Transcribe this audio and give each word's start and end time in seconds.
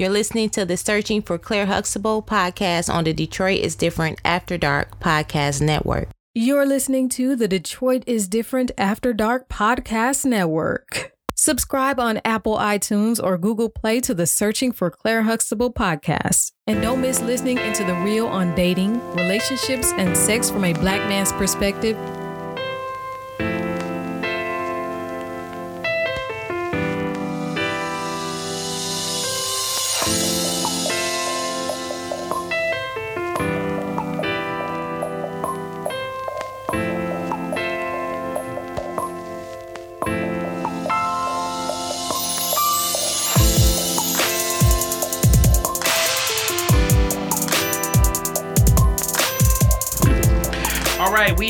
You're 0.00 0.08
listening 0.08 0.48
to 0.52 0.64
the 0.64 0.78
Searching 0.78 1.20
for 1.20 1.36
Claire 1.36 1.66
Huxtable 1.66 2.22
podcast 2.22 2.88
on 2.88 3.04
the 3.04 3.12
Detroit 3.12 3.60
is 3.60 3.76
Different 3.76 4.18
After 4.24 4.56
Dark 4.56 4.98
podcast 4.98 5.60
network. 5.60 6.08
You're 6.32 6.64
listening 6.64 7.10
to 7.10 7.36
the 7.36 7.46
Detroit 7.46 8.04
is 8.06 8.26
Different 8.26 8.70
After 8.78 9.12
Dark 9.12 9.50
podcast 9.50 10.24
network. 10.24 11.12
Subscribe 11.34 12.00
on 12.00 12.18
Apple 12.24 12.56
iTunes 12.56 13.22
or 13.22 13.36
Google 13.36 13.68
Play 13.68 14.00
to 14.00 14.14
the 14.14 14.26
Searching 14.26 14.72
for 14.72 14.90
Claire 14.90 15.24
Huxtable 15.24 15.70
podcast. 15.70 16.52
And 16.66 16.80
don't 16.80 17.02
miss 17.02 17.20
listening 17.20 17.58
into 17.58 17.84
the 17.84 17.96
real 17.96 18.26
on 18.26 18.54
dating, 18.54 19.06
relationships, 19.14 19.92
and 19.98 20.16
sex 20.16 20.48
from 20.48 20.64
a 20.64 20.72
black 20.72 21.06
man's 21.10 21.32
perspective 21.32 21.98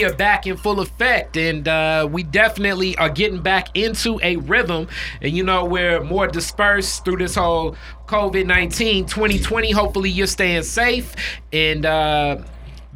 we 0.01 0.07
are 0.07 0.15
back 0.15 0.47
in 0.47 0.57
full 0.57 0.81
effect, 0.81 1.37
and 1.37 1.69
uh, 1.69 2.09
we 2.11 2.23
definitely 2.23 2.97
are 2.97 3.11
getting 3.11 3.43
back 3.43 3.69
into 3.77 4.19
a 4.23 4.37
rhythm. 4.37 4.89
And 5.21 5.37
you 5.37 5.45
know, 5.45 5.67
we're 5.67 6.03
more 6.03 6.27
dispersed 6.27 7.05
through 7.05 7.19
this 7.19 7.35
whole 7.35 7.77
COVID 8.07 8.47
19 8.47 9.05
2020. 9.05 9.71
Hopefully, 9.73 10.09
you're 10.09 10.27
staying 10.27 10.63
safe 10.63 11.15
and 11.53 11.85
uh, 11.85 12.39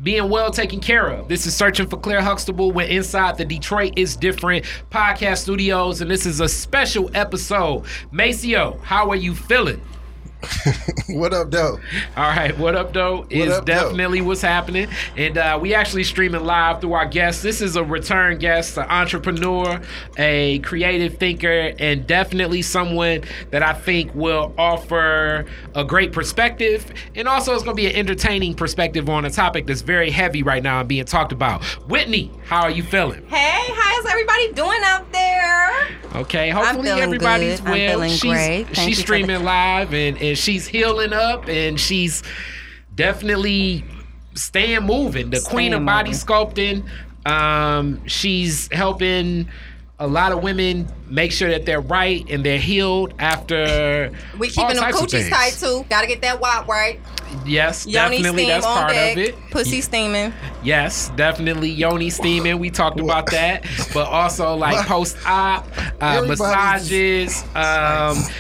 being 0.03 0.31
well 0.31 0.51
taken 0.51 0.81
care 0.81 1.09
of. 1.09 1.29
This 1.29 1.45
is 1.45 1.55
Searching 1.55 1.87
for 1.87 1.99
Claire 1.99 2.23
Huxtable. 2.23 2.73
We're 2.73 2.89
inside 2.89 3.37
the 3.37 3.45
Detroit 3.45 3.93
is 3.99 4.17
Different 4.17 4.65
podcast 4.91 5.43
studios, 5.43 6.01
and 6.01 6.11
this 6.11 6.25
is 6.25 6.41
a 6.41 6.49
special 6.49 7.11
episode. 7.13 7.85
Maceo, 8.13 8.79
how 8.83 9.11
are 9.11 9.17
you 9.17 9.35
feeling? 9.35 9.83
what 11.09 11.33
up, 11.33 11.51
though? 11.51 11.79
All 12.17 12.29
right, 12.29 12.57
what 12.59 12.75
up, 12.75 12.93
though? 12.93 13.27
Is 13.31 13.53
up, 13.53 13.65
definitely 13.65 14.21
what's 14.21 14.41
happening, 14.41 14.89
and 15.17 15.39
uh, 15.39 15.59
we 15.61 15.75
actually 15.75 16.05
streaming 16.05 16.45
live 16.45 16.81
through 16.81 16.93
our 16.95 17.07
guest. 17.07 17.43
This 17.43 17.61
is 17.61 17.77
a 17.77 17.85
return 17.85 18.39
guest, 18.39 18.77
an 18.77 18.85
entrepreneur, 18.89 19.81
a 20.17 20.59
creative 20.61 21.19
thinker, 21.19 21.75
and 21.79 22.07
definitely 22.07 22.63
someone 22.63 23.23
that 23.51 23.63
I 23.63 23.73
think 23.73 24.15
will 24.15 24.55
offer 24.59 25.47
a 25.75 25.85
great 25.85 26.13
perspective, 26.13 26.93
and 27.15 27.29
also 27.29 27.55
it's 27.55 27.63
going 27.63 27.77
to 27.77 27.83
be 27.83 27.87
an 27.87 27.97
entertaining 27.97 28.55
perspective 28.55 29.09
on 29.09 29.25
a 29.25 29.31
topic 29.31 29.67
that's 29.67 29.83
very 29.83 30.11
heavy 30.11 30.43
right 30.43 30.63
now 30.63 30.81
and 30.81 30.89
being 30.89 31.05
talked 31.05 31.33
about. 31.33 31.65
Whitney, 31.89 32.31
how 32.47 32.63
are 32.63 32.71
you 32.71 32.83
feeling? 32.83 33.27
Hey, 33.29 33.73
how's 33.75 34.07
everybody 34.07 34.53
doing 34.53 34.81
out 34.85 35.11
there? 35.13 35.89
Okay, 36.15 36.51
hopefully 36.51 36.91
everybody's 36.91 37.61
good. 37.61 37.99
well. 37.99 38.09
she's 38.09 38.23
great. 38.23 38.67
she's 38.73 38.99
streaming 38.99 39.43
live 39.43 39.93
and, 39.93 40.17
and 40.23 40.34
she's 40.35 40.67
healing 40.67 41.13
up 41.13 41.49
and 41.49 41.79
she's 41.81 42.23
definitely 42.95 43.85
staying 44.35 44.83
moving. 44.85 45.31
The 45.31 45.39
Staying 45.39 45.51
queen 45.51 45.73
of 45.75 45.85
body 45.85 46.11
moving. 46.11 46.27
sculpting. 46.27 46.87
Um, 47.27 48.07
she's 48.07 48.71
helping 48.73 49.49
a 50.01 50.07
lot 50.07 50.33
of 50.33 50.43
women 50.43 50.89
make 51.07 51.31
sure 51.31 51.49
that 51.51 51.65
they're 51.65 51.81
right 51.81 52.29
and 52.29 52.45
they're 52.45 52.59
healed 52.59 53.15
after 53.21 54.11
We 54.39 54.49
keeping 54.49 54.75
them 54.75 54.79
types 54.79 55.01
of 55.01 55.07
coochies 55.07 55.31
tight 55.31 55.53
too. 55.53 55.87
Gotta 55.89 56.07
get 56.09 56.21
that 56.23 56.41
wop 56.41 56.67
right. 56.67 57.01
Yes, 57.47 57.87
Yoni 57.87 58.17
definitely 58.19 58.47
that's 58.47 58.67
part 58.67 58.91
deck. 58.93 59.13
of 59.17 59.23
it. 59.23 59.35
Pussy 59.51 59.81
steaming. 59.81 60.33
Yes, 60.63 61.11
definitely 61.17 61.71
yoni 61.71 62.11
steaming. 62.11 62.59
We 62.59 62.71
talked 62.71 63.01
about 63.01 63.27
that, 63.31 63.65
but 63.95 64.07
also 64.09 64.55
like 64.55 64.85
post 64.87 65.17
op 65.27 65.67
uh, 66.01 66.23
massages. 66.27 67.43
Um, 67.55 68.19
it- 68.19 68.33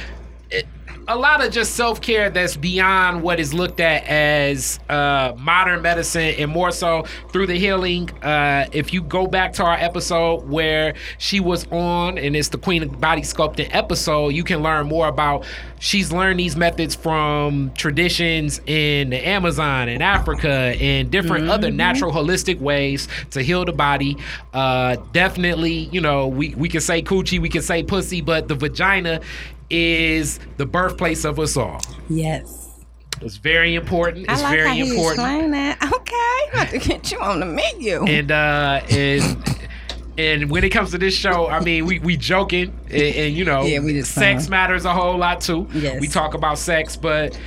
a 1.06 1.16
lot 1.16 1.44
of 1.44 1.52
just 1.52 1.74
self 1.74 2.00
care 2.00 2.30
that's 2.30 2.56
beyond 2.56 3.22
what 3.22 3.38
is 3.38 3.52
looked 3.52 3.80
at 3.80 4.04
as 4.04 4.78
uh, 4.88 5.34
modern 5.38 5.82
medicine, 5.82 6.34
and 6.38 6.50
more 6.50 6.70
so 6.70 7.04
through 7.30 7.46
the 7.46 7.58
healing. 7.58 8.10
Uh, 8.22 8.66
if 8.72 8.92
you 8.92 9.02
go 9.02 9.26
back 9.26 9.52
to 9.54 9.64
our 9.64 9.76
episode 9.76 10.48
where 10.48 10.94
she 11.18 11.40
was 11.40 11.66
on, 11.70 12.18
and 12.18 12.34
it's 12.34 12.48
the 12.48 12.58
Queen 12.58 12.82
of 12.82 13.00
Body 13.00 13.22
Sculpting 13.22 13.68
episode, 13.72 14.28
you 14.28 14.44
can 14.44 14.62
learn 14.62 14.86
more 14.86 15.08
about. 15.08 15.44
She's 15.80 16.10
learned 16.10 16.40
these 16.40 16.56
methods 16.56 16.94
from 16.94 17.70
traditions 17.74 18.58
in 18.64 19.10
the 19.10 19.28
Amazon 19.28 19.90
and 19.90 20.02
Africa 20.02 20.48
and 20.48 21.10
different 21.10 21.50
other 21.50 21.70
natural 21.70 22.10
holistic 22.10 22.58
ways 22.58 23.06
to 23.32 23.42
heal 23.42 23.66
the 23.66 23.72
body. 23.72 24.16
Uh, 24.54 24.96
definitely, 25.12 25.90
you 25.92 26.00
know, 26.00 26.26
we, 26.26 26.54
we 26.54 26.70
can 26.70 26.80
say 26.80 27.02
coochie, 27.02 27.38
we 27.38 27.50
can 27.50 27.60
say 27.60 27.82
pussy, 27.82 28.22
but 28.22 28.48
the 28.48 28.54
vagina 28.54 29.20
is 29.74 30.38
the 30.56 30.66
birthplace 30.66 31.24
of 31.24 31.38
us 31.38 31.56
all. 31.56 31.80
Yes. 32.08 32.60
It's 33.20 33.36
very 33.36 33.74
important. 33.74 34.26
It's 34.28 34.40
I 34.40 34.44
like 34.44 34.56
very 34.56 34.68
how 34.68 34.74
important. 34.76 35.06
explain 35.20 35.50
that. 35.52 35.78
Okay, 35.82 36.58
I'm 36.58 36.60
about 36.68 36.68
to 36.70 36.78
get 36.88 37.10
you 37.12 37.20
on 37.20 37.40
the 37.40 37.46
menu. 37.46 38.04
And 38.06 38.30
uh 38.30 38.80
and 38.90 39.58
and 40.18 40.50
when 40.50 40.62
it 40.64 40.70
comes 40.70 40.90
to 40.92 40.98
this 40.98 41.14
show, 41.14 41.48
I 41.48 41.60
mean, 41.60 41.86
we 41.86 41.98
we 42.00 42.16
joking, 42.16 42.72
and, 42.86 42.92
and, 43.02 43.34
you 43.34 43.44
know, 43.44 43.62
Yeah, 43.62 43.80
we 43.80 43.94
just 43.94 44.12
sex 44.12 44.44
fun. 44.44 44.50
matters 44.50 44.84
a 44.84 44.92
whole 44.92 45.16
lot 45.16 45.40
too. 45.40 45.66
Yes. 45.72 46.00
We 46.00 46.08
talk 46.08 46.34
about 46.34 46.58
sex, 46.58 46.96
but 46.96 47.38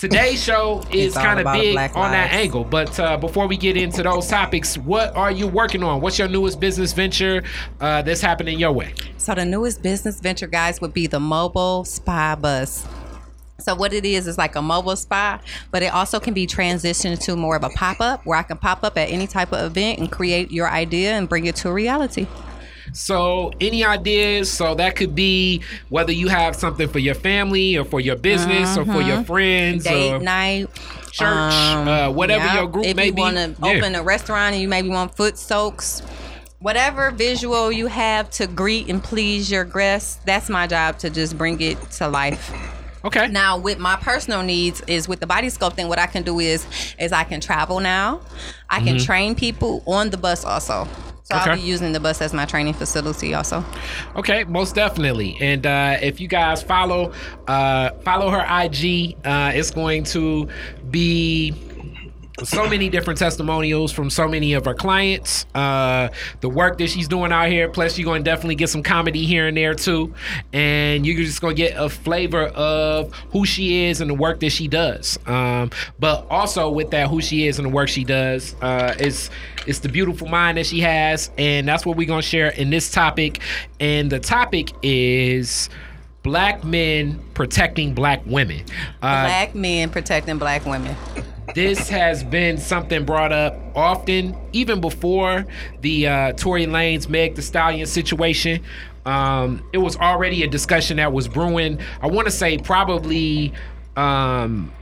today's 0.00 0.42
show 0.42 0.82
is 0.90 1.12
kind 1.14 1.38
of 1.38 1.52
big 1.52 1.76
on 1.76 2.12
that 2.12 2.32
angle. 2.32 2.64
But 2.64 2.98
uh, 2.98 3.18
before 3.18 3.46
we 3.46 3.58
get 3.58 3.76
into 3.76 4.02
those 4.02 4.28
topics, 4.28 4.78
what 4.78 5.14
are 5.14 5.30
you 5.30 5.46
working 5.46 5.82
on? 5.82 6.00
What's 6.00 6.18
your 6.18 6.28
newest 6.28 6.58
business 6.58 6.94
venture 6.94 7.42
uh, 7.80 8.00
that's 8.00 8.22
happening 8.22 8.58
your 8.58 8.72
way? 8.72 8.94
So 9.18 9.34
the 9.34 9.44
newest 9.44 9.82
business 9.82 10.18
venture, 10.18 10.46
guys, 10.46 10.80
would 10.80 10.94
be 10.94 11.06
the 11.06 11.20
mobile 11.20 11.84
spy 11.84 12.34
bus. 12.34 12.88
So 13.58 13.74
what 13.74 13.92
it 13.92 14.06
is 14.06 14.26
is 14.26 14.38
like 14.38 14.56
a 14.56 14.62
mobile 14.62 14.96
spa, 14.96 15.38
but 15.70 15.82
it 15.82 15.92
also 15.92 16.18
can 16.18 16.32
be 16.32 16.46
transitioned 16.46 17.22
to 17.24 17.36
more 17.36 17.56
of 17.56 17.62
a 17.62 17.68
pop 17.68 18.00
up 18.00 18.24
where 18.24 18.38
I 18.38 18.42
can 18.42 18.56
pop 18.56 18.82
up 18.82 18.96
at 18.96 19.10
any 19.10 19.26
type 19.26 19.52
of 19.52 19.60
event 19.66 19.98
and 19.98 20.10
create 20.10 20.50
your 20.50 20.70
idea 20.70 21.12
and 21.12 21.28
bring 21.28 21.44
it 21.44 21.56
to 21.56 21.70
reality. 21.70 22.26
So, 22.92 23.52
any 23.60 23.84
ideas? 23.84 24.50
So 24.50 24.74
that 24.74 24.96
could 24.96 25.14
be 25.14 25.62
whether 25.88 26.12
you 26.12 26.28
have 26.28 26.56
something 26.56 26.88
for 26.88 26.98
your 26.98 27.14
family 27.14 27.76
or 27.76 27.84
for 27.84 28.00
your 28.00 28.16
business 28.16 28.76
or 28.76 28.84
for 28.84 29.00
your 29.02 29.22
friends 29.24 29.84
Mm-hmm. 29.84 29.94
Date 29.94 30.12
or 30.12 30.18
night, 30.20 30.74
church, 31.10 31.26
um, 31.28 31.88
uh, 31.88 32.10
whatever 32.10 32.44
yeah. 32.44 32.60
your 32.60 32.68
group 32.68 32.84
if 32.86 32.96
may 32.96 33.06
you 33.06 33.14
want 33.14 33.36
to 33.36 33.54
Yeah. 33.62 33.76
open 33.76 33.94
a 33.94 34.02
restaurant 34.02 34.54
and 34.54 34.62
you 34.62 34.68
maybe 34.68 34.88
want 34.88 35.16
foot 35.16 35.38
soaks, 35.38 36.00
whatever 36.60 37.10
visual 37.10 37.70
you 37.72 37.86
have 37.86 38.30
to 38.30 38.46
greet 38.46 38.88
and 38.88 39.02
please 39.02 39.50
your 39.50 39.64
guests, 39.64 40.20
that's 40.24 40.48
my 40.48 40.66
job 40.66 40.98
to 40.98 41.10
just 41.10 41.36
bring 41.38 41.60
it 41.60 41.80
to 41.92 42.08
life. 42.08 42.52
Okay. 43.02 43.28
Now, 43.28 43.56
with 43.56 43.78
my 43.78 43.96
personal 43.96 44.42
needs, 44.42 44.82
is 44.86 45.08
with 45.08 45.20
the 45.20 45.26
body 45.26 45.46
sculpting. 45.48 45.88
What 45.88 45.98
I 45.98 46.06
can 46.06 46.22
do 46.22 46.38
is, 46.38 46.66
is 46.98 47.12
I 47.12 47.24
can 47.24 47.40
travel 47.40 47.80
now. 47.80 48.20
I 48.68 48.80
can 48.82 48.98
train 48.98 49.34
people 49.34 49.82
on 49.86 50.10
the 50.10 50.18
bus 50.18 50.44
also. 50.44 50.86
So 51.30 51.36
I'll 51.36 51.46
Mm-hmm. 51.46 51.54
Be 51.54 51.60
using 51.68 51.92
the 51.92 52.00
bus 52.00 52.20
as 52.20 52.32
my 52.32 52.44
training 52.44 52.74
facility 52.74 53.34
also. 53.34 53.64
Okay, 54.16 54.44
most 54.44 54.74
definitely. 54.74 55.36
And 55.40 55.64
uh, 55.66 55.98
if 56.02 56.20
you 56.20 56.28
guys 56.28 56.62
follow 56.62 57.12
uh, 57.46 57.90
follow 58.02 58.30
her 58.30 58.40
IG, 58.64 59.16
uh, 59.24 59.52
it's 59.54 59.70
going 59.70 60.04
to 60.04 60.48
be 60.90 61.52
so 62.44 62.68
many 62.68 62.88
different 62.88 63.18
testimonials 63.18 63.92
from 63.92 64.10
so 64.10 64.28
many 64.28 64.54
of 64.54 64.66
our 64.66 64.74
clients. 64.74 65.46
Uh, 65.54 66.08
the 66.40 66.48
work 66.48 66.78
that 66.78 66.88
she's 66.88 67.08
doing 67.08 67.32
out 67.32 67.48
here. 67.48 67.68
Plus, 67.68 67.98
you're 67.98 68.04
going 68.04 68.24
to 68.24 68.30
definitely 68.30 68.54
get 68.54 68.68
some 68.68 68.82
comedy 68.82 69.26
here 69.26 69.46
and 69.46 69.56
there 69.56 69.74
too, 69.74 70.14
and 70.52 71.06
you're 71.06 71.16
just 71.16 71.40
going 71.40 71.54
to 71.54 71.62
get 71.62 71.74
a 71.76 71.88
flavor 71.88 72.44
of 72.46 73.12
who 73.32 73.44
she 73.44 73.84
is 73.84 74.00
and 74.00 74.10
the 74.10 74.14
work 74.14 74.40
that 74.40 74.50
she 74.50 74.68
does. 74.68 75.18
Um, 75.26 75.70
but 75.98 76.26
also 76.30 76.70
with 76.70 76.90
that, 76.90 77.08
who 77.08 77.20
she 77.20 77.46
is 77.46 77.58
and 77.58 77.66
the 77.66 77.72
work 77.72 77.88
she 77.88 78.04
does 78.04 78.54
uh, 78.62 78.94
is 78.98 79.30
it's 79.66 79.80
the 79.80 79.88
beautiful 79.88 80.28
mind 80.28 80.58
that 80.58 80.66
she 80.66 80.80
has, 80.80 81.30
and 81.38 81.68
that's 81.68 81.84
what 81.84 81.96
we're 81.96 82.06
going 82.06 82.22
to 82.22 82.26
share 82.26 82.50
in 82.50 82.70
this 82.70 82.90
topic. 82.90 83.40
And 83.78 84.10
the 84.10 84.20
topic 84.20 84.72
is. 84.82 85.68
Black 86.22 86.62
men 86.64 87.18
protecting 87.32 87.94
black 87.94 88.20
women. 88.26 88.60
Uh, 89.00 89.24
black 89.24 89.54
men 89.54 89.88
protecting 89.88 90.36
black 90.36 90.66
women. 90.66 90.94
This 91.54 91.88
has 91.88 92.22
been 92.22 92.58
something 92.58 93.04
brought 93.04 93.32
up 93.32 93.56
often, 93.74 94.36
even 94.52 94.80
before 94.80 95.46
the 95.80 96.06
uh, 96.06 96.32
Tory 96.32 96.66
Lanez 96.66 97.08
Meg 97.08 97.34
Thee 97.34 97.42
Stallion 97.42 97.86
situation. 97.86 98.62
Um, 99.06 99.62
it 99.72 99.78
was 99.78 99.96
already 99.96 100.42
a 100.42 100.48
discussion 100.48 100.98
that 100.98 101.12
was 101.12 101.26
brewing. 101.28 101.78
I 102.02 102.06
want 102.06 102.26
to 102.26 102.30
say 102.30 102.58
probably 102.58 103.52
um, 103.96 104.72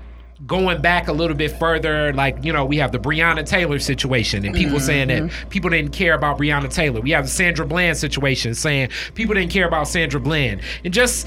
going 0.46 0.80
back 0.82 1.08
a 1.08 1.12
little 1.12 1.36
bit 1.36 1.52
further, 1.58 2.12
like 2.12 2.44
you 2.44 2.52
know, 2.52 2.64
we 2.64 2.78
have 2.78 2.92
the 2.92 2.98
Breonna 2.98 3.46
Taylor 3.46 3.78
situation, 3.78 4.44
and 4.44 4.54
people 4.54 4.80
saying 4.80 5.08
that 5.08 5.30
people 5.50 5.70
didn't 5.70 5.92
care 5.92 6.14
about 6.14 6.38
Breonna 6.38 6.72
Taylor. 6.72 7.00
We 7.00 7.10
have 7.10 7.24
the 7.24 7.30
Sandra 7.30 7.66
Bland 7.66 7.96
situation, 7.96 8.54
saying 8.54 8.90
people 9.14 9.34
didn't 9.34 9.52
care 9.52 9.66
about 9.66 9.88
Sandra 9.88 10.20
Bland, 10.20 10.60
and 10.84 10.92
just 10.92 11.26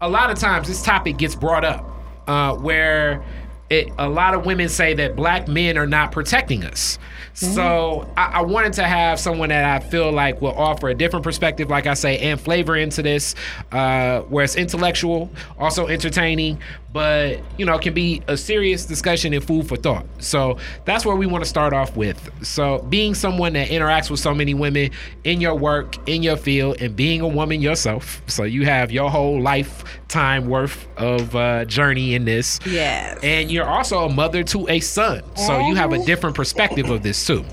a 0.00 0.08
lot 0.08 0.30
of 0.30 0.38
times 0.38 0.68
this 0.68 0.82
topic 0.82 1.18
gets 1.18 1.34
brought 1.34 1.64
up 1.64 1.84
uh, 2.26 2.54
where 2.54 3.22
it, 3.70 3.88
a 3.98 4.08
lot 4.08 4.34
of 4.34 4.44
women 4.44 4.68
say 4.68 4.94
that 4.94 5.14
black 5.14 5.46
men 5.46 5.78
are 5.78 5.86
not 5.86 6.10
protecting 6.10 6.64
us. 6.64 6.98
So 7.32 8.12
I, 8.16 8.24
I 8.24 8.40
wanted 8.42 8.74
to 8.74 8.82
have 8.82 9.18
someone 9.18 9.48
that 9.50 9.64
I 9.64 9.78
feel 9.86 10.10
like 10.12 10.42
will 10.42 10.58
offer 10.58 10.88
a 10.88 10.94
different 10.94 11.22
perspective, 11.22 11.70
like 11.70 11.86
I 11.86 11.94
say, 11.94 12.18
and 12.18 12.38
flavor 12.38 12.76
into 12.76 13.02
this, 13.02 13.34
uh, 13.72 14.20
where 14.22 14.44
it's 14.44 14.56
intellectual, 14.56 15.30
also 15.58 15.86
entertaining, 15.86 16.60
but 16.92 17.40
you 17.56 17.64
know, 17.64 17.74
it 17.74 17.82
can 17.82 17.94
be 17.94 18.22
a 18.26 18.36
serious 18.36 18.84
discussion 18.84 19.32
and 19.32 19.44
food 19.44 19.68
for 19.68 19.76
thought. 19.76 20.04
So 20.18 20.58
that's 20.84 21.04
where 21.06 21.14
we 21.16 21.26
want 21.26 21.44
to 21.44 21.48
start 21.48 21.72
off 21.72 21.96
with. 21.96 22.30
So 22.44 22.78
being 22.88 23.14
someone 23.14 23.52
that 23.52 23.68
interacts 23.68 24.10
with 24.10 24.20
so 24.20 24.34
many 24.34 24.54
women 24.54 24.90
in 25.24 25.40
your 25.40 25.54
work, 25.54 25.96
in 26.08 26.22
your 26.22 26.36
field, 26.36 26.80
and 26.80 26.96
being 26.96 27.20
a 27.20 27.28
woman 27.28 27.60
yourself, 27.60 28.22
so 28.26 28.42
you 28.44 28.64
have 28.64 28.90
your 28.90 29.08
whole 29.10 29.40
lifetime 29.40 30.48
worth 30.48 30.88
of 30.96 31.34
uh, 31.36 31.64
journey 31.66 32.14
in 32.14 32.24
this. 32.24 32.58
Yes. 32.66 33.18
And 33.22 33.50
you're 33.50 33.68
also 33.68 34.06
a 34.06 34.12
mother 34.12 34.42
to 34.44 34.68
a 34.68 34.80
son, 34.80 35.22
so 35.36 35.58
you 35.68 35.74
have 35.76 35.92
a 35.92 36.04
different 36.04 36.34
perspective 36.34 36.90
of 36.90 37.02
this 37.02 37.24
too. 37.26 37.44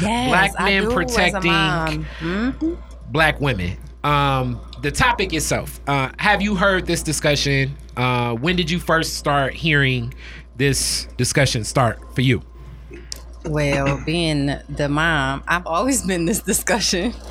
Yes, 0.00 0.28
Black 0.28 0.52
I 0.58 0.64
men 0.70 0.82
do 0.82 0.86
as 0.88 0.92
a 0.92 0.94
protecting 0.94 1.50
mom. 1.52 2.78
black 3.10 3.40
women. 3.40 3.76
Um, 4.04 4.60
the 4.82 4.92
topic 4.92 5.32
itself. 5.32 5.80
Uh, 5.88 6.10
have 6.18 6.40
you 6.40 6.54
heard 6.54 6.86
this 6.86 7.02
discussion? 7.02 7.76
Uh, 7.96 8.34
when 8.34 8.56
did 8.56 8.70
you 8.70 8.78
first 8.78 9.14
start 9.14 9.54
hearing 9.54 10.12
this 10.56 11.06
discussion 11.16 11.64
start 11.64 11.98
for 12.14 12.20
you? 12.20 12.42
Well, 13.44 14.02
being 14.04 14.56
the 14.68 14.88
mom, 14.88 15.44
I've 15.46 15.66
always 15.66 16.04
been 16.04 16.24
this 16.26 16.40
discussion. 16.40 17.14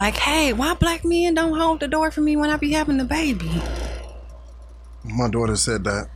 Like, 0.00 0.16
hey, 0.16 0.52
why 0.52 0.74
black 0.74 1.04
men 1.04 1.34
don't 1.34 1.56
hold 1.56 1.78
the 1.80 1.88
door 1.88 2.10
for 2.10 2.20
me 2.20 2.36
when 2.36 2.50
I 2.50 2.56
be 2.56 2.72
having 2.72 2.98
the 2.98 3.04
baby? 3.04 3.50
My 5.04 5.28
daughter 5.30 5.54
said 5.56 5.84
that 5.84 6.08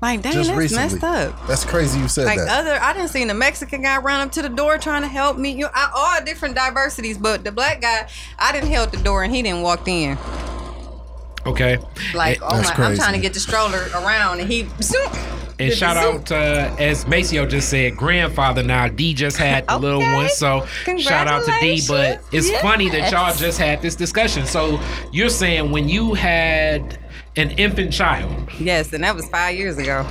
Like, 0.00 0.22
dang, 0.22 0.32
just 0.32 0.48
that's 0.48 0.58
recently. 0.58 0.94
messed 0.94 1.04
up. 1.04 1.46
That's 1.46 1.64
crazy 1.64 2.00
you 2.00 2.08
said 2.08 2.24
Like 2.24 2.38
that. 2.38 2.46
Like 2.46 2.56
other, 2.58 2.82
I 2.82 2.94
didn't 2.94 3.08
see 3.10 3.24
the 3.24 3.34
Mexican 3.34 3.82
guy 3.82 3.98
run 3.98 4.22
up 4.22 4.32
to 4.32 4.42
the 4.42 4.48
door 4.48 4.78
trying 4.78 5.02
to 5.02 5.08
help 5.08 5.36
me. 5.36 5.50
You 5.52 5.64
know, 5.64 5.70
I, 5.74 5.90
all 5.94 6.24
different 6.24 6.54
diversities, 6.56 7.18
but 7.18 7.44
the 7.44 7.52
black 7.52 7.82
guy, 7.82 8.08
I 8.38 8.50
didn't 8.50 8.70
held 8.70 8.92
the 8.92 9.02
door 9.04 9.22
and 9.22 9.32
he 9.32 9.42
didn't 9.42 9.62
walk 9.62 9.86
in. 9.86 10.16
Okay. 11.48 11.78
Like, 12.14 12.36
and, 12.36 12.44
oh 12.44 12.48
my, 12.56 12.62
That's 12.62 12.78
I'm 12.78 12.96
trying 12.96 13.14
to 13.14 13.20
get 13.20 13.34
the 13.34 13.40
stroller 13.40 13.88
around 13.94 14.40
and 14.40 14.50
he. 14.50 14.66
zoom, 14.82 15.10
and 15.58 15.72
shout 15.72 15.96
zoom. 16.02 16.16
out 16.16 16.32
uh, 16.32 16.76
as 16.78 17.06
Maceo 17.06 17.46
just 17.48 17.68
said, 17.68 17.96
grandfather. 17.96 18.62
Now 18.62 18.88
D 18.88 19.14
just 19.14 19.36
had 19.36 19.66
the 19.66 19.78
little 19.78 20.00
one, 20.00 20.28
so 20.28 20.66
shout 20.98 21.26
out 21.26 21.44
to 21.46 21.52
D. 21.60 21.82
But 21.88 22.20
it's 22.32 22.50
Congratulations. 22.50 22.60
funny 22.60 22.90
that 22.90 23.10
y'all 23.12 23.34
just 23.34 23.58
had 23.58 23.80
this 23.82 23.94
discussion. 23.96 24.46
So 24.46 24.78
you're 25.12 25.28
saying 25.30 25.70
when 25.72 25.88
you 25.88 26.14
had 26.14 26.98
an 27.36 27.50
infant 27.52 27.92
child, 27.92 28.32
Yes, 28.60 28.92
and 28.92 29.02
that 29.04 29.14
was 29.14 29.26
five 29.28 29.54
years 29.56 29.78
ago. 29.78 30.04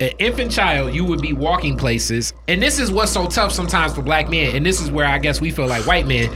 an 0.00 0.10
infant 0.18 0.50
child, 0.52 0.92
you 0.94 1.04
would 1.04 1.22
be 1.22 1.32
walking 1.32 1.76
places. 1.76 2.32
And 2.48 2.60
this 2.62 2.78
is 2.78 2.90
what's 2.90 3.12
so 3.12 3.26
tough 3.28 3.52
sometimes 3.52 3.94
for 3.94 4.02
black 4.02 4.28
men. 4.28 4.54
And 4.54 4.66
this 4.66 4.80
is 4.80 4.90
where 4.90 5.06
I 5.06 5.18
guess 5.18 5.40
we 5.40 5.50
feel 5.50 5.66
like 5.68 5.86
white 5.86 6.06
men. 6.06 6.30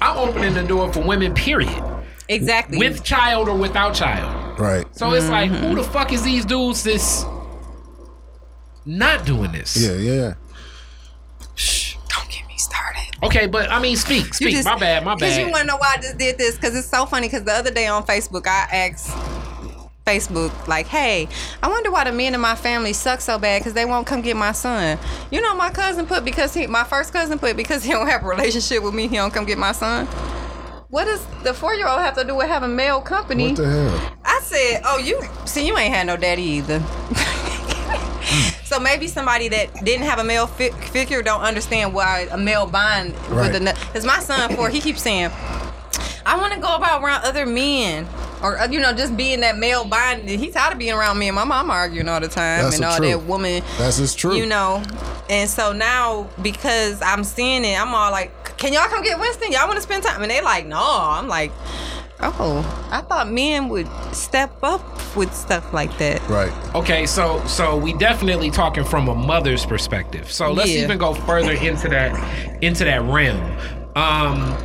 I'm 0.00 0.16
opening 0.18 0.54
the 0.54 0.64
door 0.64 0.92
for 0.92 1.00
women, 1.00 1.32
period. 1.34 1.70
Exactly. 2.28 2.78
With 2.78 3.04
child 3.04 3.48
or 3.48 3.56
without 3.56 3.94
child. 3.94 4.58
right. 4.58 4.86
So 4.96 5.12
it's 5.12 5.28
like, 5.28 5.50
Mm-hmm. 5.50 5.66
who 5.66 5.74
the 5.76 5.84
fuck 5.84 6.12
is 6.12 6.22
these 6.22 6.44
dudes 6.44 6.82
that's 6.84 7.24
not 8.86 9.24
doing 9.26 9.52
this? 9.52 9.76
Yeah, 9.76 9.94
yeah. 9.96 10.34
Don't 12.08 12.28
get 12.30 12.46
me 12.46 12.56
started. 12.56 13.02
Okay, 13.22 13.46
but 13.46 13.70
I 13.70 13.80
mean, 13.80 13.96
speak, 13.96 14.26
You 14.26 14.32
speak. 14.32 14.54
just- 14.54 14.64
my 14.66 14.76
bad, 14.78 15.04
my 15.04 15.12
bad. 15.14 15.20
Because 15.20 15.38
you 15.38 15.44
want 15.50 15.58
to 15.62 15.66
know 15.66 15.76
why 15.76 15.94
I 15.98 16.00
just 16.00 16.18
did 16.18 16.38
this? 16.38 16.56
Because 16.56 16.74
it's 16.76 16.88
so 16.88 17.06
funny. 17.06 17.28
Because 17.28 17.44
the 17.44 17.52
other 17.52 17.70
day 17.70 17.86
on 17.86 18.04
Facebook, 18.04 18.46
I 18.46 18.66
asked 18.74 19.08
Facebook, 20.06 20.66
like, 20.68 20.86
hey, 20.86 21.28
I 21.62 21.68
wonder 21.68 21.90
why 21.90 22.04
the 22.04 22.12
men 22.12 22.34
in 22.34 22.40
my 22.40 22.54
family 22.54 22.92
suck 22.92 23.20
so 23.22 23.38
bad 23.38 23.60
because 23.60 23.72
they 23.72 23.84
won't 23.86 24.06
come 24.06 24.20
get 24.20 24.36
my 24.36 24.52
son. 24.52 24.98
You 25.30 25.40
know, 25.40 25.54
my 25.54 25.70
cousin 25.70 26.04
put 26.06 26.24
because 26.24 26.52
he, 26.52 26.66
my 26.66 26.84
first 26.84 27.12
cousin 27.12 27.38
put 27.38 27.56
because 27.56 27.82
he 27.84 27.92
don't 27.92 28.06
have 28.06 28.22
a 28.22 28.26
relationship 28.26 28.82
with 28.82 28.92
me, 28.94 29.08
he 29.08 29.16
don't 29.16 29.32
come 29.32 29.46
get 29.46 29.56
my 29.58 29.72
son. 29.72 30.06
What 30.94 31.06
does 31.06 31.26
the 31.42 31.52
four 31.52 31.74
year 31.74 31.88
old 31.88 31.98
have 32.02 32.14
to 32.18 32.22
do 32.24 32.36
with 32.36 32.46
having 32.46 32.76
male 32.76 33.00
company? 33.00 33.48
What 33.48 33.56
the 33.56 33.68
hell? 33.68 34.12
I 34.24 34.38
said, 34.44 34.80
"Oh, 34.84 34.98
you 34.98 35.20
see, 35.44 35.66
you 35.66 35.76
ain't 35.76 35.92
had 35.92 36.06
no 36.06 36.16
daddy 36.16 36.42
either." 36.42 36.78
so 38.64 38.78
maybe 38.78 39.08
somebody 39.08 39.48
that 39.48 39.74
didn't 39.84 40.06
have 40.06 40.20
a 40.20 40.24
male 40.24 40.46
fi- 40.46 40.70
figure 40.70 41.20
don't 41.20 41.40
understand 41.40 41.94
why 41.94 42.28
a 42.30 42.38
male 42.38 42.66
bond 42.66 43.12
Right. 43.28 43.48
with 43.48 43.56
another. 43.56 43.76
Because 43.86 44.04
my 44.06 44.20
son, 44.20 44.54
for 44.54 44.68
he 44.68 44.78
keeps 44.80 45.02
saying, 45.02 45.32
"I 46.24 46.36
want 46.38 46.52
to 46.54 46.60
go 46.60 46.76
about 46.76 47.02
around 47.02 47.24
other 47.24 47.44
men." 47.44 48.06
Or 48.40 48.56
uh, 48.60 48.68
you 48.70 48.78
know, 48.78 48.92
just 48.92 49.16
being 49.16 49.40
that 49.40 49.58
male 49.58 49.84
bond. 49.84 50.28
He's 50.28 50.54
tired 50.54 50.74
of 50.74 50.78
being 50.78 50.92
around 50.92 51.18
me 51.18 51.26
and 51.26 51.34
my 51.34 51.42
mom 51.42 51.70
arguing 51.72 52.08
all 52.08 52.20
the 52.20 52.28
time, 52.28 52.62
That's 52.62 52.76
and 52.76 52.84
all 52.84 52.98
truth. 52.98 53.10
that 53.10 53.22
woman. 53.24 53.64
That's 53.78 53.98
just 53.98 54.16
true. 54.16 54.36
You 54.36 54.46
know, 54.46 54.80
and 55.28 55.50
so 55.50 55.72
now 55.72 56.28
because 56.40 57.02
I'm 57.02 57.24
seeing 57.24 57.64
it, 57.64 57.76
I'm 57.80 57.92
all 57.92 58.12
like, 58.12 58.30
"Can 58.56 58.72
y'all 58.72 58.88
come 58.88 59.02
get 59.02 59.18
Winston? 59.18 59.52
Y'all 59.52 59.66
want 59.66 59.76
to 59.76 59.82
spend 59.82 60.02
time?" 60.04 60.22
And 60.22 60.30
they 60.30 60.40
like, 60.40 60.66
"No." 60.66 60.80
I'm 60.80 61.28
like, 61.28 61.52
"Oh, 62.20 62.88
I 62.90 63.00
thought 63.02 63.30
men 63.30 63.68
would 63.68 63.88
step 64.12 64.52
up 64.62 64.82
with 65.16 65.34
stuff 65.34 65.72
like 65.72 65.96
that." 65.98 66.20
Right. 66.28 66.52
Okay, 66.74 67.06
so 67.06 67.42
so 67.46 67.76
we 67.76 67.92
definitely 67.94 68.50
talking 68.50 68.84
from 68.84 69.08
a 69.08 69.14
mother's 69.14 69.64
perspective. 69.66 70.30
So 70.30 70.52
let's 70.52 70.70
Yeah. 70.70 70.82
even 70.84 70.98
go 70.98 71.14
further 71.14 71.52
into 71.52 71.88
that 71.88 72.62
into 72.62 72.84
that 72.84 73.02
realm. 73.02 73.40
Um 73.96 74.56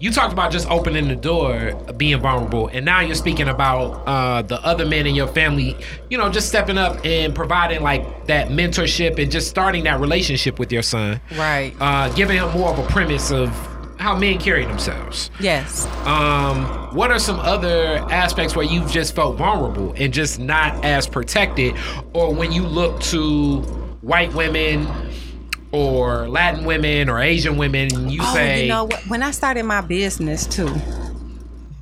you 0.00 0.12
talked 0.12 0.32
about 0.32 0.52
just 0.52 0.68
opening 0.70 1.08
the 1.08 1.16
door, 1.16 1.74
being 1.96 2.20
vulnerable, 2.20 2.68
and 2.68 2.84
now 2.84 3.00
you're 3.00 3.14
speaking 3.16 3.48
about 3.48 4.02
uh, 4.06 4.42
the 4.42 4.60
other 4.64 4.86
men 4.86 5.06
in 5.06 5.14
your 5.14 5.26
family, 5.26 5.76
you 6.08 6.16
know, 6.16 6.28
just 6.30 6.48
stepping 6.48 6.78
up 6.78 7.04
and 7.04 7.34
providing 7.34 7.82
like 7.82 8.26
that 8.26 8.48
mentorship 8.48 9.18
and 9.20 9.30
just 9.30 9.48
starting 9.48 9.84
that 9.84 9.98
relationship 10.00 10.58
with 10.58 10.70
your 10.72 10.82
son, 10.82 11.20
Right. 11.36 11.74
uh, 11.80 12.08
giving 12.10 12.36
him 12.38 12.48
more 12.52 12.70
of 12.70 12.78
a 12.78 12.86
premise 12.88 13.32
of 13.32 13.48
how 13.98 14.16
men 14.16 14.38
carry 14.38 14.64
themselves. 14.64 15.30
Yes. 15.40 15.86
Um, 16.06 16.64
what 16.94 17.10
are 17.10 17.18
some 17.18 17.40
other 17.40 17.96
aspects 18.12 18.54
where 18.54 18.64
you've 18.64 18.92
just 18.92 19.16
felt 19.16 19.36
vulnerable 19.36 19.92
and 19.96 20.14
just 20.14 20.38
not 20.38 20.84
as 20.84 21.08
protected, 21.08 21.74
or 22.12 22.32
when 22.32 22.52
you 22.52 22.62
look 22.62 23.00
to 23.00 23.62
white 24.02 24.32
women 24.34 24.86
or 25.72 26.28
Latin 26.28 26.64
women 26.64 27.08
or 27.08 27.20
Asian 27.20 27.56
women, 27.56 27.94
and 27.94 28.10
you 28.10 28.20
oh, 28.22 28.34
say, 28.34 28.62
you 28.62 28.68
know 28.68 28.84
what? 28.84 29.00
When 29.08 29.22
I 29.22 29.30
started 29.30 29.64
my 29.64 29.80
business 29.80 30.46
too, 30.46 30.72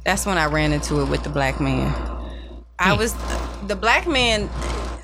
that's 0.04 0.26
when 0.26 0.38
I 0.38 0.46
ran 0.46 0.72
into 0.72 1.00
it 1.00 1.08
with 1.08 1.22
the 1.22 1.30
black 1.30 1.60
man. 1.60 1.94
I 2.78 2.92
was 2.94 3.14
the 3.66 3.76
black 3.76 4.06
man. 4.06 4.50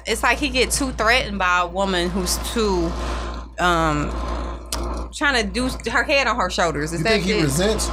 It's 0.07 0.23
like 0.23 0.39
he 0.39 0.49
get 0.49 0.71
too 0.71 0.93
threatened 0.93 1.39
by 1.39 1.61
a 1.61 1.67
woman 1.67 2.11
who's 2.11 2.37
too 2.53 2.91
um 3.59 4.11
trying 5.15 5.43
to 5.45 5.49
do 5.51 5.69
her 5.91 6.03
head 6.03 6.27
on 6.27 6.37
her 6.37 6.51
shoulders. 6.51 6.93
Is 6.93 7.01
You 7.01 7.05
that 7.05 7.11
think 7.11 7.25
he 7.25 7.33
it? 7.33 7.43
resents? 7.43 7.89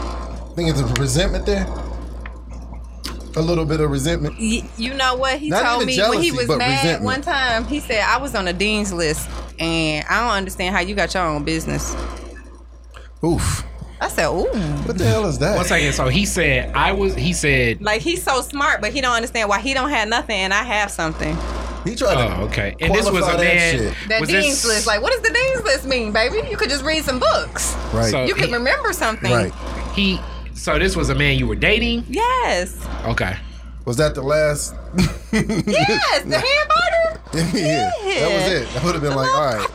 Think 0.56 0.70
it's 0.70 0.80
a 0.80 0.86
resentment 1.00 1.46
there? 1.46 1.66
A 3.36 3.42
little 3.42 3.66
bit 3.66 3.80
of 3.80 3.92
resentment. 3.92 4.36
Y- 4.40 4.68
you 4.78 4.94
know 4.96 5.16
what 5.16 5.38
he 5.40 5.50
Not 5.50 5.64
told 5.64 5.84
even 5.84 5.88
me 5.96 6.10
when 6.10 6.22
he 6.22 6.32
was 6.32 6.48
mad 6.48 6.60
resentment. 6.84 7.04
one 7.04 7.22
time? 7.22 7.66
He 7.66 7.80
said 7.80 8.04
I 8.04 8.18
was 8.18 8.34
on 8.36 8.46
the 8.46 8.54
dean's 8.54 8.92
list, 8.92 9.30
and 9.60 10.06
I 10.10 10.22
don't 10.22 10.36
understand 10.38 10.76
how 10.76 10.82
you 10.82 10.96
got 10.96 11.14
your 11.14 11.24
own 11.24 11.44
business. 11.44 11.96
Oof. 13.24 13.64
I 14.02 14.08
said, 14.08 14.28
ooh. 14.30 14.46
What 14.86 14.98
the 14.98 15.04
hell 15.06 15.26
is 15.26 15.40
that? 15.40 15.58
one 15.58 15.66
second. 15.66 15.92
So 15.94 16.08
he 16.08 16.26
said, 16.26 16.74
I 16.74 16.94
was. 16.94 17.14
He 17.16 17.34
said, 17.34 17.82
Like 17.82 18.02
he's 18.02 18.24
so 18.24 18.42
smart, 18.42 18.80
but 18.82 18.94
he 18.94 19.02
don't 19.02 19.14
understand 19.16 19.50
why 19.50 19.60
he 19.60 19.74
don't 19.74 19.90
have 19.90 20.08
nothing 20.08 20.38
and 20.38 20.54
I 20.54 20.64
have 20.64 20.90
something. 20.90 21.36
He 21.86 21.96
tried 21.96 22.16
to. 22.16 22.38
oh, 22.40 22.44
okay. 22.46 22.76
And 22.82 22.94
this 22.94 23.10
was 23.10 23.24
qualify 23.24 23.34
a 23.34 23.38
that 23.38 23.56
man. 23.56 23.78
shit. 23.78 23.94
That 24.10 24.22
was 24.22 24.30
dean's 24.30 24.46
this, 24.46 24.66
list, 24.66 24.88
like 24.88 25.02
what 25.02 25.12
does 25.12 25.22
the 25.22 25.34
dean's 25.34 25.64
list 25.64 25.86
mean, 25.86 26.12
baby? 26.14 26.48
You 26.50 26.56
could 26.58 26.70
just 26.70 26.84
read 26.84 27.04
some 27.04 27.20
books. 27.20 27.76
Right. 27.94 28.10
So- 28.12 28.24
You 28.26 28.36
can 28.36 28.48
he- 28.50 28.54
remember 28.54 28.94
something. 28.94 29.32
right. 29.32 29.54
he. 29.94 30.20
So 30.60 30.78
this 30.78 30.94
was 30.94 31.10
a 31.10 31.16
man 31.16 31.38
you 31.40 31.48
were 31.48 31.56
dating. 31.56 32.04
Yes. 32.10 32.86
Okay. 33.06 33.38
Was 33.86 33.96
that 33.96 34.14
the 34.14 34.22
last? 34.22 34.76
Yes. 35.32 35.32
The 35.32 36.44
hamburger. 37.34 37.58
yeah. 37.58 37.90
That 38.04 38.32
was 38.34 38.52
it. 38.52 38.74
That 38.74 38.84
would 38.84 38.94
have 38.94 39.02
been 39.02 39.16
like, 39.16 39.34
all 39.34 39.56
right, 39.56 39.68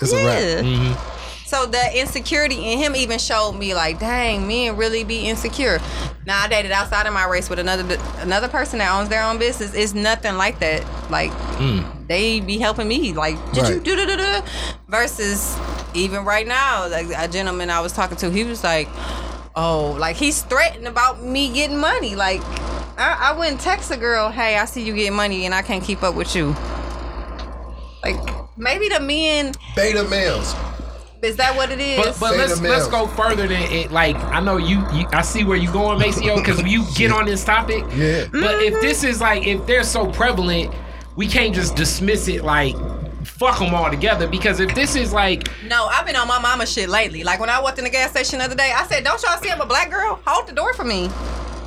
it's 0.00 0.12
a 0.12 0.16
wrap. 0.24 0.40
Yeah. 0.40 0.60
Mm-hmm. 0.62 1.46
So 1.46 1.66
the 1.66 1.98
insecurity 1.98 2.72
in 2.72 2.78
him 2.78 2.94
even 2.94 3.18
showed 3.18 3.54
me 3.54 3.74
like, 3.74 3.98
dang, 3.98 4.46
men 4.46 4.76
really 4.76 5.02
be 5.02 5.26
insecure. 5.26 5.80
Now 6.24 6.44
I 6.44 6.48
dated 6.48 6.70
outside 6.70 7.08
of 7.08 7.12
my 7.12 7.26
race 7.26 7.50
with 7.50 7.58
another 7.58 7.98
another 8.18 8.46
person 8.46 8.78
that 8.78 8.96
owns 8.96 9.08
their 9.08 9.24
own 9.24 9.38
business. 9.38 9.74
It's 9.74 9.94
nothing 9.94 10.36
like 10.36 10.60
that. 10.60 10.86
Like 11.10 11.32
mm. 11.58 12.06
they 12.06 12.38
be 12.38 12.58
helping 12.58 12.86
me. 12.86 13.12
Like, 13.14 13.34
did 13.52 13.68
you 13.68 13.74
Right. 13.74 13.82
do 13.82 13.96
da 13.96 14.06
da 14.06 14.16
da? 14.16 14.46
Versus 14.88 15.58
even 15.92 16.24
right 16.24 16.46
now, 16.46 16.88
like 16.88 17.08
a 17.16 17.26
gentleman 17.26 17.68
I 17.68 17.80
was 17.80 17.92
talking 17.92 18.16
to, 18.18 18.30
he 18.30 18.44
was 18.44 18.62
like, 18.62 18.88
oh, 19.60 19.96
like 19.98 20.16
he's 20.16 20.42
threatened 20.42 20.88
about 20.88 21.22
me 21.22 21.52
getting 21.52 21.78
money. 21.78 22.16
Like 22.16 22.40
I, 22.98 23.30
I 23.30 23.38
wouldn't 23.38 23.60
text 23.60 23.90
a 23.90 23.96
girl, 23.96 24.30
hey, 24.30 24.56
I 24.56 24.64
see 24.64 24.82
you 24.82 24.94
getting 24.94 25.14
money 25.14 25.44
and 25.44 25.54
I 25.54 25.62
can't 25.62 25.84
keep 25.84 26.02
up 26.02 26.14
with 26.14 26.34
you. 26.34 26.56
Like 28.02 28.16
maybe 28.56 28.88
the 28.88 29.00
men 29.00 29.52
Beta 29.76 30.04
males. 30.04 30.54
Is 31.22 31.36
that 31.36 31.54
what 31.54 31.70
it 31.70 31.80
is? 31.80 31.98
But, 31.98 32.16
but 32.18 32.36
let's 32.38 32.60
let's 32.62 32.88
go 32.88 33.06
further 33.06 33.46
than 33.46 33.70
it. 33.70 33.92
Like 33.92 34.16
I 34.16 34.40
know 34.40 34.56
you, 34.56 34.78
you 34.94 35.06
I 35.12 35.20
see 35.20 35.44
where 35.44 35.58
you 35.58 35.70
going, 35.70 35.98
Maceo, 35.98 36.36
because 36.36 36.62
you 36.62 36.86
get 36.94 37.12
on 37.12 37.26
this 37.26 37.44
topic. 37.44 37.84
Yeah. 37.94 38.26
But 38.32 38.62
if 38.62 38.72
mm-hmm. 38.72 38.80
this 38.80 39.04
is 39.04 39.20
like 39.20 39.46
if 39.46 39.66
they're 39.66 39.84
so 39.84 40.10
prevalent, 40.10 40.74
we 41.16 41.28
can't 41.28 41.54
just 41.54 41.76
dismiss 41.76 42.26
it 42.28 42.42
like 42.42 42.74
fuck 43.24 43.58
them 43.58 43.74
all 43.74 43.90
together. 43.90 44.26
Because 44.26 44.60
if 44.60 44.74
this 44.74 44.96
is 44.96 45.12
like 45.12 45.48
no, 45.66 45.86
I've 45.86 46.06
been 46.06 46.16
on 46.16 46.28
my 46.28 46.38
mama 46.38 46.66
shit 46.66 46.88
lately. 46.88 47.24
Like 47.24 47.40
when 47.40 47.50
I 47.50 47.60
walked 47.60 47.78
in 47.78 47.84
the 47.84 47.90
gas 47.90 48.10
station 48.10 48.38
the 48.38 48.46
other 48.46 48.54
day, 48.54 48.72
I 48.74 48.86
said, 48.86 49.04
"Don't 49.04 49.22
y'all 49.22 49.38
see 49.38 49.50
I'm 49.50 49.60
a 49.60 49.66
black 49.66 49.90
girl? 49.90 50.20
Hold 50.26 50.46
the 50.48 50.52
door 50.52 50.74
for 50.74 50.84
me." 50.84 51.10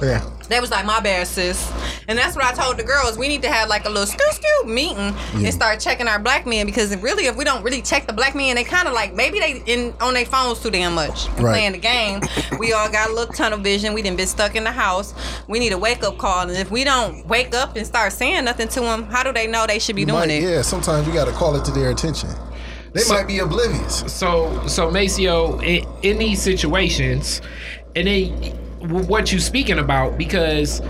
Yeah. 0.02 0.28
They 0.50 0.60
was 0.60 0.70
like, 0.72 0.86
"My 0.86 1.00
bad, 1.00 1.28
sis," 1.28 1.72
and 2.08 2.18
that's 2.18 2.36
what 2.36 2.46
I 2.46 2.52
told 2.54 2.78
the 2.78 2.84
girls. 2.84 3.18
We 3.18 3.28
need 3.28 3.42
to 3.44 3.50
have 3.52 3.70
like 3.70 3.86
a 3.86 3.90
little 3.90 4.06
scoot 4.06 4.34
scoot 4.34 4.68
meeting 4.70 5.16
and 5.34 5.54
start 5.54 5.80
checking 5.80 6.08
our 6.08 6.20
black 6.20 6.46
men 6.46 6.66
because 6.66 6.96
really, 6.98 7.26
if 7.28 7.36
we 7.36 7.44
don't 7.44 7.64
really 7.64 7.82
check 7.82 8.08
the 8.08 8.14
black 8.14 8.36
men, 8.36 8.56
they 8.56 8.64
kind 8.64 8.88
of 8.88 8.94
like 8.94 9.14
maybe 9.14 9.40
they 9.40 9.64
in 9.66 9.94
on 10.02 10.14
their 10.14 10.26
phones 10.26 10.60
too 10.62 10.70
damn 10.70 10.94
much 10.96 11.28
Right. 11.30 11.38
playing 11.40 11.72
the 11.74 11.78
game. 11.78 12.22
We 12.60 12.74
all 12.74 12.90
got 12.90 13.10
a 13.10 13.14
little 13.14 13.34
tunnel 13.34 13.60
vision. 13.60 13.94
We 13.94 14.02
didn't 14.02 14.18
been 14.18 14.28
stuck 14.28 14.56
in 14.56 14.64
the 14.64 14.72
house. 14.72 15.14
We 15.48 15.60
need 15.60 15.72
a 15.74 15.78
wake 15.78 16.04
up 16.04 16.18
call, 16.18 16.42
and 16.50 16.52
if 16.58 16.70
we 16.70 16.84
don't 16.84 17.26
wake 17.28 17.56
up 17.56 17.76
and 17.76 17.88
start 17.88 18.14
saying 18.14 18.44
nothing 18.46 18.68
to 18.70 18.80
them, 18.82 19.04
how 19.06 19.24
do 19.24 19.32
they 19.34 19.48
know 19.48 19.66
they 19.66 19.80
should 19.80 19.96
be 19.96 20.06
doing 20.06 20.20
Might- 20.20 20.30
it? 20.30 20.44
Yeah, 20.44 20.62
sometimes 20.62 21.08
you 21.08 21.14
got 21.14 21.26
to 21.26 21.32
call 21.32 21.56
it 21.56 21.64
to 21.66 21.72
their 21.72 21.90
attention. 21.90 22.30
They 22.94 23.02
So- 23.02 23.14
might 23.16 23.28
be 23.28 23.40
oblivious. 23.40 24.04
so 24.08 24.62
so 24.68 24.92
Maceo 24.92 25.60
in, 25.62 25.86
in 26.04 26.18
these 26.20 26.42
situations, 26.42 27.42
and 27.96 28.08
then 28.08 28.30
w- 28.36 28.54
what 28.90 29.32
you 29.32 29.40
speaking 29.40 29.80
about 29.80 30.18
because 30.18 30.82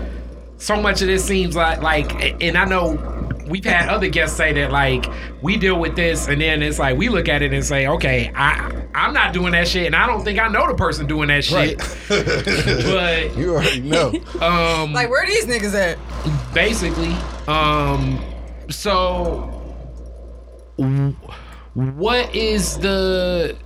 so 0.58 0.80
much 0.80 1.00
of 1.02 1.08
this 1.08 1.24
seems 1.24 1.54
like 1.56 1.82
like, 1.82 2.42
and 2.42 2.56
I 2.56 2.64
know 2.64 2.98
we've 3.46 3.64
had 3.64 3.88
other 3.90 4.08
guests 4.08 4.36
say 4.36 4.52
that 4.54 4.72
like 4.72 5.04
we 5.42 5.56
deal 5.56 5.78
with 5.78 5.94
this, 5.96 6.28
and 6.28 6.40
then 6.40 6.62
it's 6.62 6.78
like 6.78 6.96
we 6.96 7.08
look 7.08 7.28
at 7.28 7.42
it 7.42 7.52
and 7.52 7.64
say, 7.64 7.86
okay, 7.86 8.32
I 8.34 8.82
I'm 8.94 9.12
not 9.12 9.32
doing 9.34 9.52
that 9.52 9.66
shit, 9.68 9.86
and 9.86 9.94
I 9.96 10.06
don't 10.06 10.22
think 10.24 10.38
I 10.38 10.48
know 10.48 10.66
the 10.68 10.74
person 10.74 11.06
doing 11.06 11.28
that 11.28 11.44
shit, 11.44 11.78
but 12.08 13.36
You 13.36 13.54
already 13.54 13.80
know. 13.80 14.12
um 14.40 14.92
Like 14.92 15.10
where 15.10 15.26
these 15.26 15.46
niggas 15.46 15.74
at? 15.74 15.98
basically 16.54 17.12
um 17.48 18.18
so 18.70 19.60
what 21.74 22.34
is 22.34 22.78
the 22.78 23.56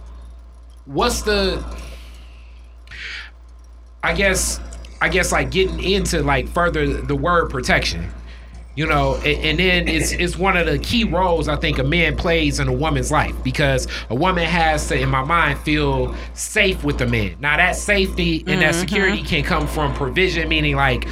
what's 0.86 1.22
the 1.22 1.62
i 4.02 4.12
guess 4.12 4.60
i 5.00 5.08
guess 5.08 5.32
like 5.32 5.50
getting 5.50 5.82
into 5.82 6.22
like 6.22 6.48
further 6.48 7.00
the 7.02 7.16
word 7.16 7.50
protection 7.50 8.08
you 8.74 8.86
know 8.86 9.16
and, 9.16 9.44
and 9.44 9.58
then 9.58 9.88
it's 9.88 10.12
it's 10.12 10.36
one 10.36 10.56
of 10.56 10.66
the 10.66 10.78
key 10.78 11.04
roles 11.04 11.48
i 11.48 11.56
think 11.56 11.78
a 11.78 11.84
man 11.84 12.16
plays 12.16 12.60
in 12.60 12.68
a 12.68 12.72
woman's 12.72 13.10
life 13.10 13.34
because 13.42 13.88
a 14.10 14.14
woman 14.14 14.44
has 14.44 14.86
to 14.88 14.98
in 14.98 15.08
my 15.08 15.24
mind 15.24 15.58
feel 15.60 16.14
safe 16.34 16.84
with 16.84 17.00
a 17.00 17.06
man 17.06 17.36
now 17.40 17.56
that 17.56 17.74
safety 17.74 18.44
and 18.46 18.62
that 18.62 18.72
mm-hmm. 18.72 18.80
security 18.80 19.22
can 19.22 19.42
come 19.42 19.66
from 19.66 19.92
provision 19.94 20.48
meaning 20.48 20.76
like 20.76 21.08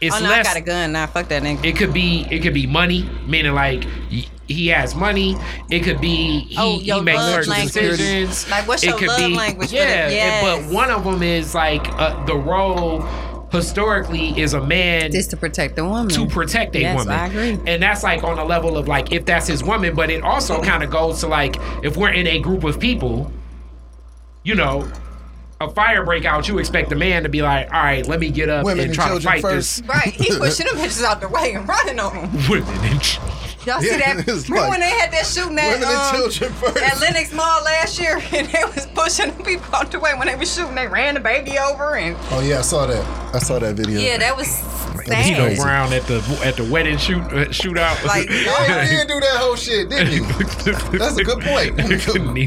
it's 0.00 0.16
Oh 0.16 0.20
no, 0.20 0.28
less 0.30 0.46
I 0.46 0.50
got 0.50 0.56
a 0.56 0.60
gun. 0.62 0.92
Nah, 0.92 1.06
fuck 1.06 1.28
that 1.28 1.42
nigga. 1.42 1.64
it 1.64 1.76
could 1.76 1.92
be 1.92 2.26
it 2.30 2.42
could 2.42 2.54
be 2.54 2.66
money, 2.66 3.08
meaning 3.26 3.52
like 3.52 3.84
he 4.48 4.68
has 4.68 4.94
money. 4.94 5.36
It 5.70 5.80
could 5.80 6.00
be 6.00 6.40
he, 6.40 6.56
Oh, 6.58 6.78
he 6.78 7.00
makes 7.00 7.16
love 7.18 7.32
certain 7.34 7.50
language. 7.50 7.72
decisions. 7.74 8.50
Like, 8.50 8.68
what's 8.68 8.82
it 8.82 8.90
your 8.90 8.98
could 8.98 9.08
love 9.08 9.18
be, 9.18 9.34
language 9.34 9.72
Yeah, 9.72 9.84
the- 9.84 9.90
and- 9.90 10.12
Yes. 10.12 10.42
but 10.66 10.72
one 10.74 10.90
of 10.90 11.04
them 11.04 11.22
is 11.22 11.54
like 11.54 11.86
uh, 11.98 12.24
the 12.26 12.36
role 12.36 13.00
historically 13.52 14.38
is 14.40 14.52
a 14.54 14.60
man 14.60 15.12
Just 15.12 15.30
to 15.30 15.36
protect 15.36 15.76
the 15.76 15.84
woman. 15.84 16.08
to 16.08 16.26
protect 16.26 16.74
a 16.74 16.80
Yes, 16.80 16.98
woman. 16.98 17.14
I 17.18 17.26
agree. 17.28 17.58
And 17.66 17.82
that's 17.82 18.02
like 18.02 18.24
on 18.24 18.38
a 18.38 18.44
level 18.44 18.76
of 18.76 18.88
like 18.88 19.12
if 19.12 19.24
that's 19.24 19.46
his 19.46 19.62
woman, 19.62 19.94
but 19.94 20.10
it 20.10 20.22
also 20.24 20.60
kind 20.62 20.82
of 20.82 20.90
goes 20.90 21.20
to 21.20 21.28
like 21.28 21.56
if 21.84 21.96
we're 21.96 22.10
in 22.10 22.26
a 22.26 22.40
group 22.40 22.64
of 22.64 22.80
people, 22.80 23.30
you 24.42 24.54
know, 24.56 24.90
a 25.60 25.70
fire 25.70 26.04
break 26.04 26.24
out, 26.24 26.48
you 26.48 26.58
expect 26.58 26.90
the 26.90 26.96
man 26.96 27.22
to 27.22 27.28
be 27.28 27.40
like, 27.42 27.72
all 27.72 27.80
right, 27.82 28.06
let 28.08 28.18
me 28.18 28.28
get 28.28 28.48
up 28.48 28.64
Women 28.64 28.80
and 28.80 28.86
and 28.88 28.94
try 28.94 29.08
to 29.14 29.20
fight 29.20 29.40
first. 29.40 29.78
this. 29.82 29.88
Right, 29.88 30.08
he 30.12 30.36
pushing 30.36 30.66
them 30.66 30.76
bitches 30.76 31.04
out 31.04 31.20
the 31.20 31.28
way 31.28 31.52
and 31.54 31.66
running 31.68 32.00
on 32.00 32.12
them. 32.14 32.30
Women 32.50 32.76
and 32.84 33.00
ch- 33.00 33.20
Y'all 33.66 33.80
see 33.80 33.88
Yeah, 33.90 34.14
that? 34.14 34.26
Remember 34.26 34.54
like 34.60 34.70
when 34.70 34.80
they 34.80 34.90
had 34.90 35.10
that 35.12 35.26
shooting 35.26 35.58
at, 35.58 35.72
women 35.74 35.88
and 35.88 35.96
um, 35.96 36.14
children 36.30 36.52
first. 36.54 36.76
at 36.84 37.00
Lenox 37.00 37.32
Mall 37.32 37.62
last 37.64 37.98
year 37.98 38.16
and 38.32 38.46
they 38.48 38.64
was 38.64 38.86
pushing 38.94 39.36
the 39.36 39.42
people 39.44 39.74
out 39.74 39.90
the 39.90 39.98
way 39.98 40.12
when 40.14 40.26
they 40.28 40.36
was 40.36 40.52
shooting? 40.54 40.74
They 40.74 40.86
ran 40.86 41.14
the 41.14 41.20
baby 41.20 41.58
over 41.58 41.96
and 41.96 42.16
Oh 42.30 42.40
yeah, 42.40 42.58
I 42.58 42.62
saw 42.62 42.86
that. 42.86 43.34
I 43.34 43.38
saw 43.38 43.58
that 43.58 43.74
video. 43.76 44.00
yeah, 44.00 44.18
that 44.18 44.36
was 44.36 44.48
He 45.04 45.34
go 45.34 45.48
sad. 45.54 45.58
Brown 45.58 45.92
at 45.92 46.02
the 46.06 46.18
at 46.44 46.56
the 46.56 46.64
wedding 46.64 46.98
shoot 46.98 47.20
uh, 47.24 47.46
shootout. 47.48 48.04
Like, 48.04 48.26
Oh, 48.30 48.82
you 48.82 48.96
did 48.98 49.08
do 49.08 49.20
that 49.20 49.36
whole 49.38 49.56
shit, 49.56 49.88
didn't 49.90 50.12
you? 50.12 50.24
That's 50.98 51.16
a 51.16 51.24
good 51.24 51.40
point. 51.42 51.76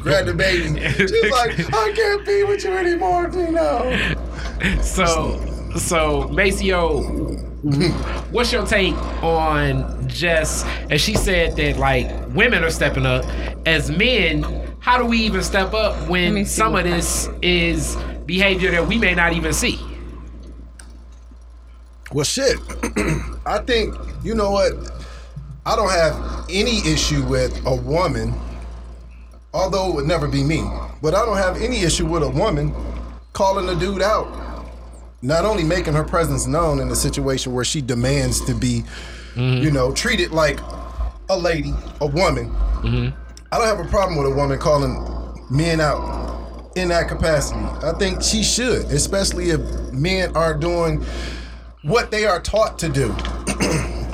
Grab 0.04 0.26
the 0.28 0.34
baby. 0.34 0.80
She's 1.08 1.32
like, 1.32 1.74
I 1.74 1.92
can't 1.94 2.26
be 2.26 2.44
with 2.44 2.64
you 2.64 2.72
anymore, 2.78 3.28
Dino. 3.28 3.98
so 4.82 5.40
so 5.78 6.28
Maceo, 6.30 7.38
what's 8.32 8.52
your 8.52 8.66
take 8.66 8.96
on 9.24 10.08
just 10.08 10.66
as 10.92 11.02
she 11.02 11.16
said 11.16 11.56
that 11.56 11.78
like 11.78 12.08
women 12.36 12.64
are 12.64 12.70
stepping 12.70 13.06
up 13.06 13.26
as 13.66 13.90
men? 13.90 14.44
How 14.80 14.98
do 14.98 15.06
we 15.06 15.18
even 15.20 15.42
step 15.42 15.74
up 15.74 16.08
when 16.08 16.46
some 16.46 16.76
of 16.76 16.84
this 16.84 17.28
is 17.42 17.98
behavior 18.26 18.70
that 18.72 18.88
we 18.88 19.00
may 19.00 19.16
not 19.16 19.34
even 19.34 19.54
see? 19.54 19.80
Well, 22.14 22.24
shit. 22.24 22.58
I 23.46 23.60
think 23.66 23.96
you 24.24 24.36
know 24.36 24.52
what. 24.52 24.74
I 25.66 25.76
don't 25.76 25.92
have 25.92 26.46
any 26.50 26.78
issue 26.90 27.26
with 27.26 27.60
a 27.66 27.76
woman, 27.76 28.34
although 29.54 29.90
it 29.90 29.96
would 29.96 30.06
never 30.06 30.28
be 30.28 30.42
me. 30.42 30.64
But 31.02 31.14
I 31.14 31.26
don't 31.26 31.36
have 31.36 31.62
any 31.62 31.82
issue 31.82 32.06
with 32.06 32.24
a 32.24 32.30
woman 32.30 32.74
calling 33.34 33.68
a 33.68 33.76
dude 33.78 34.02
out. 34.02 34.47
Not 35.28 35.44
only 35.44 35.66
making 35.66 35.94
her 35.94 36.06
presence 36.06 36.48
known 36.48 36.80
in 36.80 36.90
a 36.90 36.96
situation 36.96 37.52
where 37.52 37.66
she 37.66 37.82
demands 37.82 38.40
to 38.46 38.56
be, 38.56 38.86
mm-hmm. 39.36 39.62
you 39.62 39.72
know, 39.72 39.92
treated 39.92 40.32
like 40.32 40.58
a 41.30 41.38
lady, 41.38 41.74
a 42.00 42.08
woman. 42.08 42.50
Mm-hmm. 42.50 43.10
I 43.52 43.58
don't 43.58 43.68
have 43.68 43.86
a 43.86 43.90
problem 43.90 44.18
with 44.18 44.32
a 44.32 44.34
woman 44.34 44.58
calling 44.58 45.44
men 45.52 45.82
out 45.82 46.72
in 46.78 46.88
that 46.88 47.10
capacity. 47.10 47.60
I 47.60 47.92
think 48.00 48.24
she 48.24 48.42
should, 48.42 48.86
especially 48.86 49.50
if 49.50 49.60
men 49.92 50.34
are 50.34 50.54
doing 50.54 51.04
what 51.82 52.10
they 52.10 52.26
are 52.26 52.40
taught 52.40 52.80
to 52.80 52.88
do. 52.88 53.14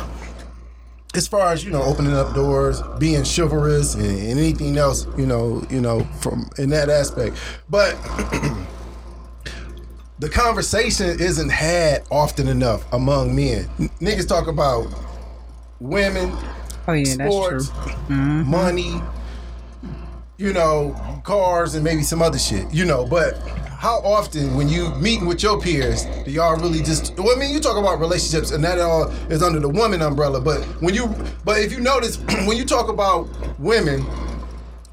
as 1.13 1.27
far 1.27 1.53
as 1.53 1.63
you 1.63 1.70
know, 1.70 1.84
opening 1.84 2.13
up 2.13 2.34
doors, 2.34 2.82
being 2.98 3.24
chivalrous, 3.24 3.93
and, 3.93 4.03
and 4.03 4.39
anything 4.39 4.77
else, 4.77 5.05
you 5.15 5.27
know, 5.27 5.63
you 5.70 5.79
know, 5.79 6.05
from 6.22 6.50
in 6.58 6.72
that 6.72 6.89
aspect. 6.89 7.38
But 7.70 7.93
the 10.24 10.30
conversation 10.30 11.20
isn't 11.20 11.50
had 11.50 12.03
often 12.10 12.48
enough 12.48 12.86
among 12.94 13.36
men. 13.36 13.70
N- 13.77 13.89
niggas 14.00 14.25
talk 14.25 14.48
about 14.48 14.88
women, 15.82 16.32
Oh 16.88 16.94
yeah, 16.94 17.03
sports, 17.03 17.70
mm-hmm. 17.70 18.50
money, 18.50 19.01
you 20.38 20.53
know, 20.53 20.96
cars, 21.25 21.75
and 21.75 21.84
maybe 21.84 22.03
some 22.03 22.22
other 22.22 22.39
shit, 22.39 22.74
you 22.74 22.86
know. 22.86 23.06
But 23.06 23.38
how 23.77 23.98
often, 23.98 24.56
when 24.56 24.70
you 24.70 24.96
meeting 24.96 25.25
with 25.25 25.44
your 25.44 25.60
peers, 25.60 26.06
do 26.24 26.32
y'all 26.32 26.56
really 26.56 26.82
just? 26.82 27.18
Well, 27.18 27.36
I 27.36 27.38
mean, 27.38 27.51
you 27.53 27.60
talk 27.60 27.75
about 27.75 28.00
relationships, 28.00 28.51
and 28.51 28.63
that 28.63 28.80
all 28.80 29.10
is 29.30 29.44
under 29.44 29.60
the 29.60 29.68
woman 29.68 30.01
umbrella. 30.01 30.39
But 30.39 30.63
when 30.82 30.96
you, 30.96 31.13
but 31.44 31.60
if 31.60 31.74
you 31.74 31.82
notice, 31.82 32.15
when 32.48 32.56
you 32.56 32.63
talk 32.63 32.88
about 32.88 33.27
women, 33.60 34.06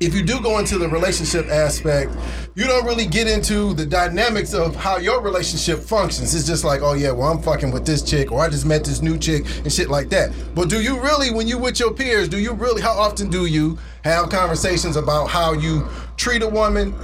if 0.01 0.15
you 0.15 0.23
do 0.23 0.41
go 0.41 0.59
into 0.59 0.79
the 0.79 0.89
relationship 0.89 1.47
aspect, 1.49 2.17
you 2.55 2.65
don't 2.65 2.87
really 2.87 3.05
get 3.05 3.29
into 3.29 3.75
the 3.75 3.85
dynamics 3.85 4.55
of 4.55 4.75
how 4.75 4.97
your 4.97 5.21
relationship 5.21 5.79
functions. 5.79 6.35
It's 6.35 6.47
just 6.47 6.65
like, 6.65 6.81
oh 6.81 6.95
yeah, 6.95 7.11
well 7.11 7.31
I'm 7.31 7.43
fucking 7.43 7.71
with 7.71 7.85
this 7.85 8.01
chick, 8.01 8.33
or 8.33 8.41
I 8.41 8.49
just 8.49 8.65
met 8.65 8.83
this 8.83 9.03
new 9.03 9.19
chick 9.19 9.45
and 9.59 9.71
shit 9.71 9.91
like 9.91 10.09
that. 10.09 10.33
But 10.55 10.71
do 10.71 10.81
you 10.81 10.99
really, 10.99 11.31
when 11.31 11.47
you 11.47 11.59
with 11.59 11.79
your 11.79 11.93
peers, 11.93 12.31
do 12.31 12.39
you 12.39 12.55
really? 12.55 12.81
How 12.81 12.93
often 12.93 13.29
do 13.29 13.45
you 13.45 13.79
have 14.03 14.31
conversations 14.31 14.97
about 14.97 15.27
how 15.27 15.53
you 15.53 15.87
treat 16.17 16.43
a 16.43 16.49
woman? 16.49 16.95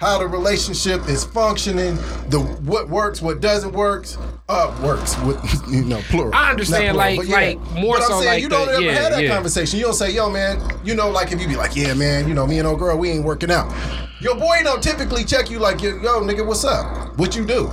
How 0.00 0.18
the 0.18 0.26
relationship 0.26 1.08
is 1.08 1.24
functioning, 1.24 1.94
the 2.28 2.40
what 2.64 2.88
works, 2.90 3.22
what 3.22 3.40
doesn't 3.40 3.72
work, 3.72 4.06
uh, 4.48 4.76
works 4.82 5.16
with 5.22 5.38
you 5.70 5.82
know 5.84 6.00
plural. 6.10 6.34
I 6.34 6.50
understand, 6.50 6.94
plural, 6.94 6.96
like- 6.96 7.16
but 7.16 7.26
yeah. 7.28 7.36
like, 7.36 7.60
more 7.80 7.96
But 7.96 8.02
I'm 8.02 8.08
so 8.10 8.20
saying 8.20 8.26
like 8.32 8.42
you 8.42 8.48
don't 8.48 8.66
the- 8.66 8.72
ever 8.72 8.82
yeah, 8.82 8.92
have 8.92 9.12
that 9.12 9.22
yeah. 9.22 9.34
conversation. 9.34 9.78
You 9.78 9.84
don't 9.86 9.94
say, 9.94 10.10
yo, 10.10 10.28
man, 10.28 10.60
you 10.84 10.94
know, 10.94 11.08
like 11.10 11.32
if 11.32 11.40
you 11.40 11.46
be 11.48 11.56
like, 11.56 11.76
yeah, 11.76 11.94
man, 11.94 12.26
you 12.28 12.34
know, 12.34 12.46
me 12.46 12.58
and 12.58 12.66
old 12.68 12.80
girl, 12.80 12.98
we 12.98 13.08
ain't 13.10 13.24
working 13.24 13.50
out. 13.50 13.72
Your 14.20 14.34
boy 14.34 14.56
don't 14.62 14.82
typically 14.82 15.24
check 15.24 15.48
you 15.50 15.58
like, 15.58 15.80
yo, 15.80 15.92
nigga, 16.22 16.44
what's 16.44 16.64
up? 16.64 17.16
What 17.18 17.36
you 17.36 17.46
do? 17.46 17.70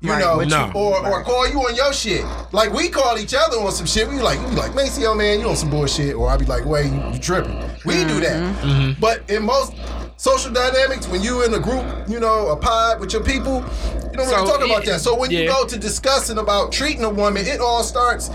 You 0.00 0.10
Right, 0.10 0.18
know, 0.20 0.36
what 0.38 0.48
you- 0.48 0.72
or 0.80 1.06
or 1.06 1.22
call 1.22 1.48
you 1.48 1.60
on 1.60 1.76
your 1.76 1.92
shit. 1.92 2.24
Like 2.50 2.72
we 2.72 2.88
call 2.88 3.18
each 3.18 3.34
other 3.34 3.58
on 3.58 3.70
some 3.70 3.86
shit. 3.86 4.08
We 4.08 4.20
like, 4.20 4.40
you 4.40 4.46
be 4.48 4.56
like, 4.56 4.74
Maceo, 4.74 5.14
man, 5.14 5.38
you 5.38 5.48
on 5.48 5.54
some 5.56 5.70
bullshit, 5.70 6.16
or 6.16 6.28
I 6.28 6.36
be 6.38 6.46
like, 6.46 6.64
wait, 6.64 6.90
you, 6.90 7.00
you 7.12 7.18
tripping. 7.20 7.56
We 7.84 8.02
do 8.04 8.18
that. 8.20 8.56
Mm-hmm. 8.64 9.00
But 9.00 9.30
in 9.30 9.44
most 9.44 9.74
social 10.22 10.52
dynamics, 10.52 11.08
when 11.08 11.20
you 11.20 11.42
in 11.44 11.52
a 11.52 11.58
group, 11.58 11.84
you 12.08 12.20
know, 12.20 12.48
a 12.50 12.56
pod 12.56 13.00
with 13.00 13.12
your 13.12 13.24
people, 13.24 13.56
you 13.56 14.16
don't 14.16 14.28
So, 14.28 14.36
really 14.36 14.46
talk 14.52 14.64
about 14.64 14.84
that. 14.84 15.00
So 15.00 15.16
when 15.18 15.32
you 15.32 15.46
go 15.48 15.66
to 15.66 15.76
discussing 15.78 16.38
about 16.38 16.70
treating 16.70 17.02
a 17.02 17.10
woman, 17.10 17.44
it 17.44 17.60
all 17.60 17.82
starts 17.82 18.30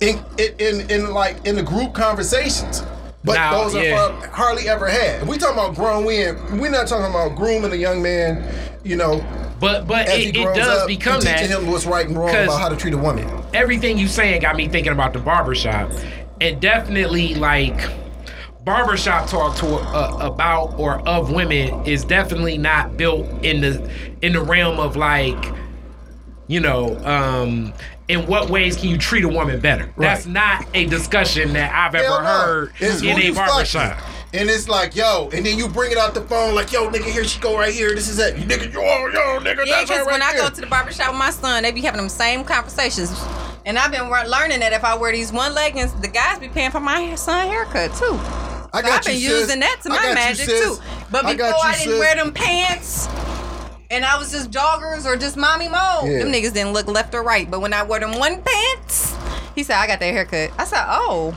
in 0.00 0.18
in 0.36 0.50
in, 0.58 0.90
in 0.90 1.14
like 1.14 1.46
in 1.46 1.54
the 1.54 1.62
group 1.62 1.94
conversations. 1.94 2.82
But 3.24 3.34
Now, 3.34 3.62
those 3.62 3.76
are 3.76 3.84
yeah. 3.84 4.26
hardly 4.32 4.68
ever 4.68 4.88
had. 4.88 5.28
We 5.28 5.38
talking 5.38 5.56
about 5.56 5.76
grown 5.76 6.04
men, 6.06 6.58
we're 6.58 6.72
not 6.72 6.88
talking 6.88 7.08
about 7.08 7.36
grooming 7.36 7.70
a 7.72 7.76
young 7.76 8.02
man, 8.02 8.42
you 8.82 8.96
know, 8.96 9.24
But 9.60 9.86
but 9.86 10.08
it, 10.08 10.34
it 10.36 10.54
does 10.56 10.82
up 10.82 10.88
become 10.88 11.18
and 11.18 11.22
that. 11.22 11.38
teaching 11.38 11.56
him 11.56 11.70
what's 11.70 11.86
right 11.86 12.04
and 12.08 12.16
wrong 12.18 12.30
about 12.34 12.60
how 12.60 12.68
to 12.68 12.74
treat 12.74 12.94
a 12.94 12.98
woman. 12.98 13.28
everything 13.54 13.96
you 13.96 14.08
saying 14.08 14.40
got 14.42 14.56
me 14.56 14.66
thinking 14.66 14.90
about 14.90 15.12
the 15.12 15.20
barbershop. 15.20 15.92
And 16.40 16.60
definitely 16.60 17.36
like 17.36 17.78
barbershop 18.64 19.28
talk 19.28 19.56
to 19.56 19.66
uh, 19.66 20.18
about 20.20 20.78
or 20.78 21.06
of 21.08 21.32
women 21.32 21.84
is 21.84 22.04
definitely 22.04 22.56
not 22.56 22.96
built 22.96 23.26
in 23.44 23.60
the 23.60 23.90
in 24.22 24.32
the 24.32 24.40
realm 24.40 24.78
of 24.78 24.96
like 24.96 25.52
you 26.46 26.60
know 26.60 26.96
um 27.04 27.72
in 28.08 28.24
what 28.26 28.50
ways 28.50 28.76
can 28.76 28.88
you 28.88 28.98
treat 28.98 29.24
a 29.24 29.28
woman 29.28 29.58
better 29.58 29.92
that's 29.96 30.26
not 30.26 30.64
a 30.74 30.86
discussion 30.86 31.52
that 31.52 31.72
i've 31.72 31.94
Hell 31.94 32.14
ever 32.14 32.22
no. 32.22 32.28
heard 32.28 32.72
It's 32.78 33.02
in 33.02 33.18
a 33.18 33.20
you 33.20 33.34
barbershop 33.34 33.96
fucking. 33.96 34.12
And 34.34 34.48
it's 34.48 34.66
like, 34.66 34.96
yo, 34.96 35.28
and 35.34 35.44
then 35.44 35.58
you 35.58 35.68
bring 35.68 35.92
it 35.92 35.98
out 35.98 36.14
the 36.14 36.22
phone, 36.22 36.54
like, 36.54 36.72
yo, 36.72 36.88
nigga, 36.88 37.04
here 37.04 37.22
she 37.22 37.38
go 37.38 37.54
right 37.54 37.70
here. 37.70 37.94
This 37.94 38.08
is 38.08 38.18
it. 38.18 38.38
You 38.38 38.46
nigga, 38.46 38.72
yo, 38.72 38.80
yo, 38.80 39.38
nigga, 39.40 39.66
Yeah, 39.66 39.84
that's 39.84 39.90
her 39.90 39.96
because 39.98 40.06
right 40.06 40.06
when 40.06 40.22
I 40.22 40.34
go 40.34 40.48
to 40.48 40.58
the 40.58 40.66
barbershop 40.68 41.10
with 41.10 41.18
my 41.18 41.28
son, 41.28 41.64
they 41.64 41.70
be 41.70 41.82
having 41.82 41.98
them 42.00 42.08
same 42.08 42.42
conversations. 42.42 43.12
And 43.66 43.78
I've 43.78 43.92
been 43.92 44.08
learning 44.08 44.60
that 44.60 44.72
if 44.72 44.84
I 44.84 44.96
wear 44.96 45.12
these 45.12 45.32
one 45.34 45.54
leggings, 45.54 45.92
the 46.00 46.08
guys 46.08 46.38
be 46.38 46.48
paying 46.48 46.70
for 46.70 46.80
my 46.80 47.14
son 47.14 47.46
haircut 47.46 47.94
too. 47.94 48.18
I 48.74 48.80
So 48.82 48.88
I've 48.90 49.04
been 49.04 49.14
you, 49.14 49.28
sis. 49.28 49.40
using 49.40 49.60
that 49.60 49.80
to 49.82 49.88
I 49.90 49.96
my 49.96 49.96
got 50.02 50.08
you, 50.08 50.14
magic 50.14 50.46
sis. 50.48 50.60
too. 50.78 50.82
But 51.10 51.24
I 51.26 51.34
before 51.34 51.50
got 51.50 51.62
you, 51.64 51.68
I, 51.68 51.72
didn't 51.72 51.90
sis. 51.92 51.98
wear 51.98 52.14
them 52.16 52.32
pants 52.32 53.08
and 53.90 54.04
I 54.04 54.16
was 54.18 54.30
just 54.32 54.50
joggers 54.50 55.04
or 55.04 55.16
just 55.16 55.36
mommy 55.36 55.68
mode, 55.68 56.04
Yeah. 56.10 56.18
them 56.20 56.32
niggas 56.32 56.54
didn't 56.54 56.72
look 56.72 56.86
left 56.86 57.14
or 57.14 57.22
right. 57.22 57.50
But 57.50 57.60
when 57.60 57.74
I 57.74 57.82
wore 57.82 58.00
them 58.00 58.18
one 58.18 58.40
pants, 58.42 59.14
he 59.54 59.62
said, 59.62 59.76
I 59.76 59.86
got 59.86 60.00
that 60.00 60.12
haircut. 60.12 60.50
I 60.58 60.64
said, 60.64 60.82
oh, 60.88 61.36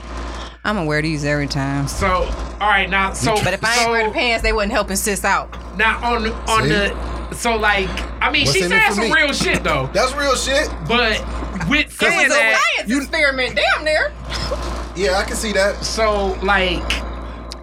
I'm 0.63 0.75
gonna 0.77 0.87
wear 0.87 1.01
these 1.01 1.25
every 1.25 1.47
time. 1.47 1.87
so 1.87 2.07
all 2.61 2.69
right 2.69 2.89
now 2.89 3.11
so 3.13 3.35
But 3.43 3.53
if 3.53 3.63
I 3.63 3.75
so, 3.75 3.81
ain't 3.81 3.91
wear 3.91 4.07
the 4.07 4.11
pants, 4.13 4.41
they 4.41 4.53
wasn't 4.53 4.71
helping 4.71 4.95
sis 4.95 5.23
out. 5.25 5.49
now 5.77 5.99
on 6.01 6.23
the- 6.23 6.33
on 6.49 6.63
See? 6.63 6.69
the 6.69 7.33
so 7.35 7.55
like 7.57 7.89
i 8.21 8.31
mean 8.31 8.45
What's 8.45 8.57
she 8.57 8.63
in 8.63 8.71
it 8.71 8.75
said 8.79 8.87
for 8.89 8.93
some 8.93 9.03
me? 9.09 9.13
real 9.13 9.33
shit 9.33 9.61
though 9.63 9.89
That's 9.93 10.13
real 10.15 10.35
shit. 10.35 10.69
but 10.87 11.19
with 11.67 11.87
It 11.87 11.91
saying 11.91 12.17
was 12.17 12.25
a 12.27 12.29
that 12.29 12.61
science 12.77 12.97
experiment, 13.03 13.55
damn 13.57 13.83
near. 13.83 14.13
Yeah, 14.95 15.17
I 15.17 15.23
can 15.25 15.35
see 15.35 15.51
that. 15.53 15.83
so 15.83 16.37
like 16.41 16.81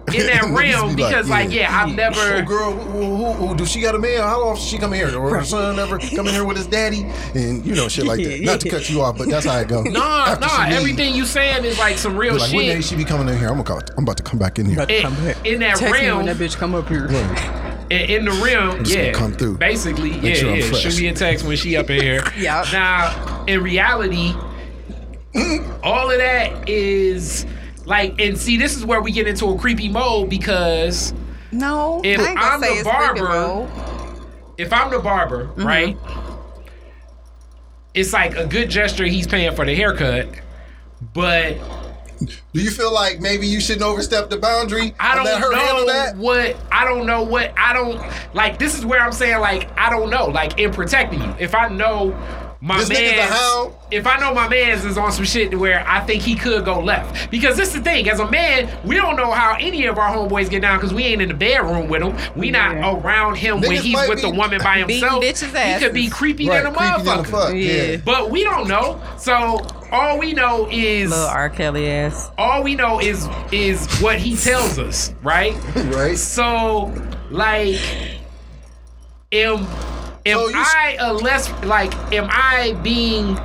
in 0.07 0.27
that 0.27 0.53
realm 0.53 0.95
be 0.95 1.03
because 1.03 1.29
like 1.29 1.51
yeah, 1.51 1.75
I've 1.75 1.93
Oh, 1.93 1.95
never 1.95 2.41
girl, 2.41 2.71
who, 2.71 3.15
who, 3.15 3.33
who, 3.33 3.55
do 3.55 3.65
she 3.65 3.81
got 3.81 3.95
a 3.95 3.99
man? 3.99 4.19
How 4.19 4.41
often 4.47 4.63
she 4.63 4.77
come 4.77 4.93
in 4.93 5.07
here? 5.07 5.17
Or 5.17 5.37
her 5.37 5.45
son 5.45 5.77
ever 5.79 5.99
come 5.99 6.27
in 6.27 6.33
here 6.33 6.45
with 6.45 6.57
his 6.57 6.67
daddy? 6.67 7.03
And 7.35 7.65
you 7.65 7.75
know, 7.75 7.87
shit 7.87 8.05
like 8.05 8.23
that. 8.23 8.41
Not 8.41 8.61
to 8.61 8.69
cut 8.71 8.89
you 8.89 9.01
off, 9.01 9.17
but 9.17 9.29
that's 9.29 9.45
how 9.45 9.59
it 9.59 9.67
goes. 9.67 9.85
no 9.91 10.01
After 10.01 10.47
no 10.47 10.75
everything 10.75 11.13
you 11.15 11.25
saying 11.25 11.65
is 11.65 11.77
like 11.77 11.97
some 11.97 12.17
real 12.17 12.33
be 12.33 12.39
like, 12.39 12.53
when 12.53 12.65
day 12.65 12.75
shit 12.75 12.85
she 12.85 12.95
be 12.95 13.05
coming 13.05 13.29
in 13.29 13.37
here? 13.37 13.49
I'm, 13.49 13.61
gonna, 13.61 13.81
call, 13.81 13.81
I'm 13.97 14.03
about 14.03 14.17
to 14.17 14.23
come 14.23 14.39
back 14.39 14.59
in 14.59 14.65
here. 14.65 14.81
in, 14.81 14.89
eh, 14.89 15.33
in 15.45 15.59
that 15.59 15.79
realm 15.81 16.25
that 16.25 16.37
bitch 16.37 16.57
come 16.57 16.73
up 16.73 16.87
here. 16.87 17.07
Right. 17.07 17.91
in, 17.91 18.09
in 18.09 18.25
the 18.25 18.31
realm 18.43 18.83
just 18.83 18.97
yeah 18.97 19.11
gonna 19.11 19.17
come 19.17 19.33
through. 19.33 19.57
basically 19.57 20.11
Make 20.11 20.23
yeah 20.23 20.33
sure 20.33 20.51
I'm 20.51 20.59
yeah 20.59 20.65
fresh. 20.65 20.81
shoot 20.81 21.01
me 21.01 21.07
a 21.07 21.13
text 21.13 21.45
when 21.45 21.57
she 21.57 21.75
up 21.77 21.89
in 21.89 22.01
here 22.01 22.23
yeah. 22.37 22.65
now 22.71 23.45
in 23.45 23.61
reality 23.61 24.31
mm-hmm. 25.33 25.79
all 25.83 26.09
of 26.09 26.17
that 26.17 26.67
is 26.69 27.45
like 27.85 28.19
and 28.21 28.37
see 28.37 28.57
this 28.57 28.75
is 28.77 28.85
where 28.85 29.01
we 29.01 29.11
get 29.11 29.27
into 29.27 29.47
a 29.47 29.57
creepy 29.57 29.89
mode 29.89 30.29
because 30.29 31.13
No, 31.51 32.01
If 32.03 32.19
I 32.19 32.29
ain't 32.29 32.39
gonna 32.39 32.51
I'm 32.55 32.61
say 32.61 32.73
the 32.73 32.79
it's 32.79 32.83
barber- 32.89 33.67
if 34.57 34.71
I'm 34.73 34.91
the 34.91 34.99
barber, 34.99 35.45
Mm-hmm. 35.47 35.65
right? 35.65 35.97
It's 37.93 38.13
like 38.13 38.35
a 38.35 38.45
good 38.47 38.69
gesture 38.69 39.05
he's 39.05 39.27
paying 39.27 39.55
for 39.55 39.65
the 39.65 39.75
haircut, 39.75 40.27
but 41.13 41.57
Do 42.53 42.61
you 42.61 42.71
feel 42.71 42.91
like 42.93 43.19
maybe 43.19 43.45
you 43.47 43.59
shouldn't 43.59 43.83
overstep 43.83 44.29
the 44.29 44.37
boundary 44.37 44.95
I 44.99 45.15
don't 45.15 45.25
let 45.25 45.39
her 45.41 45.53
handle 45.53 45.85
know 45.85 45.93
that? 45.93 46.15
what 46.17 46.55
I 46.71 46.85
don't 46.85 47.05
know 47.05 47.21
what 47.23 47.53
I 47.57 47.73
don't 47.73 48.01
like. 48.33 48.57
This 48.57 48.75
is 48.77 48.85
where 48.85 48.99
I'm 49.01 49.11
saying 49.11 49.39
like 49.41 49.69
I 49.77 49.89
don't 49.89 50.09
know. 50.09 50.25
Like 50.27 50.59
in 50.59 50.71
protecting 50.71 51.21
you, 51.21 51.35
if 51.39 51.53
I 51.53 51.67
know 51.67 52.11
my 52.63 52.77
This 52.79 52.89
man, 52.89 53.71
if 53.91 54.07
I 54.07 54.17
know 54.19 54.33
my 54.33 54.47
man's 54.47 54.85
is 54.85 54.97
on 54.97 55.11
some 55.11 55.25
shit 55.25 55.51
to 55.51 55.57
where 55.57 55.85
I 55.85 55.99
think 55.99 56.21
he 56.21 56.33
could 56.33 56.63
go 56.63 56.79
left, 56.79 57.29
because 57.29 57.57
this 57.57 57.67
is 57.69 57.73
the 57.75 57.81
thing. 57.81 58.09
As 58.09 58.21
a 58.21 58.31
man, 58.31 58.69
we 58.85 58.95
don't 58.95 59.17
know 59.17 59.31
how 59.31 59.57
any 59.59 59.85
of 59.85 59.97
our 59.97 60.15
homeboys 60.15 60.49
get 60.49 60.61
down 60.61 60.77
because 60.77 60.93
we 60.93 61.03
ain't 61.03 61.21
in 61.21 61.27
the 61.27 61.33
bedroom 61.33 61.89
with 61.89 62.01
him. 62.01 62.15
We 62.37 62.51
not 62.51 62.77
around 62.77 63.35
him 63.35 63.59
when 63.59 63.71
he's 63.81 64.07
with 64.07 64.21
the 64.21 64.29
woman 64.29 64.61
by 64.63 64.77
himself. 64.77 65.21
bitches' 65.21 65.47
He 65.47 65.83
could 65.83 65.93
be 65.93 66.05
asses. 66.05 66.13
creepy 66.13 66.47
Right, 66.47 66.63
than 66.63 66.73
a 66.73 66.75
creepy 66.77 67.03
than 67.03 67.19
a 67.19 67.23
motherfucker. 67.23 67.27
fuck. 67.27 67.53
Yeah. 67.53 67.83
Yeah. 67.83 67.97
But 67.97 68.31
we 68.31 68.45
don't 68.45 68.69
know. 68.69 69.01
So 69.17 69.59
all 69.91 70.17
we 70.17 70.31
know 70.31 70.69
is 70.71 71.09
Little 71.09 71.25
R. 71.25 71.49
Kelly 71.49 71.89
ass. 71.89 72.31
all 72.37 72.63
we 72.63 72.75
know 72.75 73.01
is 73.01 73.27
is 73.51 73.93
what 73.99 74.19
he 74.19 74.37
tells 74.37 74.79
us, 74.79 75.13
right? 75.21 75.53
right? 75.93 76.17
So, 76.17 76.93
like, 77.29 77.75
am 79.33 79.67
am 80.25 80.37
So 80.39 80.47
you- 80.49 80.55
I 80.55 80.95
a 80.99 81.13
less 81.13 81.49
like? 81.63 81.93
Am 82.13 82.27
I 82.29 82.73
being 82.83 83.37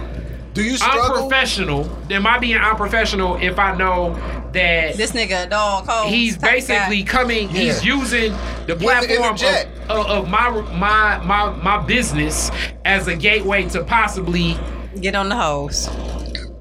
Do 0.54 0.62
you 0.62 0.76
struggle? 0.76 1.16
unprofessional? 1.16 1.88
Am 2.10 2.26
I 2.26 2.38
being 2.38 2.56
unprofessional 2.56 3.36
if 3.36 3.58
I 3.58 3.76
know 3.76 4.14
that 4.52 4.96
This 4.96 5.12
nigga 5.12 5.46
a 5.46 5.48
dog 5.48 5.86
hole. 5.86 6.08
he's 6.08 6.36
basically 6.38 7.02
guy. 7.02 7.12
coming? 7.12 7.48
He's 7.48 7.84
using 7.84 8.32
the 8.66 8.76
platform 8.76 9.34
interject. 9.34 9.68
of, 9.90 9.98
of, 9.98 10.06
of 10.24 10.28
my 10.28 10.50
my 10.72 11.18
my 11.24 11.50
my 11.62 11.78
business 11.84 12.50
as 12.84 13.06
a 13.08 13.14
gateway 13.16 13.68
to 13.70 13.84
possibly. 13.84 14.56
get 15.00 15.14
on 15.14 15.28
the 15.28 15.36
hose. 15.36 15.88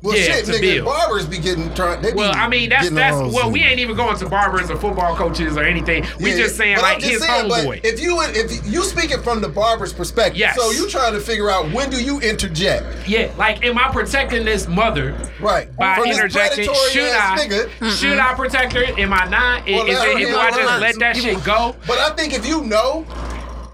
Well, 0.08 0.16
Yeah, 0.18 0.24
shit, 0.24 0.46
to 0.46 0.52
nigga, 0.54 0.62
build. 0.62 0.86
barbers 0.86 1.26
be 1.26 1.38
getting 1.38 1.74
trying. 1.74 2.02
They 2.02 2.12
be 2.12 2.18
Well, 2.18 2.32
I 2.34 2.48
mean 2.48 2.70
that's 2.70 2.90
that's 2.90 3.14
well, 3.18 3.32
some- 3.32 3.52
we 3.52 3.62
ain't 3.64 3.80
even 3.82 3.98
going 3.98 4.16
to 4.18 4.30
barbers 4.30 4.72
or 4.72 4.78
football 4.78 5.16
coaches 5.18 5.58
or 5.58 5.64
anything. 5.64 6.06
We 6.22 6.32
Yeah, 6.32 6.38
just 6.38 6.56
saying 6.56 6.76
but 6.78 6.84
like 6.84 7.00
just 7.00 7.12
his 7.12 7.26
saying, 7.26 7.50
but 7.50 7.66
homeboy. 7.66 7.82
If 7.84 8.00
you 8.00 8.16
would- 8.16 8.36
if 8.38 8.66
you 8.66 8.84
speaking 8.84 9.22
from 9.22 9.42
the 9.42 9.50
barber's 9.50 9.92
perspective, 9.92 10.38
Yes. 10.38 10.56
so 10.56 10.72
you 10.72 10.88
trying 10.90 11.12
to 11.12 11.20
figure 11.20 11.50
out 11.52 11.70
when 11.72 11.90
do 11.90 12.02
you 12.02 12.22
interject, 12.22 12.86
Yeah, 13.06 13.28
like 13.38 13.66
am 13.66 13.78
I 13.78 13.90
protecting 13.90 14.46
this 14.46 14.66
mother 14.68 15.14
right? 15.42 15.76
by 15.76 15.96
from 15.96 16.06
interjecting? 16.06 16.66
predatory 16.68 16.90
Should 16.92 17.10
ass 17.10 17.42
I? 17.42 17.46
nigga. 17.46 18.00
Should 18.00 18.18
I 18.20 18.34
protect 18.34 18.72
her? 18.74 18.86
Am 18.98 19.12
I 19.12 19.26
not? 19.26 19.66
Well, 19.68 19.86
is 19.88 19.98
let 20.00 20.08
it, 20.08 20.14
her 20.14 20.20
do 20.20 20.26
handle 20.26 20.40
I 20.40 20.52
just 20.52 20.80
let 20.82 21.00
that 21.00 21.18
shit 21.18 21.44
go? 21.44 21.76
But 21.86 21.98
I 22.00 22.12
think 22.12 22.34
if 22.34 22.48
you 22.48 22.64
know, 22.64 23.06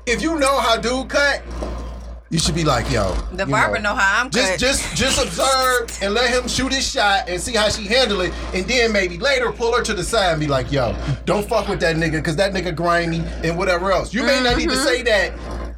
if 0.07 0.23
you 0.23 0.39
know 0.39 0.57
how 0.59 0.77
dude 0.77 1.09
cut, 1.09 1.43
you 2.33 2.39
should 2.39 2.55
be 2.55 2.63
like, 2.63 2.89
yo. 2.91 3.13
The 3.33 3.45
barber 3.45 3.77
know 3.77 3.93
how 3.93 4.23
I'm 4.23 4.31
just, 4.31 4.53
cut. 4.53 4.59
Just, 4.59 4.95
just 4.95 5.23
observe 5.23 5.95
and 6.01 6.15
let 6.15 6.31
him 6.31 6.47
shoot 6.47 6.73
his 6.73 6.85
shot 6.89 7.29
and 7.29 7.39
see 7.39 7.53
how 7.53 7.69
she 7.69 7.85
handle 7.85 8.21
it, 8.21 8.33
and 8.55 8.65
then 8.65 8.91
maybe 8.91 9.19
later 9.19 9.51
pull 9.51 9.71
her 9.77 9.83
to 9.83 9.93
the 9.93 10.03
side 10.03 10.31
and 10.31 10.39
be 10.39 10.47
like, 10.47 10.71
yo, 10.71 10.95
don't 11.25 11.47
fuck 11.47 11.67
with 11.67 11.79
that 11.81 11.95
nigga 11.95 12.13
because 12.13 12.35
that 12.37 12.51
nigga 12.51 12.75
grimy 12.75 13.19
and 13.43 13.55
whatever 13.55 13.91
else. 13.91 14.15
You 14.15 14.23
may 14.23 14.41
not 14.41 14.57
need 14.57 14.69
to 14.69 14.75
mm-hmm. 14.75 14.83
say 14.83 15.03
that. 15.03 15.33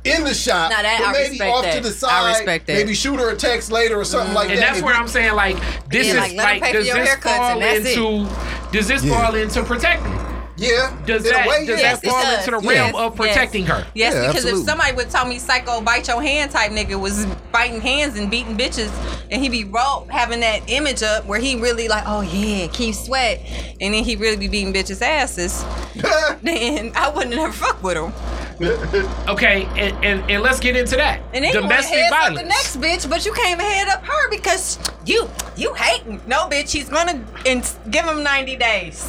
In 0.06 0.24
the 0.24 0.36
shop, 0.36 0.70
Now 0.70 0.84
that- 0.84 1.00
but 1.00 1.08
I 1.08 1.12
maybe 1.14 1.30
respect 1.32 1.52
off 1.56 1.64
that. 1.64 1.76
to 1.78 1.82
the 1.82 1.90
I 1.90 1.92
side. 1.92 2.30
respect 2.30 2.68
that. 2.68 2.74
Maybe 2.74 2.94
shoot 2.94 3.20
her 3.20 3.32
a 3.32 3.36
text 3.36 3.72
later 3.72 4.00
or 4.00 4.06
something 4.06 4.36
like 4.36 4.50
mm. 4.50 4.52
And 4.52 4.60
that. 4.60 4.66
that's 4.68 4.78
If 4.78 4.86
where 4.86 4.94
I'm 4.94 5.08
saying 5.08 5.34
like 5.34 5.58
this 5.90 6.06
Yeah, 6.06 6.14
is 6.14 6.18
like, 6.20 6.34
let 6.36 6.48
'em 6.48 6.62
like 6.62 6.62
pay 6.62 6.72
for 6.74 6.78
does 6.78 6.94
this 6.94 7.10
haircuts 7.10 7.22
fall 7.38 7.52
and 7.54 7.62
that's 7.64 7.86
it. 7.90 7.98
into 7.98 8.72
does 8.72 8.88
this 8.88 9.04
Yeah. 9.04 9.20
fall 9.20 9.34
into 9.34 9.64
protecting? 9.64 10.35
Yeah. 10.58 10.98
Does 11.06 11.26
in 11.26 11.32
a 11.32 11.36
that 11.36 11.48
way, 11.48 11.66
does 11.66 11.82
yeah. 11.82 11.96
that 11.96 12.04
fall 12.04 12.22
it 12.22 12.40
into 12.40 12.52
the 12.52 12.58
realm 12.58 12.66
Yes, 12.94 12.96
of 12.96 13.16
protecting 13.16 13.66
yes. 13.66 13.72
her? 13.72 13.88
Yes, 13.94 14.14
Yeah, 14.14 14.22
because 14.22 14.36
absolutely. 14.36 14.62
if 14.62 14.66
somebody 14.68 14.94
would 14.96 15.10
tell 15.10 15.26
me 15.28 15.38
psycho 15.38 15.82
bite 15.82 16.08
your 16.08 16.22
hand 16.22 16.52
type 16.52 16.72
nigga 16.72 17.00
was 17.00 17.26
biting 17.52 17.82
hands 17.82 18.18
and 18.18 18.32
beating 18.32 18.58
bitches 18.58 18.90
and 19.32 19.42
he 19.42 19.50
be 19.50 19.64
raw 19.66 20.06
having 20.10 20.40
that 20.42 20.62
image 20.70 21.04
up 21.04 21.26
where 21.26 21.40
he 21.40 21.56
really 21.58 21.88
like, 21.88 22.04
oh 22.08 22.22
yeah, 22.22 22.68
keep 22.68 22.96
sweat 22.96 23.42
and 23.82 23.94
then 23.94 24.04
he 24.04 24.16
really 24.16 24.38
be 24.38 24.48
beating 24.48 24.74
bitches 24.74 25.02
asses, 25.02 25.64
then 26.42 26.92
I 26.96 27.10
wouldn't 27.10 27.36
never 27.36 27.52
fuck 27.52 27.82
with 27.84 27.98
him. 27.98 28.14
Okay, 29.28 29.66
and, 29.76 30.06
and, 30.06 30.32
and 30.32 30.42
let's 30.42 30.62
get 30.62 30.78
into 30.78 30.96
that. 30.96 31.20
And 31.34 31.44
then 31.44 31.54
you 31.54 31.60
Domestic 31.62 31.98
head 31.98 32.14
up 32.14 32.20
violence. 32.20 32.42
the 32.42 32.48
next 32.48 32.78
bitch, 32.78 33.10
but 33.10 33.26
you 33.26 33.34
can't 33.34 33.60
even 33.60 33.66
head 33.66 33.90
up 33.90 34.06
her 34.06 34.30
because 34.30 34.80
you 35.06 35.30
you 35.58 35.74
hating. 35.74 36.22
No 36.26 36.48
bitch, 36.48 36.72
he's 36.72 36.88
gonna 36.88 37.22
and 37.46 37.70
give 37.92 38.06
him 38.06 38.24
90 38.24 38.56
days. 38.56 39.04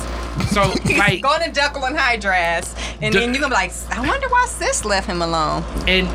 So 0.51 0.63
He's 0.85 0.99
like 0.99 1.23
gonna 1.23 1.53
Jekyll 1.53 1.85
and 1.85 1.97
Hyde 1.97 2.21
dress. 2.21 2.75
And 3.03 3.13
D- 3.13 3.19
then 3.21 3.33
you're 3.35 3.43
gonna 3.43 3.55
be 3.55 3.61
like, 3.61 3.73
I 3.91 4.07
wonder 4.07 4.29
why 4.29 4.47
sis 4.49 4.85
left 4.85 5.07
him 5.07 5.23
alone. 5.23 5.63
and 5.87 6.07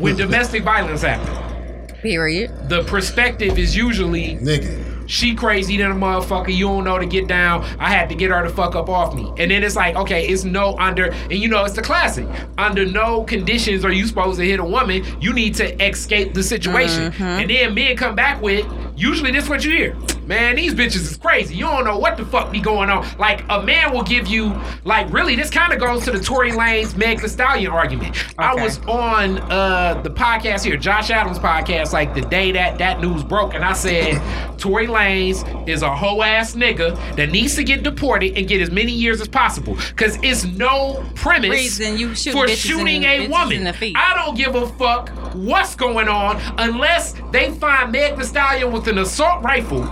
when 0.00 0.16
domestic 0.16 0.64
violence 0.64 1.02
happens, 1.02 1.92
Period. 2.02 2.68
the 2.68 2.82
perspective 2.84 3.58
is 3.58 3.76
usually 3.76 4.36
Nigga. 4.36 5.04
she 5.08 5.34
crazy 5.34 5.76
than 5.76 5.92
a 5.92 5.94
motherfucker. 5.94 6.52
You 6.54 6.66
don't 6.66 6.84
know 6.84 6.98
to 6.98 7.06
get 7.06 7.28
down. 7.28 7.62
I 7.78 7.88
had 7.90 8.08
to 8.08 8.14
get 8.14 8.30
her 8.30 8.42
to 8.42 8.50
fuck 8.50 8.74
up 8.74 8.88
off 8.88 9.14
me. 9.14 9.32
And 9.38 9.50
then 9.50 9.62
it's 9.62 9.76
like, 9.76 9.94
okay, 9.96 10.26
it's 10.26 10.44
no 10.44 10.76
under, 10.78 11.12
and 11.12 11.32
you 11.32 11.48
know, 11.48 11.64
it's 11.64 11.76
the 11.76 11.82
classic. 11.82 12.26
Under 12.58 12.84
no 12.84 13.22
conditions 13.24 13.84
are 13.84 13.92
you 13.92 14.06
supposed 14.06 14.38
to 14.40 14.44
hit 14.44 14.58
a 14.60 14.64
woman. 14.64 15.04
You 15.20 15.32
need 15.32 15.54
to 15.56 15.80
escape 15.82 16.34
the 16.34 16.42
situation. 16.42 17.12
Mm-hmm. 17.12 17.22
And 17.22 17.50
then 17.50 17.74
men 17.74 17.96
come 17.96 18.14
back 18.16 18.42
with, 18.42 18.66
usually 18.96 19.30
this 19.30 19.48
what 19.48 19.64
you 19.64 19.70
hear. 19.70 19.96
Man, 20.26 20.56
these 20.56 20.74
bitches 20.74 21.10
is 21.10 21.16
crazy. 21.16 21.54
You 21.54 21.64
don't 21.64 21.84
know 21.84 21.98
what 21.98 22.16
the 22.16 22.24
fuck 22.24 22.50
be 22.50 22.60
going 22.60 22.88
on. 22.88 23.06
Like 23.18 23.44
a 23.50 23.62
man 23.62 23.92
will 23.92 24.02
give 24.02 24.26
you 24.26 24.58
like 24.84 25.12
really. 25.12 25.36
This 25.36 25.50
kind 25.50 25.72
of 25.72 25.78
goes 25.78 26.04
to 26.04 26.10
the 26.10 26.20
Tory 26.20 26.50
Lanez 26.50 26.96
Meg 26.96 27.20
Thee 27.20 27.28
Stallion 27.28 27.70
argument. 27.72 28.16
I 28.38 28.54
was 28.54 28.78
on 28.86 29.38
uh 29.50 30.00
the 30.02 30.10
podcast 30.10 30.64
here, 30.64 30.76
Josh 30.76 31.10
Adams 31.10 31.38
podcast, 31.38 31.92
like 31.92 32.14
the 32.14 32.22
day 32.22 32.52
that 32.52 32.78
that 32.78 33.00
news 33.00 33.22
broke, 33.22 33.54
and 33.54 33.64
I 33.64 33.74
said 33.74 34.22
Tory 34.58 34.86
Lanez 34.86 35.68
is 35.68 35.82
a 35.82 35.94
hoe 35.94 36.22
ass 36.22 36.54
nigga 36.54 36.96
that 37.16 37.30
needs 37.30 37.54
to 37.56 37.64
get 37.64 37.82
deported 37.82 38.36
and 38.36 38.48
get 38.48 38.60
as 38.60 38.70
many 38.70 38.92
years 38.92 39.20
as 39.20 39.28
possible. 39.28 39.76
Cause 39.96 40.18
it's 40.22 40.44
no 40.44 41.04
premise 41.14 41.76
shoot 41.76 42.32
for 42.32 42.48
shooting 42.48 43.02
in- 43.02 43.22
a 43.22 43.28
woman. 43.28 43.64
the. 43.64 43.92
I 43.96 44.14
don't 44.14 44.36
give 44.36 44.54
a 44.54 44.66
fuck 44.66 45.10
what's 45.34 45.74
going 45.74 46.08
on 46.08 46.40
unless 46.58 47.14
they 47.32 47.50
find 47.50 47.92
Meg 47.92 48.16
Thee 48.16 48.24
Stallion 48.24 48.72
with 48.72 48.88
an 48.88 48.98
assault 48.98 49.42
rifle. 49.42 49.82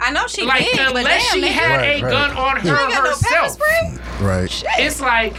I 0.00 0.10
know 0.12 0.26
she 0.26 0.44
Like 0.44 0.60
big, 0.64 0.76
but 0.76 0.96
unless 0.96 1.32
damn, 1.32 1.42
she 1.42 1.48
had 1.48 1.76
Right, 1.76 2.00
a 2.00 2.04
right. 2.04 2.10
gun 2.10 2.30
on 2.36 2.64
you 2.64 2.70
her 2.72 2.80
ain't 2.82 2.92
got 2.92 3.04
no 3.04 3.10
pepper 3.10 3.46
herself. 3.46 3.50
spray. 3.52 3.98
Right. 4.26 4.64
It's 4.78 5.00
like, 5.00 5.34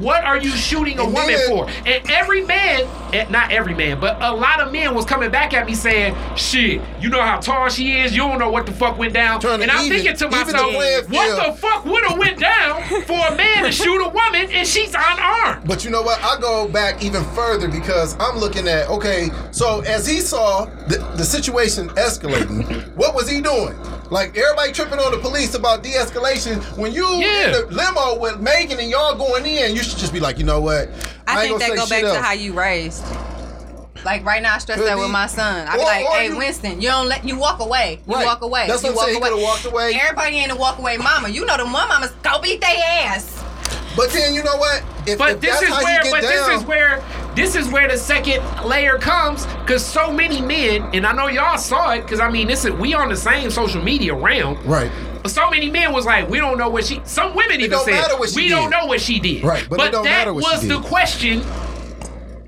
what 0.00 0.24
are 0.24 0.36
you 0.36 0.50
shooting 0.50 0.98
a 0.98 1.04
And 1.04 1.12
woman 1.14 1.34
then- 1.34 1.48
for? 1.48 1.68
And 1.86 2.10
every 2.10 2.44
man, 2.44 2.82
eh, 3.12 3.26
not 3.30 3.50
every 3.52 3.74
man, 3.74 3.98
but 4.00 4.16
a 4.20 4.32
lot 4.34 4.60
of 4.60 4.72
men 4.72 4.94
was 4.94 5.04
coming 5.04 5.30
back 5.30 5.54
at 5.54 5.66
me 5.66 5.74
saying, 5.74 6.14
shit, 6.36 6.80
you 7.00 7.08
know 7.08 7.20
how 7.22 7.38
tall 7.38 7.68
she 7.68 7.98
is, 8.00 8.12
you 8.12 8.18
don't 8.22 8.38
know 8.38 8.50
what 8.50 8.66
the 8.66 8.72
fuck 8.72 8.98
went 8.98 9.12
down. 9.14 9.44
And 9.44 9.70
I'm 9.70 9.86
even- 9.86 9.96
thinking 9.98 10.16
to 10.16 10.24
the 10.24 10.30
myself, 10.30 11.08
what 11.08 11.46
the 11.46 11.52
fuck 11.58 11.84
would 11.86 12.04
have 12.04 12.18
went 12.18 12.38
down 12.38 12.82
for 13.04 13.26
a 13.28 13.34
man 13.36 13.64
to 13.64 13.72
shoot 13.72 14.00
a 14.04 14.08
woman 14.08 14.48
and 14.52 14.66
she's 14.66 14.94
unarmed? 14.94 15.66
But 15.66 15.84
you 15.84 15.90
know 15.90 16.02
what? 16.02 16.22
I 16.22 16.38
go 16.40 16.68
back 16.68 17.02
even 17.02 17.24
further 17.34 17.68
because 17.68 18.16
I'm 18.20 18.38
looking 18.38 18.68
at 18.68 18.88
okay. 18.88 19.30
So 19.50 19.80
as 19.80 20.06
he 20.06 20.20
saw 20.20 20.66
the, 20.88 20.98
the 21.16 21.24
situation 21.24 21.88
escalating, 21.90 22.86
what 22.96 23.14
was 23.14 23.28
he 23.30 23.40
doing? 23.40 23.76
Like 24.10 24.36
everybody 24.36 24.72
tripping 24.72 24.98
on 24.98 25.12
the 25.12 25.18
police 25.18 25.54
about 25.54 25.82
de-escalation. 25.84 26.60
When 26.76 26.92
you 26.92 27.06
Yeah. 27.06 27.46
in 27.46 27.52
the 27.52 27.66
limo 27.70 28.18
with 28.18 28.40
Megan 28.40 28.78
and 28.80 28.90
y'all 28.90 29.14
going 29.14 29.46
in, 29.46 29.69
you 29.76 29.82
should 29.82 29.98
just 29.98 30.12
be 30.12 30.20
like, 30.20 30.38
you 30.38 30.44
know 30.44 30.60
what? 30.60 30.88
I, 31.26 31.44
ain't 31.46 31.58
think 31.58 31.60
that 31.60 31.68
gonna 31.68 31.80
go 31.80 31.86
back 31.88 32.00
shit 32.00 32.14
to 32.14 32.20
how 32.20 32.32
you 32.32 32.52
raised. 32.52 33.04
Like 34.04 34.24
right 34.24 34.42
now, 34.42 34.54
I 34.54 34.58
stress 34.58 34.78
Could 34.78 34.86
that 34.88 34.94
be. 34.94 35.02
with 35.02 35.10
my 35.10 35.26
son. 35.26 35.68
I 35.68 35.74
be 35.74 35.80
Or- 35.82 35.84
like, 35.84 36.06
"Hey, 36.06 36.26
you- 36.28 36.36
Winston, 36.38 36.80
you 36.80 36.88
don't 36.88 37.06
let 37.08 37.22
you 37.28 37.36
walk 37.36 37.60
away. 37.60 38.00
You 38.06 38.14
Right. 38.14 38.24
walk 38.24 38.40
away. 38.42 38.66
That's 38.66 38.82
you 38.82 38.88
what 38.88 38.92
I'm 38.92 38.96
walk 38.96 39.04
saying. 39.06 39.22
He 39.22 39.28
coulda 39.28 39.42
walked 39.44 39.64
away. 39.66 40.00
Everybody 40.02 40.36
ain't 40.38 40.52
a 40.52 40.56
walk 40.56 40.78
away 40.78 40.96
mama. 40.96 41.28
You 41.28 41.44
know 41.44 41.56
the 41.58 41.64
one 41.64 41.72
mamas 41.88 42.10
go 42.22 42.38
beat 42.40 42.60
their 42.62 42.70
ass. 42.82 43.42
But 43.96 44.10
then 44.10 44.32
you 44.32 44.42
know 44.42 44.56
what? 44.56 44.82
If, 45.06 45.18
But 45.18 45.32
if 45.32 45.40
this 45.40 45.50
that's 45.50 45.62
is 45.64 45.68
how 45.68 45.82
where, 45.84 46.00
but 46.10 46.22
down, 46.22 46.30
this 46.30 46.48
is 46.60 46.64
where, 46.64 47.02
this 47.34 47.54
is 47.56 47.68
where 47.68 47.88
the 47.88 47.98
second 47.98 48.40
layer 48.64 48.96
comes, 48.98 49.44
because 49.66 49.84
so 49.84 50.10
many 50.10 50.40
men, 50.40 50.88
and 50.94 51.06
I 51.06 51.12
know 51.12 51.26
y'all 51.26 51.58
saw 51.58 51.90
it, 51.90 52.02
because 52.02 52.20
I 52.20 52.30
mean, 52.30 52.46
this 52.46 52.64
is 52.64 52.70
we 52.72 52.94
on 52.94 53.08
the 53.10 53.16
same 53.16 53.50
social 53.50 53.82
media 53.82 54.14
realm. 54.14 54.56
right. 54.64 54.90
So 55.26 55.50
many 55.50 55.70
men 55.70 55.92
was 55.92 56.06
like, 56.06 56.28
we 56.28 56.38
don't 56.38 56.58
know 56.58 56.68
what 56.70 56.86
she. 56.86 57.00
Some 57.04 57.34
women 57.34 57.60
even 57.60 57.70
don't 57.70 57.84
said, 57.84 58.10
we 58.34 58.48
did. 58.48 58.50
don't 58.50 58.70
know 58.70 58.86
what 58.86 59.00
she 59.00 59.20
did. 59.20 59.44
Right, 59.44 59.66
but 59.68 59.80
it 59.80 59.92
don't 59.92 60.04
that 60.04 60.10
matter 60.10 60.34
what 60.34 60.60
she 60.60 60.68
was 60.68 60.82
the 60.82 60.88
question. 60.88 61.42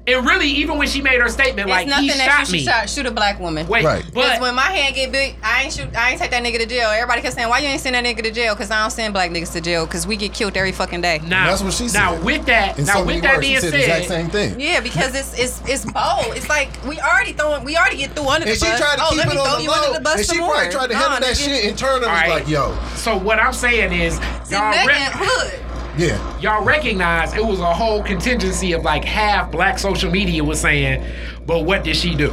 And 0.04 0.26
really, 0.26 0.48
even 0.48 0.78
when 0.78 0.88
she 0.88 1.00
made 1.00 1.20
her 1.20 1.28
statement, 1.28 1.68
It's 1.68 1.70
like 1.70 1.86
nothing 1.86 2.04
he 2.08 2.10
that 2.10 2.38
shot 2.40 2.48
you 2.48 2.52
me. 2.54 2.64
shot, 2.64 2.90
shoot 2.90 3.06
a 3.06 3.10
black 3.12 3.38
woman. 3.38 3.68
Wait, 3.68 3.84
Right. 3.84 4.04
Because 4.04 4.30
but 4.32 4.40
when 4.40 4.54
my 4.56 4.62
hand 4.62 4.96
get 4.96 5.12
big, 5.12 5.36
I 5.44 5.62
ain't 5.62 5.72
shoot. 5.72 5.94
I 5.96 6.10
ain't 6.10 6.20
take 6.20 6.32
that 6.32 6.42
nigga 6.42 6.58
to 6.58 6.66
jail. 6.66 6.88
Everybody 6.90 7.22
kept 7.22 7.36
saying, 7.36 7.48
"Why 7.48 7.60
you 7.60 7.68
ain't 7.68 7.80
send 7.80 7.94
that 7.94 8.04
nigga 8.04 8.20
to 8.24 8.32
jail?" 8.32 8.54
Because 8.56 8.72
I 8.72 8.80
don't 8.82 8.90
send 8.90 9.14
black 9.14 9.30
niggas 9.30 9.52
to 9.52 9.60
jail. 9.60 9.86
Because 9.86 10.04
we 10.04 10.16
get 10.16 10.32
killed 10.34 10.56
every 10.56 10.72
fucking 10.72 11.02
day. 11.02 11.20
now, 11.24 11.46
That's 11.46 11.62
what 11.62 11.72
she 11.72 11.86
said. 11.86 11.98
Now 12.00 12.14
with 12.20 12.44
that, 12.46 12.80
In 12.80 12.84
now 12.86 12.94
so 12.94 13.04
with 13.04 13.22
that 13.22 13.36
words, 13.36 13.46
she 13.46 13.50
being 13.52 13.60
said 13.60 13.70
said, 13.70 13.80
the 13.80 13.84
exact 13.84 14.08
same 14.08 14.28
thing. 14.30 14.58
Yeah, 14.60 14.80
because 14.80 15.14
it's 15.14 15.38
it's 15.38 15.62
it's 15.68 15.84
bold. 15.84 16.34
It's 16.36 16.48
like 16.48 16.70
we 16.84 16.98
already 16.98 17.32
throwing. 17.32 17.62
We 17.62 17.76
already 17.76 17.98
get 17.98 18.10
through 18.16 18.26
under 18.28 18.48
And 18.48 18.56
the 18.56 18.64
she 18.64 18.70
bus. 18.72 18.80
tried 18.80 18.96
to 18.96 19.02
oh, 19.04 19.08
keep 19.10 19.18
let 19.18 19.26
it 19.26 19.30
me 19.30 19.34
throw 19.36 19.44
on 19.44 19.58
the 19.58 19.62
you 19.62 19.70
under 19.70 19.86
low. 19.86 19.94
the 19.94 20.00
bus 20.00 20.16
And 20.16 20.26
she 20.26 20.36
some 20.36 20.38
probably 20.50 20.72
tried 20.72 20.86
to 20.90 20.96
handle 20.96 21.10
Nah, 21.20 21.26
that 21.26 21.36
nigga. 21.36 21.44
shit 21.44 21.64
internally. 21.66 22.06
All 22.06 22.12
right. 22.12 22.28
Like, 22.28 22.48
yo, 22.48 22.76
So 22.96 23.16
what 23.16 23.38
I'm 23.38 23.52
saying 23.52 23.92
is, 23.92 24.14
See, 24.42 24.54
y'all, 24.56 24.70
Megan 24.70 24.86
rec- 24.88 25.12
Hood. 25.14 25.60
Yeah. 25.96 26.38
y'all 26.40 26.64
recognize 26.64 27.34
it 27.34 27.44
was 27.44 27.60
a 27.60 27.72
whole 27.74 28.02
contingency 28.02 28.72
of 28.72 28.82
like 28.82 29.04
half 29.04 29.50
black 29.50 29.78
social 29.78 30.10
media 30.10 30.42
was 30.42 30.60
saying, 30.60 31.04
but 31.46 31.60
what 31.64 31.84
did 31.84 31.96
she 31.96 32.14
do? 32.14 32.32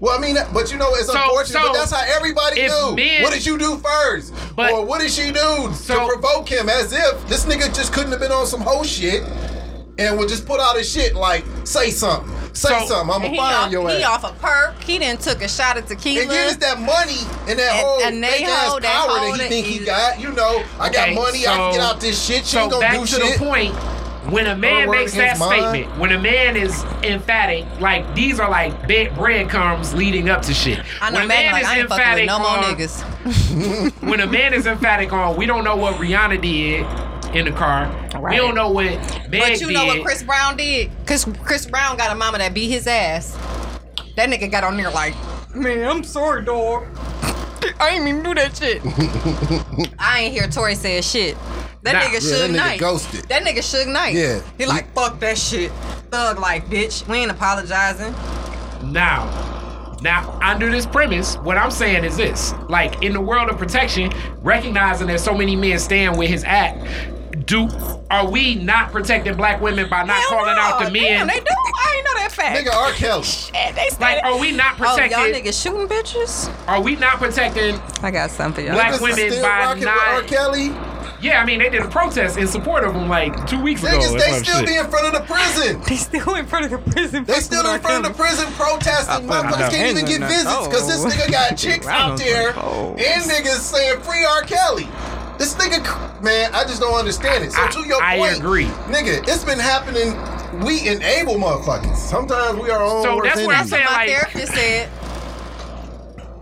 Well, 0.00 0.16
I 0.16 0.20
mean, 0.20 0.36
but 0.54 0.72
you 0.72 0.78
know, 0.78 0.88
it's 0.94 1.06
So- 1.08 1.12
unfortunate, 1.22 1.60
so 1.60 1.66
but 1.68 1.72
that's 1.74 1.92
how 1.92 2.02
everybody 2.16 2.66
do. 2.66 2.96
men- 2.96 3.22
what 3.22 3.34
did 3.34 3.44
you 3.44 3.58
do 3.58 3.76
first? 3.76 4.32
But- 4.56 4.72
or 4.72 4.84
what 4.86 5.00
did 5.02 5.10
she 5.10 5.30
do 5.30 5.70
So- 5.74 5.94
to 5.98 6.06
provoke 6.06 6.48
him? 6.48 6.70
As 6.70 6.92
if 6.92 7.28
this 7.28 7.44
nigga 7.44 7.74
just 7.74 7.92
couldn't 7.92 8.10
have 8.12 8.20
been 8.20 8.32
on 8.32 8.46
some 8.46 8.62
whole 8.62 8.82
shit 8.82 9.22
and 10.00 10.18
would 10.18 10.28
just 10.28 10.46
put 10.46 10.60
out 10.60 10.76
his 10.76 10.90
shit 10.90 11.14
like, 11.14 11.44
say 11.64 11.90
something, 11.90 12.32
say 12.54 12.68
So- 12.68 12.86
something. 12.86 13.14
I'ma 13.14 13.28
he 13.28 13.36
fire 13.36 13.56
off, 13.66 13.70
your 13.72 13.88
he 13.90 14.02
off 14.02 14.24
a 14.24 14.32
perk. 14.40 14.82
He 14.82 14.98
didn't 14.98 15.20
took 15.20 15.42
a 15.42 15.48
shot 15.48 15.76
of 15.76 15.86
tequila. 15.86 16.22
And 16.22 16.30
then 16.30 16.46
it's 16.48 16.56
that 16.56 16.80
money 16.80 17.18
and 17.48 17.58
that 17.58 17.72
And- 17.72 17.86
whole 17.86 18.02
and 18.02 18.22
they 18.24 18.28
fake 18.28 18.46
ass 18.48 18.68
hold 18.68 18.82
that 18.82 19.06
power 19.06 19.14
that 19.20 19.42
he 19.42 19.48
think 19.48 19.66
he 19.66 19.78
got. 19.84 20.18
You 20.20 20.32
know, 20.32 20.62
I 20.78 20.88
got 20.90 21.08
Okay, 21.08 21.14
money. 21.14 21.46
I 21.46 21.54
can 21.56 21.72
get 21.72 21.80
out 21.80 22.00
this 22.00 22.20
shit. 22.24 22.46
She 22.46 22.52
So 22.56 22.60
ain't 22.62 22.70
gonna 22.72 22.80
back 22.80 22.94
do 22.94 23.00
to 23.00 23.06
shit. 23.06 23.38
the 23.38 23.44
point. 23.44 23.74
When 24.28 24.46
a 24.46 24.54
man 24.54 24.86
word 24.86 24.98
makes 24.98 25.12
that 25.14 25.20
against 25.20 25.40
mine. 25.40 25.60
statement, 25.70 25.98
when 25.98 26.12
a 26.12 26.18
man 26.18 26.54
is 26.56 26.84
emphatic, 27.02 27.64
like 27.80 28.14
these 28.14 28.38
are 28.38 28.50
like 28.50 28.86
bed 28.86 29.16
breadcrumbs 29.16 29.94
leading 29.94 30.28
up 30.28 30.42
to 30.42 30.54
shit. 30.54 30.78
I 31.00 31.08
know 31.10 31.16
when 31.16 31.24
a 31.24 31.28
Megan 31.28 31.44
man 31.46 31.52
like 31.54 31.62
is 31.62 31.68
I 31.68 31.78
ain't 31.78 31.88
fucking 31.88 32.04
with 32.04 32.18
emphatic 32.20 32.26
no 32.26 32.38
more 32.38 32.48
on, 32.58 32.64
niggas. 32.64 33.92
when 34.08 34.20
a 34.20 34.26
man 34.26 34.52
is 34.54 34.66
emphatic 34.66 35.12
on, 35.12 35.36
we 35.36 35.46
don't 35.46 35.64
know 35.64 35.74
what 35.74 35.94
Rihanna 35.94 36.40
did 36.40 36.86
in 37.34 37.44
the 37.44 37.52
car. 37.52 37.88
We 38.28 38.36
don't 38.36 38.54
know 38.54 38.70
what 38.70 38.84
Meg 39.30 39.40
But 39.40 39.60
you 39.60 39.68
did. 39.68 39.74
know 39.74 39.86
what 39.86 40.02
Chris 40.02 40.22
Brown 40.22 40.56
did? 40.56 40.90
Cause 41.06 41.24
Chris 41.42 41.66
Brown 41.66 41.96
got 41.96 42.10
a 42.12 42.14
mama 42.14 42.38
that 42.38 42.54
beat 42.54 42.68
his 42.68 42.86
ass. 42.86 43.36
That 44.16 44.28
nigga 44.28 44.50
got 44.50 44.64
on 44.64 44.76
there 44.76 44.90
like, 44.90 45.14
man, 45.54 45.88
I'm 45.88 46.02
sorry, 46.04 46.44
dog. 46.44 46.86
I 47.78 47.90
ain't 47.90 48.08
even 48.08 48.22
do 48.22 48.34
that 48.34 48.56
shit. 48.56 48.82
I 49.98 50.20
ain't 50.20 50.32
hear 50.34 50.48
Tory 50.48 50.74
say 50.74 51.00
shit. 51.00 51.36
That 51.82 51.92
Nah. 51.94 52.00
nigga 52.00 52.12
Yeah, 52.12 52.18
Suge 52.18 52.38
that 52.40 52.50
nigga 52.50 52.56
Knight. 52.56 52.80
ghosted. 52.80 53.28
That 53.28 53.42
nigga 53.42 53.58
Suge 53.58 53.86
Knight. 53.92 54.14
Yeah. 54.14 54.42
He 54.58 54.66
like, 54.66 54.92
fuck 54.94 55.18
that 55.20 55.38
shit. 55.38 55.70
Thug 56.10 56.38
life, 56.38 56.64
bitch. 56.66 57.06
We 57.06 57.18
ain't 57.18 57.30
apologizing. 57.30 58.12
Now, 58.92 59.96
now 60.02 60.38
under 60.42 60.70
this 60.70 60.86
premise, 60.86 61.36
what 61.38 61.56
I'm 61.58 61.70
saying 61.70 62.04
is 62.04 62.16
this: 62.16 62.52
like 62.68 63.02
in 63.02 63.12
the 63.12 63.20
world 63.20 63.48
of 63.50 63.58
protection, 63.58 64.10
recognizing 64.38 65.06
that 65.08 65.20
so 65.20 65.34
many 65.34 65.54
men 65.56 65.78
stand 65.78 66.18
with 66.18 66.28
his 66.30 66.44
act, 66.44 66.84
do 67.46 67.68
are 68.10 68.28
we 68.28 68.54
not 68.56 68.90
protecting 68.92 69.36
black 69.36 69.60
women 69.60 69.88
by 69.88 70.02
not 70.04 70.16
Hell 70.16 70.30
calling 70.30 70.56
no. 70.56 70.60
out 70.62 70.84
the 70.84 70.90
men? 70.90 71.02
Damn, 71.02 71.26
men? 71.26 71.36
they 71.36 71.40
do. 71.40 71.46
I 71.50 71.94
ain't 71.96 72.04
know 72.04 72.14
that 72.14 72.32
fact. 72.32 72.58
Nigga 72.58 72.74
R. 72.74 72.92
Kelly. 72.92 73.22
Shit, 73.24 73.52
they 73.74 73.82
like, 73.82 73.92
stay 73.92 74.20
are 74.20 74.38
we 74.38 74.52
not 74.52 74.74
Oh, 74.80 74.84
y'all 74.84 74.96
protecting? 74.96 75.44
niggas 75.44 75.62
shooting 75.62 75.88
bitches? 75.88 76.68
are 76.68 76.80
we 76.80 76.96
not 76.96 77.18
protecting? 77.18 77.76
I 78.02 78.10
got 78.10 78.30
something 78.30 78.64
for 78.64 78.68
y'all. 78.68 78.74
Black 78.76 78.94
Niggas 78.94 79.02
women 79.02 79.30
still 79.30 79.42
by 79.42 79.48
rocking 79.60 79.80
with 79.80 79.84
not- 79.86 80.08
R. 80.08 80.22
Kelly. 80.22 80.74
Yeah, 81.22 81.42
I 81.42 81.44
mean 81.44 81.58
they 81.58 81.68
did 81.68 81.82
a 81.82 81.88
protest 81.88 82.38
in 82.38 82.46
support 82.46 82.82
of 82.82 82.94
him 82.94 83.08
like 83.08 83.46
two 83.46 83.60
weeks 83.60 83.82
ago. 83.82 83.92
Niggas, 83.92 84.14
or 84.14 84.18
they 84.18 84.30
some 84.30 84.44
still 84.44 84.58
shit. 84.60 84.68
be 84.68 84.76
in 84.76 84.88
front 84.88 85.06
of 85.06 85.12
the 85.12 85.20
prison. 85.20 85.82
They 85.90 85.96
still 85.96 86.34
in 86.34 86.46
front 86.46 86.64
of 86.64 86.70
the 86.70 86.90
prison. 86.90 87.24
They 87.24 87.40
still 87.40 87.74
in 87.74 87.80
front 87.80 88.06
of 88.06 88.12
the 88.12 88.16
prison 88.16 88.46
protesting. 88.54 89.26
my 89.26 89.42
Motherfuckers 89.42 89.70
can't 89.70 89.98
even 89.98 90.06
get 90.06 90.20
visits 90.20 90.66
because 90.66 90.86
this 90.86 91.04
nigga 91.04 91.30
got 91.30 91.56
chicks 91.58 91.86
out 91.86 92.16
there 92.16 92.54
oh. 92.56 92.94
and 92.98 93.22
niggas 93.30 93.58
saying 93.58 94.00
free 94.00 94.24
R. 94.24 94.42
Kelly. 94.42 94.88
This 95.40 95.54
nigga, 95.54 96.22
man, 96.22 96.52
I 96.52 96.64
just 96.64 96.82
don't 96.82 96.92
understand 96.98 97.44
it. 97.44 97.52
So 97.52 97.62
I- 97.64 97.68
to 97.68 97.88
your 97.88 98.02
I 98.02 98.18
point, 98.18 98.32
I 98.34 98.36
agree. 98.36 98.66
nigga, 98.92 99.26
it's 99.26 99.42
been 99.42 99.58
happening. 99.58 100.14
We 100.62 100.86
enable 100.86 101.36
motherfuckers. 101.36 101.96
Sometimes 101.96 102.58
we 102.60 102.68
are 102.68 102.78
our 102.78 102.84
own 102.84 103.02
So 103.02 103.16
worst 103.16 103.34
that's 103.34 103.46
what 103.46 103.56
I'm 103.56 103.66
saying. 103.66 103.84
my 103.86 103.92
like- 103.92 104.08
therapist 104.10 104.52
said. 104.52 104.90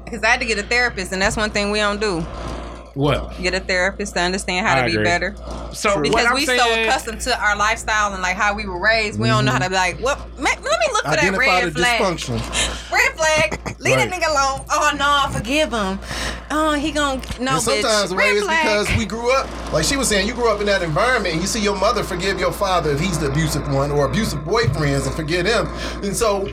Because 0.05 0.25
I 0.25 0.27
had 0.31 0.41
to 0.41 0.47
get 0.47 0.59
a 0.59 0.65
therapist, 0.65 1.13
and 1.13 1.23
that's 1.23 1.37
one 1.37 1.51
thing 1.51 1.71
we 1.71 1.79
don't 1.79 2.01
do. 2.01 2.23
What? 2.95 3.41
Get 3.41 3.55
a 3.55 3.61
therapist 3.61 4.15
to 4.15 4.21
understand 4.21 4.67
how 4.67 4.79
I 4.79 4.81
to 4.81 4.87
be 4.87 4.93
agree. 4.95 5.05
better. 5.05 5.37
So 5.73 5.95
what 5.95 6.03
Because 6.03 6.27
we 6.35 6.45
saying, 6.45 6.59
so 6.59 6.83
accustomed 6.83 7.21
to 7.21 7.41
our 7.41 7.55
lifestyle 7.57 8.13
and 8.15 8.21
like 8.21 8.35
how 8.35 8.55
we 8.55 8.67
were 8.67 8.81
raised, 8.81 9.21
we 9.21 9.29
don't 9.29 9.45
know 9.45 9.53
how 9.53 9.59
to 9.59 9.71
be 9.71 9.77
mm-hmm. 9.77 10.03
like, 10.03 10.19
what? 10.19 10.19
ma- 10.41 10.49
let 10.49 10.81
me 10.81 10.87
look 10.93 11.05
for 11.05 11.11
that 11.11 11.19
Identify 11.21 11.61
the 11.61 11.67
red 11.67 11.73
flag. 11.75 12.01
dysfunction. 12.01 12.91
Red 12.93 13.13
flag. 13.17 13.77
Leave 13.79 13.97
that 13.99 14.11
nigga 14.11 14.29
alone. 14.29 14.67
Oh 14.73 14.91
no, 14.99 15.33
forgive 15.39 15.71
him. 15.73 16.01
Oh, 16.51 16.75
he 16.75 16.93
gon' 16.93 17.21
no 17.41 17.53
and 17.53 17.63
sometimes 17.63 18.13
bitch. 18.13 18.17
Ray, 18.19 18.31
it's 18.31 18.47
because 18.47 18.97
we 18.97 19.05
grew 19.05 19.31
up, 19.37 19.73
like 19.73 19.85
she 19.85 19.97
was 19.97 20.09
saying, 20.09 20.27
you 20.27 20.35
grew 20.35 20.51
up 20.51 20.61
in 20.61 20.67
that 20.67 20.83
environment 20.83 21.35
and 21.35 21.43
you 21.43 21.47
see 21.47 21.61
your 21.61 21.77
mother 21.77 22.03
forgive 22.03 22.41
your 22.41 22.53
father 22.53 22.91
if 22.93 23.01
he's 23.01 23.19
the 23.19 23.31
abusive 23.31 23.71
one 23.73 23.91
or 23.91 24.07
abusive 24.07 24.41
boyfriends 24.41 25.07
and 25.07 25.15
forget 25.15 25.45
him. 25.45 25.67
And 26.03 26.17
so, 26.17 26.49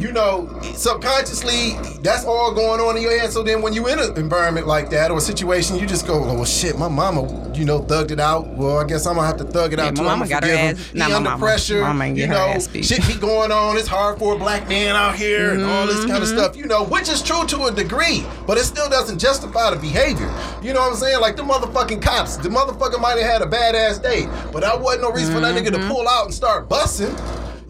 you 0.00 0.12
know, 0.12 0.48
subconsciously, 0.74 1.72
that's 2.02 2.24
all 2.24 2.52
going 2.54 2.80
on 2.80 2.96
in 2.96 3.02
your 3.02 3.18
head. 3.18 3.30
So 3.32 3.42
then 3.42 3.62
when 3.62 3.72
you 3.72 3.88
in 3.88 3.98
an 3.98 4.16
environment 4.16 4.66
like 4.66 4.90
that 4.90 5.10
or 5.10 5.18
a 5.18 5.20
situation, 5.20 5.76
you 5.78 5.86
just 5.86 6.06
go, 6.06 6.14
oh, 6.24 6.34
well, 6.34 6.44
shit, 6.44 6.78
my 6.78 6.88
mama, 6.88 7.52
you 7.54 7.64
know, 7.64 7.80
thugged 7.80 8.10
it 8.10 8.20
out. 8.20 8.46
Well, 8.56 8.78
I 8.78 8.84
guess 8.84 9.06
I'm 9.06 9.14
going 9.16 9.24
to 9.24 9.26
have 9.28 9.46
to 9.46 9.52
thug 9.52 9.72
it 9.72 9.78
Yeah, 9.78 9.86
out 9.86 9.94
my 9.94 10.00
too. 10.00 10.04
mama 10.08 10.28
got 10.28 10.44
her 10.44 10.50
him. 10.50 10.76
ass- 10.76 10.86
He 10.90 10.98
my 10.98 11.04
under 11.06 11.20
mama. 11.30 11.44
pressure. 11.44 11.80
Mama 11.82 12.06
you 12.08 12.26
know, 12.26 12.58
shit 12.58 13.06
be 13.06 13.14
going 13.14 13.52
on. 13.52 13.76
It's 13.76 13.88
hard 13.88 14.18
for 14.18 14.34
a 14.34 14.38
black 14.38 14.68
man 14.68 14.96
out 14.96 15.14
here 15.16 15.52
and 15.52 15.62
all 15.64 15.86
this 15.86 16.00
kind 16.06 16.12
of 16.12 16.20
Mm-hmm. 16.28 16.38
stuff, 16.38 16.56
you 16.56 16.66
know, 16.66 16.84
which 16.84 17.08
is 17.08 17.22
true 17.22 17.46
to 17.46 17.64
a 17.64 17.70
degree, 17.72 18.24
but 18.46 18.56
it 18.58 18.64
still 18.64 18.88
doesn't 18.90 19.18
justify 19.18 19.70
the 19.70 19.76
behavior. 19.76 20.32
You 20.62 20.72
know 20.74 20.80
what 20.80 20.92
I'm 20.92 20.96
saying? 20.96 21.20
Like 21.20 21.36
the 21.36 21.42
motherfucking 21.42 22.02
cops, 22.02 22.36
the 22.36 22.48
motherfucker 22.48 23.00
might 23.00 23.18
have 23.18 23.30
had 23.30 23.42
a 23.42 23.46
badass 23.46 24.02
day, 24.02 24.26
but 24.52 24.60
that 24.60 24.80
wasn't 24.80 25.02
no 25.02 25.10
reason 25.12 25.34
for 25.34 25.40
that 25.40 25.54
nigga 25.54 25.68
Mm-hmm. 25.70 25.88
to 25.88 25.94
pull 25.94 26.08
out 26.08 26.24
and 26.26 26.34
start 26.34 26.68
busting. 26.68 27.14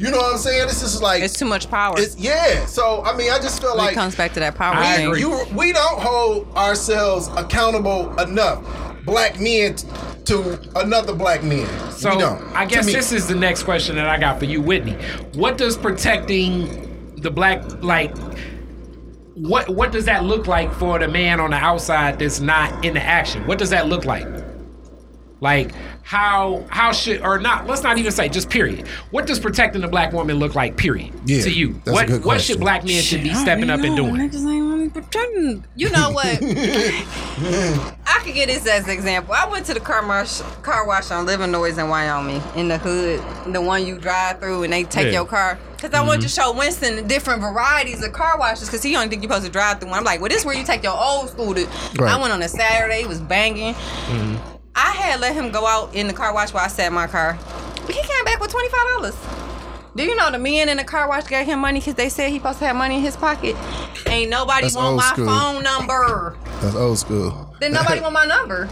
You 0.00 0.10
know 0.10 0.16
what 0.16 0.32
I'm 0.32 0.38
saying? 0.38 0.66
This 0.66 0.82
is 0.82 1.02
like 1.02 1.22
It's 1.22 1.38
too 1.38 1.44
much 1.44 1.68
power. 1.70 1.94
it's 1.98 2.16
yeah. 2.16 2.64
So 2.64 3.02
I 3.04 3.14
mean, 3.16 3.30
I 3.30 3.38
just 3.38 3.60
feel 3.60 3.72
it 3.72 3.76
like 3.76 3.92
it 3.92 3.94
comes 3.96 4.14
back 4.16 4.32
to 4.32 4.40
that 4.40 4.54
power 4.54 4.74
I 4.74 4.96
thing. 4.96 5.06
agree. 5.08 5.20
you 5.20 5.44
we 5.54 5.72
don't 5.72 6.00
hold 6.00 6.50
ourselves 6.56 7.28
accountable 7.36 8.18
enough, 8.18 8.64
black 9.04 9.38
men, 9.38 9.76
t- 9.76 9.86
to 10.24 10.58
another 10.76 11.14
black 11.14 11.42
man. 11.42 11.68
So 11.92 12.10
we 12.12 12.18
don't. 12.18 12.42
I 12.56 12.64
guess 12.64 12.86
this 12.86 13.12
is 13.12 13.28
the 13.28 13.34
next 13.34 13.64
question 13.64 13.94
that 13.96 14.08
I 14.08 14.18
got 14.18 14.38
for 14.38 14.46
you, 14.46 14.62
Whitney. 14.62 14.94
What 15.34 15.58
does 15.58 15.76
protecting 15.76 17.14
the 17.16 17.30
black 17.30 17.62
like? 17.82 18.16
What 19.34 19.68
what 19.68 19.92
does 19.92 20.06
that 20.06 20.24
look 20.24 20.46
like 20.46 20.72
for 20.72 20.98
the 20.98 21.08
man 21.08 21.40
on 21.40 21.50
the 21.50 21.56
outside 21.56 22.18
that's 22.18 22.40
not 22.40 22.84
in 22.86 22.94
the 22.94 23.02
action? 23.02 23.46
What 23.46 23.58
does 23.58 23.68
that 23.70 23.86
look 23.86 24.06
like? 24.06 24.26
Like 25.42 25.72
how 26.10 26.64
how 26.70 26.90
should 26.90 27.22
or 27.22 27.38
not? 27.38 27.68
Let's 27.68 27.84
not 27.84 27.96
even 27.96 28.10
say 28.10 28.28
just 28.28 28.50
period. 28.50 28.88
What 29.12 29.28
does 29.28 29.38
protecting 29.38 29.80
the 29.80 29.86
black 29.86 30.12
woman 30.12 30.40
look 30.40 30.56
like? 30.56 30.76
Period. 30.76 31.12
Yeah, 31.24 31.42
to 31.42 31.52
you, 31.52 31.74
that's 31.84 31.88
a 31.88 31.92
what 31.92 32.06
good 32.08 32.24
what 32.24 32.40
should 32.40 32.58
black 32.58 32.84
men 32.84 33.00
should 33.00 33.22
be 33.22 33.32
stepping 33.32 33.70
up 33.70 33.78
and 33.78 33.94
doing? 33.94 34.90
protecting. 34.90 35.64
You 35.76 35.88
know 35.90 36.10
what? 36.10 36.26
I 36.42 38.20
could 38.24 38.34
get 38.34 38.48
this 38.48 38.66
as 38.66 38.86
an 38.86 38.90
example. 38.90 39.34
I 39.34 39.48
went 39.48 39.66
to 39.66 39.74
the 39.74 39.78
car 39.78 40.04
wash, 40.04 40.40
car 40.62 40.84
wash 40.84 41.12
on 41.12 41.28
Livernois 41.28 41.78
in 41.78 41.88
Wyoming, 41.88 42.42
in 42.56 42.66
the 42.66 42.78
hood, 42.78 43.22
the 43.52 43.62
one 43.62 43.86
you 43.86 43.96
drive 43.96 44.40
through 44.40 44.64
and 44.64 44.72
they 44.72 44.82
take 44.82 45.06
Yeah. 45.06 45.12
your 45.12 45.26
car. 45.26 45.60
Because 45.76 45.94
I 45.94 46.04
wanted 46.04 46.22
to 46.22 46.26
mm-hmm. 46.26 46.50
show 46.50 46.58
Winston 46.58 46.96
the 46.96 47.02
different 47.02 47.40
varieties 47.40 48.04
of 48.04 48.12
car 48.12 48.36
washes 48.36 48.66
because 48.68 48.82
he 48.82 48.96
only 48.96 49.08
think 49.08 49.22
you're 49.22 49.30
supposed 49.30 49.46
to 49.46 49.52
drive 49.52 49.78
through 49.78 49.90
one. 49.90 49.98
I'm 49.98 50.04
like, 50.04 50.20
well, 50.20 50.28
this 50.28 50.40
is 50.40 50.44
where 50.44 50.56
you 50.56 50.64
take 50.64 50.82
your 50.82 51.00
old 51.00 51.30
school 51.30 51.54
to. 51.54 51.64
Right. 51.96 52.12
I 52.12 52.20
went 52.20 52.32
on 52.32 52.42
a 52.42 52.48
Saturday, 52.48 53.02
it 53.02 53.08
was 53.08 53.20
banging. 53.20 53.74
Mm-hmm. 53.74 54.56
I 54.82 54.92
had 54.92 55.20
let 55.20 55.34
him 55.34 55.50
go 55.50 55.66
out 55.66 55.94
in 55.94 56.06
the 56.06 56.12
car 56.14 56.32
wash 56.32 56.54
while 56.54 56.64
I 56.64 56.68
sat 56.68 56.86
in 56.86 56.94
my 56.94 57.06
car. 57.06 57.34
He 57.86 57.92
came 57.92 58.24
back 58.24 58.40
with 58.40 58.50
$25. 58.50 59.14
Do 59.94 60.04
you 60.04 60.14
know 60.16 60.30
the 60.30 60.38
men 60.38 60.68
in 60.68 60.76
the 60.78 60.84
car 60.84 61.06
wash 61.08 61.26
gave 61.26 61.44
him 61.46 61.58
money 61.58 61.80
because 61.80 61.94
they 61.96 62.08
said 62.08 62.30
he 62.30 62.38
supposed 62.38 62.60
to 62.60 62.66
have 62.66 62.76
money 62.76 62.94
in 62.96 63.00
his 63.02 63.16
pocket? 63.16 63.56
Ain't 64.06 64.30
nobody 64.30 64.62
That's 64.62 64.76
want 64.76 64.88
old 64.88 64.96
my 64.96 65.12
school. 65.12 65.26
phone 65.26 65.62
number. 65.62 66.36
That's 66.62 66.76
old 66.76 66.98
school. 66.98 67.54
Then 67.60 67.72
nobody 67.72 68.00
want 68.00 68.14
my 68.14 68.24
number. 68.24 68.68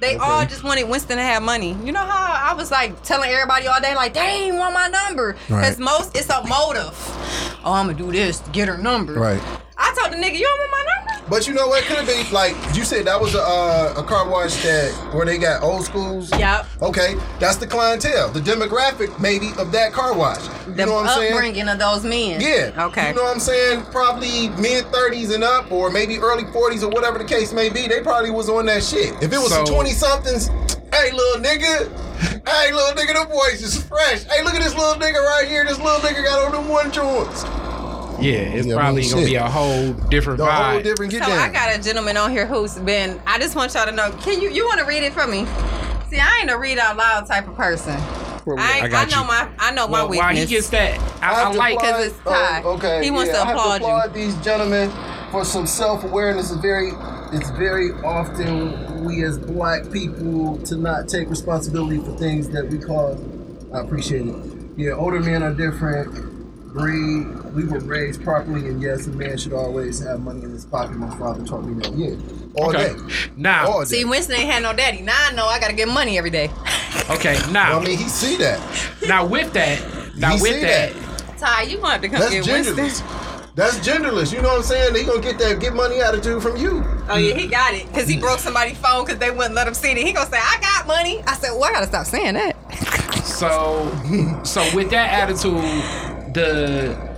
They 0.00 0.16
all 0.16 0.46
just 0.46 0.64
wanted 0.64 0.84
Winston 0.88 1.18
to 1.18 1.22
have 1.22 1.42
money. 1.42 1.76
You 1.84 1.92
know 1.92 2.00
how 2.04 2.52
I 2.52 2.54
was 2.54 2.70
like 2.70 3.02
telling 3.02 3.28
everybody 3.30 3.66
all 3.66 3.80
day, 3.82 3.94
like, 3.94 4.14
they 4.14 4.20
ain't 4.20 4.56
want 4.56 4.72
my 4.72 4.88
number. 4.88 5.34
Because 5.46 5.78
Right. 5.78 5.78
most, 5.78 6.16
it's 6.16 6.30
a 6.30 6.42
motive. 6.46 6.96
Oh, 7.64 7.72
I'm 7.74 7.84
going 7.86 7.98
to 7.98 8.02
do 8.04 8.10
this 8.12 8.38
to 8.40 8.50
get 8.50 8.68
her 8.68 8.78
number. 8.78 9.12
Right. 9.14 9.42
I 9.82 9.94
told 9.98 10.12
the 10.12 10.16
nigga, 10.16 10.34
you 10.38 10.44
don't 10.44 10.58
want 10.58 10.70
my 10.70 10.78
number? 10.78 11.26
But 11.30 11.46
you 11.46 11.54
know 11.54 11.68
what? 11.68 11.84
Could 11.84 11.96
have 11.96 12.06
been 12.06 12.32
like 12.32 12.54
you 12.76 12.84
said 12.84 13.06
that 13.06 13.20
was 13.20 13.34
a 13.34 13.40
uh, 13.40 13.94
a 13.96 14.02
car 14.02 14.28
wash 14.28 14.62
that 14.64 14.92
where 15.14 15.24
they 15.24 15.38
got 15.38 15.62
old 15.62 15.84
schools. 15.84 16.28
Yep. 16.38 16.66
Okay, 16.82 17.14
that's 17.38 17.56
the 17.56 17.66
clientele, 17.66 18.30
the 18.30 18.40
demographic 18.40 19.18
maybe 19.20 19.50
of 19.58 19.70
that 19.72 19.92
car 19.92 20.12
wash. 20.16 20.44
You 20.66 20.74
The 20.74 20.86
know 20.86 20.94
what 20.94 21.06
I'm 21.06 21.18
saying? 21.18 21.32
upbringing 21.32 21.68
of 21.68 21.78
those 21.78 22.04
men. 22.04 22.40
Yeah. 22.40 22.86
Okay. 22.86 23.08
You 23.10 23.14
know 23.14 23.22
what 23.22 23.34
I'm 23.34 23.40
saying? 23.40 23.84
Probably 23.92 24.48
mid 24.60 24.84
30s 24.86 25.32
and 25.34 25.44
up, 25.44 25.70
or 25.70 25.88
maybe 25.90 26.18
early 26.18 26.44
40s, 26.44 26.82
or 26.82 26.88
whatever 26.88 27.18
the 27.18 27.24
case 27.24 27.52
may 27.52 27.68
be. 27.70 27.86
They 27.86 28.00
probably 28.00 28.30
was 28.30 28.48
on 28.50 28.66
that 28.66 28.82
shit. 28.82 29.14
If 29.22 29.32
it 29.32 29.38
was 29.38 29.50
some 29.52 29.66
So- 29.66 29.74
20 29.74 29.90
somethings, 29.92 30.48
hey 30.92 31.12
little 31.12 31.40
nigga, 31.40 31.88
hey 32.48 32.72
little 32.72 32.92
nigga, 33.00 33.14
the 33.22 33.32
voice 33.32 33.62
is 33.62 33.80
fresh. 33.84 34.24
Hey, 34.24 34.42
look 34.42 34.54
at 34.54 34.62
this 34.62 34.74
little 34.74 34.94
nigga 35.00 35.22
right 35.24 35.46
here. 35.48 35.64
This 35.64 35.78
little 35.78 36.00
nigga 36.00 36.24
got 36.24 36.44
on 36.44 36.52
them 36.52 36.68
one 36.68 36.90
joints. 36.90 37.44
Yeah, 38.20 38.32
it's 38.32 38.66
Yeah, 38.66 38.76
probably 38.76 39.02
real 39.02 39.10
gonna 39.10 39.22
shit. 39.22 39.30
be 39.30 39.34
a 39.36 39.48
whole 39.48 39.92
different 40.10 40.38
The 40.38 40.44
vibe. 40.46 40.70
whole 40.72 40.80
different 40.82 41.12
get 41.12 41.22
So 41.24 41.28
down. 41.30 41.38
I 41.38 41.52
got 41.52 41.74
a 41.78 41.82
gentleman 41.82 42.16
on 42.16 42.30
here 42.30 42.46
who's 42.46 42.78
been. 42.78 43.20
I 43.26 43.38
just 43.38 43.56
want 43.56 43.74
y'all 43.74 43.86
to 43.86 43.92
know. 43.92 44.10
Can 44.22 44.40
you 44.40 44.50
you 44.50 44.66
want 44.66 44.80
to 44.80 44.86
read 44.86 45.02
it 45.02 45.12
for 45.12 45.26
me? 45.26 45.46
See, 46.10 46.18
I 46.18 46.38
ain't 46.40 46.50
a 46.50 46.58
read 46.58 46.78
out 46.78 46.96
loud 46.96 47.26
type 47.26 47.46
of 47.48 47.56
person. 47.56 47.92
I, 48.58 48.80
ain't, 48.80 48.94
I 48.94 49.02
I, 49.02 49.04
know 49.04 49.20
you. 49.20 49.26
my 49.28 49.48
I 49.58 49.70
know 49.70 49.86
my 49.86 49.92
well, 49.92 50.02
while 50.02 50.08
weakness. 50.08 50.26
Why 50.34 50.34
he 50.40 50.46
gets 50.46 50.70
that, 50.70 50.98
I, 51.22 51.30
I 51.30 51.34
have 51.34 51.52
to 51.52 51.58
like 51.58 51.78
'Cause 51.78 52.06
it's 52.06 52.18
Ty. 52.20 52.62
Oh, 52.64 52.70
okay. 52.72 53.04
He 53.04 53.10
wants 53.10 53.30
to 53.32 53.38
I 53.38 53.44
have 53.46 53.56
applaud 53.56 53.80
you. 53.82 53.86
applaud 53.86 54.14
these 54.14 54.34
gentlemen 54.42 54.90
for 55.30 55.44
some 55.44 55.66
self 55.66 56.02
awareness. 56.04 56.50
It's 56.50 56.60
very, 56.60 56.90
it's 57.32 57.50
very 57.50 57.92
often 58.02 59.04
we 59.04 59.22
as 59.24 59.38
black 59.38 59.90
people 59.92 60.58
to 60.64 60.76
not 60.76 61.06
take 61.08 61.28
responsibility 61.30 61.98
for 61.98 62.12
things 62.16 62.48
that 62.50 62.68
we 62.68 62.78
cause. 62.78 63.20
I 63.72 63.80
appreciate 63.80 64.26
it. 64.26 64.34
Yeah, 64.76 64.92
older 64.92 65.20
men 65.20 65.42
are 65.42 65.52
different. 65.54 66.29
Breed. 66.72 67.26
We 67.54 67.64
were 67.64 67.80
raised 67.80 68.22
properly, 68.22 68.68
and 68.68 68.80
yes, 68.80 69.06
a 69.06 69.10
man 69.10 69.36
should 69.38 69.52
always 69.52 69.98
have 70.04 70.20
money 70.20 70.42
in 70.42 70.50
his 70.50 70.64
pocket. 70.64 70.96
My 70.96 71.14
father 71.18 71.44
taught 71.44 71.64
me 71.64 71.74
that. 71.82 71.92
Yeah, 71.96 72.14
all 72.54 72.70
Okay. 72.74 72.94
day. 72.94 73.30
Now, 73.36 73.68
all 73.70 73.80
day. 73.80 73.86
See, 73.86 74.04
Winston 74.04 74.36
ain't 74.36 74.50
had 74.50 74.62
no 74.62 74.72
daddy. 74.72 75.02
Now 75.02 75.16
I 75.28 75.32
know 75.32 75.46
I 75.46 75.58
gotta 75.58 75.72
get 75.74 75.88
money 75.88 76.16
every 76.16 76.30
day. 76.30 76.50
okay, 77.10 77.38
now, 77.50 77.78
I 77.78 77.84
mean, 77.84 77.98
he 77.98 78.08
see 78.08 78.36
that. 78.36 78.60
now 79.06 79.26
with 79.26 79.52
that, 79.54 79.80
now 80.16 80.36
He 80.36 80.42
with 80.42 80.52
see 80.52 80.60
that, 80.62 80.92
Ty, 81.38 81.62
you 81.62 81.78
gonna 81.78 81.92
have 81.92 82.00
to 82.02 82.08
come 82.08 82.20
That's 82.20 82.32
get 82.32 82.46
Winston. 82.46 83.06
That's 83.56 83.78
genderless. 83.80 84.32
You 84.32 84.40
know 84.42 84.48
what 84.50 84.58
I'm 84.58 84.62
saying? 84.62 84.92
They 84.94 85.04
gonna 85.04 85.20
get 85.20 85.38
that 85.38 85.58
get 85.60 85.74
money 85.74 86.00
attitude 86.00 86.40
from 86.40 86.56
you. 86.56 86.84
Oh 87.08 87.16
yeah, 87.16 87.34
he 87.34 87.48
got 87.48 87.74
it 87.74 87.88
because 87.88 88.08
he 88.08 88.16
broke 88.18 88.38
somebody's 88.38 88.78
phone 88.78 89.04
because 89.04 89.18
they 89.18 89.30
wouldn't 89.30 89.54
let 89.56 89.66
him 89.66 89.74
see 89.74 89.90
it. 89.90 89.96
He 89.98 90.12
gonna 90.12 90.30
say, 90.30 90.38
"I 90.40 90.58
got 90.60 90.86
money." 90.86 91.20
I 91.26 91.34
said, 91.34 91.50
"Well, 91.52 91.64
I 91.64 91.72
gotta 91.72 91.86
stop 91.88 92.06
saying 92.06 92.34
that." 92.34 92.56
So, 93.24 93.90
so 94.44 94.62
with 94.76 94.90
that 94.90 95.10
attitude, 95.12 95.54
the 96.32 97.10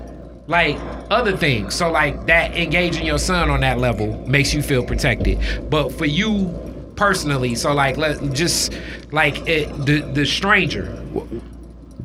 like 0.47 0.79
other 1.11 1.37
things. 1.37 1.75
So 1.75 1.91
like 1.91 2.27
that 2.27 2.57
engaging 2.57 3.07
your 3.07 3.19
son 3.19 3.51
on 3.51 3.61
that 3.61 3.79
level 3.79 4.27
makes 4.27 4.53
you 4.53 4.63
feel 4.63 4.85
protected. 4.85 5.71
But 5.71 5.91
for 5.91 6.07
you 6.07 6.53
personally, 6.97 7.55
so 7.55 7.73
like 7.73 7.97
let 7.97 8.33
just 8.33 8.73
like 9.13 9.47
it, 9.49 9.69
the 9.87 10.01
the 10.01 10.27
stranger. 10.27 10.87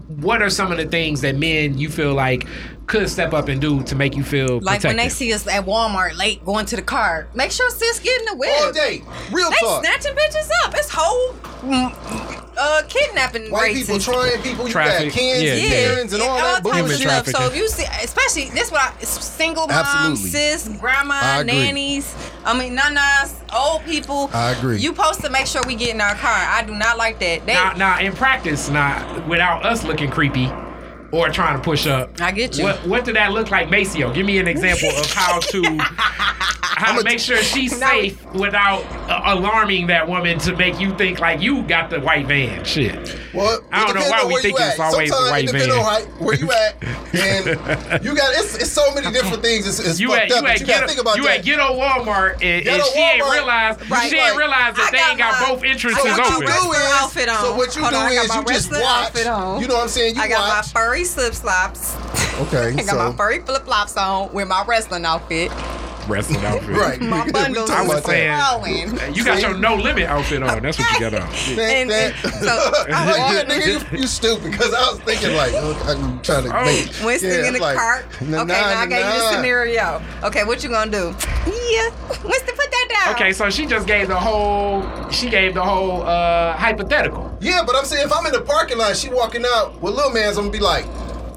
What 0.08 0.41
are 0.41 0.50
some 0.50 0.72
of 0.72 0.78
the 0.78 0.86
things 0.86 1.22
that 1.22 1.36
men 1.36 1.78
you 1.78 1.89
feel 1.89 2.13
like 2.13 2.48
could 2.88 3.10
step 3.10 3.34
up 3.34 3.50
and 3.50 3.60
do 3.60 3.84
to 3.84 3.96
make 3.96 4.15
you 4.15 4.24
feel 4.24 4.60
Like 4.62 4.84
when 4.84 4.96
they 4.96 5.10
see 5.10 5.34
us 5.34 5.46
at 5.46 5.65
Walmart 5.65 6.17
late 6.17 6.43
going 6.46 6.65
to 6.67 6.76
the 6.78 6.82
car, 6.82 7.28
make 7.36 7.52
sure 7.52 7.70
sis 7.70 8.00
get 8.00 8.20
in 8.22 8.26
the 8.26 8.36
whip. 8.36 8.50
All 8.62 8.72
day. 8.72 9.04
Real 9.30 9.50
They 9.50 9.58
talk. 9.58 9.84
snatching 9.84 10.13
bitches 10.13 10.50
up. 10.63 10.74
It's 10.74 10.89
whole 10.89 11.34
mm, 11.70 12.46
uh, 12.58 12.82
kidnapping 12.89 13.52
White 13.52 13.62
rates 13.74 13.80
people 13.82 13.96
and- 13.96 14.04
trying 14.04 14.41
people. 14.41 14.65
You 14.65 14.72
Traffic. 14.72 15.10
got 15.13 15.20
cans 15.20 15.43
Yeah, 15.43 15.52
and 15.54 15.62
yeah. 15.62 15.70
Karens 15.70 16.13
and 16.13 16.22
all 16.24 16.38
that 16.38 16.56
type 16.56 16.65
of 16.65 16.72
Human 16.74 16.82
bullshit. 16.91 17.02
stuff. 17.08 17.28
So 17.28 17.48
if 17.48 17.56
you 17.56 17.67
see, 17.67 17.86
especially 18.04 18.50
this, 18.50 18.72
what 18.72 18.82
I, 19.00 19.04
single 19.04 19.67
moms, 19.67 19.88
Absolutely. 19.88 20.30
sis, 20.30 20.67
grandma, 20.80 21.20
I 21.22 21.41
agree. 21.41 21.54
nannies. 21.54 22.15
I 22.46 22.58
mean, 22.58 22.76
nanas, 22.78 23.36
old 23.54 23.84
people. 23.86 24.30
I 24.34 24.52
agree. 24.52 24.78
You 24.80 24.89
supposed 24.96 25.22
to 25.22 25.30
make 25.30 25.46
sure 25.48 25.62
we 25.67 25.76
get 25.76 25.93
in 25.93 26.02
our 26.02 26.15
car. 26.15 26.32
I 26.34 26.63
do 26.65 26.74
not 26.74 26.98
like 26.98 27.20
that. 27.20 27.46
They, 27.46 27.54
now, 27.54 27.74
now 27.74 28.00
in 28.00 28.13
practice, 28.13 28.70
not 28.70 29.28
without 29.28 29.65
us 29.65 29.84
looking 29.84 30.10
creepy 30.10 30.50
or 31.12 31.30
trying 31.30 31.58
to 31.58 31.63
push 31.63 31.88
up. 31.88 32.20
I 32.22 32.32
get 32.32 32.58
you. 32.58 32.63
What 32.63 32.86
what 32.88 33.06
did 33.06 33.15
that 33.15 33.32
look 33.32 33.50
like, 33.52 33.70
Maceo? 33.70 34.13
Give 34.13 34.26
me 34.26 34.38
an 34.39 34.48
example 34.48 34.89
of 34.89 35.12
how 35.12 35.39
to 35.39 35.62
how 36.62 36.96
to 36.98 37.04
make 37.04 37.20
sure 37.20 37.38
she's 37.38 37.76
safe 37.78 38.24
without 38.34 38.84
uh, 39.10 39.22
alarming 39.36 39.88
that 39.88 40.08
woman 40.08 40.38
to 40.39 40.56
make 40.56 40.80
you 40.80 40.96
think 40.96 41.20
like 41.20 41.41
you 41.41 41.63
got 41.63 41.89
the 41.89 42.00
white 42.00 42.28
van. 42.28 42.63
Shit. 42.65 43.17
Well, 43.34 43.62
I 43.72 43.86
don't 43.86 43.96
know 43.96 44.10
why 44.10 44.26
we 44.26 44.34
where 44.34 44.41
think 44.41 44.60
it's 44.60 44.80
at. 44.80 44.80
always 44.80 45.10
the 45.10 45.15
white 45.30 45.46
it 45.46 45.52
van. 45.54 45.72
on 45.72 45.84
how, 45.84 46.00
where 46.24 46.36
you 46.36 46.52
at, 46.52 46.84
and 47.15 48.04
you 48.06 48.15
got 48.15 48.32
it's, 48.36 48.56
it's 48.56 48.72
so 48.72 48.93
many 48.93 49.12
different 49.12 49.41
things. 49.43 49.67
It's, 49.67 49.80
it's 49.80 50.00
You 50.00 50.10
fucked 50.10 50.32
at 50.32 50.32
up, 50.32 50.36
you 50.38 50.41
but 50.43 50.52
at 50.52 50.60
you 50.62 50.65
gotta 50.67 50.80
ghetto 50.82 50.88
think 50.88 51.02
about 51.02 51.17
you 51.17 51.24
that. 51.24 51.39
at 51.39 51.46
ghetto 51.46 51.80
Walmart 51.80 52.34
and, 52.36 52.43
and 52.43 52.63
Ghetto 52.65 52.84
she 52.93 53.00
ain't 53.00 53.24
Walmart. 53.24 53.32
realized 53.34 53.89
Right. 53.89 54.10
she 54.10 54.15
ain't 54.17 54.30
Like, 54.30 54.38
realized 54.38 54.76
that 54.78 54.88
I 54.88 54.91
they 54.91 54.98
got 54.98 55.10
ain't 55.10 55.17
got 55.20 55.41
my- 55.41 55.48
both 55.56 55.63
entrances 55.63 56.04
so 56.04 56.10
what 56.10 56.17
you 56.30 56.36
open. 56.36 56.48
do 56.48 56.72
is, 56.74 56.91
outfit 56.93 57.30
on. 57.30 57.38
so 57.41 57.56
what 57.56 57.76
you 57.76 57.82
Hold 57.82 57.93
do 57.93 58.00
on, 58.00 58.12
is 58.12 58.13
you 58.36 58.43
just 58.43 58.72
wrestler 58.72 58.82
watch. 58.82 59.26
on. 59.26 59.62
You 59.62 59.67
know 59.67 59.74
what 59.76 59.84
I'm 59.84 59.89
saying? 59.89 60.15
You 60.15 60.22
I 60.22 60.28
got 60.28 60.48
watch. 60.48 60.74
my 60.76 60.80
furry 60.82 60.96
slip 61.03 61.33
slops. 61.33 61.95
okay, 62.41 62.69
I 62.77 62.83
got 62.83 62.86
so 62.86 62.95
my 62.97 63.15
furry 63.15 63.39
flip 63.39 63.63
flops 63.63 63.97
on 63.97 64.31
with 64.33 64.47
my 64.47 64.63
wrestling 64.67 65.05
outfit. 65.05 65.51
Wrestling 66.08 66.43
outfit. 66.46 66.70
right. 66.76 67.02
My 67.02 67.26
We 67.26 67.32
bundles 67.32 67.70
talking 67.70 67.91
I 67.91 67.93
was 67.96 68.04
saying- 68.06 68.39
Rolling. 68.98 69.15
You 69.15 69.24
got 69.26 69.41
your 69.41 69.58
no 69.58 69.76
limit 69.76 70.04
outfit 70.06 70.41
on. 70.43 70.62
That's 70.62 70.80
what 70.80 70.91
you 70.93 71.00
got 71.00 71.13
on. 71.13 71.28
And- 71.60 71.91
and 71.91 72.15
so, 72.15 72.72
I'm 72.91 73.48
nigga, 73.48 73.91
you, 73.91 74.00
you 74.00 74.08
stupid. 74.08 74.52
Because 74.52 74.74
I 74.74 74.89
was 74.91 75.00
thinking 75.02 75.36
like, 75.36 75.52
oh, 75.56 75.74
I'm 75.88 76.22
trying 76.22 76.43
to 76.46 76.58
Oh, 76.58 76.65
make. 76.65 76.91
Winston 77.04 77.30
yeah, 77.32 77.48
in 77.48 77.54
the 77.54 77.60
like, 77.60 77.78
cart. 77.78 78.06
nah, 78.22 78.41
okay, 78.41 78.48
now 78.48 78.67
I 78.70 78.74
nah, 78.74 78.86
gave 78.86 79.06
you 79.06 79.12
the 79.12 79.17
nah. 79.20 79.32
scenario. 79.32 80.02
Okay, 80.24 80.43
what 80.43 80.63
you 80.63 80.70
gonna 80.70 80.91
do? 80.91 81.15
Yeah, 81.48 81.89
Winston, 82.24 82.56
put 82.56 82.72
that 82.72 83.04
down. 83.06 83.15
Okay, 83.15 83.34
so 83.34 83.50
she 83.50 83.65
just 83.65 83.88
gave 83.88 84.08
the 84.08 84.20
whole 84.20 84.84
she 85.10 85.30
gave 85.30 85.54
the 85.54 85.63
whole 85.63 86.02
uh 86.04 86.54
hypothetical. 86.54 87.36
Yeah, 87.41 87.63
but 87.65 87.76
I'm 87.76 87.86
saying 87.86 88.06
if 88.08 88.13
I'm 88.13 88.26
in 88.26 88.32
the 88.34 88.41
parking 88.41 88.78
lot, 88.78 88.96
she 88.96 89.10
walking 89.10 89.43
out 89.46 89.80
with 89.82 89.93
little 89.96 90.12
man's, 90.12 90.38
I'm 90.38 90.46
gonna 90.46 90.52
be 90.58 90.63
like, 90.63 90.86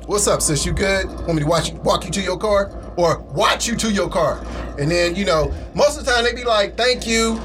"What's 0.09 0.27
up, 0.27 0.43
sis? 0.43 0.65
You 0.65 0.73
good? 0.73 1.07
Want 1.09 1.35
me 1.35 1.41
to 1.41 1.47
watch 1.47 1.73
walk 1.73 2.05
you 2.05 2.11
to 2.13 2.21
your 2.21 2.39
car, 2.39 2.67
or 3.01 3.19
watch 3.35 3.67
you 3.67 3.77
to 3.77 3.91
your 3.91 4.09
car?" 4.09 4.45
And 4.79 4.91
then 4.91 5.15
you 5.15 5.25
know, 5.25 5.53
most 5.75 5.99
of 5.99 6.05
the 6.05 6.11
time 6.11 6.25
they 6.25 6.33
be 6.33 6.45
like, 6.45 6.77
"Thank 6.77 7.07
you," 7.07 7.41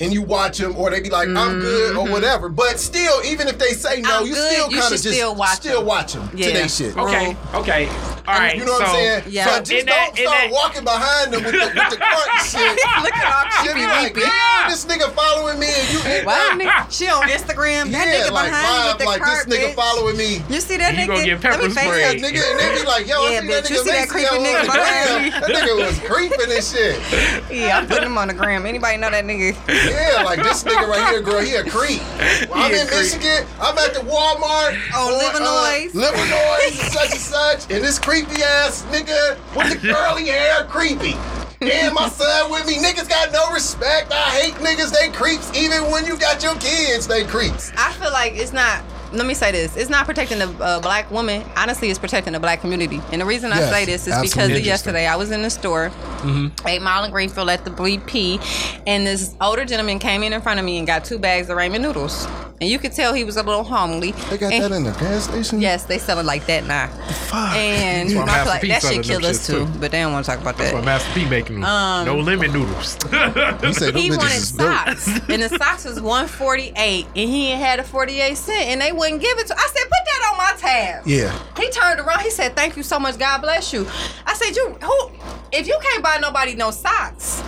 and 0.00 0.12
you 0.12 0.22
watch 0.22 0.58
them, 0.58 0.76
or 0.76 0.90
they 0.90 1.00
be 1.00 1.10
like, 1.10 1.28
"I'm 1.28 1.60
good," 1.60 1.96
or 1.96 2.08
whatever. 2.10 2.48
But 2.48 2.80
still, 2.80 3.22
even 3.24 3.46
if 3.48 3.58
they 3.58 3.70
say 3.72 4.00
no, 4.00 4.08
Mm-hmm. 4.08 4.18
I'm 4.22 4.26
you 4.26 4.34
good, 4.34 4.50
still 4.52 4.68
kind 4.70 4.82
of 4.84 4.90
just 4.90 5.04
still 5.04 5.34
watch 5.34 5.56
still 5.56 5.78
them. 5.80 5.86
watch 5.86 6.12
them 6.14 6.30
Yeah. 6.34 6.46
to 6.48 6.52
they 6.54 6.68
shit. 6.68 6.96
Okay, 6.96 7.36
okay. 7.54 7.88
All 8.26 8.38
right. 8.40 8.56
You 8.56 8.64
know 8.64 8.72
what 8.72 8.86
so, 8.88 8.92
I'm 8.92 8.94
saying? 8.96 9.22
Yeah. 9.28 9.44
So 9.44 9.50
So 9.52 9.58
just 9.60 9.72
in 9.72 9.86
don't 9.86 10.18
in 10.18 10.24
start 10.24 10.40
that- 10.40 10.50
walking 10.50 10.84
behind 10.84 11.32
them 11.34 11.44
with 11.44 11.52
the, 11.52 11.66
with 11.76 11.90
the 11.92 12.00
cart 12.00 12.28
and 12.32 12.46
shit. 12.48 12.72
Look 13.04 13.12
at 13.12 13.28
all 13.28 13.44
She'll 13.60 13.72
creepy 13.76 13.84
be 13.84 13.92
like, 13.92 14.14
weepy. 14.16 14.20
damn, 14.24 14.70
this 14.70 14.84
nigga 14.88 15.12
following 15.12 15.58
me 15.60 15.68
and 15.68 15.86
you 15.92 15.98
and 16.08 16.24
Why 16.24 16.56
nigga? 16.56 16.88
She 16.90 17.04
on 17.08 17.28
Instagram. 17.28 17.92
That 17.92 18.08
yeah, 18.08 18.24
nigga 18.24 18.32
like 18.32 18.48
behind 18.48 18.64
vibe, 18.64 18.88
with 18.88 18.98
the 18.98 19.04
like 19.04 19.20
cart, 19.20 19.44
this 19.46 19.52
nigga 19.58 19.68
bitch. 19.68 19.74
following 19.76 20.16
me. 20.16 20.40
You 20.48 20.60
see 20.64 20.76
that 20.78 20.94
You 20.96 21.00
nigga? 21.04 21.06
gonna 21.08 21.24
get 21.24 21.40
pepper 21.42 21.62
Let 21.68 21.70
spray. 21.72 22.16
Nigga, 22.16 22.40
and 22.48 22.58
they 22.58 22.80
be 22.80 22.86
like, 22.88 23.06
yo, 23.06 23.20
I 23.20 23.30
Yeah, 23.30 23.40
see 23.40 23.46
that 23.48 23.64
bitch, 23.64 23.70
you 23.70 23.76
nigga 23.76 23.84
see 23.84 23.90
that 23.92 24.00
Macy 24.00 24.08
creepy 24.08 24.26
on 24.32 24.40
nigga 24.40 24.64
behind 24.64 25.20
Instagram. 25.20 25.40
That 25.44 25.52
nigga 25.52 25.74
was 25.84 25.96
creeping 26.08 26.48
and 26.48 26.64
shit. 26.64 26.96
Yeah, 27.52 27.76
I'm 27.78 27.86
putting 27.86 28.08
him 28.08 28.16
on 28.16 28.28
the 28.28 28.34
gram. 28.34 28.64
Anybody 28.64 28.96
know 28.96 29.10
that 29.10 29.24
nigga? 29.26 29.52
Yeah, 29.84 30.22
like 30.24 30.42
this 30.42 30.64
nigga 30.64 30.88
right 30.88 31.10
here, 31.10 31.20
girl, 31.20 31.40
he 31.40 31.54
a 31.56 31.64
creep. 31.64 32.02
I'm 32.52 32.72
in 32.72 32.86
creep. 32.86 33.00
Michigan. 33.00 33.46
I'm 33.60 33.76
at 33.78 33.94
the 33.94 34.00
Walmart. 34.00 34.80
Oh, 34.94 35.12
on, 35.12 35.20
Livernois. 35.20 35.94
Uh, 35.94 36.12
Livernois 36.12 36.66
and 36.68 36.92
such 36.92 37.10
and 37.12 37.20
such. 37.20 37.70
And 37.70 37.84
this 37.84 37.98
creepy 37.98 38.42
ass 38.42 38.84
nigga 38.90 39.36
with 39.56 39.80
the 39.80 39.92
curly 39.92 40.26
hair, 40.26 40.64
creepy. 40.64 41.14
And 41.60 41.94
my 41.94 42.08
son 42.08 42.50
with 42.50 42.66
me. 42.66 42.76
Niggas 42.76 43.08
got 43.08 43.32
no 43.32 43.50
respect. 43.52 44.12
I 44.12 44.30
hate 44.30 44.54
niggas. 44.54 44.92
They 44.92 45.10
creeps. 45.10 45.50
Even 45.56 45.90
when 45.90 46.04
you 46.04 46.18
got 46.18 46.42
your 46.42 46.54
kids, 46.56 47.06
they 47.06 47.24
creeps. 47.24 47.72
I 47.76 47.92
feel 47.92 48.12
like 48.12 48.34
it's 48.34 48.52
not. 48.52 48.82
Let 49.14 49.26
me 49.26 49.34
say 49.34 49.52
this: 49.52 49.76
it's 49.76 49.90
not 49.90 50.06
protecting 50.06 50.38
the 50.38 50.48
uh, 50.62 50.80
black 50.80 51.10
woman. 51.10 51.42
Honestly, 51.56 51.90
it's 51.90 51.98
protecting 51.98 52.32
the 52.32 52.40
black 52.40 52.60
community. 52.60 53.00
And 53.12 53.20
the 53.20 53.26
reason 53.26 53.52
I 53.52 53.60
Yes, 53.60 53.70
say 53.72 53.84
this 53.84 54.06
is 54.06 54.20
because 54.20 54.50
of 54.50 54.60
yesterday 54.64 55.06
I 55.06 55.16
was 55.16 55.30
in 55.30 55.42
the 55.42 55.50
store, 55.50 55.90
Mm-hmm. 56.24 56.66
eight 56.66 56.80
mile 56.82 57.04
in 57.04 57.10
Greenfield 57.10 57.50
at 57.50 57.64
the 57.64 57.70
BP, 57.70 58.82
and 58.86 59.06
this 59.06 59.34
older 59.40 59.64
gentleman 59.66 59.98
came 59.98 60.22
in 60.22 60.32
in 60.32 60.40
front 60.40 60.58
of 60.58 60.64
me 60.64 60.78
and 60.78 60.86
got 60.86 61.04
two 61.04 61.18
bags 61.18 61.50
of 61.50 61.58
ramen 61.58 61.82
noodles, 61.82 62.26
and 62.62 62.70
you 62.70 62.78
could 62.78 62.92
tell 62.92 63.12
he 63.12 63.24
was 63.24 63.36
a 63.36 63.42
little 63.42 63.62
homely. 63.62 64.12
They 64.30 64.38
got 64.38 64.52
And- 64.52 64.64
that 64.64 64.72
in 64.72 64.84
the 64.84 64.92
gas 64.92 65.24
station? 65.24 65.60
Yes, 65.60 65.84
they 65.84 65.98
sell 65.98 66.18
it 66.18 66.24
like 66.24 66.46
that 66.46 66.64
now. 66.66 66.86
Fuck. 67.28 67.54
And 67.56 68.08
That's 68.10 68.26
Master 68.26 68.42
feel 68.44 68.70
like 68.70 68.82
that 68.82 68.82
shit 68.94 69.04
kill 69.04 69.26
us 69.26 69.46
too, 69.46 69.66
too. 69.66 69.72
but 69.78 69.90
they 69.90 70.00
don't 70.00 70.12
want 70.14 70.24
to 70.24 70.30
talk 70.32 70.40
about 70.40 70.56
That's 70.56 70.70
that. 70.70 70.76
what 70.76 70.84
Master 70.86 71.12
P 71.12 71.28
making. 71.28 71.62
Um, 71.62 72.06
no 72.06 72.16
lemon 72.18 72.52
noodles. 72.54 72.96
You 73.04 73.10
he 74.00 74.10
wanted 74.10 74.40
socks, 74.40 75.06
and 75.28 75.42
the 75.42 75.50
socks 75.58 75.84
was 75.84 76.00
one 76.00 76.26
forty 76.26 76.72
eight, 76.76 77.04
and 77.14 77.28
he 77.28 77.50
had 77.50 77.80
a 77.80 77.84
forty 77.84 78.20
eight 78.20 78.38
cent, 78.38 78.68
and 78.68 78.80
they 78.80 78.92
wouldn't 79.04 79.20
give 79.20 79.38
it 79.38 79.46
to. 79.48 79.54
I 79.54 79.66
said, 79.66 79.82
put 79.82 79.90
that 79.90 80.30
on 80.32 80.38
my 80.38 80.52
tab. 80.58 81.06
Yeah. 81.06 81.38
He 81.58 81.70
turned 81.70 82.00
around. 82.00 82.20
He 82.20 82.30
said, 82.30 82.56
"Thank 82.56 82.76
you 82.76 82.82
so 82.82 82.98
much. 82.98 83.18
God 83.18 83.42
bless 83.42 83.72
you." 83.72 83.86
I 84.26 84.34
said, 84.34 84.56
"You 84.56 84.76
who? 84.82 85.10
If 85.52 85.66
you 85.66 85.78
can't 85.82 86.02
buy 86.02 86.18
nobody 86.20 86.54
no 86.54 86.70
socks." 86.70 87.42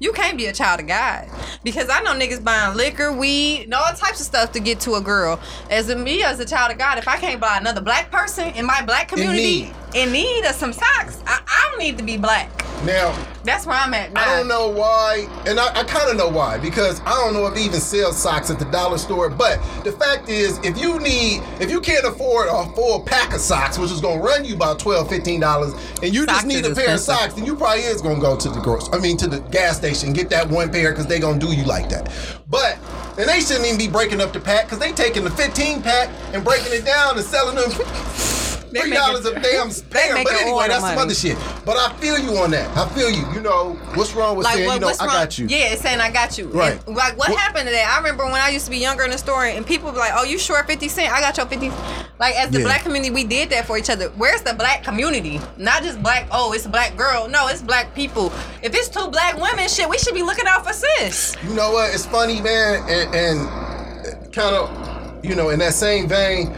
You 0.00 0.12
can't 0.12 0.38
be 0.38 0.46
a 0.46 0.52
child 0.52 0.78
of 0.78 0.86
God 0.86 1.28
because 1.64 1.90
I 1.90 2.00
know 2.02 2.12
niggas 2.12 2.44
buying 2.44 2.76
liquor, 2.76 3.12
weed, 3.12 3.64
and 3.64 3.74
all 3.74 3.82
types 3.94 4.20
of 4.20 4.26
stuff 4.26 4.52
to 4.52 4.60
get 4.60 4.78
to 4.80 4.94
a 4.94 5.00
girl. 5.00 5.40
As 5.70 5.88
a 5.88 5.96
me, 5.96 6.22
as 6.22 6.38
a 6.38 6.44
child 6.44 6.70
of 6.70 6.78
God, 6.78 6.98
if 6.98 7.08
I 7.08 7.16
can't 7.16 7.40
buy 7.40 7.56
another 7.56 7.80
black 7.80 8.12
person 8.12 8.54
in 8.54 8.64
my 8.64 8.80
black 8.82 9.08
community 9.08 9.64
need. 9.64 9.74
in 9.94 10.12
need 10.12 10.44
of 10.44 10.54
some 10.54 10.72
socks, 10.72 11.20
I, 11.26 11.40
I 11.44 11.68
don't 11.70 11.80
need 11.80 11.98
to 11.98 12.04
be 12.04 12.16
black. 12.16 12.67
Now, 12.84 13.12
That's 13.42 13.66
where 13.66 13.76
I'm 13.76 13.92
at 13.92 14.12
now. 14.12 14.20
I 14.20 14.36
don't 14.36 14.46
know 14.46 14.68
why, 14.68 15.26
and 15.46 15.58
I, 15.58 15.80
I 15.80 15.84
kind 15.84 16.10
of 16.10 16.16
know 16.16 16.28
why 16.28 16.58
because 16.58 17.00
I 17.00 17.10
don't 17.10 17.34
know 17.34 17.46
if 17.46 17.54
they 17.54 17.64
even 17.64 17.80
sell 17.80 18.12
socks 18.12 18.50
at 18.50 18.58
the 18.58 18.66
dollar 18.66 18.98
store. 18.98 19.28
But 19.28 19.58
the 19.84 19.92
fact 19.92 20.28
is, 20.28 20.58
if 20.58 20.78
you 20.78 21.00
need, 21.00 21.42
if 21.60 21.70
you 21.70 21.80
can't 21.80 22.06
afford 22.06 22.48
a 22.48 22.66
full 22.74 23.00
pack 23.00 23.34
of 23.34 23.40
socks, 23.40 23.78
which 23.78 23.90
is 23.90 24.00
gonna 24.00 24.20
run 24.20 24.44
you 24.44 24.54
about 24.54 24.78
12 24.78 25.08
dollars, 25.40 25.74
and 26.02 26.14
you 26.14 26.24
Socks 26.24 26.44
just 26.44 26.46
need 26.46 26.64
a 26.64 26.74
pair 26.74 26.94
of 26.94 27.00
socks, 27.00 27.34
then 27.34 27.44
you 27.44 27.56
probably 27.56 27.82
is 27.82 28.00
gonna 28.00 28.20
go 28.20 28.36
to 28.36 28.48
the 28.48 28.60
grocery. 28.60 28.92
I 28.92 28.98
mean, 28.98 29.16
to 29.18 29.26
the 29.26 29.40
gas 29.40 29.76
station, 29.76 30.12
get 30.12 30.30
that 30.30 30.48
one 30.48 30.70
pair 30.70 30.92
because 30.92 31.06
they 31.06 31.18
gonna 31.18 31.38
do 31.38 31.52
you 31.52 31.64
like 31.64 31.88
that. 31.88 32.12
But 32.48 32.78
and 33.18 33.28
they 33.28 33.40
shouldn't 33.40 33.66
even 33.66 33.78
be 33.78 33.88
breaking 33.88 34.20
up 34.20 34.32
the 34.32 34.40
pack 34.40 34.64
because 34.64 34.78
they 34.78 34.92
taking 34.92 35.24
the 35.24 35.30
15 35.30 35.82
pack 35.82 36.08
and 36.32 36.44
breaking 36.44 36.72
it 36.72 36.84
down 36.84 37.16
and 37.16 37.26
selling 37.26 37.56
them. 37.56 37.70
Three 38.70 38.90
dollars 38.90 39.24
a 39.26 39.34
damn 39.40 39.70
pair, 39.90 40.22
but 40.22 40.32
anyway, 40.34 40.68
that's 40.68 40.80
some 40.84 40.98
other 40.98 41.14
shit. 41.14 41.36
But 41.64 41.76
I 41.76 41.92
feel 41.94 42.18
you 42.18 42.36
on 42.38 42.50
that. 42.52 42.68
I 42.76 42.88
feel 42.90 43.10
you. 43.10 43.24
You 43.32 43.40
know 43.40 43.74
what's 43.94 44.12
wrong 44.14 44.36
with 44.36 44.46
saying, 44.46 44.68
you 44.70 44.80
know, 44.80 44.88
I 45.00 45.06
got 45.06 45.38
you. 45.38 45.46
Yeah, 45.46 45.72
it's 45.72 45.82
saying 45.82 46.00
I 46.00 46.10
got 46.10 46.36
you. 46.38 46.48
Right. 46.48 46.80
And, 46.86 46.96
like 46.96 47.16
what, 47.16 47.30
What- 47.30 47.38
happened 47.38 47.66
to 47.66 47.72
that? 47.72 47.88
I 47.94 47.96
remember 47.98 48.24
when 48.24 48.34
I 48.34 48.48
used 48.50 48.64
to 48.66 48.70
be 48.70 48.78
younger 48.78 49.04
in 49.04 49.10
the 49.10 49.18
store 49.18 49.44
and 49.46 49.64
people 49.66 49.90
be 49.92 49.98
like, 49.98 50.12
"Oh, 50.14 50.24
you 50.24 50.38
short 50.38 50.66
fifty 50.66 50.88
cent? 50.88 51.12
I 51.12 51.20
got 51.20 51.36
your 51.36 51.46
50 51.46 51.70
Like 52.18 52.34
as 52.36 52.50
the 52.50 52.58
Yeah. 52.58 52.64
black 52.64 52.82
community, 52.82 53.10
we 53.12 53.24
did 53.24 53.50
that 53.50 53.66
for 53.66 53.78
each 53.78 53.88
other. 53.90 54.08
Where's 54.16 54.42
the 54.42 54.52
black 54.54 54.82
community? 54.82 55.40
Not 55.56 55.82
just 55.82 56.02
black. 56.02 56.26
Oh, 56.32 56.52
it's 56.52 56.66
a 56.66 56.68
black 56.68 56.96
girl. 56.96 57.28
No, 57.28 57.46
it's 57.48 57.62
black 57.62 57.94
people. 57.94 58.32
If 58.62 58.74
it's 58.74 58.88
two 58.88 59.08
black 59.08 59.36
women, 59.40 59.68
shit, 59.68 59.88
we 59.88 59.98
should 59.98 60.14
be 60.14 60.22
looking 60.22 60.46
out 60.46 60.66
for 60.66 60.72
sis. 60.72 61.36
You 61.44 61.54
know 61.54 61.70
what? 61.72 61.94
It's 61.94 62.06
funny, 62.06 62.40
man, 62.40 62.84
and, 62.88 63.14
and 63.14 64.32
kind 64.32 64.54
of, 64.56 65.24
you 65.24 65.34
know, 65.36 65.50
in 65.50 65.58
that 65.60 65.74
same 65.74 66.08
vein. 66.08 66.52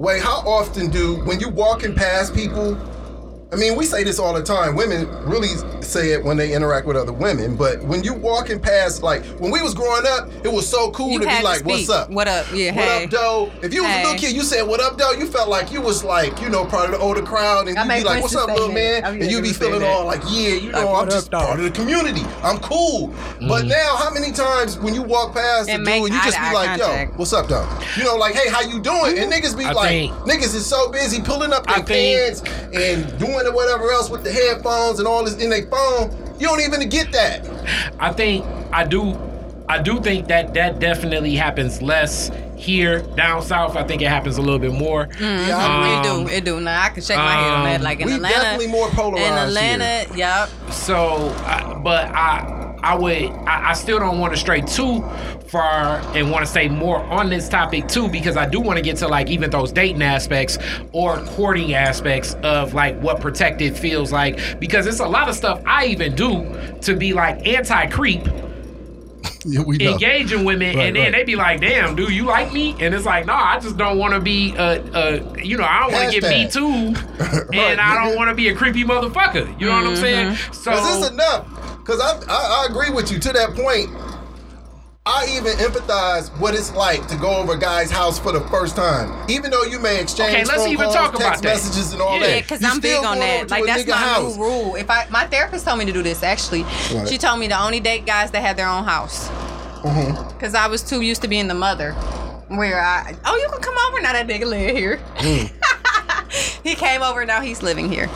Wait, 0.00 0.22
how 0.22 0.38
often 0.46 0.88
do 0.88 1.16
when 1.26 1.38
you 1.40 1.50
walking 1.50 1.94
past 1.94 2.34
people? 2.34 2.74
I 3.52 3.56
mean, 3.56 3.74
we 3.76 3.84
say 3.84 4.04
this 4.04 4.20
all 4.20 4.32
the 4.32 4.44
time. 4.44 4.76
Women 4.76 5.08
really 5.24 5.48
say 5.82 6.12
it 6.12 6.22
when 6.24 6.36
they 6.36 6.54
interact 6.54 6.86
with 6.86 6.96
other 6.96 7.12
women, 7.12 7.56
but 7.56 7.82
when 7.82 8.04
you 8.04 8.14
walking 8.14 8.60
past, 8.60 9.02
like 9.02 9.24
when 9.40 9.50
we 9.50 9.60
was 9.60 9.74
growing 9.74 10.04
up, 10.06 10.28
it 10.44 10.52
was 10.52 10.68
so 10.68 10.92
cool 10.92 11.10
You 11.10 11.18
to 11.20 11.28
had 11.28 11.38
be 11.38 11.42
to 11.42 11.44
like, 11.48 11.64
"What's 11.64 11.88
up? 11.90 12.10
What 12.10 12.28
up? 12.28 12.46
Yeah, 12.54 12.72
What 12.76 12.84
hey. 12.84 13.04
up, 13.06 13.10
Doe?" 13.10 13.50
If 13.60 13.74
you 13.74 13.82
was 13.82 13.90
Hey. 13.90 14.02
a 14.02 14.04
little 14.04 14.20
kid, 14.20 14.36
you 14.36 14.42
said, 14.42 14.62
"What 14.68 14.80
up, 14.80 14.98
Doe?" 14.98 15.10
You 15.18 15.26
felt 15.26 15.48
like 15.48 15.72
you 15.72 15.80
was 15.80 16.04
like, 16.04 16.40
you 16.40 16.48
know, 16.48 16.64
part 16.64 16.84
of 16.84 16.90
the 16.92 16.98
older 16.98 17.22
crowd, 17.22 17.66
and 17.66 17.76
I 17.76 17.82
you'd 17.82 18.04
be 18.04 18.08
like, 18.08 18.22
"What's 18.22 18.36
up, 18.36 18.46
little 18.50 18.68
that. 18.68 18.74
man?" 18.74 19.04
And 19.04 19.28
you'd 19.32 19.42
be 19.42 19.48
able 19.48 19.48
to 19.48 19.54
say 19.54 19.58
feeling 19.64 19.80
that. 19.80 19.88
all 19.90 20.04
like, 20.06 20.22
"Yeah, 20.30 20.50
you 20.54 20.70
know, 20.70 20.92
Like, 20.92 21.02
I'm 21.02 21.10
just 21.10 21.34
up, 21.34 21.42
part 21.46 21.58
of 21.58 21.64
the 21.64 21.72
community. 21.72 22.24
I'm 22.44 22.58
cool." 22.58 23.08
But 23.08 23.62
mm-hmm. 23.62 23.68
now, 23.68 23.96
how 23.96 24.10
many 24.14 24.30
times 24.30 24.78
when 24.78 24.94
you 24.94 25.02
walk 25.02 25.34
past 25.34 25.68
a 25.68 25.72
And 25.72 25.84
dude, 25.84 25.86
make 25.86 26.12
you 26.12 26.22
just 26.22 26.38
be 26.38 26.46
eye-to-eye 26.46 26.76
like, 26.76 26.78
"Yo, 26.78 27.06
what's 27.16 27.32
up, 27.32 27.48
Doe?" 27.48 27.66
You 27.96 28.04
know, 28.04 28.14
like, 28.14 28.36
"Hey, 28.36 28.48
how 28.48 28.60
you 28.60 28.78
doing?" 28.80 29.18
And 29.18 29.32
niggas 29.32 29.58
be 29.58 29.64
I 29.64 29.72
like, 29.72 29.88
think- 29.88 30.12
"Niggas 30.18 30.54
is 30.54 30.64
so 30.66 30.88
busy 30.92 31.20
pulling 31.20 31.52
up 31.52 31.66
their 31.66 31.82
pants 31.82 32.44
and 32.72 33.18
doing 33.18 33.39
it 33.46 33.54
whatever 33.54 33.90
else 33.90 34.10
with 34.10 34.24
the 34.24 34.32
headphones 34.32 34.98
and 34.98 35.08
all 35.08 35.24
this 35.24 35.36
in 35.36 35.50
their 35.50 35.66
phone." 35.66 36.10
You 36.38 36.46
don't 36.46 36.60
even 36.60 36.88
get 36.88 37.12
that. 37.12 37.46
I 37.98 38.12
think 38.12 38.44
I 38.72 38.84
do. 38.84 39.16
I 39.68 39.80
do 39.80 40.00
think 40.00 40.26
that 40.28 40.54
that 40.54 40.80
definitely 40.80 41.36
happens 41.36 41.80
less 41.80 42.30
here 42.60 43.00
down 43.16 43.42
south. 43.42 43.76
I 43.76 43.82
think 43.84 44.02
it 44.02 44.08
happens 44.08 44.36
a 44.38 44.42
little 44.42 44.58
bit 44.58 44.72
more. 44.72 45.08
Yeah, 45.20 45.56
I 45.56 46.06
Um, 46.06 46.26
it 46.26 46.28
do, 46.28 46.34
it 46.36 46.44
do. 46.44 46.60
Now 46.60 46.82
I 46.82 46.88
can 46.90 47.02
shake 47.02 47.16
my 47.16 47.32
head 47.32 47.52
on 47.52 47.64
that. 47.64 47.76
um, 47.76 47.82
Like 47.82 48.00
in 48.00 48.06
we 48.06 48.14
Atlanta, 48.14 48.34
definitely 48.34 48.66
more 48.68 48.88
polarized 48.90 49.26
In 49.26 49.38
Atlanta, 49.38 50.16
yep. 50.16 50.48
So, 50.70 51.30
I, 51.44 51.80
but 51.82 52.06
I, 52.08 52.76
I 52.82 52.94
would, 52.94 53.24
I, 53.46 53.70
I 53.70 53.72
still 53.74 53.98
don't 53.98 54.18
want 54.18 54.32
to 54.32 54.38
stray 54.38 54.60
too 54.60 55.02
far 55.48 56.00
and 56.14 56.30
want 56.30 56.46
to 56.46 56.50
say 56.50 56.68
more 56.68 56.98
on 56.98 57.28
this 57.28 57.48
topic 57.48 57.88
too, 57.88 58.08
because 58.08 58.36
I 58.36 58.46
do 58.48 58.60
want 58.60 58.76
to 58.76 58.82
get 58.82 58.96
to 58.98 59.08
like 59.08 59.30
even 59.30 59.50
those 59.50 59.72
dating 59.72 60.02
aspects 60.02 60.58
or 60.92 61.18
courting 61.24 61.74
aspects 61.74 62.34
of 62.42 62.72
like 62.72 62.98
what 63.00 63.20
protected 63.20 63.76
feels 63.76 64.12
like, 64.12 64.60
because 64.60 64.86
it's 64.86 65.00
a 65.00 65.08
lot 65.08 65.28
of 65.28 65.34
stuff 65.34 65.60
I 65.66 65.86
even 65.86 66.14
do 66.14 66.54
to 66.82 66.94
be 66.94 67.12
like 67.12 67.46
anti 67.46 67.86
creep. 67.86 68.22
Yeah, 69.44 69.62
we 69.62 69.78
know. 69.78 69.92
engaging 69.92 70.44
women, 70.44 70.76
Right, 70.76 70.88
and 70.88 70.96
then 70.96 71.04
right. 71.04 71.12
they 71.20 71.24
be 71.24 71.34
like, 71.34 71.62
"Damn, 71.62 71.96
do 71.96 72.12
you 72.12 72.24
like 72.24 72.52
me?" 72.52 72.76
And 72.78 72.94
it's 72.94 73.06
like, 73.06 73.24
"No, 73.24 73.32
I 73.32 73.58
just 73.58 73.78
don't 73.78 73.96
want 73.98 74.12
to 74.12 74.20
be 74.20 74.54
a, 74.54 74.82
a, 74.94 75.42
you 75.42 75.56
know, 75.56 75.64
I 75.64 75.80
don't 75.80 75.92
want 75.92 76.12
to 76.12 76.20
get 76.20 76.28
me 76.30 76.46
too, 76.50 76.92
Right, 77.18 77.54
and 77.72 77.80
I 77.80 78.04
don't 78.04 78.16
want 78.16 78.28
to 78.28 78.34
be 78.34 78.48
a 78.48 78.54
creepy 78.54 78.84
motherfucker." 78.84 79.58
You 79.58 79.66
know 79.68 79.72
what 79.76 79.86
I'm 79.86 79.96
saying? 79.96 80.34
Mm-hmm. 80.34 80.52
So 80.52 80.72
Is 80.72 81.00
this 81.00 81.10
enough? 81.12 81.46
Because 81.78 82.00
I, 82.00 82.20
I 82.28 82.62
I 82.62 82.66
agree 82.68 82.90
with 82.90 83.10
you 83.10 83.18
to 83.18 83.32
that 83.32 83.54
point. 83.54 83.88
I 85.12 85.26
even 85.36 85.52
empathize 85.58 86.28
what 86.38 86.54
it's 86.54 86.72
like 86.72 87.04
to 87.08 87.16
go 87.16 87.34
over 87.38 87.54
a 87.54 87.58
guy's 87.58 87.90
house 87.90 88.16
for 88.16 88.30
the 88.30 88.40
first 88.42 88.76
time. 88.76 89.28
Even 89.28 89.50
though 89.50 89.64
you 89.64 89.80
may 89.80 90.00
exchange 90.00 90.30
Okay, 90.34 90.44
let's 90.44 90.62
phone 90.62 90.68
even 90.68 90.84
calls, 90.84 90.94
talk 90.94 91.10
about 91.16 91.20
text 91.30 91.42
that. 91.42 91.48
messages 91.48 91.92
and 91.92 92.00
all 92.00 92.14
Yeah, 92.14 92.20
that. 92.20 92.30
Yeah, 92.36 92.40
because 92.42 92.62
I'm 92.64 92.78
still 92.78 93.00
big 93.02 93.04
on 93.04 93.18
that. 93.18 93.50
Like 93.50 93.64
that's 93.66 93.86
my 93.88 93.96
house. 93.96 94.36
new 94.36 94.42
rule. 94.44 94.76
If 94.76 94.88
I 94.88 95.08
my 95.10 95.26
therapist 95.26 95.66
told 95.66 95.80
me 95.80 95.84
to 95.86 95.92
do 95.92 96.04
this 96.04 96.22
actually, 96.22 96.62
Right. 96.94 97.08
she 97.08 97.18
told 97.18 97.40
me 97.40 97.48
to 97.48 97.60
only 97.60 97.80
date 97.80 98.06
guys 98.06 98.30
that 98.30 98.42
have 98.42 98.56
their 98.56 98.68
own 98.68 98.84
house. 98.84 99.28
Mm-hmm. 99.82 100.28
Because 100.28 100.54
I 100.54 100.68
was 100.68 100.80
too 100.82 101.00
used 101.00 101.22
to 101.22 101.28
being 101.28 101.48
the 101.48 101.54
mother, 101.54 101.92
where 102.46 102.80
I 102.80 103.16
oh 103.24 103.36
you 103.36 103.48
can 103.50 103.60
come 103.60 103.76
over 103.88 104.00
now 104.00 104.12
that 104.12 104.28
nigga 104.28 104.44
live 104.46 104.76
here. 104.76 105.00
Mm. 105.16 106.62
he 106.62 106.76
came 106.76 107.02
over 107.02 107.24
now 107.26 107.40
he's 107.40 107.62
living 107.64 107.90
here. 107.90 108.08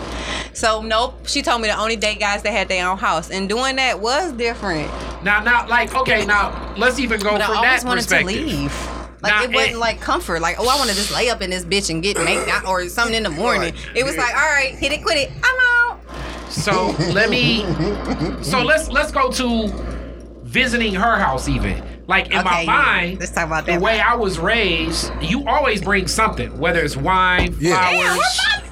So 0.54 0.82
nope, 0.82 1.26
she 1.26 1.42
told 1.42 1.60
me 1.62 1.68
to 1.68 1.76
only 1.78 1.96
date 1.96 2.20
guys 2.20 2.42
that 2.42 2.52
had 2.52 2.68
their 2.68 2.88
own 2.88 2.96
house, 2.98 3.30
and 3.30 3.48
doing 3.48 3.76
that 3.76 4.00
was 4.00 4.32
different. 4.32 4.88
now, 5.24 5.40
now, 5.42 5.66
like, 5.68 5.94
okay, 5.94 6.24
now 6.24 6.74
let's 6.76 6.98
even 6.98 7.20
go 7.20 7.32
But 7.32 7.42
I 7.42 7.46
always 7.46 7.82
that 7.82 7.84
wanted 7.88 8.08
to 8.08 8.24
leave. 8.24 8.88
Like 9.22 9.32
Nah, 9.32 9.42
it 9.44 9.52
wasn't 9.54 9.72
it- 9.74 9.78
like 9.78 10.00
comfort. 10.00 10.40
Like 10.40 10.56
oh, 10.58 10.68
I 10.68 10.76
want 10.76 10.90
to 10.90 10.96
just 10.96 11.10
lay 11.12 11.28
up 11.30 11.40
in 11.42 11.50
this 11.50 11.64
bitch 11.64 11.90
and 11.90 12.02
get 12.02 12.16
make 12.18 12.46
out 12.48 12.66
or 12.68 12.88
something 12.88 13.14
in 13.16 13.22
the 13.24 13.30
morning. 13.30 13.74
It 13.94 14.04
was 14.04 14.16
like 14.16 14.34
all 14.34 14.42
right, 14.50 14.74
hit 14.74 14.92
it, 14.92 15.02
quit 15.02 15.16
it. 15.16 15.32
I'm 15.42 15.90
out. 15.90 16.00
So 16.50 16.94
let 17.12 17.30
me. 17.30 17.64
So 18.44 18.62
let's 18.62 18.88
let's 18.90 19.10
go 19.10 19.30
to 19.32 19.68
visiting 20.42 20.94
her 20.94 21.16
house 21.18 21.48
even. 21.48 21.82
Like 22.06 22.26
in 22.26 22.34
my 22.34 22.40
Okay, 22.40 22.64
yeah. 22.64 22.70
mind, 22.70 23.20
Let's 23.20 23.32
talk 23.32 23.46
about 23.46 23.64
the 23.64 23.72
that. 23.72 23.80
way 23.80 23.98
I 23.98 24.14
was 24.14 24.38
raised, 24.38 25.10
you 25.22 25.46
always 25.48 25.80
bring 25.80 26.06
something, 26.06 26.56
whether 26.58 26.80
it's 26.84 26.96
wine, 26.98 27.56
Yeah. 27.58 27.74
Flowers, 27.88 28.18
what's 28.18 28.63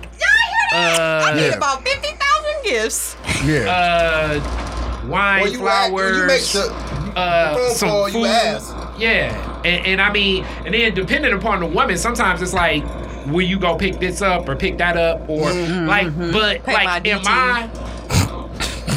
up? 0.75 0.83
Y'all 0.89 0.89
hear 0.89 0.97
that? 0.97 1.23
I 1.25 1.35
need 1.35 1.47
Yeah. 1.49 1.57
about 1.57 1.87
fifty 1.87 2.09
thousand 2.09 2.65
gifts. 2.65 3.17
Yeah. 3.45 4.41
uh, 4.43 5.07
wine, 5.09 5.43
Or 5.43 5.49
you 5.49 5.69
act- 5.69 5.89
flowers. 5.91 6.13
when 6.13 6.21
you 6.21 6.27
make 6.27 6.43
the, 6.43 7.19
uh, 7.19 7.55
phone 7.57 7.75
some 7.75 7.89
call, 7.89 8.09
you 8.09 8.15
food. 8.15 8.27
ask. 8.27 8.75
Yeah, 8.99 9.61
and, 9.65 9.87
and 9.87 10.01
I 10.03 10.13
mean, 10.13 10.45
and 10.65 10.73
then 10.75 10.95
depending 10.95 11.33
upon 11.33 11.61
the 11.61 11.67
woman, 11.67 11.97
sometimes 11.99 12.41
it's 12.43 12.53
like, 12.53 12.85
will 13.27 13.43
you 13.47 13.59
go 13.59 13.75
pick 13.77 13.99
this 13.99 14.23
up 14.23 14.49
or 14.49 14.55
pick 14.55 14.79
that 14.79 14.97
up 14.97 15.29
or 15.29 15.49
Mm-hmm, 15.49 15.87
like, 15.89 16.33
but 16.33 16.63
Pay 16.65 16.73
my 16.73 16.85
like 16.85 17.07
in 17.07 17.19
DT. 17.19 17.25
my 17.25 17.69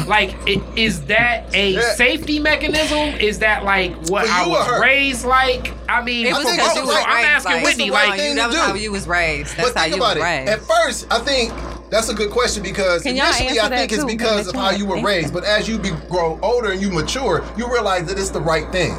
Like, 0.06 0.34
i- 0.48 0.60
is 0.76 1.02
that 1.06 1.44
a 1.54 1.70
Yeah. 1.70 1.94
safety 1.94 2.38
mechanism? 2.38 2.98
Is 3.20 3.40
that 3.40 3.64
like 3.64 3.92
what 4.08 4.28
I 4.28 4.46
was 4.46 4.66
her? 4.66 4.80
raised 4.80 5.24
like? 5.24 5.72
I 5.88 6.02
mean, 6.02 6.26
It 6.26 6.30
was 6.34 6.38
I 6.38 6.42
think 6.44 6.56
because 6.56 6.72
so. 6.74 6.80
you 6.80 6.86
was 6.86 6.90
So 6.96 7.04
raised. 7.04 7.08
I'm 7.08 7.24
asking 7.24 7.52
like, 7.52 7.64
Whitney, 7.64 7.90
like, 7.90 8.08
right 8.10 8.18
thing 8.20 8.36
that 8.36 8.46
was 8.48 8.56
do. 8.56 8.62
how 8.62 8.74
you 8.74 8.92
was 8.92 9.06
raised. 9.06 9.56
That's 9.56 9.70
but 9.70 9.76
how 9.78 9.82
think 9.84 9.96
you 9.96 10.02
about 10.02 10.16
was 10.16 10.24
it. 10.24 10.26
raised. 10.28 10.48
At 10.50 10.60
first, 10.62 11.06
I 11.10 11.18
think 11.20 11.52
that's 11.90 12.08
a 12.08 12.14
good 12.14 12.30
question 12.30 12.62
because 12.62 13.04
initially 13.06 13.60
I 13.60 13.68
think 13.68 13.92
it's 13.92 14.02
too? 14.02 14.06
because 14.08 14.48
of 14.48 14.54
how 14.54 14.70
you 14.70 14.76
you 14.78 14.86
were 14.86 15.00
raised. 15.02 15.32
But 15.32 15.44
as 15.44 15.66
you 15.68 15.78
be, 15.78 15.90
grow 16.10 16.38
older 16.42 16.70
and 16.72 16.80
you 16.82 16.90
mature, 16.90 17.42
you 17.56 17.66
realize 17.72 18.04
that 18.06 18.18
it's 18.18 18.30
the 18.30 18.40
right 18.40 18.70
thing. 18.72 18.94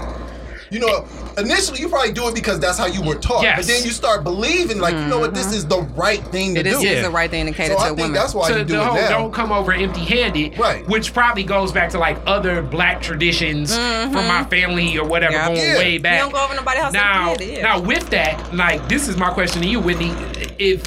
You 0.69 0.79
know, 0.79 1.05
initially 1.37 1.79
you 1.79 1.87
probably 1.89 2.11
do 2.11 2.27
it 2.27 2.35
because 2.35 2.59
that's 2.59 2.77
how 2.77 2.85
you 2.87 3.01
were 3.01 3.15
taught. 3.15 3.43
Yes. 3.43 3.59
But 3.59 3.67
then 3.67 3.83
you 3.83 3.91
start 3.91 4.23
believing, 4.23 4.79
like, 4.79 4.93
you 4.93 5.05
know 5.07 5.19
what, 5.19 5.33
this 5.33 5.53
is 5.53 5.65
the 5.65 5.81
right 5.95 6.21
thing 6.27 6.55
to 6.55 6.59
Mm-hmm. 6.61 6.67
It 6.67 6.73
is 6.73 6.81
do. 6.81 6.87
is 6.87 7.03
the 7.05 7.09
right 7.09 7.29
thing 7.29 7.45
to 7.45 7.51
cater 7.53 7.73
So 7.73 7.79
to 7.79 7.81
I 7.81 7.85
a 7.85 7.89
think 7.89 7.99
woman. 7.99 8.13
that's 8.13 8.33
why 8.33 8.51
to 8.51 8.59
you 8.59 8.63
do 8.65 8.73
the 8.75 8.81
it 8.81 8.85
whole 8.85 8.95
now. 8.95 9.09
don't 9.09 9.33
come 9.33 9.51
over 9.51 9.71
empty 9.71 10.01
handed, 10.01 10.57
Right. 10.57 10.85
Which 10.87 11.13
probably 11.13 11.43
goes 11.43 11.71
back 11.71 11.89
to 11.91 11.99
like 11.99 12.17
other 12.25 12.61
black 12.61 13.01
traditions 13.01 13.73
from 13.75 14.13
my 14.27 14.43
family 14.49 14.97
or 14.97 15.05
whatever 15.07 15.33
Yeah. 15.33 15.47
going 15.47 15.57
Yeah. 15.59 15.77
way 15.77 15.97
back. 15.99 16.15
You 16.17 16.23
don't 16.23 16.33
go 16.33 16.43
over 16.43 16.55
nobody's 16.55 16.81
house 16.83 16.93
now. 16.93 17.35
yeah. 17.39 17.61
Now 17.61 17.79
with 17.79 18.09
that, 18.09 18.53
like 18.55 18.87
this 18.89 19.07
is 19.07 19.15
my 19.17 19.29
question 19.29 19.61
to 19.61 19.67
you, 19.67 19.79
Whitney. 19.79 20.13
If 20.59 20.83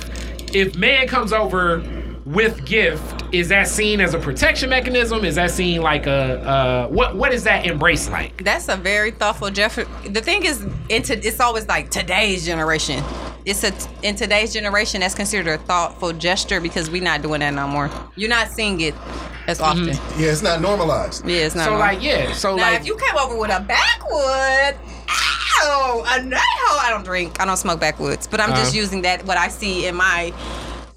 if 0.55 0.75
man 0.77 1.07
comes 1.07 1.33
over 1.33 1.83
with 2.27 2.65
gift, 2.65 3.25
is 3.33 3.49
that 3.49 3.67
seen 3.69 4.01
as 4.01 4.15
a 4.15 4.19
protection 4.19 4.71
mechanism? 4.71 5.25
Is 5.25 5.37
that 5.37 5.51
seen 5.51 5.81
like 5.83 6.07
a 6.07 6.41
uh, 6.43 6.89
what 6.89 7.17
what 7.17 7.33
is 7.33 7.45
that 7.45 7.67
embrace 7.67 8.09
like? 8.11 8.43
That's 8.45 8.69
a 8.69 8.77
very 8.77 9.11
thoughtful 9.11 9.51
jeff 9.51 9.77
The 9.77 10.21
thing 10.21 10.45
is, 10.45 10.67
into 10.89 11.17
it's 11.27 11.41
always 11.41 11.67
like 11.69 11.91
today's 11.91 12.45
generation. 12.45 13.03
It's 13.47 13.65
a 13.65 13.73
in 14.03 14.17
today's 14.17 14.53
generation 14.53 15.01
that's 15.01 15.15
considered 15.15 15.49
a 15.51 15.59
thoughtful 15.59 16.13
gesture 16.13 16.61
because 16.61 16.91
we're 16.91 17.03
not 17.03 17.23
doing 17.23 17.41
that 17.41 17.55
no 17.55 17.67
more. 17.67 17.91
You're 18.17 18.29
not 18.29 18.49
seeing 18.49 18.81
it 18.81 18.95
as 19.47 19.61
often. 19.61 19.87
Mm-hmm. 19.89 20.21
Yeah, 20.21 20.29
it's 20.31 20.43
not 20.43 20.61
normalized. 20.61 21.27
Yeah, 21.27 21.47
it's 21.47 21.55
not. 21.55 21.65
So 21.65 21.71
normal. 21.71 21.87
like 21.89 22.03
yeah, 22.03 22.33
so 22.33 22.57
now 22.57 22.63
like 22.71 22.81
if 22.83 22.87
you 22.87 22.97
came 22.99 23.17
over 23.17 23.37
with 23.39 23.51
a 23.51 23.61
backwood, 23.61 24.77
ow, 25.63 26.05
a 26.07 26.23
no, 26.23 26.37
I 26.39 26.89
don't 26.91 27.05
drink, 27.05 27.41
I 27.41 27.47
don't 27.47 27.57
smoke 27.57 27.81
backwoods, 27.81 28.27
but 28.27 28.41
I'm 28.41 28.51
just 28.51 28.73
Uh-huh. 28.73 28.77
using 28.81 29.03
that 29.03 29.25
what 29.25 29.39
I 29.39 29.49
see 29.49 29.87
in 29.87 29.95
my. 29.97 30.33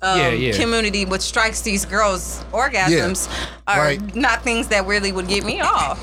Um, 0.03 0.19
Yeah, 0.19 0.29
yeah. 0.29 0.53
community 0.57 1.05
what 1.05 1.21
strikes 1.21 1.61
these 1.61 1.85
girls 1.85 2.43
orgasms 2.51 3.29
are 3.67 3.79
right. 3.79 4.15
not 4.15 4.43
things 4.43 4.67
that 4.67 4.85
really 4.85 5.11
would 5.11 5.27
get 5.27 5.43
me 5.45 5.61
off. 5.61 5.99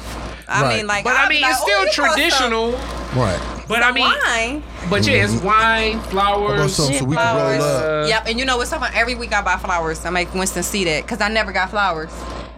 I 0.48 0.62
Right. 0.62 0.76
mean, 0.78 0.86
like, 0.88 1.04
but 1.04 1.14
I 1.16 1.24
I'd 1.24 1.28
mean 1.28 1.42
like, 1.42 1.52
it's 1.52 1.60
"Oh, 1.62 1.64
still 1.64 1.78
you 1.80 1.92
brought 1.94 2.18
some- 2.18 2.30
traditional. 2.30 2.72
Right. 3.14 3.38
But 3.68 3.84
I 3.84 3.92
mean, 3.92 4.04
wine. 4.26 4.62
but 4.88 5.06
yeah, 5.06 5.24
it's 5.24 5.34
wine, 5.42 6.00
flowers. 6.04 6.74
some 6.74 6.86
so 6.92 7.04
we 7.04 7.14
can 7.14 7.24
roll 7.26 7.36
flowers. 7.36 7.62
up? 7.62 7.82
Uh, 7.82 8.06
yep, 8.08 8.26
and 8.26 8.38
you 8.38 8.44
know 8.44 8.56
what's 8.56 8.70
talking 8.70 8.86
about? 8.88 8.96
Every 8.96 9.14
week 9.14 9.32
I 9.32 9.42
buy 9.42 9.56
flowers. 9.58 10.04
I 10.04 10.10
make 10.10 10.32
Winston 10.34 10.62
see 10.64 10.84
that 10.84 11.02
because 11.02 11.20
I 11.20 11.28
never 11.28 11.52
got 11.52 11.70
flowers. 11.70 12.10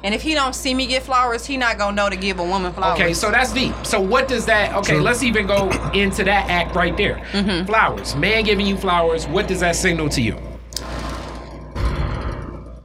And 0.05 0.15
if 0.15 0.23
he 0.23 0.35
don't 0.35 0.55
see 0.55 0.73
me 0.75 0.87
get 0.87 1.03
flowers, 1.03 1.45
he 1.45 1.57
not 1.59 1.77
gonna 1.79 1.95
know 1.95 2.09
to 2.09 2.17
give 2.17 2.39
a 2.39 2.45
woman 2.45 2.73
flowers. 2.73 2.99
Okay, 3.01 3.13
so 3.15 3.31
that's 3.31 3.53
deep. 3.53 3.75
So 3.83 4.01
what 4.01 4.27
does 4.27 4.47
that? 4.47 4.75
Okay, 4.77 4.99
let's 4.99 5.23
even 5.23 5.47
go 5.47 5.71
into 5.93 6.25
that 6.25 6.49
act 6.49 6.75
right 6.75 6.97
there. 6.97 7.21
Mm-hmm. 7.33 7.67
Flowers, 7.67 8.15
man 8.17 8.45
giving 8.45 8.67
you 8.67 8.77
flowers. 8.77 9.27
What 9.27 9.49
does 9.49 9.61
that 9.61 9.77
signal 9.77 10.09
to 10.11 10.23
you? 10.23 10.37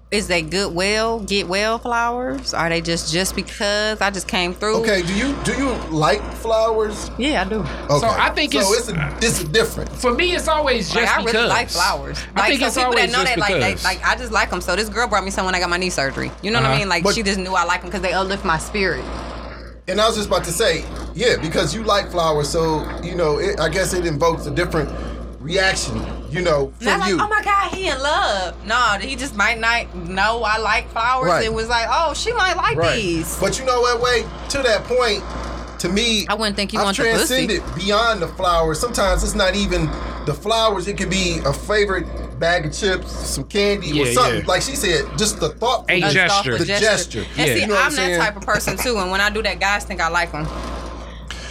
Is 0.09 0.27
they 0.29 0.41
goodwill, 0.41 1.19
get 1.19 1.49
well 1.49 1.77
flowers? 1.79 2.53
Are 2.53 2.69
they 2.69 2.79
just 2.79 3.11
just 3.11 3.35
because 3.35 3.99
I 3.99 4.09
just 4.09 4.27
came 4.27 4.53
through? 4.53 4.77
Okay, 4.81 5.01
do 5.01 5.13
you 5.13 5.35
do 5.43 5.51
you 5.57 5.69
like 5.89 6.21
flowers? 6.35 7.11
Yeah, 7.17 7.41
I 7.41 7.49
do. 7.49 7.59
Okay. 7.93 8.07
I 8.07 8.29
think 8.29 8.53
so 8.53 8.59
it's- 8.59 8.87
it's 8.87 8.89
a, 8.89 9.17
it's 9.21 9.43
different. 9.45 9.91
For 9.91 10.13
me, 10.13 10.33
it's 10.33 10.47
always 10.47 10.89
just 10.89 10.95
Like 10.95 11.09
I 11.09 11.17
because. 11.19 11.33
really 11.33 11.47
like 11.49 11.69
flowers. 11.69 12.17
I 12.35 12.39
Like 12.39 12.47
think 12.49 12.61
so 12.61 12.67
it's 12.67 12.75
people 12.77 12.89
always 12.91 13.11
that 13.11 13.11
know 13.11 13.23
just 13.25 13.35
that, 13.35 13.39
like, 13.39 13.53
they, 13.61 13.69
because. 13.71 13.83
like 13.83 14.05
I 14.05 14.15
just 14.15 14.31
like 14.31 14.49
them. 14.49 14.61
So 14.61 14.75
this 14.77 14.87
girl 14.87 15.07
brought 15.09 15.25
me 15.25 15.31
some 15.31 15.45
when 15.45 15.55
I 15.55 15.59
got 15.59 15.69
my 15.69 15.77
knee 15.77 15.89
surgery. 15.89 16.31
You 16.41 16.51
know 16.51 16.59
what 16.59 16.65
Uh-huh. 16.67 16.75
I 16.75 16.79
mean? 16.79 16.89
Like 16.89 17.03
But- 17.03 17.13
she 17.15 17.21
just 17.23 17.37
knew 17.39 17.53
I 17.53 17.65
like 17.65 17.81
them 17.81 17.89
because 17.89 18.01
they 18.01 18.13
uplift 18.13 18.45
my 18.45 18.57
spirit. 18.57 19.03
And 19.89 19.99
I 20.01 20.07
was 20.07 20.15
just 20.17 20.27
about 20.27 20.43
to 20.45 20.51
say, 20.51 20.83
yeah, 21.15 21.35
because 21.41 21.73
you 21.75 21.83
like 21.83 22.11
flowers, 22.11 22.49
so 22.49 22.85
you 23.01 23.15
know, 23.15 23.39
it, 23.39 23.59
I 23.59 23.67
guess 23.69 23.93
it 23.93 24.05
invokes 24.05 24.45
a 24.45 24.51
different 24.51 24.89
reaction, 25.39 25.97
you 26.29 26.41
know, 26.41 26.71
from 26.77 26.85
Not 26.85 26.99
like, 26.99 27.09
you. 27.09 27.17
oh 27.21 27.27
my 27.27 27.43
God, 27.43 27.71
he 27.73 27.87
in 27.89 27.97
love. 27.99 28.65
No, 28.65 28.75
he 28.99 29.15
just 29.15 29.35
might 29.35 29.59
not 29.59 29.93
know 29.95 30.43
I 30.43 30.57
like 30.57 30.89
flowers. 30.91 31.27
Right. 31.27 31.45
It 31.45 31.53
was 31.53 31.67
like, 31.69 31.87
oh, 31.89 32.13
she 32.13 32.31
might 32.33 32.55
like 32.55 32.75
right. 32.77 32.95
these. 32.95 33.39
But 33.39 33.59
you 33.59 33.65
know 33.65 33.81
what? 33.81 34.01
Wait, 34.01 34.25
to 34.49 34.57
that 34.63 34.83
point, 34.85 35.23
to 35.79 35.89
me, 35.89 36.25
I 36.27 36.33
wouldn't 36.33 36.55
think 36.55 36.73
you 36.73 36.79
I've 36.79 36.85
want 36.85 36.97
the 36.97 37.03
pussy. 37.03 37.45
transcended 37.47 37.75
beyond 37.75 38.21
the 38.21 38.27
flowers. 38.29 38.79
Sometimes 38.79 39.23
it's 39.23 39.35
not 39.35 39.55
even 39.55 39.85
the 40.25 40.33
flowers. 40.33 40.87
It 40.87 40.97
could 40.97 41.09
be 41.09 41.39
a 41.45 41.53
favorite 41.53 42.05
bag 42.39 42.65
of 42.65 42.73
chips, 42.73 43.11
some 43.11 43.43
candy, 43.45 43.99
or 44.01 44.05
something. 44.07 44.39
yeah. 44.41 44.47
Like 44.47 44.61
she 44.61 44.75
said, 44.75 45.05
just 45.17 45.39
the 45.39 45.49
thought. 45.49 45.89
A 45.89 46.01
A 46.01 46.11
gesture. 46.11 46.57
The 46.57 46.65
gesture. 46.65 47.25
And 47.37 47.37
Yeah. 47.37 47.45
see, 47.45 47.61
You 47.61 47.67
know 47.67 47.77
I'm 47.77 47.87
I'm 47.87 47.95
that 47.95 48.17
type 48.19 48.35
of 48.37 48.43
person 48.43 48.75
too. 48.77 48.97
And 48.97 49.09
when 49.11 49.21
I 49.21 49.29
do 49.29 49.41
that, 49.43 49.59
guys 49.59 49.85
think 49.85 50.01
I 50.01 50.09
like 50.09 50.31
them. 50.31 50.45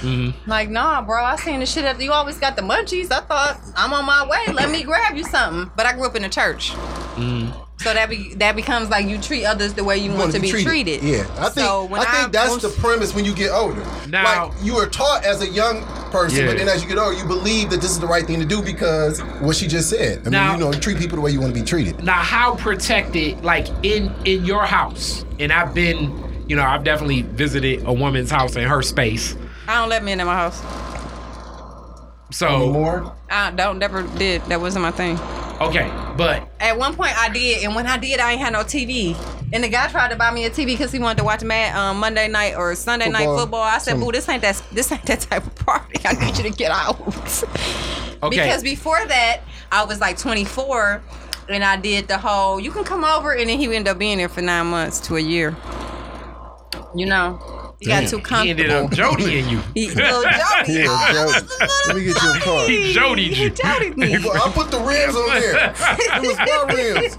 Mm-hmm. 0.06 0.50
Like, 0.50 0.70
nah, 0.70 1.02
bro, 1.02 1.22
I 1.24 1.36
seen 1.36 1.60
the 1.60 1.66
shit. 1.66 1.84
Up. 1.84 2.00
You 2.00 2.12
always 2.12 2.38
got 2.38 2.56
the 2.56 2.62
munchies. 2.62 3.10
I 3.10 3.20
thought 3.20 3.60
I'm 3.76 3.92
on 3.92 4.04
my 4.04 4.26
way. 4.26 4.52
Let 4.52 4.70
me 4.70 4.82
grab 4.82 5.16
you 5.16 5.24
something. 5.24 5.70
But 5.76 5.86
I 5.86 5.92
grew 5.92 6.06
up 6.06 6.16
in 6.16 6.24
a 6.24 6.28
church. 6.28 6.70
Mm-hmm. 6.70 7.62
So 7.78 7.92
that 7.92 8.08
be 8.08 8.34
that 8.36 8.56
becomes 8.56 8.88
like 8.88 9.06
you 9.06 9.20
treat 9.20 9.44
others 9.44 9.74
the 9.74 9.84
way 9.84 9.98
you, 9.98 10.10
want 10.10 10.32
wanna 10.32 10.40
be 10.40 10.50
treated. 10.50 11.02
Yeah, 11.02 11.26
I 11.38 11.50
think 11.50 11.66
So 11.66 11.84
when 11.84 12.00
I 12.00 12.04
think 12.06 12.32
that's 12.32 12.62
the 12.62 12.70
premise 12.70 13.14
when 13.14 13.24
you 13.26 13.34
get 13.34 13.50
older. 13.50 13.84
Now- 14.08 14.46
like 14.46 14.54
you 14.62 14.74
were 14.74 14.86
taught 14.86 15.24
as 15.24 15.42
a 15.42 15.46
young 15.46 15.82
person, 16.10 16.40
Yeah. 16.40 16.46
but 16.46 16.56
then 16.56 16.68
as 16.68 16.82
you 16.82 16.88
get 16.88 16.96
older, 16.96 17.16
you 17.16 17.26
believe 17.26 17.68
that 17.70 17.82
this 17.82 17.90
is 17.90 18.00
the 18.00 18.06
right 18.06 18.26
thing 18.26 18.40
to 18.40 18.46
do 18.46 18.62
because 18.62 19.20
what 19.40 19.56
she 19.56 19.66
just 19.68 19.90
said. 19.90 20.26
I 20.26 20.30
mean, 20.30 20.52
you 20.52 20.64
know, 20.64 20.72
you 20.72 20.80
treat 20.80 20.96
people 20.98 21.16
the 21.16 21.22
way 21.22 21.30
you 21.30 21.40
want 21.40 21.54
to 21.54 21.60
be 21.60 21.66
treated. 21.66 22.02
now, 22.02 22.14
how 22.14 22.54
protected? 22.56 23.44
Like 23.44 23.68
in 23.82 24.10
in 24.24 24.46
your 24.46 24.64
house, 24.64 25.26
and 25.38 25.52
I've 25.52 25.74
been, 25.74 26.44
you 26.48 26.56
know, 26.56 26.62
I've 26.64 26.82
definitely 26.82 27.22
visited 27.22 27.84
a 27.86 27.92
woman's 27.92 28.30
house 28.30 28.56
in 28.56 28.64
her 28.64 28.80
space. 28.80 29.36
I 29.68 29.80
don't 29.80 29.88
let 29.88 30.04
men 30.04 30.20
in 30.20 30.26
my 30.26 30.34
house. 30.34 30.62
So 32.30 32.48
Anymore? 32.48 33.14
I 33.30 33.50
don't 33.52 33.78
never 33.78 34.02
did. 34.18 34.42
That 34.42 34.60
wasn't 34.60 34.82
my 34.82 34.90
thing. 34.90 35.18
okay, 35.60 35.90
but 36.16 36.48
At 36.60 36.76
one 36.78 36.94
point 36.94 37.16
I 37.16 37.28
did, 37.28 37.64
and 37.64 37.74
when 37.74 37.86
I 37.86 37.96
did, 37.98 38.20
I 38.20 38.32
ain't 38.32 38.40
had 38.40 38.52
no 38.52 38.60
TV. 38.60 39.16
And 39.52 39.62
the 39.62 39.68
guy 39.68 39.86
tried 39.88 40.08
to 40.10 40.16
buy 40.16 40.32
me 40.32 40.44
a 40.44 40.50
TV 40.50 40.66
because 40.66 40.90
he 40.90 40.98
wanted 40.98 41.18
to 41.18 41.24
watch 41.24 41.44
Mad 41.44 41.76
um, 41.76 42.00
Monday 42.00 42.26
night 42.26 42.56
or 42.56 42.74
Sunday 42.74 43.08
night 43.08 43.26
Football. 43.26 43.38
football. 43.38 43.62
I 43.62 43.78
said, 43.78 43.92
Some- 43.92 44.00
"Boo, 44.00 44.10
this 44.12 44.28
ain't 44.28 44.42
that. 44.42 44.60
This 44.72 44.90
ain't 44.90 45.04
that 45.06 45.20
type 45.20 45.46
of 45.46 45.54
party. 45.54 46.00
I 46.04 46.14
need 46.14 46.36
you 46.36 46.42
to 46.42 46.50
get 46.50 46.72
out." 46.72 47.00
okay. 48.22 48.28
Because 48.28 48.62
before 48.64 49.04
that, 49.06 49.42
I 49.70 49.84
was 49.84 50.00
like 50.00 50.18
24, 50.18 51.00
and 51.48 51.62
I 51.62 51.76
did 51.76 52.08
the 52.08 52.18
whole 52.18 52.58
"you 52.58 52.72
can 52.72 52.82
come 52.82 53.04
over," 53.04 53.32
and 53.32 53.48
then 53.48 53.56
he 53.58 53.66
ended 53.66 53.86
up 53.88 53.98
being 53.98 54.18
there 54.18 54.28
for 54.28 54.42
nine 54.42 54.66
months 54.66 54.98
to 55.06 55.16
a 55.16 55.20
year. 55.20 55.56
You 56.94 57.06
know, 57.06 57.65
he 57.80 57.86
got 57.86 58.08
too 58.08 58.18
comfortable. 58.20 58.42
he 58.44 58.50
ended 58.50 58.68
comfortable. 58.70 59.10
up 59.10 59.18
jodying 59.18 59.48
you. 59.48 59.60
He, 59.74 59.88
little 59.90 60.22
Jody. 60.22 60.72
Yeah, 60.72 60.86
oh, 60.88 61.12
Jody. 61.12 61.18
a 61.18 61.50
little 61.50 61.86
Let 61.88 61.96
me 61.96 62.04
get 62.04 62.22
you 62.22 62.30
a 62.32 62.40
card. 62.40 62.68
He 62.70 62.94
jodied 62.94 63.32
He 63.32 63.44
you. 63.44 63.50
jodied 63.50 63.96
me. 63.96 64.18
Well, 64.24 64.42
I 64.42 64.50
put 64.52 64.70
the 64.70 64.78
rims 64.80 65.14
on 65.14 65.28
there. 65.28 65.74
It 65.76 66.22
was 66.22 66.38
my 66.38 66.74
rims. 66.74 67.16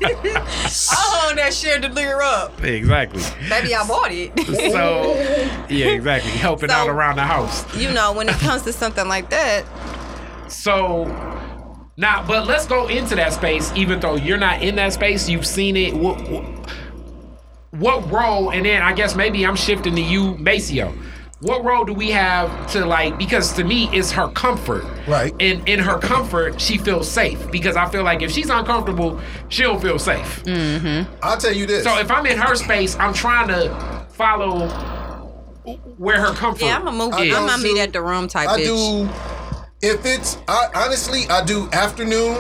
Oh, 0.92 1.34
that 1.36 1.54
chandelier 1.54 2.22
up. 2.22 2.64
Exactly. 2.64 3.22
Baby, 3.50 3.76
I 3.76 3.88
bought 3.88 4.12
it. 4.12 4.38
So 4.72 5.14
yeah, 5.70 5.88
exactly. 5.88 6.32
Helping 6.32 6.70
So- 6.70 6.76
out 6.76 6.90
around 6.90 7.18
the 7.18 7.24
house. 7.24 7.64
you 7.76 7.92
know, 7.92 8.12
when 8.14 8.28
it 8.30 8.36
comes 8.36 8.64
to 8.64 8.74
something 8.74 9.08
like 9.08 9.30
that, 9.30 9.66
So 10.50 11.06
now, 11.98 12.26
but 12.28 12.48
let's 12.48 12.66
go 12.66 12.88
into 12.88 13.16
that 13.16 13.34
space. 13.34 13.72
Even 13.76 14.00
though 14.00 14.16
you're 14.16 14.38
not 14.38 14.62
in 14.62 14.76
that 14.76 14.94
space, 14.94 15.28
you've 15.28 15.46
seen 15.48 15.76
it. 15.76 15.94
What, 15.96 16.22
what, 16.30 16.46
what 17.80 18.10
role? 18.12 18.52
And 18.52 18.66
then 18.66 18.82
I 18.82 18.94
guess 18.94 19.16
maybe 19.16 19.46
I'm 19.46 19.56
shifting 19.56 19.96
to 19.96 20.02
you, 20.02 20.36
Maceo. 20.38 20.94
What 21.40 21.64
role 21.64 21.86
do 21.86 21.94
we 21.94 22.10
have 22.10 22.72
to 22.72 22.84
like? 22.84 23.20
Because 23.20 23.54
to 23.54 23.64
me, 23.64 23.90
it's 23.94 24.12
her 24.14 24.28
comfort. 24.30 24.84
Right. 25.08 25.36
And 25.40 25.68
in 25.70 25.78
her 25.78 26.00
comfort, 26.00 26.60
she 26.60 26.80
feels 26.80 27.08
safe. 27.10 27.52
Because 27.52 27.76
I 27.76 27.88
feel 27.90 28.04
like 28.04 28.24
if 28.24 28.32
she's 28.32 28.50
uncomfortable, 28.50 29.22
she 29.50 29.62
don't 29.62 29.80
feel 29.80 30.00
safe. 30.00 30.44
Mm-hmm. 30.46 31.14
I'll 31.22 31.38
tell 31.38 31.54
you 31.54 31.68
this. 31.68 31.84
So 31.84 32.00
if 32.00 32.10
I'm 32.10 32.26
in 32.26 32.40
her 32.40 32.56
space, 32.56 32.96
I'm 32.98 33.14
trying 33.14 33.50
to 33.50 34.08
follow 34.10 34.68
where 35.98 36.20
her 36.20 36.34
comfort. 36.34 36.66
yeah, 36.66 36.78
I'm 36.78 36.88
a 36.88 36.92
move. 36.92 37.14
I 37.14 37.24
I'm 37.24 37.30
don't 37.30 37.50
a 37.50 37.58
meet 37.64 37.78
at 37.80 37.94
the 37.94 38.02
room 38.02 38.28
type 38.28 38.48
I 38.50 38.60
bitch. 38.60 38.66
do. 38.66 39.10
If 39.88 40.06
it's 40.08 40.40
I, 40.48 40.70
honestly, 40.74 41.28
I 41.30 41.44
do 41.46 41.70
afternoon 41.72 42.36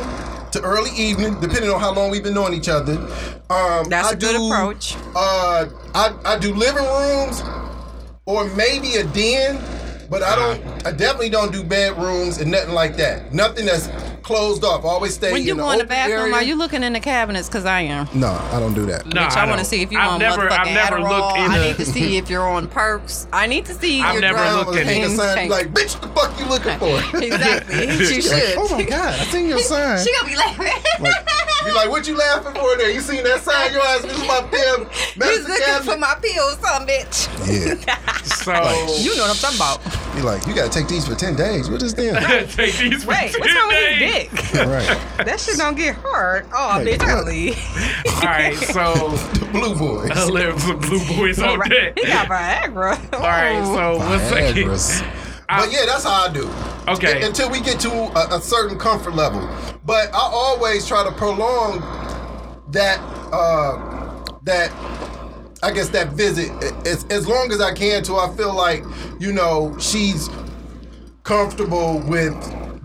to 0.51 0.61
early 0.61 0.91
evening, 0.91 1.39
depending 1.39 1.69
on 1.69 1.79
how 1.79 1.93
long 1.93 2.09
we've 2.11 2.23
been 2.23 2.33
knowing 2.33 2.53
each 2.53 2.69
other. 2.69 2.93
Um, 3.49 3.85
That's 3.89 4.09
I 4.09 4.11
a 4.11 4.15
good 4.15 4.35
do, 4.35 4.45
approach. 4.47 4.95
Uh, 5.15 5.67
I 5.93 6.15
I 6.25 6.39
do 6.39 6.53
living 6.53 6.83
rooms 6.83 7.43
or 8.25 8.45
maybe 8.55 8.95
a 8.95 9.03
den, 9.05 9.59
but 10.09 10.23
I 10.23 10.35
don't. 10.35 10.87
I 10.87 10.91
definitely 10.91 11.29
don't 11.29 11.51
do 11.51 11.63
bedrooms 11.63 12.39
and 12.39 12.51
nothing 12.51 12.73
like 12.73 12.97
that. 12.97 13.33
Nothing 13.33 13.65
that's 13.65 13.87
closed 14.28 14.63
off. 14.63 14.84
I 14.86 14.89
always 14.89 15.13
stay 15.15 15.32
When 15.32 15.43
you 15.43 15.53
in 15.53 15.57
go 15.57 15.71
in 15.71 15.80
the 15.80 15.86
bathroom, 15.86 16.19
area. 16.19 16.34
are 16.36 16.43
you 16.43 16.55
looking 16.55 16.84
in 16.84 16.93
the 16.93 16.99
cabinets? 16.99 17.47
Cause 17.49 17.65
I 17.65 17.82
am. 17.82 18.07
No, 18.13 18.28
I 18.51 18.59
don't 18.59 18.73
do 18.73 18.86
that. 18.88 19.05
No, 19.07 19.21
Bitch, 19.21 19.36
I, 19.38 19.47
want 19.47 19.59
to 19.59 19.65
see 19.65 19.82
if 19.82 19.91
you 19.91 19.97
I've 19.99 20.11
on 20.11 20.19
never, 20.19 20.41
motherfucking 20.49 20.59
I've 20.59 20.73
never 20.73 20.97
Adderall. 20.97 21.09
looked 21.09 21.38
in 21.39 21.51
I 21.51 21.57
a- 21.57 21.67
need 21.69 21.75
to 21.78 21.86
see 21.86 22.17
if 22.17 22.30
you're 22.30 22.47
on 22.47 22.67
perks. 22.67 23.28
I 23.34 23.47
need 23.47 23.65
to 23.65 23.73
see 23.73 24.01
I've 24.01 24.13
your 24.13 24.21
never 24.21 24.38
drugs. 24.38 24.55
looked 24.67 24.78
in 24.80 24.88
it. 24.88 24.93
Hang 24.93 25.03
a 25.05 25.09
sign, 25.09 25.49
like, 25.49 25.73
bitch, 25.73 25.99
the 26.01 26.07
fuck 26.09 26.38
you 26.39 26.45
looking 26.45 26.78
for? 26.78 27.17
exactly. 27.23 27.88
She 28.05 28.21
should. 28.21 28.55
oh 28.57 28.67
my 28.69 28.84
god, 28.84 29.19
I 29.19 29.23
seen 29.25 29.47
your 29.47 29.59
sign. 29.59 30.03
She 30.05 30.11
gonna 30.13 30.30
be 30.30 30.36
like, 30.36 30.57
Like, 30.59 31.25
Be 31.65 31.71
like, 31.71 31.89
what 31.89 32.07
you 32.07 32.17
laughing 32.17 32.53
for 32.53 32.78
there? 32.78 32.91
You 32.91 32.99
seen 33.01 33.23
that 33.23 33.41
sign? 33.41 33.71
Your 33.73 33.82
ass, 33.82 34.01
this 34.01 34.11
is 34.13 34.28
my 34.28 34.41
damn 34.51 34.86
He's 34.89 35.17
medicine 35.17 35.43
looking 35.51 35.65
cabinet. 35.65 35.91
for 35.93 35.97
my 35.97 36.15
pills, 36.21 36.57
some 36.59 36.86
bitch. 36.88 37.88
yeah. 37.88 37.95
So 38.21 38.53
You 39.01 39.15
know 39.15 39.23
what 39.23 39.32
I'm 39.32 39.36
talking 39.38 39.57
about. 39.57 40.06
Be 40.18 40.24
like, 40.24 40.47
you 40.47 40.55
gotta 40.55 40.70
take 40.72 40.88
these 40.88 41.07
for 41.07 41.13
10 41.13 41.36
days. 41.36 41.70
What 41.70 41.84
is 41.84 41.93
them? 41.93 42.15
take 42.49 42.76
these 42.76 43.03
for 43.03 43.11
Wait, 43.11 43.36
what's 43.38 43.53
10 43.53 43.55
wrong 43.55 43.68
with 43.68 43.78
days. 43.78 44.30
his 44.30 44.51
dick? 44.51 44.65
right. 44.65 45.26
That 45.26 45.39
shit 45.39 45.57
don't 45.57 45.76
get 45.78 45.95
hard. 45.97 46.47
Oh, 46.51 46.80
Hey, 46.80 46.97
bitch, 46.97 47.01
I 47.07 47.15
what? 47.15 47.26
leave. 47.28 47.55
All 48.15 48.22
right, 48.24 48.55
so 48.55 49.09
The 49.39 49.45
blue 49.51 49.76
boys. 49.76 50.09
I 50.11 50.26
live 50.26 50.59
some 50.59 50.80
blue 50.80 51.05
boys 51.15 51.39
on 51.39 51.59
deck. 51.70 51.99
He 51.99 52.07
got 52.07 52.28
Viagra. 52.28 53.13
All 53.13 53.20
right, 53.22 53.63
so 53.63 53.97
what's 53.99 54.24
Viagra's. 54.32 55.01
But 55.47 55.72
yeah, 55.72 55.86
that's 55.86 56.03
how 56.03 56.26
I 56.28 56.34
do. 56.34 56.49
Okay. 56.88 57.18
Un- 57.22 57.28
Until 57.28 57.51
we 57.51 57.61
get 57.61 57.80
to 57.82 57.89
a, 57.91 58.38
a 58.38 58.41
certain 58.41 58.78
comfort 58.80 59.13
level. 59.13 59.47
But 59.86 60.09
I 60.15 60.20
always 60.20 60.88
try 60.88 61.03
to 61.03 61.11
prolong 61.11 61.80
that 62.72 62.99
uh 63.32 64.24
that 64.43 64.72
I 65.63 65.71
guess 65.71 65.89
that 65.89 66.09
visit 66.09 66.49
as, 66.85 67.03
as 67.05 67.27
long 67.27 67.51
as 67.51 67.59
I 67.61 67.73
can 67.73 68.03
till 68.03 68.19
I 68.19 68.33
feel 68.35 68.53
like, 68.53 68.83
you 69.19 69.31
know, 69.33 69.75
she's 69.79 70.29
comfortable 71.23 71.99
with 72.07 72.33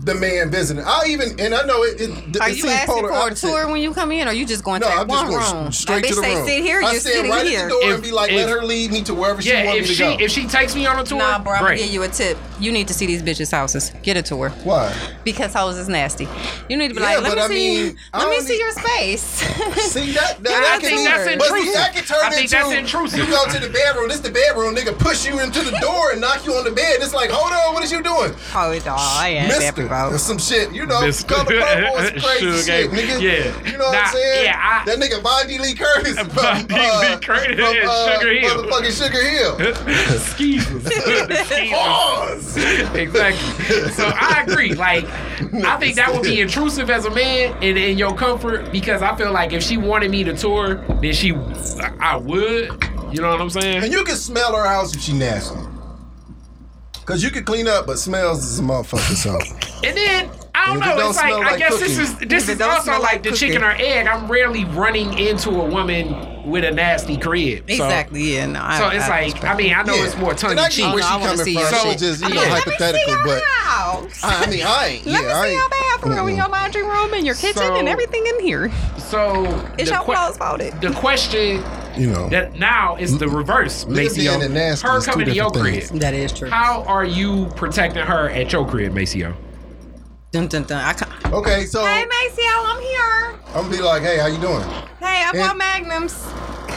the 0.05 0.13
man 0.15 0.51
visiting. 0.51 0.83
I 0.85 1.03
even 1.07 1.39
and 1.39 1.53
I 1.55 1.65
know 1.65 1.83
it, 1.83 2.01
it, 2.01 2.09
it 2.35 2.41
Are 2.41 2.49
you 2.49 2.55
seems 2.55 2.73
asking 2.73 2.95
polar 2.95 3.07
for 3.09 3.29
a 3.31 3.35
tour 3.35 3.67
when 3.71 3.81
you 3.81 3.93
come 3.93 4.11
in, 4.11 4.27
or 4.27 4.33
you 4.33 4.45
just 4.45 4.61
going 4.63 4.81
No, 4.81 4.87
to 4.87 4.91
that 4.93 4.99
I'm 5.01 5.07
just 5.07 5.23
one 5.23 5.31
going 5.31 5.63
room? 5.63 5.71
straight 5.71 6.01
that 6.03 6.07
to 6.09 6.13
bitch 6.13 6.15
the 6.17 6.21
say, 6.23 6.35
room. 6.35 6.45
sit 6.47 6.63
here, 6.63 6.77
I 6.79 6.91
you're 6.91 6.99
sit 6.99 7.13
sitting 7.13 7.31
right 7.31 7.45
here. 7.47 7.59
at 7.59 7.63
the 7.63 7.69
door 7.69 7.81
If- 7.83 7.93
and 7.95 8.03
be 8.03 8.11
like, 8.11 8.29
if- 8.31 8.35
let 8.35 8.49
her 8.49 8.63
lead 8.63 8.91
me 8.91 9.01
to 9.03 9.13
wherever 9.13 9.41
she 9.41 9.53
wants 9.53 9.71
me 9.73 9.79
to 9.81 9.85
she 9.93 10.03
go. 10.03 10.17
if 10.19 10.31
she 10.31 10.45
takes 10.45 10.75
me 10.75 10.85
on 10.85 10.99
a 10.99 11.03
tour, 11.05 11.19
Nah, 11.19 11.39
bro, 11.39 11.53
I'm 11.53 11.61
gonna 11.63 11.77
give 11.77 11.87
you 11.93 12.03
a 12.03 12.09
tip. 12.09 12.37
You 12.63 12.71
need 12.71 12.87
to 12.87 12.93
see 12.93 13.05
these 13.05 13.21
bitches' 13.21 13.51
houses. 13.51 13.91
Get 14.03 14.15
a 14.15 14.21
tour. 14.21 14.49
Why? 14.63 14.95
Because 15.25 15.53
hoes 15.53 15.77
is 15.77 15.89
nasty. 15.89 16.27
You 16.69 16.77
need 16.77 16.87
to 16.89 16.93
be 16.95 17.01
Yeah, 17.01 17.17
like, 17.19 17.23
let 17.23 17.35
me 17.35 17.41
I 17.43 17.47
see, 17.49 17.53
mean, 17.83 17.97
let 18.13 18.29
me 18.29 18.35
don't 18.37 18.45
see 18.45 18.57
your 18.57 18.71
space. 18.71 19.21
See 19.93 20.11
that? 20.13 20.37
that 20.43 20.53
I 20.53 20.61
that 20.61 20.81
think 20.81 20.93
can 20.95 21.03
that's 21.03 21.27
be, 21.29 21.35
but 21.35 21.47
see, 21.47 21.53
intrusive. 21.59 21.73
that 21.73 21.93
can 21.93 22.03
turn 22.05 22.17
I 22.23 22.29
think 22.29 22.41
into 22.43 22.55
that's 22.55 22.71
intrusive. 22.73 23.19
you 23.19 23.25
go 23.27 23.45
to 23.51 23.59
the 23.59 23.69
bedroom. 23.69 24.07
This 24.07 24.21
the 24.21 24.31
bedroom. 24.31 24.75
Nigga 24.75 24.97
push 24.97 25.25
you 25.27 25.39
into 25.41 25.59
the 25.61 25.77
door 25.79 26.11
and 26.11 26.21
knock 26.21 26.45
you 26.45 26.53
on 26.53 26.63
the 26.63 26.71
bed. 26.71 27.01
It's 27.01 27.13
like, 27.13 27.29
hold 27.31 27.51
on, 27.51 27.73
what 27.73 27.83
is 27.83 27.91
you 27.91 28.01
doing, 28.01 28.31
oh, 28.55 28.71
it, 28.71 28.83
oh, 28.87 28.95
I 28.97 29.29
ain't 29.29 29.51
happy 29.51 29.81
Mister? 29.83 29.85
about. 29.85 30.19
Some 30.21 30.37
shit. 30.37 30.71
You 30.73 30.85
know, 30.85 31.01
Mister. 31.01 31.27
color 31.27 31.45
purple 31.59 31.97
is 31.99 32.11
crazy 32.23 32.63
shit, 32.63 32.91
nigga. 32.91 33.19
Yeah. 33.21 33.69
You 33.69 33.77
know 33.77 33.85
what 33.91 33.93
Nah, 33.93 34.07
I'm 34.07 34.13
saying? 34.15 34.45
yeah, 34.45 34.81
I- 34.81 34.85
that 34.85 34.97
nigga 34.99 35.21
Bondi 35.21 35.57
Lee 35.59 35.75
Curtis 35.75 36.15
from, 36.17 36.29
Von 36.29 36.65
D. 36.65 36.75
Lee 36.75 36.79
uh, 36.81 37.19
Curtis 37.19 37.59
from, 37.59 37.75
and 37.75 37.89
uh, 37.89 38.19
Sugar 38.19 38.33
Hill. 38.33 38.63
motherfucking 38.63 38.95
Sugar 39.03 39.23
Hill. 39.27 39.57
Skeezers. 40.31 40.83
The 40.83 41.43
Exactly. 42.95 43.89
So 43.91 44.05
I 44.13 44.43
agree. 44.47 44.73
Like, 44.73 45.05
I 45.05 45.77
think 45.77 45.95
that 45.95 46.11
would 46.13 46.23
be 46.23 46.41
intrusive 46.41 46.89
as 46.89 47.05
a 47.05 47.09
man 47.11 47.53
and 47.63 47.77
in 47.77 47.97
your 47.97 48.15
comfort 48.15 48.71
because 48.71 49.01
I 49.01 49.15
feel 49.15 49.31
like 49.31 49.53
if 49.53 49.63
she 49.63 49.77
wanted 49.77 50.11
me 50.11 50.23
to 50.25 50.35
tour, 50.35 50.75
then 51.01 51.13
she, 51.13 51.33
I 51.99 52.15
would. 52.17 52.83
You 53.11 53.21
know 53.21 53.29
what 53.29 53.41
I'm 53.41 53.49
saying? 53.49 53.83
And 53.83 53.91
you 53.93 54.03
can 54.03 54.15
smell 54.15 54.55
her 54.55 54.65
house 54.65 54.95
if 54.95 55.01
she 55.01 55.13
nasty. 55.13 55.59
Cause 57.05 57.21
you 57.21 57.29
can 57.31 57.43
clean 57.43 57.67
up, 57.67 57.85
but 57.85 57.99
smells 57.99 58.43
is 58.45 58.59
a 58.59 58.63
motherfucker. 58.63 59.15
So 59.15 59.37
And 59.85 59.97
then 59.97 60.29
I 60.55 60.67
don't 60.67 60.79
know. 60.79 60.95
don't 60.97 61.09
It's 61.09 61.17
like 61.17 61.25
smell 61.27 61.41
I 61.41 61.45
like 61.51 61.59
guess 61.59 61.77
this 61.79 61.97
is 61.97 62.17
this 62.19 62.47
is 62.47 62.61
also 62.61 62.91
like 62.93 63.01
like 63.01 63.23
the 63.23 63.29
cooking. 63.31 63.49
chicken 63.49 63.63
or 63.63 63.71
egg. 63.71 64.07
I'm 64.07 64.31
rarely 64.31 64.63
running 64.65 65.17
into 65.19 65.49
a 65.49 65.65
woman 65.65 66.13
with 66.45 66.63
a 66.65 66.71
nasty 66.71 67.17
crib. 67.17 67.65
So- 67.69 67.73
Exactly. 67.85 68.35
Yeah. 68.35 68.45
No. 68.47 68.61
I, 68.63 68.77
So, 68.77 68.89
it's 68.89 69.05
I 69.05 69.21
like 69.25 69.43
I 69.43 69.55
mean 69.55 69.73
I 69.73 69.83
know 69.83 69.95
Yeah. 69.95 70.05
it's 70.05 70.17
more 70.17 70.33
tongue 70.33 70.51
And 70.51 70.59
in 70.61 70.69
cheek. 70.69 70.85
where 70.93 71.01
she 71.03 71.09
no, 71.09 71.15
I 71.15 71.17
wanna 71.17 71.29
coming 71.37 71.43
from. 71.43 71.53
your 71.53 71.69
So 71.71 71.77
shit. 71.77 71.91
it's 71.93 72.01
just 72.01 72.21
you 72.21 72.27
Yeah. 72.29 72.35
know 72.35 72.41
Let 72.41 72.67
me 72.67 72.73
hypothetical, 72.73 73.15
but 73.23 73.43
house. 73.43 74.23
I 74.23 74.43
I 74.43 74.47
mean 74.49 74.63
I 74.65 74.87
ain't. 74.87 75.05
Let 75.05 75.13
yeah, 75.23 75.27
me 75.27 75.33
I 75.33 75.47
see 75.49 75.53
your 75.55 75.69
bathroom 75.69 76.27
and 76.27 76.37
your 76.37 76.47
laundry 76.49 76.83
room 76.83 77.13
and 77.13 77.25
your 77.25 77.35
kitchen 77.35 77.55
So- 77.63 77.75
and 77.75 77.87
everything 77.87 78.25
in 78.25 78.39
here. 78.45 78.71
So 78.97 79.43
It's 79.77 79.89
the 79.89 79.95
your 79.95 80.03
que- 80.03 80.13
clothes 80.15 80.37
folded. 80.37 80.81
The 80.81 80.91
question 80.91 81.63
You 81.95 82.07
know. 82.07 82.27
that 82.29 82.55
now 82.59 82.95
is 82.99 83.17
the 83.17 83.27
reverse. 83.27 83.85
Maceo. 83.87 84.33
her 84.33 85.01
coming 85.01 85.27
to 85.27 85.33
your 85.33 85.49
different 85.51 85.87
crib. 85.89 85.99
That 86.01 86.13
is 86.13 86.31
true. 86.33 86.49
How 86.49 86.83
are 86.87 87.05
you 87.05 87.51
protecting 87.55 88.03
her 88.05 88.29
at 88.29 88.51
your 88.51 88.65
crib, 88.67 88.93
Maceo? 88.93 89.33
Dun, 90.33 90.47
dun, 90.47 90.63
dun. 90.63 90.83
I 90.83 90.93
can't. 90.93 91.11
Okay, 91.31 91.65
so 91.65 91.85
Hey, 91.85 92.05
Maceo, 92.05 92.43
I'm 92.65 92.81
here. 92.81 93.39
I'm 93.49 93.53
gonna 93.65 93.69
be 93.69 93.81
like, 93.83 94.01
hey, 94.01 94.17
how 94.17 94.25
you 94.25 94.39
doing? 94.39 94.63
Hey, 94.99 95.21
I 95.23 95.29
And- 95.31 95.37
bought 95.37 95.57
Magnums. 95.57 96.15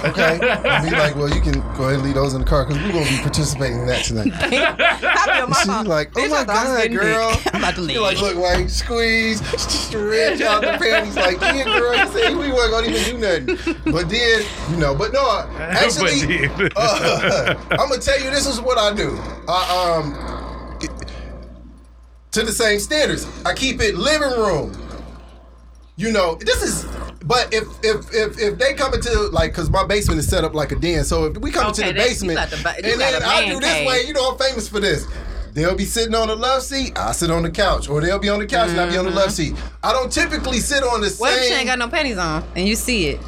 Okay. 0.05 0.39
I'll 0.39 0.85
be 0.85 0.91
like, 0.91 1.17
well, 1.17 1.31
you 1.35 1.41
can 1.41 1.61
go 1.75 1.85
ahead 1.85 1.95
and 1.95 2.03
leave 2.03 2.15
those 2.15 2.35
in 2.35 2.41
the 2.43 2.47
car 2.47 2.67
because 2.67 2.81
we're 2.83 2.93
gonna 2.93 3.09
be 3.09 3.17
participating 3.23 3.81
in 3.81 3.87
that 3.87 4.05
tonight. 4.05 4.31
I 4.35 4.49
be 4.51 5.41
on 5.41 5.49
my 5.49 5.57
She's 5.57 5.67
phone. 5.67 5.87
like, 5.87 6.11
oh 6.15 6.21
Bitch, 6.21 6.29
my 6.31 6.37
I 6.41 6.45
thought 6.45 6.57
I 6.57 6.63
was 6.69 6.73
god, 6.77 6.83
getting 6.83 6.99
girl. 6.99 7.33
dick. 7.33 7.47
I'm 7.55 7.63
about 7.63 7.75
to 7.77 7.81
leave. 7.81 7.95
You're 7.95 8.03
like, 8.03 8.21
look, 8.21 8.37
White, 8.37 8.71
squeeze, 8.71 9.41
stretch 9.59 10.43
out 10.43 10.61
the 10.61 10.77
panties. 10.79 11.17
Like, 11.17 11.41
yeah, 11.41 11.65
girl, 11.65 11.97
you 11.97 12.07
said 12.13 12.37
we 12.37 12.53
weren't 12.53 12.71
gonna 12.73 12.89
even 12.89 13.05
do 13.05 13.19
nothing. 13.57 13.77
But 13.91 14.11
then, 14.11 14.45
you 14.71 14.77
know, 14.77 14.95
but 14.95 15.15
no, 15.15 15.49
actually, 15.59 16.47
But 16.49 16.59
then- 16.59 16.71
uh, 16.77 17.55
I'm 17.71 17.89
gonna 17.89 17.99
tell 17.99 18.21
you, 18.21 18.29
this 18.31 18.47
is 18.47 18.61
what 18.61 18.77
I 18.77 18.95
do. 18.95 19.19
I 19.49 19.97
um, 19.99 20.36
to 22.37 22.45
the 22.45 22.53
same 22.53 22.79
standards. 22.79 23.27
I 23.45 23.55
keep 23.55 23.81
it 23.81 23.95
living 23.97 24.31
room. 24.31 24.77
You 25.97 26.13
know, 26.13 26.35
this 26.37 26.63
is. 26.63 26.85
But 27.25 27.53
if 27.53 27.65
if 27.83 28.13
if 28.15 28.39
if 28.39 28.59
they 28.59 28.75
come 28.75 28.95
into 28.95 29.11
like, 29.33 29.53
cause 29.55 29.71
my 29.71 29.85
basement 29.87 30.21
is 30.21 30.29
set 30.29 30.45
up 30.45 30.55
like 30.55 30.71
a 30.71 30.77
den, 30.77 31.05
so 31.05 31.25
if 31.25 31.39
we 31.39 31.51
come 31.51 31.67
Okay, 31.71 31.89
into 31.89 31.95
the 31.95 32.07
basement, 32.07 32.39
the 32.51 32.69
and 32.85 33.01
then 33.01 33.23
I 33.23 33.47
do 33.49 33.59
this 33.59 33.73
cave. 33.73 33.87
way, 33.89 34.03
you 34.07 34.13
know, 34.13 34.31
I'm 34.33 34.39
famous 34.39 34.69
for 34.69 34.79
this. 34.81 35.07
They'll 35.55 35.75
be 35.75 35.87
sitting 35.87 36.15
on 36.15 36.29
the 36.29 36.37
left 36.37 36.65
seat. 36.65 36.97
I 36.99 37.13
sit 37.13 37.31
on 37.31 37.43
the 37.43 37.51
couch, 37.51 37.89
or 37.89 38.03
they'll 38.03 38.19
be 38.19 38.29
on 38.29 38.39
the 38.41 38.47
couch 38.47 38.69
and 38.69 38.79
I 38.79 38.91
be 38.91 38.99
on 38.99 39.07
the 39.07 39.11
left 39.11 39.33
seat. 39.33 39.57
I 39.83 39.93
don't 39.95 40.13
typically 40.13 40.59
sit 40.59 40.83
on 40.85 41.01
the 41.01 41.07
Mm-hmm. 41.07 41.19
What 41.21 41.39
if 41.39 41.45
she 41.47 41.55
ain't 41.55 41.67
got 41.67 41.79
no 41.79 41.89
panties 41.89 42.19
on 42.19 42.45
and 42.55 42.69
you 42.69 42.77
see 42.77 43.07
it? 43.09 43.21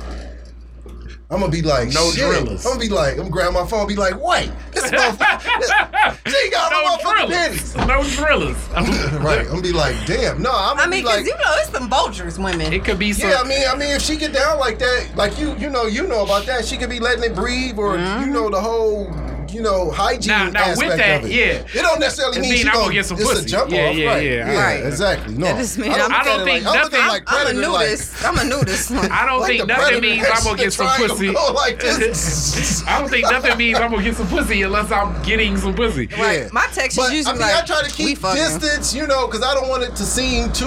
I'm 1.31 1.41
gonna 1.41 1.53
be 1.53 1.61
like, 1.61 1.93
No 1.93 2.11
shit. 2.11 2.21
drillers. 2.25 2.65
I'm 2.65 2.73
gonna 2.73 2.81
be 2.81 2.89
like, 2.89 3.13
I'm 3.13 3.19
gonna 3.19 3.31
grab 3.31 3.53
my 3.53 3.67
phone, 3.67 3.81
and 3.81 3.89
be 3.89 3.97
like, 3.97 4.19
wait, 4.19 4.51
this 4.73 4.91
motherfucker, 4.91 6.17
she 6.27 6.51
got 6.51 6.73
no, 6.73 6.81
No 6.81 6.97
motherfucking 6.97 7.27
drillers. 7.29 7.75
panties. 7.75 7.77
No 7.77 8.03
drillers. 8.03 8.69
right. 9.23 9.41
I'm 9.41 9.47
gonna 9.49 9.61
be 9.63 9.73
like, 9.73 9.95
damn, 10.07 10.41
no, 10.41 10.51
I'm 10.51 10.77
I 10.79 10.81
gonna 10.81 10.91
mean, 10.91 11.01
be 11.01 11.03
because 11.03 11.17
like, 11.19 11.27
you 11.27 11.35
know, 11.35 11.55
it's 11.59 11.71
some 11.71 11.91
vultures 11.91 12.39
women. 12.39 12.73
It 12.73 12.83
could 12.85 12.99
be 12.99 13.13
some. 13.13 13.29
yeah, 13.29 13.41
I 13.45 13.47
mean, 13.47 13.63
I 13.69 13.75
mean, 13.77 13.91
if 13.91 14.01
she 14.03 14.17
get 14.17 14.33
down 14.33 14.59
like 14.59 14.79
that, 14.79 15.11
like 15.17 15.39
you, 15.39 15.55
you 15.57 15.69
know, 15.69 15.85
you 15.85 16.07
know 16.07 16.25
about 16.25 16.47
that. 16.47 16.65
She 16.65 16.79
could 16.79 16.89
be 16.91 16.99
letting 16.99 17.25
it 17.25 17.35
breathe, 17.35 17.79
or 17.79 17.97
Mm-hmm. 17.99 18.25
you 18.25 18.31
know, 18.33 18.49
the 18.49 18.61
whole, 18.61 19.11
you 19.53 19.63
know, 19.63 19.91
hygiene 19.91 20.29
Now- 20.29 20.51
now 20.51 20.69
with 20.71 20.83
aspect 20.83 20.97
that, 20.99 21.25
of 21.25 21.31
it. 21.31 21.35
yeah. 21.35 21.45
it 21.81 21.83
don't 21.83 22.01
necessarily 22.01 22.39
It 22.39 22.41
mean 22.43 22.51
mean 22.51 22.59
she 22.61 22.67
I'm 22.69 22.73
gonna 22.75 22.85
gonna 22.85 22.95
get 22.95 23.07
some 23.07 23.19
it's 23.19 23.29
pussy. 23.29 23.45
a 23.45 23.49
jump 23.49 23.71
Yeah, 23.71 23.89
off, 23.89 23.97
yeah, 23.97 24.09
right? 24.11 24.23
yeah. 24.23 24.63
Right. 24.65 24.85
exactly. 24.87 25.35
No, 25.35 25.47
That 25.47 25.57
just 25.59 25.79
mean 25.79 25.93
I 25.93 25.99
don't, 25.99 26.13
I'm- 26.13 26.21
I 26.21 26.25
don't 26.25 26.45
think 26.45 26.65
like, 26.67 26.75
I 26.77 26.83
don't 26.83 26.93
look 26.93 26.95
at 26.95 27.01
it 27.01 27.01
nothing- 27.01 27.01
I'm 27.01 27.23
a 27.23 27.25
predator, 27.25 27.69
like- 27.71 27.89
nudist. 27.89 28.25
I'm 28.25 28.39
a 28.39 28.45
nudist. 28.45 28.91
I 29.11 29.27
don't 29.27 29.41
like 29.41 29.49
think 29.49 29.67
nothing 29.67 30.01
means 30.01 30.27
I'm 30.33 30.45
gonna 30.45 30.59
get 30.59 30.73
some 30.73 30.89
pussy. 30.97 31.33
go 31.33 31.53
like 31.55 31.81
this. 31.81 32.85
I 32.89 32.99
don't 33.01 33.09
think 33.09 33.31
nothing 33.31 33.57
means 33.57 33.79
I'm 33.79 33.91
gonna 33.91 34.03
get 34.03 34.17
some 34.17 34.29
pussy 34.29 34.63
unless 34.63 34.91
I'm 34.91 35.23
getting 35.23 35.57
some 35.57 35.75
pussy. 35.75 36.09
Yeah. 36.11 36.49
My 36.53 36.67
text 36.73 36.99
is 36.99 37.11
usually 37.13 37.27
I 37.27 37.33
mean, 37.33 37.41
like, 37.43 37.63
I 37.63 37.67
try 37.67 37.83
to 37.83 37.91
keep 37.91 38.21
distance, 38.21 38.95
you 38.95 39.07
know, 39.07 39.27
because 39.27 39.43
I 39.43 39.55
don't 39.55 39.69
want 39.69 39.83
it 39.83 39.95
to 39.97 40.05
seem 40.05 40.53
too, 40.53 40.67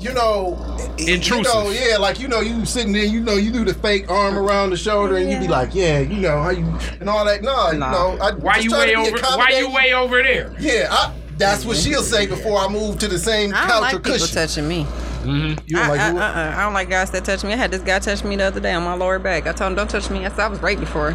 you 0.00 0.12
know, 0.14 0.58
Intrusive. 0.98 1.36
You 1.36 1.42
know, 1.42 1.70
yeah, 1.70 1.96
like 1.98 2.18
you 2.20 2.28
know, 2.28 2.40
you 2.40 2.64
sitting 2.64 2.92
there, 2.92 3.04
you 3.04 3.20
know, 3.20 3.34
you 3.36 3.50
do 3.52 3.64
the 3.64 3.74
fake 3.74 4.10
arm 4.10 4.36
around 4.36 4.70
the 4.70 4.76
shoulder, 4.76 5.16
and 5.16 5.30
you 5.30 5.38
be 5.38 5.48
like, 5.48 5.74
yeah, 5.74 6.00
you 6.00 6.16
know, 6.16 6.42
how 6.42 6.50
you 6.50 6.64
and 7.00 7.08
all 7.08 7.24
that. 7.24 7.42
No, 7.42 7.70
you 7.70 7.78
Nah. 7.78 7.90
know, 7.90 8.18
I 8.20 8.32
Why 8.32 8.54
just 8.54 8.64
you 8.66 8.72
way 8.72 8.94
over? 8.96 9.18
Why 9.20 9.50
you 9.58 9.70
way 9.72 9.92
over 9.94 10.22
there? 10.22 10.54
Yeah, 10.58 10.88
I, 10.90 11.14
that's 11.38 11.64
what 11.64 11.76
she'll 11.76 12.02
say 12.02 12.26
before 12.26 12.58
I 12.58 12.68
move 12.68 12.98
to 12.98 13.08
the 13.08 13.18
same 13.18 13.54
I 13.54 13.60
don't 13.60 13.68
couch 13.68 13.80
like 13.82 13.94
or 13.94 14.00
people 14.00 14.26
touching 14.26 14.68
me. 14.68 14.84
Mm-hmm. 14.84 15.58
You 15.66 15.76
don't 15.76 15.84
I, 15.84 15.88
like 15.88 16.00
I, 16.00 16.10
who? 16.10 16.18
uh-uh. 16.18 16.54
I 16.56 16.62
don't 16.62 16.74
like 16.74 16.88
guys 16.90 17.10
that 17.12 17.24
touch 17.24 17.44
me. 17.44 17.52
I 17.52 17.56
had 17.56 17.70
this 17.70 17.82
guy 17.82 17.98
touch 17.98 18.24
me 18.24 18.36
the 18.36 18.44
other 18.44 18.60
day 18.60 18.72
on 18.72 18.82
my 18.82 18.94
lower 18.94 19.18
back. 19.18 19.46
I 19.46 19.52
told 19.52 19.70
him, 19.72 19.76
"Don't 19.76 19.88
touch 19.90 20.10
me." 20.10 20.24
I 20.26 20.28
said 20.30 20.40
I 20.40 20.48
was 20.48 20.60
right 20.60 20.78
before. 20.78 21.12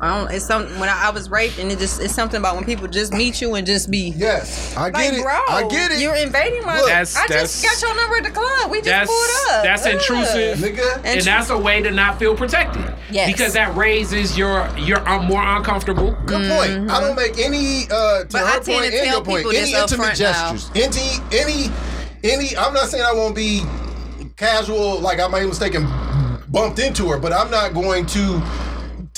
I 0.00 0.16
don't. 0.16 0.30
It's 0.32 0.44
something 0.44 0.78
when 0.78 0.88
I, 0.88 1.06
I 1.08 1.10
was 1.10 1.28
raped, 1.28 1.58
and 1.58 1.72
it 1.72 1.78
just 1.80 2.00
it's 2.00 2.14
something 2.14 2.38
about 2.38 2.54
when 2.54 2.64
people 2.64 2.86
just 2.86 3.12
meet 3.12 3.40
you 3.40 3.54
and 3.56 3.66
just 3.66 3.90
be 3.90 4.12
Yes, 4.16 4.76
I 4.76 4.82
like, 4.90 4.94
get 4.94 5.14
it. 5.14 5.22
bro, 5.22 5.32
I 5.32 5.66
get 5.68 5.90
it. 5.90 6.00
You're 6.00 6.14
invading 6.14 6.64
my. 6.64 6.76
Look, 6.78 6.86
That's- 6.86 7.16
I 7.16 7.26
just 7.26 7.64
got 7.64 7.82
your 7.82 7.96
number 7.96 8.16
at 8.18 8.22
the 8.24 8.30
club. 8.30 8.70
We 8.70 8.78
just 8.78 8.86
That's 8.86 9.10
pulled 9.10 9.56
up. 9.56 9.64
that's 9.64 9.86
Ugh. 9.86 9.92
intrusive. 9.94 10.58
Nigga. 10.58 10.96
And 10.98 11.06
And 11.06 11.22
that's 11.22 11.50
a 11.50 11.58
way 11.58 11.82
to 11.82 11.90
not 11.90 12.18
feel 12.18 12.36
protected. 12.36 12.84
Yes. 13.10 13.32
Because 13.32 13.54
that 13.54 13.74
raises 13.76 14.38
your 14.38 14.68
you're 14.78 15.06
um, 15.08 15.24
more 15.26 15.42
uncomfortable. 15.42 16.16
Good 16.26 16.48
point. 16.48 16.90
I 16.90 17.00
don't 17.00 17.16
make 17.16 17.38
any 17.38 17.84
uh 17.90 18.20
to 18.24 18.28
But 18.30 18.42
I 18.44 18.50
her 18.52 18.60
tend 18.60 18.64
point 18.66 18.80
to 18.80 18.84
and 18.86 18.94
tell 18.94 19.06
your 19.16 19.24
point. 19.24 19.46
Any 19.46 19.72
intimate 19.72 19.88
front 19.96 20.20
now. 20.20 20.52
gestures. 20.54 20.70
Any 20.76 21.36
any 21.36 21.72
any 22.22 22.56
I'm 22.56 22.72
not 22.74 22.88
saying 22.88 23.02
I 23.04 23.12
won't 23.14 23.34
be 23.34 23.62
casual 24.36 25.00
like 25.00 25.18
I 25.20 25.26
might 25.26 25.44
mistaken 25.46 25.86
bumped 26.48 26.78
into 26.78 27.08
her, 27.10 27.18
but 27.18 27.32
I'm 27.32 27.50
not 27.50 27.74
going 27.74 28.06
to 28.06 28.40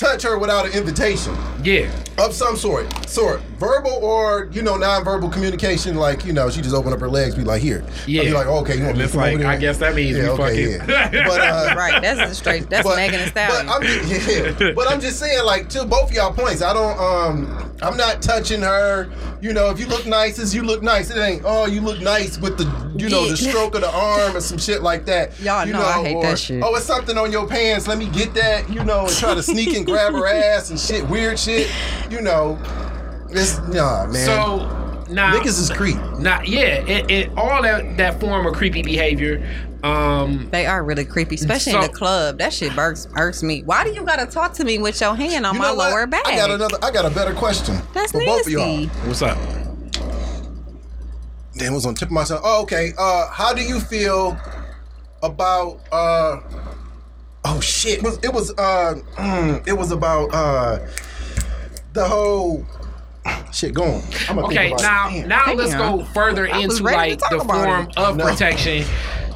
touch 0.01 0.23
her 0.23 0.39
without 0.39 0.65
an 0.65 0.71
invitation 0.71 1.37
Yeah. 1.63 1.87
of 2.17 2.33
some 2.33 2.57
sort. 2.57 2.87
Sort. 3.07 3.39
Verbal 3.61 3.91
or 4.01 4.49
you 4.51 4.63
know 4.63 4.73
nonverbal 4.73 5.31
communication, 5.31 5.95
like 5.95 6.25
you 6.25 6.33
know, 6.33 6.49
she 6.49 6.61
just 6.61 6.75
open 6.75 6.91
up 6.91 6.99
her 6.99 7.09
legs, 7.09 7.35
be 7.35 7.43
like, 7.43 7.61
"Here." 7.61 7.85
Yeah. 8.07 8.21
I'll 8.21 8.25
be 8.25 8.33
like, 8.33 8.47
oh, 8.47 8.59
"Okay, 8.61 8.77
you 8.77 8.83
want 8.83 8.97
And 8.97 9.05
me 9.05 9.07
to 9.07 9.17
like, 9.17 9.33
over 9.33 9.43
there?" 9.43 9.51
I 9.51 9.57
guess 9.57 9.77
that 9.77 9.93
means 9.95 10.17
we 10.17 10.27
okay, 10.27 10.77
fucking. 10.77 10.89
yeah. 10.89 11.27
But 11.27 11.39
uh, 11.39 11.75
Right, 11.77 12.01
that's 12.01 12.31
a 12.31 12.35
straight. 12.35 12.69
That's 12.69 12.87
Megan 12.87 13.19
Thee 13.21 13.27
Stallion. 13.27 13.67
But 13.67 13.75
I'm 13.75 13.83
just, 13.83 14.59
yeah, 14.59 14.71
but 14.73 14.91
I'm 14.91 14.99
just 14.99 15.19
saying, 15.19 15.45
like 15.45 15.69
to 15.69 15.85
both 15.85 16.09
of 16.09 16.15
y'all 16.15 16.33
points, 16.33 16.61
I 16.61 16.73
don't. 16.73 16.99
Um, 16.99 17.71
I'm 17.81 17.97
not 17.97 18.21
touching 18.21 18.61
her. 18.61 19.09
You 19.41 19.53
know, 19.53 19.69
if 19.71 19.79
you 19.79 19.87
look 19.87 20.05
nice, 20.05 20.37
as 20.39 20.53
you 20.53 20.63
look 20.63 20.83
nice. 20.83 21.09
It 21.11 21.17
ain't. 21.17 21.43
Oh, 21.45 21.65
you 21.65 21.81
look 21.81 21.99
nice 22.01 22.37
with 22.39 22.57
the, 22.57 22.65
you 22.95 23.09
know, 23.09 23.27
the 23.27 23.35
stroke 23.35 23.73
of 23.75 23.81
the 23.81 23.89
arm 23.91 24.35
or 24.35 24.41
some 24.41 24.59
shit 24.59 24.81
like 24.83 25.05
that. 25.05 25.39
Y'all 25.39 25.65
you 25.65 25.73
know 25.73 25.81
I 25.81 26.03
hate 26.03 26.15
or, 26.15 26.23
that 26.23 26.39
shit. 26.39 26.61
Oh, 26.63 26.75
it's 26.75 26.85
something 26.85 27.17
on 27.17 27.31
your 27.31 27.47
pants. 27.47 27.87
Let 27.87 27.97
me 27.97 28.07
get 28.09 28.33
that. 28.35 28.69
You 28.69 28.83
know, 28.83 29.07
and 29.07 29.15
try 29.15 29.33
to 29.33 29.43
sneak 29.43 29.75
and 29.75 29.85
grab 29.85 30.13
her 30.13 30.27
ass 30.55 30.69
and 30.69 30.79
shit, 30.79 31.07
weird 31.09 31.39
shit. 31.39 31.69
You 32.09 32.21
know, 32.21 32.59
it's 33.31 33.57
nah, 33.69 34.07
man. 34.07 34.25
So 34.25 34.57
now 35.09 35.33
niggas 35.33 35.59
is 35.59 35.69
creep. 35.69 35.97
Not 36.19 36.47
yeah, 36.47 36.85
it, 36.85 37.11
it 37.11 37.37
all 37.37 37.61
that 37.63 37.97
that 37.97 38.19
form 38.19 38.45
of 38.45 38.53
creepy 38.53 38.81
behavior. 38.83 39.45
Um, 39.83 40.47
They 40.51 40.67
are 40.67 40.83
really 40.83 41.05
creepy, 41.05 41.35
especially 41.35 41.73
in 41.73 41.81
the 41.81 41.89
club. 41.89 42.37
That 42.37 42.53
shit 42.53 42.77
irks, 42.77 43.07
irks 43.15 43.41
me. 43.41 43.63
Why 43.63 43.83
do 43.83 43.91
you 43.91 44.03
gotta 44.05 44.27
talk 44.27 44.53
to 44.53 44.63
me 44.63 44.77
with 44.77 45.01
your 45.01 45.15
hand 45.15 45.45
on 45.45 45.55
You 45.55 45.59
my 45.59 45.71
lower 45.71 46.05
back? 46.05 46.27
I 46.27 46.35
got 46.35 46.51
another. 46.51 46.77
I 46.83 46.91
got 46.91 47.05
a 47.05 47.09
better 47.09 47.33
question 47.33 47.77
That's 47.93 48.11
for 48.11 48.23
both 48.23 48.45
of 48.45 48.51
y'all. 48.51 48.77
nasty. 48.77 49.07
what's 49.07 49.21
up? 49.23 49.37
Damn, 51.57 51.73
was 51.73 51.85
on 51.85 51.93
the 51.95 51.99
tip 51.99 52.09
of 52.09 52.13
my 52.13 52.23
tongue. 52.23 52.41
Oh, 52.43 52.61
okay. 52.63 52.93
Uh, 52.97 53.27
how 53.29 53.53
do 53.53 53.61
you 53.61 53.79
feel 53.79 54.37
about 55.23 55.81
uh? 55.91 56.39
Oh 57.43 57.59
shit! 57.59 57.97
It 57.99 58.03
was 58.03 58.19
it 58.23 58.31
was 58.31 58.51
uh? 58.51 58.99
mm, 59.15 59.67
it 59.67 59.73
was 59.73 59.91
about 59.91 60.29
uh? 60.33 60.79
The 61.93 62.07
whole 62.07 62.65
shit. 63.51 63.73
Go 63.73 63.83
on. 63.83 64.01
I'm 64.29 64.35
gonna 64.35 64.47
Okay, 64.47 64.69
think 64.69 64.79
about 64.79 64.81
now. 64.81 65.09
Damn. 65.09 65.27
now 65.29 65.53
let's 65.53 65.75
go 65.75 66.03
further 66.13 66.47
I 66.51 66.59
into 66.59 66.83
like 66.83 67.19
the 67.29 67.39
form 67.39 67.87
it. 67.89 67.97
of 67.97 68.17
No. 68.17 68.25
protection. 68.25 68.85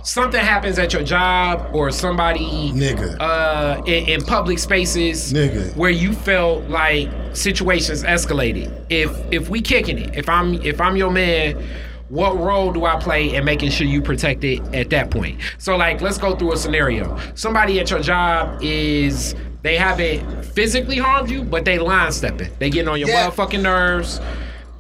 Something 0.04 0.40
happens 0.42 0.78
at 0.78 0.94
your 0.94 1.02
job 1.02 1.72
or 1.74 1.90
somebody 1.90 2.72
Nigga. 2.74 3.18
uh 3.20 3.82
in, 3.88 4.08
in 4.08 4.22
public 4.22 4.60
spaces 4.60 5.34
Nigga. 5.34 5.76
where 5.76 5.90
you 5.90 6.14
felt 6.14 6.64
like 6.70 7.10
situations 7.34 8.04
escalated. 8.04 8.72
If 8.90 9.12
if 9.32 9.50
we 9.50 9.62
kicking 9.62 9.98
it, 9.98 10.16
if 10.16 10.30
I'm 10.30 10.54
if 10.62 10.80
I'm 10.80 10.96
your 10.96 11.10
man, 11.10 11.64
what 12.10 12.38
role 12.38 12.72
do 12.72 12.86
I 12.86 12.98
play 13.00 13.34
in 13.34 13.44
making 13.46 13.72
sure 13.72 13.88
you 13.88 14.00
protect 14.00 14.44
it 14.44 14.60
at 14.76 14.92
that 14.92 15.10
point? 15.10 15.40
So 15.58 15.76
like 15.76 16.02
let's 16.02 16.20
go 16.20 16.36
through 16.36 16.54
a 16.54 16.58
scenario. 16.58 17.18
Somebody 17.34 17.80
at 17.80 17.90
your 17.90 18.00
job 18.02 18.60
is 18.62 19.34
they 19.66 19.76
haven't 19.78 20.46
physically 20.46 20.98
harmed 20.98 21.30
you, 21.30 21.44
but 21.44 21.66
they 21.66 21.80
line 21.80 22.12
stepping. 22.12 22.50
They 22.60 22.70
getting 22.70 22.88
on 22.88 23.00
your 23.00 23.10
Yeah. 23.10 23.30
motherfucking 23.30 23.62
nerves. 23.62 24.22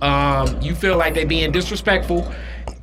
Um, 0.01 0.61
you 0.61 0.75
feel 0.75 0.97
like 0.97 1.13
they 1.15 1.25
being 1.25 1.51
disrespectful. 1.51 2.31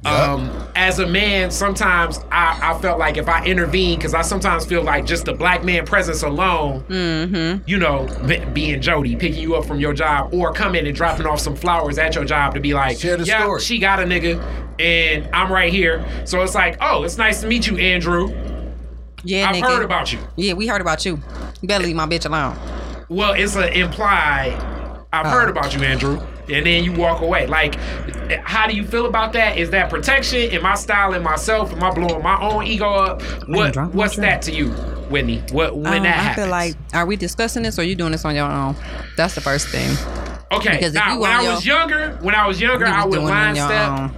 Um, 0.04 0.50
as 0.74 0.98
a 0.98 1.06
man, 1.06 1.52
sometimes 1.52 2.18
I, 2.32 2.58
I 2.74 2.78
felt 2.80 2.98
like 2.98 3.16
if 3.18 3.28
I 3.28 3.44
intervene, 3.44 3.98
because 3.98 4.14
I 4.14 4.22
sometimes 4.22 4.64
feel 4.64 4.82
like 4.82 5.06
just 5.06 5.26
the 5.26 5.32
black 5.32 5.62
man 5.62 5.86
presence 5.86 6.24
alone, 6.24 6.82
you 7.66 7.78
know, 7.78 8.08
be- 8.26 8.44
being 8.52 8.80
Jody, 8.80 9.14
picking 9.14 9.40
you 9.40 9.54
up 9.54 9.64
from 9.64 9.78
your 9.78 9.92
job, 9.92 10.34
or 10.34 10.52
coming 10.52 10.86
and 10.88 10.96
dropping 10.96 11.26
off 11.26 11.38
some 11.38 11.54
flowers 11.54 11.98
at 11.98 12.16
your 12.16 12.24
job 12.24 12.54
to 12.54 12.60
be 12.60 12.74
like, 12.74 13.00
yeah, 13.04 13.22
story." 13.22 13.60
she 13.60 13.78
got 13.78 14.00
a 14.00 14.04
nigga, 14.04 14.42
and 14.80 15.28
I'm 15.32 15.52
right 15.52 15.72
here. 15.72 16.04
So 16.24 16.42
it's 16.42 16.56
like, 16.56 16.78
oh, 16.80 17.04
it's 17.04 17.16
nice 17.16 17.42
to 17.42 17.46
meet 17.46 17.68
you, 17.68 17.76
Andrew. 17.76 18.34
Yeah, 19.22 19.48
I've 19.48 19.54
nigga. 19.54 19.68
heard 19.68 19.84
about 19.84 20.12
you. 20.12 20.18
Yeah, 20.34 20.54
we 20.54 20.66
heard 20.66 20.80
about 20.80 21.04
you. 21.06 21.20
You 21.62 21.68
better 21.68 21.84
leave 21.84 21.96
my 21.96 22.06
bitch 22.06 22.26
alone. 22.26 22.56
Well, 23.08 23.32
it's 23.34 23.56
an 23.56 23.72
implied. 23.72 24.52
I've 25.12 25.26
heard 25.26 25.48
about 25.48 25.74
you, 25.74 25.82
Andrew. 25.82 26.20
And 26.52 26.66
then 26.66 26.82
you 26.84 26.92
walk 26.92 27.20
away. 27.20 27.46
Like, 27.46 27.76
how 28.44 28.66
do 28.66 28.74
you 28.74 28.84
feel 28.84 29.06
about 29.06 29.32
that? 29.34 29.56
Is 29.58 29.70
that 29.70 29.90
protection? 29.90 30.50
Am 30.50 30.66
I 30.66 30.74
styling 30.74 31.22
myself? 31.22 31.72
Am 31.72 31.82
I 31.82 31.90
blowing 31.92 32.22
my 32.22 32.40
own 32.40 32.66
ego 32.66 32.90
up? 32.92 33.22
What 33.48 33.76
What's 33.94 34.16
that 34.16 34.42
to 34.42 34.52
you, 34.52 34.70
Whitney? 35.08 35.42
What 35.52 35.76
when 35.76 35.98
Um, 35.98 36.02
that 36.02 36.32
I 36.32 36.34
feel 36.34 36.48
like, 36.48 36.74
are 36.94 37.06
we 37.06 37.16
discussing 37.16 37.62
this 37.62 37.78
or 37.78 37.84
you 37.84 37.94
doing 37.94 38.12
this 38.12 38.24
on 38.24 38.34
your 38.34 38.50
own? 38.50 38.74
That's 39.16 39.34
the 39.34 39.40
first 39.40 39.68
thing. 39.68 39.90
okay. 40.52 40.72
because 40.72 40.88
if 40.88 40.94
Now, 40.94 41.14
you 41.14 41.20
when 41.20 41.30
I 41.30 41.42
was 41.52 41.64
your- 41.64 41.76
younger, 41.78 42.18
when 42.22 42.34
I 42.34 42.46
was 42.46 42.60
younger, 42.60 42.86
You 42.86 42.92
I 42.92 43.04
would 43.04 43.20
line 43.22 43.54
step. 43.54 44.10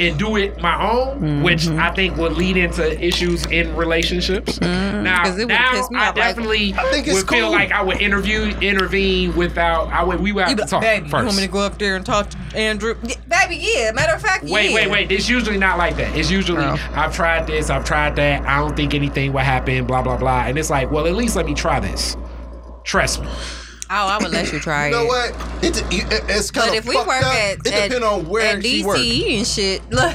And 0.00 0.18
do 0.18 0.36
it 0.36 0.60
my 0.60 0.90
own, 0.90 1.42
which 1.42 1.62
Mm-hmm. 1.66 1.78
I 1.80 1.90
think 1.94 2.16
would 2.16 2.32
lead 2.32 2.56
into 2.56 2.98
issues 3.04 3.46
in 3.46 3.74
relationships. 3.76 4.60
Now, 4.60 4.66
Mm-hmm. 4.68 5.24
'cause 5.24 5.38
it 5.38 5.42
would 5.44 5.48
now 5.48 5.70
piss 5.72 5.90
me 5.90 5.98
I 5.98 6.00
off, 6.00 6.06
like- 6.06 6.14
definitely 6.16 6.74
I 6.76 6.90
think 6.90 7.06
it's 7.06 7.16
would 7.16 7.28
feel 7.28 7.42
cool. 7.46 7.50
like 7.52 7.72
I 7.72 7.82
would 7.82 8.00
interview, 8.00 8.52
intervene 8.60 9.34
without. 9.36 9.88
I 9.92 10.02
would. 10.02 10.20
We 10.20 10.32
would 10.32 10.42
have 10.48 10.50
You 10.50 10.56
to 10.56 10.64
talk 10.66 10.82
baby, 10.82 11.08
first. 11.08 11.20
you 11.22 11.26
want 11.26 11.36
me 11.36 11.42
to 11.46 11.52
go 11.52 11.60
up 11.60 11.78
there 11.78 11.96
and 11.96 12.04
talk 12.04 12.30
to 12.30 12.36
Andrew? 12.56 12.94
Yeah, 13.02 13.14
baby, 13.28 13.56
yeah. 13.76 13.92
Matter 13.92 14.14
of 14.14 14.22
fact, 14.22 14.44
Wait, 14.44 14.70
yeah. 14.70 14.74
wait, 14.76 14.90
wait. 14.90 15.12
It's 15.12 15.28
usually 15.28 15.58
not 15.58 15.78
like 15.78 15.96
that. 15.96 16.16
It's 16.16 16.30
usually 16.30 16.64
Oh. 16.64 16.76
I've 16.94 17.14
tried 17.14 17.46
this, 17.46 17.70
I've 17.70 17.84
tried 17.84 18.16
that. 18.16 18.42
I 18.46 18.58
don't 18.58 18.76
think 18.76 18.94
anything 18.94 19.32
will 19.32 19.40
happen. 19.40 19.84
Blah 19.86 20.02
blah 20.02 20.16
blah. 20.16 20.44
And 20.46 20.58
it's 20.58 20.70
like, 20.70 20.90
well, 20.90 21.06
at 21.06 21.14
least 21.14 21.36
let 21.36 21.46
me 21.46 21.54
try 21.54 21.80
this. 21.80 22.16
Trust 22.84 23.22
me. 23.22 23.28
Oh, 23.94 24.08
I 24.08 24.18
would 24.22 24.30
let 24.32 24.50
you 24.52 24.58
try 24.58 24.86
it. 24.86 24.90
You 24.92 24.96
know 24.96 25.04
what? 25.06 25.30
It, 25.62 25.76
it, 25.92 26.24
it's 26.28 26.50
kind 26.50 26.70
But 26.70 26.78
of 26.78 26.84
if 26.84 26.88
we 26.88 26.96
work 26.96 27.08
up. 27.08 27.34
at, 27.34 27.52
it 27.58 27.62
depends 27.62 27.94
on 27.96 28.26
where 28.28 28.56
at 28.56 28.64
she 28.64 28.82
works. 28.84 29.00
DTE 29.00 29.38
and 29.38 29.46
shit, 29.46 29.90
look, 29.90 30.14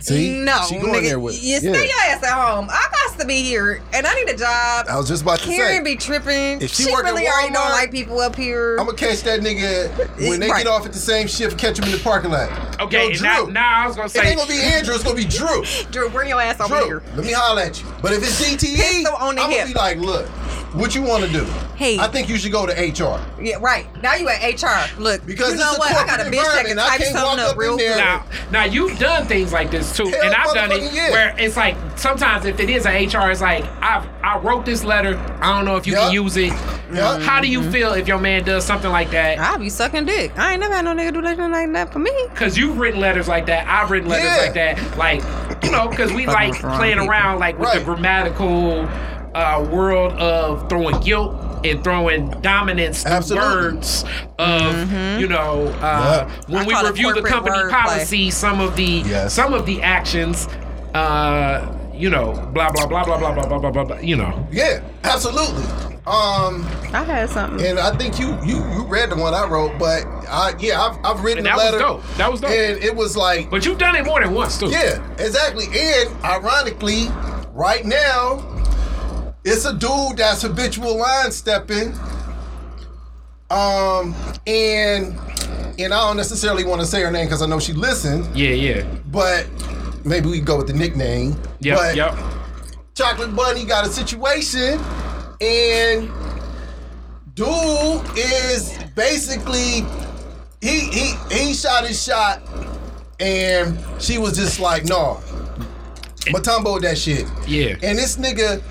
See? 0.00 0.40
no, 0.40 0.58
She 0.68 0.74
going 0.78 0.92
nigga, 0.94 1.02
there 1.04 1.20
with- 1.20 1.42
you 1.42 1.58
stay 1.58 1.68
your 1.88 1.98
ass 2.08 2.22
at 2.24 2.32
home. 2.32 2.66
I 2.68 2.88
got 2.90 3.18
to 3.20 3.26
be 3.26 3.42
here, 3.42 3.80
and 3.92 4.04
I 4.06 4.14
need 4.14 4.28
a 4.30 4.36
job. 4.36 4.86
I 4.88 4.96
was 4.96 5.06
just 5.06 5.22
about 5.22 5.38
to 5.40 5.46
say. 5.46 5.56
Karen 5.56 5.76
say. 5.76 5.92
be 5.92 5.96
tripping. 5.96 6.60
If 6.60 6.72
she 6.74 6.84
she 6.84 6.90
work 6.92 7.04
at 7.04 7.12
really 7.14 7.28
already 7.28 7.52
don't 7.52 7.70
like 7.70 7.92
people 7.92 8.18
up 8.18 8.34
here. 8.34 8.76
I'm 8.78 8.86
gonna 8.86 8.98
catch 8.98 9.22
that 9.22 9.40
nigga 9.40 9.88
when 10.28 10.40
they 10.40 10.48
Right. 10.50 10.64
get 10.64 10.66
off 10.66 10.84
at 10.86 10.92
the 10.92 10.98
same 10.98 11.28
shift. 11.28 11.56
Catch 11.56 11.78
him 11.78 11.84
in 11.84 11.92
the 11.92 11.98
parking 11.98 12.32
lot. 12.32 12.50
Okay, 12.80 13.04
Yo, 13.04 13.10
and 13.12 13.22
now, 13.22 13.44
Drew. 13.44 13.52
now 13.52 13.84
I 13.84 13.86
was 13.86 13.94
gonna 13.94 14.08
say 14.08 14.20
It 14.20 14.26
ain't 14.30 14.38
gonna 14.38 14.50
be 14.50 14.60
Andrew. 14.60 14.94
It's 14.94 15.04
gonna 15.04 15.14
be 15.16 15.24
Drew. 15.24 15.62
Drew, 15.92 16.08
bring 16.10 16.28
your 16.30 16.40
ass 16.40 16.58
over 16.60 16.74
Drew, 16.78 16.84
here. 16.86 17.02
let 17.14 17.24
me 17.24 17.32
holler 17.32 17.62
at 17.62 17.80
you. 17.80 17.86
But 18.02 18.12
if 18.14 18.22
it's 18.24 18.40
DTE, 18.44 18.74
Pistol 18.76 19.14
on 19.14 19.28
I'm 19.30 19.34
the 19.36 19.40
gonna 19.42 19.54
hip. 19.54 19.66
be 19.68 19.74
like, 19.74 19.98
look, 19.98 20.28
what 20.74 20.94
you 20.94 21.02
want 21.02 21.24
to 21.24 21.30
do? 21.30 21.44
Hey. 21.76 21.98
I 21.98 22.08
think 22.08 22.28
you 22.28 22.36
should 22.38 22.52
go 22.52 22.66
to 22.66 22.72
HR. 22.72 23.20
Yeah, 23.40 23.56
right. 23.60 23.86
Now 24.02 24.14
you 24.14 24.28
at 24.28 24.62
HR. 24.62 25.00
Look, 25.00 25.24
Because 25.26 25.52
you 25.52 25.58
know 25.58 25.70
it's 25.70 25.78
what? 25.78 25.90
I 25.94 26.06
got 26.06 26.20
a 26.20 26.24
corporate 26.24 26.34
bitch 26.34 26.54
that 26.54 26.64
can 26.64 26.70
environment. 26.70 26.80
I 26.80 26.88
type 26.88 27.00
can't 27.00 27.12
something 27.12 27.38
walk 27.38 27.38
up 27.38 27.48
up 27.48 27.52
in 27.52 27.58
real 27.58 27.76
there. 27.76 27.94
quick. 27.94 28.04
now, 28.04 28.50
now 28.50 28.64
you've 28.64 28.98
done 28.98 29.26
things 29.26 29.52
like 29.52 29.70
this 29.70 29.96
too, 29.96 30.06
Hell, 30.06 30.22
and 30.22 30.34
I've 30.34 30.54
done 30.54 30.72
it 30.72 30.92
yeah. 30.92 31.10
where 31.10 31.34
it's 31.38 31.56
like 31.56 31.76
sometimes 31.96 32.44
if 32.44 32.58
it 32.60 32.70
is 32.70 32.86
an 32.86 32.92
HR, 32.92 33.30
it's 33.30 33.40
like 33.40 33.64
I 33.82 34.06
I 34.22 34.38
wrote 34.38 34.64
this 34.64 34.84
letter. 34.84 35.18
I 35.40 35.54
don't 35.54 35.64
know 35.64 35.76
if 35.76 35.86
you 35.86 35.94
Yup. 35.94 36.04
can 36.04 36.12
use 36.12 36.36
it. 36.36 36.52
Yup. 36.92 37.22
How 37.22 37.40
do 37.40 37.48
you 37.48 37.60
mm-hmm. 37.60 37.70
feel 37.70 37.92
if 37.94 38.06
your 38.06 38.18
man 38.18 38.44
does 38.44 38.64
something 38.64 38.90
like 38.90 39.10
that? 39.10 39.38
I'll 39.38 39.58
be 39.58 39.68
sucking 39.68 40.04
dick. 40.06 40.38
I 40.38 40.52
ain't 40.52 40.60
never 40.60 40.74
had 40.74 40.84
no 40.84 40.94
nigga 40.94 41.12
do 41.12 41.22
nothing 41.22 41.50
like 41.50 41.72
that 41.72 41.92
for 41.92 41.98
me. 41.98 42.12
Cause 42.34 42.56
you've 42.56 42.78
written 42.78 43.00
letters 43.00 43.28
like 43.28 43.46
that. 43.46 43.66
I've 43.66 43.90
written 43.90 44.08
letters 44.08 44.30
Yeah. 44.30 44.42
like 44.42 44.54
that. 44.54 44.98
Like, 44.98 45.64
you 45.64 45.70
know, 45.70 45.88
cause 45.88 46.12
we 46.12 46.26
like 46.26 46.54
playing 46.54 46.98
around 46.98 47.38
like 47.38 47.58
with 47.58 47.72
the 47.72 47.80
grammatical 47.80 48.88
uh, 49.34 49.66
world 49.70 50.12
of 50.14 50.68
throwing 50.68 50.98
guilt 51.00 51.34
and 51.64 51.82
throwing 51.84 52.28
dominance 52.42 53.02
through 53.02 53.12
Absolutely. 53.12 53.48
words 53.48 54.04
of 54.38 54.92
you 55.20 55.28
know 55.28 55.68
uh, 55.80 56.28
when 56.48 56.64
I 56.64 56.82
we 56.82 56.88
review 56.88 57.14
the 57.14 57.22
company 57.22 57.56
wordplay. 57.56 57.70
policy, 57.70 58.30
some 58.30 58.60
of 58.60 58.76
the 58.76 59.02
Yes. 59.06 59.32
some 59.32 59.54
of 59.54 59.64
the 59.66 59.80
actions, 59.82 60.48
uh, 60.94 61.66
you 61.94 62.10
know, 62.10 62.32
blah 62.52 62.70
blah 62.72 62.86
blah 62.86 63.04
blah 63.04 63.18
blah 63.18 63.32
blah 63.32 63.46
blah 63.46 63.58
blah 63.58 63.70
blah. 63.70 63.84
blah 63.84 63.98
you 63.98 64.16
know, 64.16 64.46
Yeah, 64.50 64.82
absolutely. 65.04 65.64
Um, 66.04 66.66
I 66.92 67.04
had 67.06 67.30
something. 67.30 67.64
and 67.64 67.78
I 67.78 67.96
think 67.96 68.18
you 68.18 68.36
you 68.44 68.56
you 68.74 68.84
read 68.88 69.10
the 69.10 69.16
one 69.16 69.34
I 69.34 69.46
wrote, 69.46 69.78
but 69.78 70.04
I 70.28 70.52
yeah 70.58 70.82
I've 70.82 70.98
I've 71.04 71.22
written 71.22 71.46
And 71.46 71.46
a 71.46 71.50
that 71.50 71.56
was 71.56 71.64
letter. 71.66 71.78
dope. 71.78 72.02
That 72.16 72.30
was 72.32 72.40
dope. 72.40 72.50
And 72.50 72.82
it 72.82 72.94
was 72.96 73.16
like 73.16 73.48
but 73.50 73.64
you've 73.64 73.78
done 73.78 73.94
it 73.94 74.04
more 74.04 74.20
than 74.20 74.34
once 74.34 74.58
too. 74.58 74.66
Yeah, 74.68 74.98
exactly. 75.20 75.66
And 75.72 76.10
ironically, 76.24 77.06
right 77.52 77.84
now, 77.84 78.42
it's 79.44 79.64
a 79.64 79.72
dude 79.72 80.16
that's 80.16 80.42
habitual 80.42 80.98
line 80.98 81.32
stepping. 81.32 81.94
Um, 83.50 84.14
and 84.46 85.18
and 85.78 85.92
I 85.92 86.06
don't 86.06 86.16
necessarily 86.16 86.64
want 86.64 86.80
to 86.80 86.86
say 86.86 87.02
her 87.02 87.10
name 87.10 87.26
because 87.26 87.42
I 87.42 87.46
know 87.46 87.58
she 87.58 87.72
listened, 87.72 88.34
yeah, 88.36 88.50
yeah, 88.50 88.86
but 89.06 89.46
maybe 90.04 90.28
we 90.28 90.40
go 90.40 90.56
with 90.58 90.68
the 90.68 90.72
nickname. 90.72 91.36
yep, 91.60 91.78
but 91.78 91.96
yep. 91.96 92.16
Chocolate 92.94 93.34
Bunny 93.34 93.64
got 93.64 93.86
a 93.86 93.90
situation, 93.90 94.80
and 95.40 96.10
dude 97.34 98.02
is 98.16 98.78
basically 98.94 99.84
he 100.60 100.80
he 100.88 101.14
he 101.30 101.54
shot 101.54 101.86
his 101.86 102.02
shot, 102.02 102.42
and 103.20 103.78
she 103.98 104.18
was 104.18 104.36
just 104.36 104.60
like, 104.60 104.84
no, 104.84 105.20
Mutombo 106.26 106.80
that 106.82 106.96
shit. 106.96 107.26
Yeah. 107.46 107.76
And 107.82 107.98
this 107.98 108.16
nigga, 108.16 108.62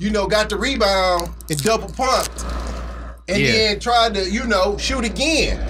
you 0.00 0.10
know, 0.10 0.26
got 0.26 0.48
the 0.48 0.56
rebound 0.56 1.28
and 1.50 1.62
double 1.62 1.88
pumped, 1.90 2.44
and 3.28 3.38
Yeah. 3.38 3.52
then 3.52 3.80
tried 3.80 4.14
to, 4.14 4.28
you 4.28 4.46
know, 4.46 4.76
shoot 4.78 5.04
again. 5.04 5.60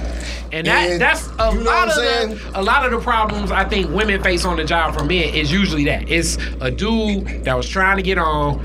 And 0.53 0.66
that, 0.66 0.91
And 0.91 1.01
that's 1.01 1.28
a 1.39 1.53
you 1.53 1.59
know 1.61 1.70
lot 1.70 1.89
of 1.89 1.95
the 1.97 2.51
a 2.55 2.62
lot 2.62 2.85
of 2.85 2.91
the 2.93 2.99
problems 2.99 3.51
I 3.53 3.64
think 3.64 3.91
women 3.91 4.22
face 4.22 4.45
on 4.45 4.57
the 4.57 4.64
job 4.64 4.97
from 4.97 5.07
men 5.09 5.35
is 5.35 5.53
usually 5.53 5.85
that 5.85 6.09
it's 6.11 6.39
a 6.61 6.70
dude 6.70 7.45
that 7.45 7.57
was 7.57 7.68
trying 7.68 7.97
to 7.99 8.03
get 8.03 8.18
on 8.18 8.64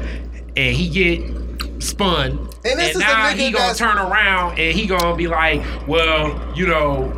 and 0.56 0.76
he 0.76 0.90
get 0.90 1.84
spun 1.84 2.40
And 2.64 2.80
this 2.80 2.92
is 2.92 2.96
a 2.96 3.00
now 3.00 3.30
he 3.30 3.52
gonna 3.52 3.76
turn 3.76 3.98
around 4.00 4.58
and 4.58 4.74
he 4.76 4.88
gonna 4.88 5.16
be 5.16 5.28
like, 5.28 5.62
well, 5.88 6.42
you 6.56 6.66
know, 6.66 7.14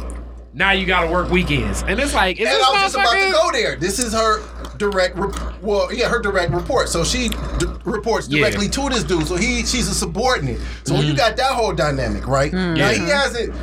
now 0.53 0.71
you 0.71 0.85
got 0.85 1.01
to 1.05 1.11
work 1.11 1.29
weekends, 1.29 1.83
and 1.83 1.99
it's 1.99 2.13
like, 2.15 2.39
is 2.39 2.47
and 2.47 2.55
this 2.57 2.65
I 2.65 2.71
was 2.71 2.81
just 2.81 2.95
about 2.95 3.11
to 3.13 3.31
go 3.31 3.51
there. 3.53 3.75
This 3.77 3.99
is 3.99 4.11
her 4.11 4.41
direct, 4.77 5.15
rep- 5.17 5.61
well, 5.61 5.91
yeah, 5.93 6.07
her 6.09 6.19
direct 6.19 6.51
report. 6.53 6.89
So 6.89 7.03
she 7.03 7.29
d- 7.29 7.65
reports 7.85 8.27
Yeah. 8.27 8.41
directly 8.41 8.69
to 8.69 8.89
this 8.89 9.03
dude. 9.03 9.27
So 9.27 9.35
he, 9.35 9.65
she's 9.65 9.87
a 9.87 9.93
subordinate. 9.95 10.59
So 10.83 10.93
when 10.93 11.03
you 11.05 11.09
Mm-hmm. 11.13 11.17
got 11.17 11.37
that 11.37 11.51
whole 11.53 11.73
dynamic, 11.73 12.27
right? 12.27 12.51
Now 12.53 12.89
he 12.89 12.99
hasn't, 13.09 13.53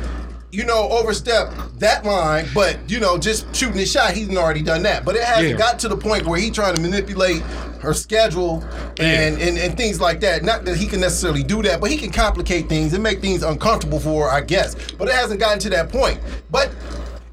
you 0.51 0.63
know, 0.65 0.87
overstepped 0.89 1.79
that 1.79 2.05
line, 2.05 2.45
but 2.53 2.77
you 2.89 2.99
know, 2.99 3.17
just 3.17 3.53
shooting 3.55 3.77
his 3.77 3.91
shot, 3.91 4.11
he's 4.13 4.35
already 4.37 4.61
done 4.61 4.83
that. 4.83 5.03
But 5.05 5.15
it 5.15 5.23
hasn't 5.23 5.49
Yeah. 5.49 5.57
got 5.57 5.79
to 5.79 5.87
the 5.87 5.97
point 5.97 6.25
where 6.25 6.39
he's 6.39 6.51
trying 6.53 6.75
to 6.75 6.81
manipulate 6.81 7.41
her 7.81 7.93
schedule 7.93 8.63
and, 8.99 9.39
and 9.39 9.57
and 9.57 9.77
things 9.77 9.99
like 10.01 10.19
that. 10.21 10.43
Not 10.43 10.65
that 10.65 10.77
he 10.77 10.87
can 10.87 11.01
necessarily 11.01 11.43
do 11.43 11.61
that, 11.63 11.81
but 11.81 11.91
he 11.91 11.97
can 11.97 12.09
complicate 12.11 12.67
things 12.69 12.93
and 12.93 13.03
make 13.03 13.21
things 13.21 13.43
uncomfortable 13.43 13.99
for 13.99 14.25
her, 14.25 14.31
I 14.31 14.41
guess. 14.41 14.75
But 14.97 15.07
it 15.09 15.13
hasn't 15.13 15.39
gotten 15.39 15.59
to 15.59 15.69
that 15.71 15.89
point. 15.89 16.19
But 16.49 16.71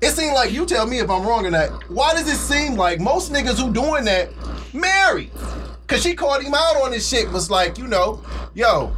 it 0.03 0.11
seemed 0.11 0.35
like 0.35 0.51
you 0.51 0.67
tell 0.67 0.85
me 0.85 0.99
if 0.99 1.09
I'm 1.09 1.25
wrong 1.25 1.47
or 1.47 1.51
not. 1.51 1.89
Why 1.89 2.13
does 2.13 2.29
it 2.29 2.37
seem 2.37 2.75
like 2.75 2.99
most 2.99 3.33
niggas 3.33 3.57
who 3.59 3.73
doing 3.73 4.05
that 4.05 4.31
married? 4.75 5.31
Cause 5.87 6.03
she 6.03 6.15
called 6.15 6.43
him 6.43 6.55
out 6.55 6.83
on 6.83 6.91
this 6.91 7.09
shit. 7.09 7.31
Was 7.31 7.51
like, 7.51 7.79
you 7.79 7.87
know, 7.87 8.21
yo, 8.53 8.93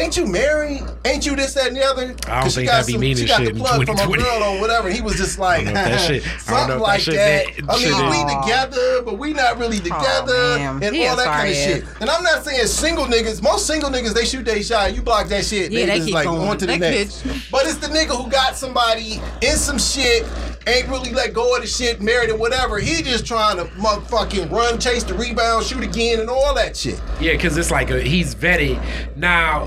ain't 0.00 0.16
you 0.16 0.26
married? 0.26 0.82
Ain't 1.04 1.24
you 1.26 1.36
this, 1.36 1.54
that, 1.54 1.68
and 1.68 1.76
the 1.76 1.84
other? 1.84 2.02
I 2.02 2.06
don't 2.06 2.16
'Cause 2.24 2.52
she 2.52 2.56
think 2.60 2.68
got 2.68 2.78
that 2.80 2.86
be 2.86 2.92
some- 2.92 3.00
meaning 3.00 3.16
She 3.18 3.26
got 3.26 3.40
shit 3.42 3.54
the 3.54 3.60
plug 3.60 3.86
from 3.86 3.98
a 3.98 4.16
girl 4.16 4.42
or 4.42 4.60
whatever. 4.60 4.90
He 4.90 5.00
was 5.00 5.14
just 5.16 5.38
like, 5.38 5.66
I 5.66 5.72
don't 5.72 5.74
know 5.74 5.80
if 5.80 5.90
that 5.90 6.00
shit- 6.06 6.22
I 6.48 6.66
don't 6.66 6.78
know 6.80 6.86
something 6.86 6.98
if 6.98 7.04
that 7.06 7.46
like 7.46 7.56
that. 7.56 7.64
I 7.68 7.76
mean, 7.76 7.86
shit 7.86 8.26
we 8.28 8.42
together, 8.42 9.02
but 9.02 9.18
we 9.18 9.32
not 9.32 9.58
really 9.58 9.78
oh, 9.78 9.80
together, 9.82 10.58
man. 10.58 10.82
and 10.82 10.96
He 10.96 11.06
all 11.06 11.16
that 11.16 11.26
kind 11.26 11.48
of 11.50 11.54
shit. 11.54 11.84
And 12.00 12.10
I'm 12.10 12.22
not 12.22 12.44
saying 12.44 12.66
single 12.66 13.04
niggas. 13.06 13.42
Most 13.42 13.66
single 13.66 13.90
niggas, 13.90 14.14
they 14.14 14.24
shoot 14.24 14.44
their 14.44 14.62
shot. 14.62 14.94
You 14.94 15.02
block 15.02 15.28
that 15.28 15.44
shit. 15.44 15.70
Yeah, 15.72 15.86
they 15.86 15.96
just 15.96 16.06
keep 16.06 16.14
like 16.14 16.24
going. 16.26 16.48
on 16.48 16.58
to 16.58 16.66
the 16.66 16.72
They 16.72 16.78
next. 16.78 17.22
bitch. 17.24 17.50
But 17.50 17.66
it's 17.66 17.76
the 17.76 17.88
nigga 17.88 18.16
who 18.22 18.30
got 18.30 18.56
somebody 18.56 19.20
in 19.40 19.56
some 19.56 19.78
shit, 19.78 20.24
ain't 20.66 20.88
really 20.88 21.12
let 21.12 21.32
go 21.32 21.54
of 21.56 21.62
the 21.62 21.66
shit, 21.66 22.00
married 22.00 22.30
or 22.30 22.36
whatever. 22.36 22.78
He 22.78 23.02
just 23.02 23.26
trying 23.26 23.56
to 23.56 23.64
motherfucking 23.74 24.50
run, 24.50 24.78
chase 24.78 25.04
the 25.04 25.14
rebound, 25.14 25.64
shoot 25.66 25.82
again, 25.82 26.20
and 26.20 26.28
all 26.28 26.54
that 26.54 26.76
shit. 26.76 27.00
Yeah, 27.20 27.32
because 27.32 27.56
it's 27.56 27.70
like 27.70 27.90
a, 27.90 28.00
he's 28.00 28.34
vetted. 28.34 28.80
Now, 29.16 29.64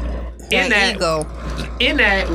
in 0.51 0.69
That 0.69 0.69
that, 0.69 0.95
ego. 0.95 1.75
in 1.79 1.97
that, 1.97 2.25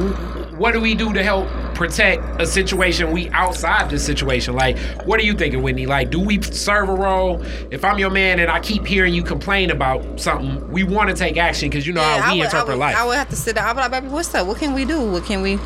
what 0.58 0.72
do 0.72 0.80
we 0.80 0.94
do 0.94 1.12
to 1.12 1.22
help 1.22 1.46
protect 1.74 2.42
a 2.42 2.46
situation 2.46 3.12
we 3.12 3.28
outside 3.30 3.88
this 3.88 4.04
situation? 4.04 4.54
Like, 4.56 4.76
what 5.06 5.20
are 5.20 5.22
you 5.22 5.34
thinking, 5.34 5.62
Whitney? 5.62 5.86
Like, 5.86 6.10
do 6.10 6.18
we 6.18 6.42
serve 6.42 6.88
a 6.88 6.94
role? 6.94 7.40
If 7.70 7.84
I'm 7.84 7.98
your 8.00 8.10
man 8.10 8.40
and 8.40 8.50
I 8.50 8.58
keep 8.58 8.84
hearing 8.84 9.14
you 9.14 9.22
complain 9.22 9.70
about 9.70 10.18
something, 10.18 10.68
we 10.72 10.82
want 10.82 11.10
to 11.10 11.14
take 11.14 11.36
action 11.36 11.68
because 11.70 11.86
you 11.86 11.92
know 11.92 12.00
Yeah, 12.00 12.20
how 12.22 12.32
we 12.32 12.38
would, 12.40 12.46
I 12.46 12.48
interpret 12.48 12.76
would, 12.76 12.80
life. 12.80 12.96
I 12.96 13.06
would 13.06 13.16
have 13.16 13.28
to 13.28 13.36
sit 13.36 13.54
down. 13.54 13.68
I'd 13.68 13.72
be 13.74 13.80
like, 13.82 13.90
baby, 13.92 14.08
what's 14.08 14.34
up? 14.34 14.48
What 14.48 14.58
can 14.58 14.74
we 14.74 14.84
do? 14.84 15.00
What 15.12 15.24
can 15.24 15.42
we? 15.42 15.58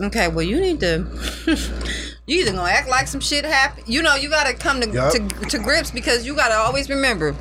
Okay, 0.00 0.28
well, 0.28 0.44
you 0.44 0.60
need 0.60 0.80
to. 0.80 1.06
you 2.26 2.40
either 2.40 2.52
gonna 2.52 2.70
act 2.70 2.88
like 2.88 3.06
some 3.06 3.20
shit 3.20 3.44
happened. 3.44 3.88
You 3.88 4.02
know, 4.02 4.14
you 4.14 4.30
gotta 4.30 4.54
come 4.54 4.80
to, 4.80 4.88
Yup. 4.88 5.12
to 5.12 5.28
to 5.50 5.58
grips 5.58 5.90
because 5.90 6.26
you 6.26 6.34
gotta 6.34 6.54
always 6.54 6.88
remember 6.88 7.34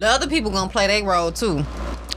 the 0.00 0.06
other 0.06 0.26
people 0.26 0.50
gonna 0.50 0.70
play 0.70 0.86
their 0.86 1.04
role 1.04 1.30
too, 1.30 1.64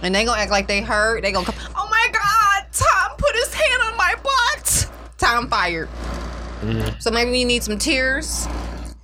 and 0.01 0.15
they 0.15 0.25
gonna 0.25 0.41
act 0.41 0.51
like 0.51 0.67
they 0.67 0.81
heard. 0.81 1.23
They 1.23 1.31
gonna 1.31 1.45
come. 1.45 1.55
Oh 1.75 1.87
my 1.91 2.07
God! 2.11 2.65
Tom 2.71 3.17
put 3.17 3.35
his 3.35 3.53
hand 3.53 3.81
on 3.83 3.97
my 3.97 4.15
butt. 4.23 4.89
Tom 5.17 5.49
fired. 5.49 5.89
Mm-hmm. 6.61 6.99
So 6.99 7.11
maybe 7.11 7.37
you 7.37 7.45
need 7.45 7.61
some 7.61 7.77
tears. 7.77 8.47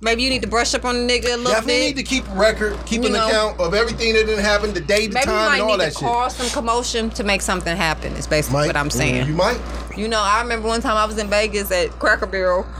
Maybe 0.02 0.22
you 0.22 0.30
need 0.30 0.40
to 0.42 0.48
brush 0.48 0.72
up 0.74 0.86
on 0.86 1.06
the 1.06 1.12
nigga 1.12 1.26
a 1.26 1.36
little 1.36 1.44
Definitely 1.52 1.74
bit. 1.92 1.96
need 1.96 1.96
to 1.96 2.02
keep 2.02 2.26
a 2.28 2.32
record, 2.34 2.78
keep 2.86 3.02
You 3.02 3.08
an 3.08 3.12
know. 3.12 3.28
account 3.28 3.60
of 3.60 3.74
everything 3.74 4.14
that 4.14 4.24
didn't 4.24 4.42
happen, 4.42 4.72
the 4.72 4.80
date, 4.80 5.08
the 5.08 5.14
Maybe 5.14 5.20
you 5.30 5.36
time, 5.36 5.46
might 5.50 5.52
and 5.60 5.62
all 5.62 5.76
need 5.76 5.80
that 5.80 5.92
to 5.92 5.98
cause 5.98 6.36
some 6.36 6.48
commotion 6.48 7.10
to 7.10 7.22
make 7.22 7.42
something 7.42 7.76
happen. 7.76 8.14
Is 8.14 8.26
basically 8.26 8.60
Might. 8.60 8.66
what 8.68 8.76
I'm 8.78 8.88
mm, 8.88 8.92
saying. 8.92 9.26
You 9.26 9.34
might. 9.34 9.60
You 9.96 10.08
know, 10.08 10.20
I 10.20 10.40
remember 10.40 10.68
one 10.68 10.80
time 10.80 10.96
I 10.96 11.04
was 11.04 11.18
in 11.18 11.28
Vegas 11.28 11.70
at 11.70 11.90
Cracker 11.98 12.26
Barrel. 12.26 12.66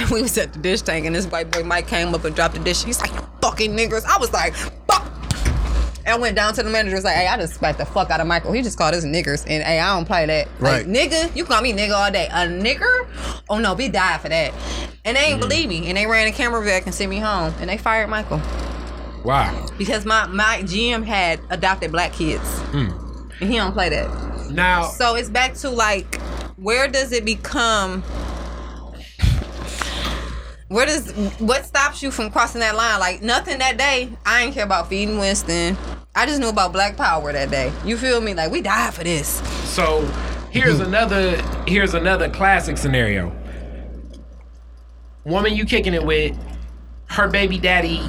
And 0.00 0.08
we 0.10 0.22
was 0.22 0.38
at 0.38 0.52
the 0.52 0.60
dish 0.60 0.82
tank, 0.82 1.06
and 1.06 1.16
this 1.16 1.26
white 1.26 1.50
boy 1.50 1.64
Mike 1.64 1.88
came 1.88 2.14
up 2.14 2.24
and 2.24 2.32
dropped 2.32 2.54
the 2.54 2.60
dish. 2.60 2.84
He's 2.84 3.00
like, 3.00 3.10
"You 3.12 3.20
"Fucking 3.42 3.76
niggers!" 3.76 4.04
I 4.04 4.16
was 4.18 4.32
like, 4.32 4.54
I 6.08 6.16
went 6.16 6.36
down 6.36 6.54
to 6.54 6.62
the 6.62 6.70
manager. 6.70 6.96
Was 6.96 7.04
like, 7.04 7.14
"Hey, 7.14 7.26
I 7.26 7.36
just 7.36 7.54
spat 7.54 7.78
the 7.78 7.86
fuck 7.86 8.10
out 8.10 8.20
of 8.20 8.26
Michael. 8.26 8.52
He 8.52 8.62
just 8.62 8.78
called 8.78 8.94
us 8.94 9.04
niggers, 9.04 9.44
and 9.48 9.62
hey, 9.62 9.78
I 9.78 9.94
don't 9.94 10.06
play 10.06 10.26
that. 10.26 10.48
Right. 10.58 10.86
Like, 10.86 11.10
nigga, 11.10 11.34
you 11.36 11.44
call 11.44 11.62
me 11.62 11.72
nigga 11.72 11.94
all 11.94 12.10
day. 12.10 12.26
A 12.26 12.46
nigger? 12.46 13.06
Oh 13.48 13.58
no, 13.58 13.74
we 13.74 13.88
died 13.88 14.20
for 14.20 14.28
that. 14.28 14.52
And 15.04 15.16
they 15.16 15.20
ain't 15.20 15.38
mm. 15.38 15.48
believe 15.48 15.68
me, 15.68 15.88
and 15.88 15.96
they 15.96 16.06
ran 16.06 16.26
a 16.26 16.32
camera 16.32 16.64
back 16.64 16.86
and 16.86 16.94
sent 16.94 17.10
me 17.10 17.18
home, 17.18 17.54
and 17.60 17.68
they 17.70 17.78
fired 17.78 18.08
Michael 18.08 18.40
wow. 19.24 19.66
because 19.76 20.04
my 20.04 20.26
my 20.26 20.62
GM 20.62 21.04
had 21.04 21.40
adopted 21.50 21.92
black 21.92 22.12
kids, 22.12 22.58
hmm. 22.70 22.88
and 23.40 23.50
he 23.50 23.56
don't 23.56 23.72
play 23.72 23.88
that. 23.90 24.50
Now, 24.50 24.84
So 24.84 25.14
it's 25.14 25.28
back 25.28 25.54
to 25.56 25.70
like, 25.70 26.20
where 26.56 26.88
does 26.88 27.12
it 27.12 27.24
become? 27.24 28.02
Where 30.68 30.84
does 30.84 31.10
what 31.38 31.64
stops 31.64 32.02
you 32.02 32.10
from 32.10 32.30
crossing 32.30 32.60
that 32.60 32.76
line? 32.76 33.00
Like 33.00 33.22
nothing 33.22 33.58
that 33.58 33.78
day. 33.78 34.10
I 34.26 34.42
didn't 34.42 34.54
care 34.54 34.64
about 34.64 34.88
feeding 34.88 35.18
Winston. 35.18 35.76
I 36.14 36.26
just 36.26 36.40
knew 36.40 36.48
about 36.48 36.72
Black 36.72 36.96
Power 36.96 37.32
that 37.32 37.50
day. 37.50 37.72
You 37.84 37.96
feel 37.96 38.20
me? 38.20 38.34
Like 38.34 38.50
we 38.50 38.60
died 38.60 38.92
for 38.92 39.04
this. 39.04 39.40
so 39.68 40.04
here's 40.50 40.80
another 40.80 41.40
here's 41.66 41.94
another 41.94 42.28
classic 42.28 42.76
scenario. 42.76 43.32
Woman 45.24 45.54
you 45.54 45.64
kicking 45.64 45.94
it 45.94 46.04
with, 46.04 46.36
her 47.06 47.28
baby 47.28 47.58
daddy 47.58 48.00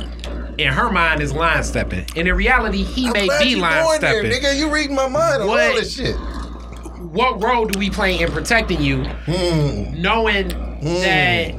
in 0.58 0.74
her 0.74 0.90
mind 0.92 1.22
is 1.22 1.32
line 1.34 1.64
stepping. 1.64 2.06
And 2.18 2.28
in 2.28 2.36
reality, 2.36 2.84
he 2.84 3.08
I'm 3.08 3.14
may 3.14 3.26
glad 3.28 3.42
be 3.44 3.50
you 3.52 3.58
line 3.58 3.84
going 3.84 4.02
there, 4.02 4.24
stepping. 4.26 4.32
nigga. 4.44 4.58
You 4.58 4.70
reading 4.74 4.96
my 4.96 5.08
mind 5.08 5.44
on 5.44 5.48
What? 5.48 5.62
all 5.70 5.76
this 5.76 5.96
shit. 5.96 6.16
what 7.12 7.42
role 7.42 7.66
do 7.66 7.80
we 7.80 7.90
play 7.90 8.20
in 8.20 8.30
protecting 8.32 8.82
you, 8.82 9.04
Hmm. 9.06 10.02
knowing 10.02 10.50
that 10.82 11.56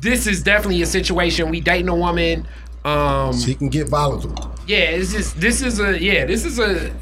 this 0.00 0.26
is 0.26 0.42
definitely 0.42 0.82
a 0.82 0.86
situation 0.86 1.50
we 1.50 1.60
dating 1.60 1.88
a 1.88 1.94
woman. 1.96 2.46
Um, 2.84 3.36
She 3.36 3.54
can 3.54 3.68
get 3.68 3.88
volatile. 3.88 4.54
yeah, 4.66 4.78
it's 4.78 5.12
just 5.12 5.40
this 5.40 5.62
is 5.62 5.80
a 5.80 6.00
yeah, 6.00 6.24
this 6.24 6.44
is 6.44 6.58
a 6.58 6.92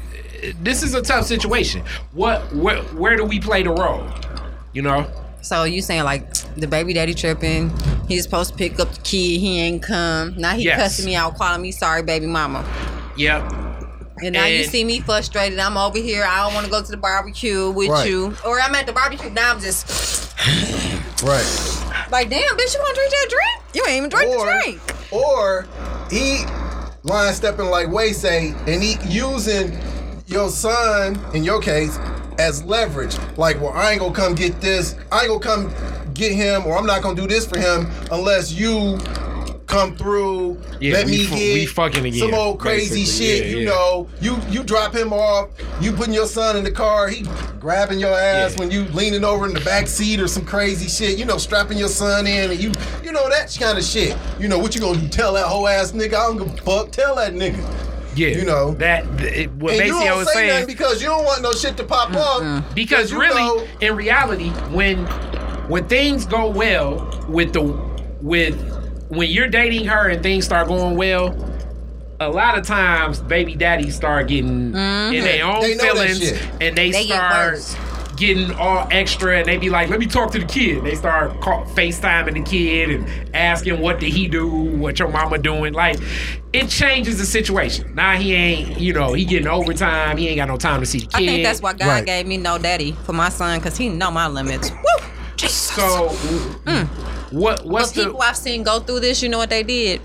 this 0.61 0.83
is 0.83 0.93
a 0.93 1.01
tough 1.01 1.25
situation. 1.25 1.83
What 2.13 2.53
where 2.55 2.81
where 2.83 3.15
do 3.15 3.23
we 3.25 3.39
play 3.39 3.63
the 3.63 3.71
role? 3.71 4.07
You 4.73 4.81
know, 4.81 5.07
So 5.41 5.63
you 5.63 5.81
saying 5.81 6.03
like 6.03 6.33
the 6.57 6.67
baby 6.67 6.93
daddy 6.93 7.13
tripping? 7.13 7.71
He's 8.07 8.23
supposed 8.23 8.51
to 8.51 8.57
pick 8.57 8.79
up 8.79 8.91
the 8.93 9.01
kid. 9.01 9.39
He 9.39 9.59
ain't 9.61 9.81
come. 9.83 10.35
Now 10.37 10.53
he 10.55 10.63
Yes. 10.63 10.79
cussing 10.79 11.05
me 11.05 11.15
out, 11.15 11.37
calling 11.37 11.61
me 11.61 11.71
sorry, 11.71 12.03
baby 12.03 12.25
mama. 12.27 12.65
yep. 13.15 13.43
And 14.23 14.31
now 14.33 14.45
you 14.45 14.63
see 14.63 14.85
me 14.85 15.01
frustrated. 15.01 15.59
I'm 15.59 15.75
over 15.77 15.97
here. 15.97 16.23
I 16.25 16.43
don't 16.45 16.53
want 16.53 16.65
to 16.65 16.71
go 16.71 16.81
to 16.81 16.89
the 16.89 16.95
barbecue 16.97 17.69
with 17.71 17.89
Right. 17.89 18.07
you, 18.09 18.33
or 18.45 18.59
I'm 18.61 18.73
at 18.73 18.85
the 18.85 18.93
barbecue. 18.93 19.29
Now 19.29 19.51
I'm 19.51 19.59
just 19.59 20.33
Right. 21.21 21.45
Like, 22.11 22.29
damn, 22.29 22.41
bitch, 22.57 22.73
you 22.73 22.79
want 22.79 22.95
to 22.95 23.01
drink 23.01 23.11
that 23.11 23.27
drink? 23.29 23.75
You 23.75 23.85
ain't 23.87 23.97
even 23.97 24.09
drink 24.09 24.29
Or, 24.31 24.45
the 24.45 24.61
drink. 24.61 24.81
or 25.11 25.67
he 26.09 26.45
line 27.03 27.33
stepping 27.33 27.67
like 27.67 27.89
Way 27.91 28.13
say, 28.13 28.53
and 28.67 28.81
he 28.81 28.97
using 29.07 29.77
your 30.27 30.49
son, 30.49 31.19
in 31.33 31.43
your 31.43 31.61
case, 31.61 31.97
as 32.39 32.63
leverage. 32.63 33.17
Like, 33.37 33.59
well, 33.61 33.71
I 33.73 33.91
ain't 33.91 33.99
gonna 34.01 34.13
come 34.13 34.33
get 34.35 34.59
this. 34.61 34.95
I 35.11 35.21
ain't 35.21 35.27
gonna 35.29 35.39
come 35.39 36.13
get 36.13 36.31
him, 36.33 36.65
or 36.65 36.77
I'm 36.77 36.85
not 36.85 37.01
gonna 37.01 37.15
do 37.15 37.27
this 37.27 37.45
for 37.45 37.59
him 37.59 37.89
unless 38.11 38.51
you 38.51 38.97
come 39.67 39.95
through. 39.95 40.59
Yeah, 40.79 40.93
let 40.93 41.05
we 41.05 41.11
me 41.13 41.23
fu- 41.25 41.35
get 41.35 41.53
we 41.53 41.65
fucking 41.65 42.05
again, 42.05 42.19
some 42.19 42.33
old 42.33 42.59
crazy 42.59 43.01
basically. 43.01 43.25
shit. 43.27 43.45
Yeah, 43.45 43.51
you 43.51 43.57
yeah. 43.59 43.69
know, 43.69 44.07
you 44.21 44.37
you 44.49 44.63
drop 44.63 44.95
him 44.95 45.11
off. 45.13 45.49
You 45.81 45.91
putting 45.91 46.13
your 46.13 46.27
son 46.27 46.57
in 46.57 46.63
the 46.63 46.71
car. 46.71 47.07
He 47.07 47.25
grabbing 47.59 47.99
your 47.99 48.13
ass 48.13 48.53
Yeah. 48.53 48.59
when 48.59 48.71
you 48.71 48.83
leaning 48.93 49.23
over 49.23 49.45
in 49.47 49.53
the 49.53 49.61
back 49.61 49.87
seat 49.87 50.19
or 50.19 50.27
some 50.27 50.45
crazy 50.45 50.87
shit. 50.87 51.17
You 51.17 51.25
know, 51.25 51.37
strapping 51.37 51.77
your 51.77 51.87
son 51.89 52.27
in 52.27 52.51
and 52.51 52.59
you 52.59 52.71
you 53.03 53.11
know 53.11 53.27
that 53.29 53.55
kind 53.59 53.77
of 53.77 53.83
shit. 53.83 54.15
You 54.39 54.47
know 54.47 54.59
what 54.59 54.75
you 54.75 54.81
gonna 54.81 54.99
do? 54.99 55.07
Tell 55.07 55.33
that 55.33 55.45
whole 55.45 55.67
ass 55.67 55.91
nigga 55.91 56.13
I 56.15 56.27
don't 56.27 56.37
give 56.37 56.53
a 56.53 56.57
fuck. 56.57 56.91
Tell 56.91 57.15
that 57.15 57.33
nigga. 57.33 57.63
Yeah, 58.17 58.29
You 58.29 58.45
know. 58.45 58.71
that 58.75 59.03
it, 59.21 59.51
what 59.55 59.73
And 59.73 59.87
you 59.87 59.91
don't 59.91 60.17
was 60.19 60.27
say 60.29 60.33
saying. 60.35 60.49
nothing 60.61 60.67
because 60.67 61.01
you 61.01 61.09
don't 61.09 61.25
want 61.25 61.41
no 61.41 61.51
shit 61.51 61.75
to 61.75 61.83
pop 61.83 62.13
up. 62.13 62.63
Because 62.73 63.11
you 63.11 63.19
really, 63.19 63.41
know- 63.43 63.67
in 63.81 63.93
reality, 63.97 64.51
when 64.71 65.05
when 65.67 65.85
things 65.89 66.25
go 66.25 66.47
well 66.49 67.25
with 67.27 67.51
the 67.51 67.61
with 68.21 68.55
when 69.09 69.29
you're 69.29 69.47
dating 69.47 69.85
her 69.85 70.09
and 70.09 70.21
things 70.23 70.45
start 70.45 70.67
going 70.67 70.95
well, 70.97 71.35
a 72.19 72.29
lot 72.29 72.57
of 72.57 72.65
times 72.65 73.19
baby 73.19 73.55
daddies 73.55 73.95
start 73.95 74.27
getting 74.27 74.67
in 74.73 74.73
their 75.23 75.45
own 75.45 75.61
They 75.61 75.77
feelings 75.77 76.31
and 76.61 76.75
they, 76.77 76.91
They 76.91 77.03
start 77.07 77.53
worse. 77.53 77.75
getting 78.15 78.53
all 78.53 78.87
extra 78.89 79.39
and 79.39 79.45
they 79.45 79.57
be 79.57 79.69
like, 79.69 79.89
"Let 79.89 79.99
me 79.99 80.05
talk 80.05 80.31
to 80.31 80.39
the 80.39 80.45
kid." 80.45 80.83
They 80.85 80.95
start 80.95 81.41
call, 81.41 81.65
FaceTiming 81.65 82.33
the 82.35 82.41
kid 82.41 82.89
and 82.89 83.05
asking, 83.35 83.81
"What 83.81 83.99
did 83.99 84.13
he 84.13 84.27
do? 84.29 84.47
What 84.47 84.97
your 84.97 85.09
mama 85.09 85.37
doing?" 85.37 85.73
Like, 85.73 85.99
it 86.53 86.69
changes 86.69 87.17
the 87.19 87.25
situation. 87.25 87.93
Now 87.95 88.13
he 88.13 88.33
ain't, 88.33 88.79
you 88.79 88.93
know, 88.93 89.11
he 89.11 89.25
getting 89.25 89.47
overtime. 89.49 90.15
He 90.15 90.29
ain't 90.29 90.37
got 90.37 90.47
no 90.47 90.55
time 90.55 90.79
to 90.79 90.85
see 90.85 90.99
the 90.99 91.07
kid. 91.07 91.23
I 91.23 91.25
think 91.25 91.43
that's 91.43 91.61
why 91.61 91.73
God 91.73 91.87
Right. 91.87 92.05
gave 92.05 92.25
me 92.27 92.37
no 92.37 92.57
daddy 92.57 92.95
for 93.03 93.11
my 93.11 93.27
son 93.27 93.59
because 93.59 93.75
he 93.75 93.89
know 93.89 94.09
my 94.09 94.27
limits. 94.27 94.71
Woo! 94.71 95.05
Jesus. 95.35 95.53
So, 95.75 96.15
what 97.31 97.65
what's 97.65 97.93
but 97.93 98.03
people 98.03 98.19
the 98.19 98.25
I've 98.25 98.37
seen 98.37 98.63
go 98.63 98.79
through 98.79 99.01
this, 99.01 99.21
you 99.21 99.29
know 99.29 99.37
what 99.37 99.49
they 99.49 99.63
did? 99.63 100.01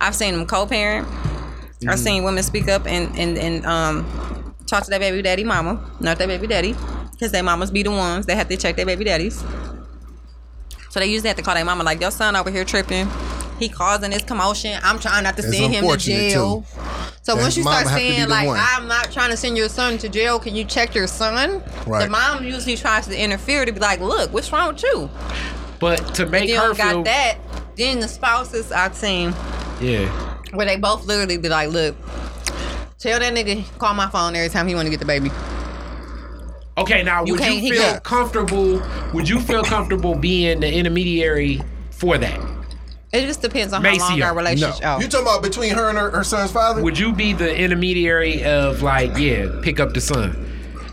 I've 0.00 0.14
seen 0.14 0.34
them 0.34 0.46
co-parent. 0.46 1.06
Mm-hmm. 1.06 1.90
I've 1.90 1.98
seen 1.98 2.24
women 2.24 2.42
speak 2.42 2.68
up 2.68 2.86
and 2.86 3.16
and 3.18 3.38
and 3.38 3.66
um 3.66 4.54
talk 4.66 4.84
to 4.84 4.90
their 4.90 5.00
baby 5.00 5.22
daddy 5.22 5.44
mama, 5.44 5.90
not 6.00 6.18
their 6.18 6.28
baby 6.28 6.46
daddy, 6.46 6.74
because 7.12 7.32
their 7.32 7.42
mamas 7.42 7.70
be 7.70 7.82
the 7.82 7.90
ones 7.90 8.26
that 8.26 8.36
have 8.36 8.48
to 8.48 8.56
check 8.56 8.76
their 8.76 8.86
baby 8.86 9.04
daddies. 9.04 9.42
So 10.90 11.00
they 11.00 11.06
usually 11.06 11.28
have 11.28 11.36
to 11.36 11.42
call 11.42 11.54
their 11.54 11.64
mama 11.64 11.84
like, 11.84 12.00
your 12.00 12.10
son 12.10 12.34
over 12.36 12.50
here 12.50 12.64
tripping. 12.64 13.08
He 13.58 13.68
causing 13.68 14.10
this 14.10 14.22
commotion. 14.22 14.78
I'm 14.82 14.98
trying 14.98 15.24
not 15.24 15.36
to 15.36 15.42
send 15.42 15.74
him 15.74 15.86
to 15.86 15.96
jail. 15.96 16.62
too. 16.62 16.66
So 17.22 17.34
That 17.34 17.42
once 17.42 17.56
you 17.56 17.62
start 17.62 17.86
have 17.86 17.98
to 17.98 18.02
be 18.02 18.12
saying 18.14 18.28
like, 18.28 18.46
one. 18.46 18.58
I'm 18.58 18.88
not 18.88 19.10
trying 19.10 19.30
to 19.30 19.36
send 19.36 19.56
your 19.56 19.68
son 19.68 19.98
to 19.98 20.08
jail, 20.08 20.38
can 20.38 20.54
you 20.54 20.64
check 20.64 20.94
your 20.94 21.06
son? 21.06 21.62
Right. 21.86 22.04
The 22.04 22.10
mom 22.10 22.44
usually 22.44 22.76
tries 22.76 23.06
to 23.06 23.20
interfere 23.20 23.64
to 23.66 23.72
be 23.72 23.80
like, 23.80 24.00
look, 24.00 24.32
what's 24.32 24.50
wrong 24.52 24.72
with 24.72 24.82
you? 24.82 25.10
But 25.80 26.14
to 26.16 26.26
make 26.26 26.44
If 26.44 26.50
you 26.50 26.56
her 26.60 26.68
don't 26.68 26.76
got 26.78 26.90
feel, 26.92 27.02
that, 27.04 27.38
then 27.76 28.00
the 28.00 28.08
spouses 28.08 28.72
I've 28.72 28.94
seen 28.94 29.32
yeah, 29.80 30.08
where 30.52 30.66
they 30.66 30.76
both 30.76 31.04
literally 31.06 31.36
be 31.38 31.48
like, 31.48 31.70
look, 31.70 31.94
tell 32.98 33.20
that 33.20 33.32
nigga 33.34 33.64
call 33.78 33.94
my 33.94 34.08
phone 34.08 34.34
every 34.34 34.48
time 34.48 34.66
he 34.66 34.74
want 34.74 34.86
to 34.86 34.90
get 34.90 34.98
the 35.00 35.06
baby. 35.06 35.30
Okay, 36.76 37.02
now 37.02 37.24
You 37.24 37.32
would 37.34 37.40
can't- 37.40 37.56
you 37.62 37.74
feel 37.74 37.82
got- 37.92 38.02
comfortable? 38.04 38.80
Would 39.12 39.28
you 39.28 39.40
feel 39.40 39.62
comfortable 39.64 40.14
being 40.14 40.60
the 40.60 40.72
intermediary 40.72 41.60
for 41.90 42.18
that? 42.18 42.38
It 43.12 43.26
just 43.26 43.40
depends 43.40 43.72
on 43.72 43.82
how 43.82 43.90
long 43.96 44.10
Maceo. 44.10 44.24
our 44.26 44.32
No. 44.32 44.36
relationship. 44.36 44.80
Oh. 44.84 45.00
You 45.00 45.08
talking 45.08 45.26
about 45.26 45.42
between 45.42 45.74
her 45.74 45.88
and 45.88 45.96
her, 45.98 46.10
her 46.10 46.22
son's 46.24 46.50
father? 46.52 46.82
Would 46.82 46.98
you 46.98 47.12
be 47.12 47.32
the 47.32 47.56
intermediary 47.56 48.44
of 48.44 48.82
like, 48.82 49.16
yeah, 49.16 49.46
pick 49.62 49.80
up 49.80 49.94
the 49.94 50.00
son? 50.00 50.44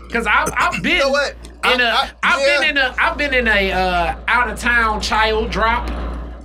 Because 0.06 0.26
I've 0.26 0.52
I've 0.56 0.82
been 0.82 0.98
know 0.98 1.10
what? 1.10 1.32
in 1.32 1.80
I- 1.80 1.84
a 1.84 1.86
I- 1.92 2.10
I've 2.22 2.40
yeah. 2.40 2.60
been 2.60 2.70
in 2.70 2.78
a 2.78 2.94
I've 2.98 3.18
been 3.18 3.34
in 3.34 3.48
a 3.48 3.72
uh, 3.72 4.16
out 4.28 4.48
of 4.50 4.58
town 4.58 5.00
child 5.00 5.50
drop 5.50 5.90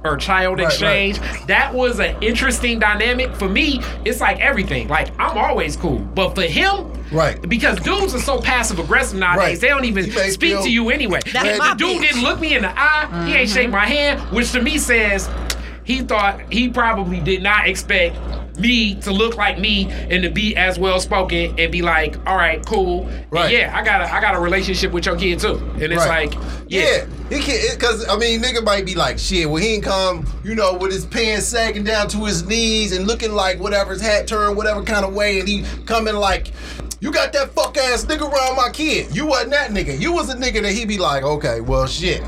or 0.04 0.18
child 0.18 0.58
Right, 0.58 0.66
exchange. 0.68 1.20
That 1.46 1.74
was 1.74 2.00
an 2.00 2.16
interesting 2.24 2.80
dynamic 2.80 3.36
for 3.36 3.48
me. 3.48 3.82
It's 4.04 4.20
like 4.20 4.40
everything. 4.40 4.88
Like 4.88 5.10
I'm 5.20 5.38
always 5.38 5.76
cool, 5.76 6.00
but 6.00 6.34
for 6.34 6.42
him. 6.42 6.92
Right. 7.12 7.40
Because 7.48 7.78
dudes 7.82 8.16
are 8.16 8.20
so 8.20 8.40
passive 8.40 8.80
aggressive 8.80 9.20
nowadays, 9.20 9.46
Right. 9.58 9.60
they 9.62 9.68
don't 9.68 9.84
even 9.86 10.10
speak 10.12 10.40
feel- 10.40 10.64
to 10.64 10.72
you 10.72 10.90
anyway. 10.90 11.20
That's 11.32 11.50
If 11.50 11.58
my 11.60 11.70
the 11.70 11.76
dude 11.76 11.98
bitch. 11.98 12.02
didn't 12.08 12.24
look 12.24 12.40
me 12.40 12.56
in 12.56 12.62
the 12.64 12.72
eye, 12.74 13.26
he 13.28 13.36
ain't 13.36 13.50
shake 13.50 13.70
my 13.70 13.86
hand, 13.86 14.20
which 14.32 14.52
to 14.54 14.62
me 14.62 14.78
says 14.78 15.30
he 15.84 16.00
thought 16.02 16.40
he 16.50 16.70
probably 16.70 17.20
did 17.20 17.44
not 17.44 17.68
expect 17.68 18.16
me 18.62 18.96
to 19.02 19.12
look 19.12 19.36
like 19.36 19.60
me 19.60 19.90
and 19.92 20.24
to 20.24 20.30
be 20.30 20.56
as 20.56 20.80
well 20.80 21.00
spoken 21.00 21.60
and 21.60 21.72
be 21.72 21.82
like, 21.82 22.16
all 22.28 22.36
right, 22.38 22.66
cool. 22.66 23.08
And 23.08 23.26
Right. 23.32 23.52
yeah, 23.52 23.76
I 23.76 23.84
got 23.84 24.02
a 24.02 24.14
I 24.14 24.22
got 24.22 24.36
a 24.36 24.40
relationship 24.40 24.92
with 24.92 25.06
your 25.06 25.16
kid 25.18 25.40
too. 25.40 25.56
And 25.74 25.84
it's 25.84 26.06
Right. 26.06 26.32
like, 26.34 26.44
yeah. 26.68 27.06
he 27.30 27.40
can't 27.40 27.78
because 27.78 28.08
I 28.08 28.16
mean, 28.18 28.42
nigga 28.42 28.64
might 28.64 28.86
be 28.86 28.96
like, 28.96 29.18
shit. 29.20 29.50
Well, 29.50 29.62
he 29.62 29.76
ain't 29.76 29.84
come, 29.84 30.26
you 30.44 30.56
know, 30.56 30.74
with 30.76 30.92
his 30.92 31.06
pants 31.06 31.46
sagging 31.48 31.84
down 31.84 32.08
to 32.10 32.18
his 32.26 32.46
knees 32.46 32.96
and 32.96 33.08
looking 33.08 33.34
like 33.34 33.60
whatever 33.60 33.94
his 33.94 34.02
hat 34.02 34.28
turned, 34.28 34.56
whatever 34.58 34.84
kind 34.84 35.06
of 35.06 35.14
way, 35.14 35.40
and 35.40 35.48
he 35.48 35.64
coming 35.86 36.16
like, 36.16 36.52
you 37.00 37.12
got 37.12 37.34
that 37.34 37.52
fuck 37.56 37.76
ass 37.78 38.06
nigga 38.06 38.22
around 38.32 38.56
my 38.56 38.70
kid. 38.72 39.16
You 39.16 39.26
wasn't 39.26 39.52
that 39.52 39.72
nigga. 39.72 40.00
You 40.00 40.14
was 40.14 40.30
a 40.30 40.36
nigga 40.36 40.62
that 40.62 40.72
he 40.72 40.86
be 40.86 40.98
like, 41.00 41.24
okay, 41.24 41.60
well, 41.62 41.88
shit. 41.88 42.22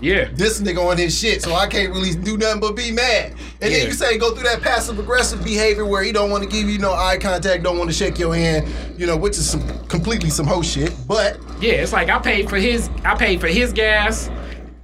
Yeah. 0.00 0.28
This 0.34 0.60
nigga 0.60 0.84
on 0.86 0.98
his 0.98 1.18
shit, 1.18 1.42
so 1.42 1.54
I 1.54 1.66
can't 1.66 1.90
really 1.92 2.14
do 2.14 2.36
nothing 2.36 2.60
but 2.60 2.76
be 2.76 2.90
mad. 2.92 3.32
And 3.62 3.72
Yeah. 3.72 3.78
then 3.78 3.86
you 3.88 3.92
say 3.94 4.18
go 4.18 4.34
through 4.34 4.44
that 4.44 4.60
passive 4.60 4.98
aggressive 4.98 5.42
behavior 5.42 5.86
where 5.86 6.02
he 6.02 6.12
don't 6.12 6.30
want 6.30 6.42
to 6.44 6.48
give 6.48 6.68
you 6.68 6.78
no 6.78 6.92
eye 6.92 7.16
contact, 7.18 7.62
don't 7.62 7.78
want 7.78 7.88
to 7.90 7.96
shake 7.96 8.18
your 8.18 8.34
hand, 8.34 8.66
you 8.98 9.06
know, 9.06 9.16
which 9.16 9.38
is 9.38 9.48
some 9.48 9.62
completely 9.88 10.28
some 10.28 10.46
hoe 10.46 10.62
shit. 10.62 10.92
But 11.06 11.38
Yeah, 11.60 11.72
it's 11.74 11.92
like 11.92 12.10
I 12.10 12.18
paid 12.18 12.50
for 12.50 12.56
his 12.58 12.90
I 13.04 13.14
paid 13.14 13.40
for 13.40 13.46
his 13.48 13.72
gas 13.72 14.28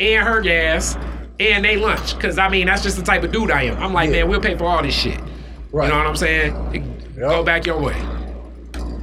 and 0.01 0.27
her 0.27 0.41
gas 0.41 0.97
and 1.39 1.63
they 1.65 1.77
lunch. 1.77 2.19
Cause 2.19 2.39
I 2.39 2.49
mean 2.49 2.67
that's 2.67 2.83
just 2.83 2.97
the 2.97 3.03
type 3.03 3.23
of 3.23 3.33
dude 3.33 3.51
I 3.51 3.65
am. 3.65 3.83
I'm 3.83 3.93
like, 3.93 4.09
Yeah. 4.09 4.23
man, 4.23 4.29
we'll 4.29 4.41
pay 4.41 4.57
for 4.57 4.65
all 4.65 4.83
this 4.83 4.95
shit. 4.95 5.19
Right. 5.73 5.87
You 5.87 5.93
know 5.93 5.99
what 5.99 6.07
I'm 6.07 6.17
saying? 6.17 6.99
Go 7.19 7.43
back 7.43 7.67
your 7.67 7.79
way. 7.81 7.97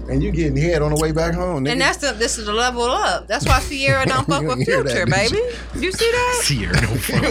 And 0.09 0.23
you 0.23 0.31
getting 0.31 0.57
head 0.57 0.81
on 0.81 0.93
the 0.93 0.99
way 1.01 1.11
back 1.11 1.33
home, 1.35 1.65
nigga. 1.65 1.73
And 1.73 1.81
that's 1.81 1.97
the 1.97 2.13
this 2.13 2.37
is 2.39 2.47
the 2.47 2.53
level 2.53 2.83
up. 2.83 3.27
That's 3.27 3.45
why 3.45 3.59
Ciara 3.59 4.05
don't 4.07 4.25
fuck 4.27 4.41
with 4.41 4.49
don't 4.49 4.61
hear 4.65 4.83
that, 4.83 4.91
Future, 4.91 5.05
did 5.05 5.13
baby. 5.31 5.85
You 5.85 5.91
see 5.91 6.11
that? 6.11 6.39
See 6.43 6.63
her 6.63 6.73
no 6.73 6.95
fun. 6.95 7.21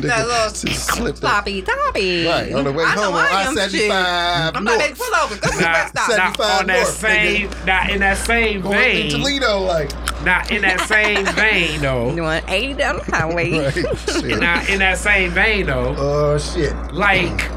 That 0.00 0.26
little 0.26 0.50
Slipped 0.54 1.16
up. 1.18 1.44
sloppy 1.44 1.62
toppy. 1.62 2.26
Right, 2.26 2.52
on 2.52 2.64
the 2.64 2.72
way 2.72 2.84
I 2.84 2.88
home 2.92 3.14
on 3.14 3.24
I 3.26 3.42
am 3.42 3.54
shit. 3.70 3.90
I-75 3.90 4.56
I'm 4.56 4.64
like, 4.64 4.78
north. 4.78 4.80
hey, 4.88 4.94
pull 4.94 5.14
over. 5.22 5.36
Go 5.36 5.50
to 5.50 5.56
the 5.56 5.62
Nah, 5.62 5.72
rest 5.72 5.88
stop. 5.90 6.08
nah, 6.08 6.16
75 6.32 6.60
on 6.60 6.66
that 6.68 6.76
north, 6.78 6.88
same, 6.88 7.50
nah, 7.66 7.88
in 7.88 8.00
that 8.00 8.18
same 8.18 8.62
vein 8.62 8.62
Going 8.62 8.78
to 8.78 8.80
vein, 8.80 9.10
Toledo, 9.10 9.60
like, 9.60 10.24
not 10.24 10.50
in 10.50 10.62
that 10.62 10.80
same 10.88 11.26
vein 11.34 11.80
though. 11.82 12.14
Doing 12.14 12.42
80 12.48 12.74
down 12.74 12.96
the 12.96 13.04
highway. 13.04 13.50
right, 13.58 13.74
shit. 13.74 14.38
Now, 14.40 14.64
in 14.66 14.78
that 14.78 14.96
same 14.98 15.30
vein 15.32 15.66
though, 15.66 15.94
Oh 15.98 16.38
shit. 16.38 16.72
like 16.94 17.50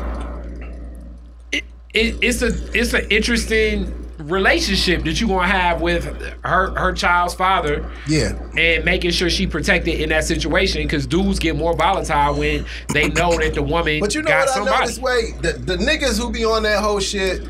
it, 1.52 1.64
it, 1.94 2.16
it's 2.22 2.42
a 2.42 2.48
it's 2.78 2.94
an 2.94 3.08
interesting 3.10 3.94
relationship 4.20 5.04
that 5.04 5.20
you 5.20 5.28
gonna 5.28 5.48
have 5.48 5.82
with 5.82 6.06
her 6.44 6.72
her 6.78 6.94
child's 6.94 7.34
father 7.34 7.90
Yeah. 8.08 8.34
and 8.58 8.86
making 8.86 9.12
sure 9.12 9.30
she 9.30 9.46
protected 9.46 10.00
in 10.00 10.10
that 10.10 10.24
situation 10.24 10.84
because 10.84 11.06
dudes 11.06 11.38
get 11.40 11.56
more 11.56 11.76
volatile 11.76 12.36
when 12.36 12.66
they 12.94 13.10
know 13.10 13.38
that 13.38 13.56
the 13.56 13.62
woman 13.64 14.00
But 14.00 14.16
you 14.16 14.22
know 14.22 14.30
got 14.30 14.48
what 14.48 14.50
I 14.50 14.54
somebody. 14.54 14.80
know 14.82 14.88
this 14.88 15.00
way? 15.00 15.34
The, 15.42 15.54
the 15.60 15.76
niggas 15.78 16.18
who 16.20 16.32
be 16.32 16.46
on 16.46 16.64
that 16.64 16.82
whole 16.82 17.00
shit 17.00 17.42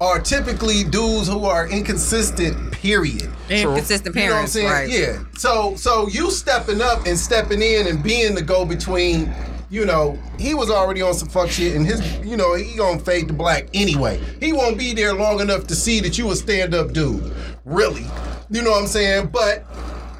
are 0.00 0.18
typically 0.20 0.82
dudes 0.84 1.28
who 1.28 1.44
are 1.44 1.68
inconsistent, 1.68 2.72
period. 2.72 3.28
Inconsistent 3.48 4.14
You 4.16 4.22
know 4.22 4.26
what 4.26 4.32
I'm 4.32 4.34
parents, 4.48 4.52
saying? 4.52 4.68
right? 4.68 4.88
Yeah. 4.90 5.18
So 5.36 5.74
so 5.76 6.08
you 6.08 6.30
stepping 6.30 6.80
up 6.80 7.06
and 7.06 7.18
stepping 7.18 7.62
in 7.62 7.86
and 7.86 8.02
being 8.02 8.34
the 8.34 8.42
go 8.42 8.64
between, 8.64 9.32
you 9.72 9.86
know, 9.86 10.18
he 10.38 10.52
was 10.52 10.70
already 10.70 11.00
on 11.00 11.14
some 11.14 11.30
fuck 11.30 11.48
shit 11.48 11.74
and 11.74 11.86
his 11.86 12.00
you 12.18 12.36
know, 12.36 12.54
he 12.54 12.76
gonna 12.76 13.00
fade 13.00 13.26
to 13.28 13.34
black 13.34 13.68
anyway. 13.72 14.20
He 14.38 14.52
won't 14.52 14.78
be 14.78 14.92
there 14.92 15.14
long 15.14 15.40
enough 15.40 15.66
to 15.68 15.74
see 15.74 15.98
that 16.00 16.18
you 16.18 16.30
a 16.30 16.36
stand-up 16.36 16.92
dude. 16.92 17.34
Really. 17.64 18.06
You 18.50 18.60
know 18.60 18.72
what 18.72 18.82
I'm 18.82 18.86
saying? 18.86 19.28
But 19.28 19.64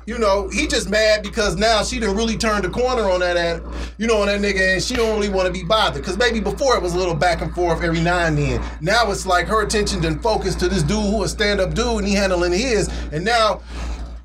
you 0.06 0.18
know, 0.18 0.48
he 0.48 0.66
just 0.66 0.90
mad 0.90 1.22
because 1.22 1.54
now 1.56 1.84
she 1.84 2.00
done 2.00 2.16
really 2.16 2.36
turned 2.36 2.64
the 2.64 2.70
corner 2.70 3.08
on 3.08 3.20
that, 3.20 3.36
ad, 3.36 3.62
you 3.98 4.06
know, 4.08 4.22
on 4.22 4.26
that 4.26 4.40
nigga, 4.40 4.74
and 4.74 4.82
she 4.82 4.94
don't 4.94 5.14
really 5.14 5.28
want 5.28 5.46
to 5.46 5.52
be 5.52 5.62
bothered. 5.64 6.02
Because 6.02 6.18
maybe 6.18 6.40
before 6.40 6.74
it 6.74 6.82
was 6.82 6.94
a 6.94 6.98
little 6.98 7.14
back 7.14 7.40
and 7.40 7.54
forth 7.54 7.84
every 7.84 8.00
now 8.00 8.26
and 8.26 8.36
then. 8.36 8.60
Now 8.80 9.10
it's 9.12 9.26
like 9.26 9.46
her 9.46 9.62
attention 9.62 10.00
done 10.00 10.18
focused 10.18 10.58
to 10.60 10.68
this 10.68 10.82
dude 10.82 10.98
who 10.98 11.22
a 11.22 11.28
stand-up 11.28 11.74
dude, 11.74 11.98
and 11.98 12.06
he 12.08 12.14
handling 12.14 12.52
his, 12.52 12.88
and 13.12 13.24
now 13.24 13.60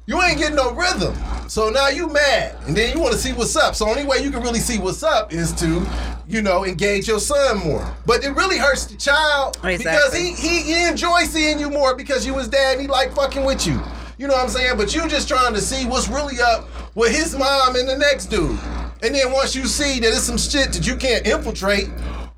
you 0.08 0.22
ain't 0.24 0.38
getting 0.38 0.56
no 0.56 0.74
rhythm. 0.74 1.14
So 1.50 1.70
now 1.70 1.90
you 1.90 2.08
mad, 2.08 2.56
and 2.66 2.76
then 2.76 2.96
you 2.96 3.02
want 3.02 3.14
to 3.14 3.20
see 3.20 3.34
what's 3.34 3.56
up. 3.58 3.76
So 3.76 3.88
only 3.88 4.06
way 4.06 4.20
you 4.24 4.32
can 4.32 4.42
really 4.42 4.60
see 4.60 4.80
what's 4.80 5.04
up 5.04 5.34
is 5.34 5.52
to, 5.56 5.86
you 6.28 6.42
know, 6.42 6.66
engage 6.66 7.08
your 7.08 7.20
son 7.20 7.60
more. 7.60 7.94
But 8.06 8.24
it 8.24 8.30
really 8.32 8.58
hurts 8.58 8.86
the 8.86 8.96
child 8.98 9.58
because 9.78 10.14
he 10.16 10.34
he, 10.34 10.62
he 10.62 10.88
enjoy 10.88 11.24
seeing 11.24 11.60
you 11.60 11.70
more 11.70 11.94
because 11.94 12.26
you 12.26 12.38
his 12.38 12.48
dad 12.48 12.74
and 12.74 12.82
he 12.82 12.88
like 12.88 13.14
fucking 13.14 13.44
with 13.46 13.68
you. 13.68 13.82
You 14.18 14.28
know 14.28 14.34
what 14.34 14.44
I'm 14.46 14.50
saying? 14.50 14.78
But 14.78 14.96
you 14.96 15.08
just 15.10 15.28
trying 15.28 15.54
to 15.54 15.62
see 15.62 15.86
what's 15.86 16.08
really 16.08 16.42
up 16.42 16.68
with 16.96 17.16
his 17.16 17.38
mom 17.38 17.76
and 17.76 17.88
the 17.88 17.98
next 17.98 18.28
dude. 18.28 18.58
And 19.04 19.14
then 19.14 19.32
once 19.32 19.56
you 19.56 19.66
see 19.68 20.00
that 20.00 20.08
it's 20.08 20.24
some 20.24 20.38
shit 20.38 20.72
that 20.74 20.88
you 20.88 20.96
can't 20.96 21.28
infiltrate 21.28 21.90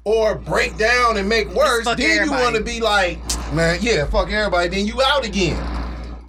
or 0.04 0.36
break 0.36 0.76
down 0.78 1.18
and 1.18 1.30
make 1.30 1.48
worse, 1.54 1.86
then 1.86 2.26
you 2.26 2.32
want 2.32 2.56
to 2.56 2.64
be 2.64 2.82
like, 2.82 3.20
man, 3.54 3.78
yeah, 3.82 4.06
fuck 4.06 4.30
everybody. 4.32 4.70
Then 4.70 4.86
you 4.88 5.02
out 5.04 5.24
again. 5.24 5.79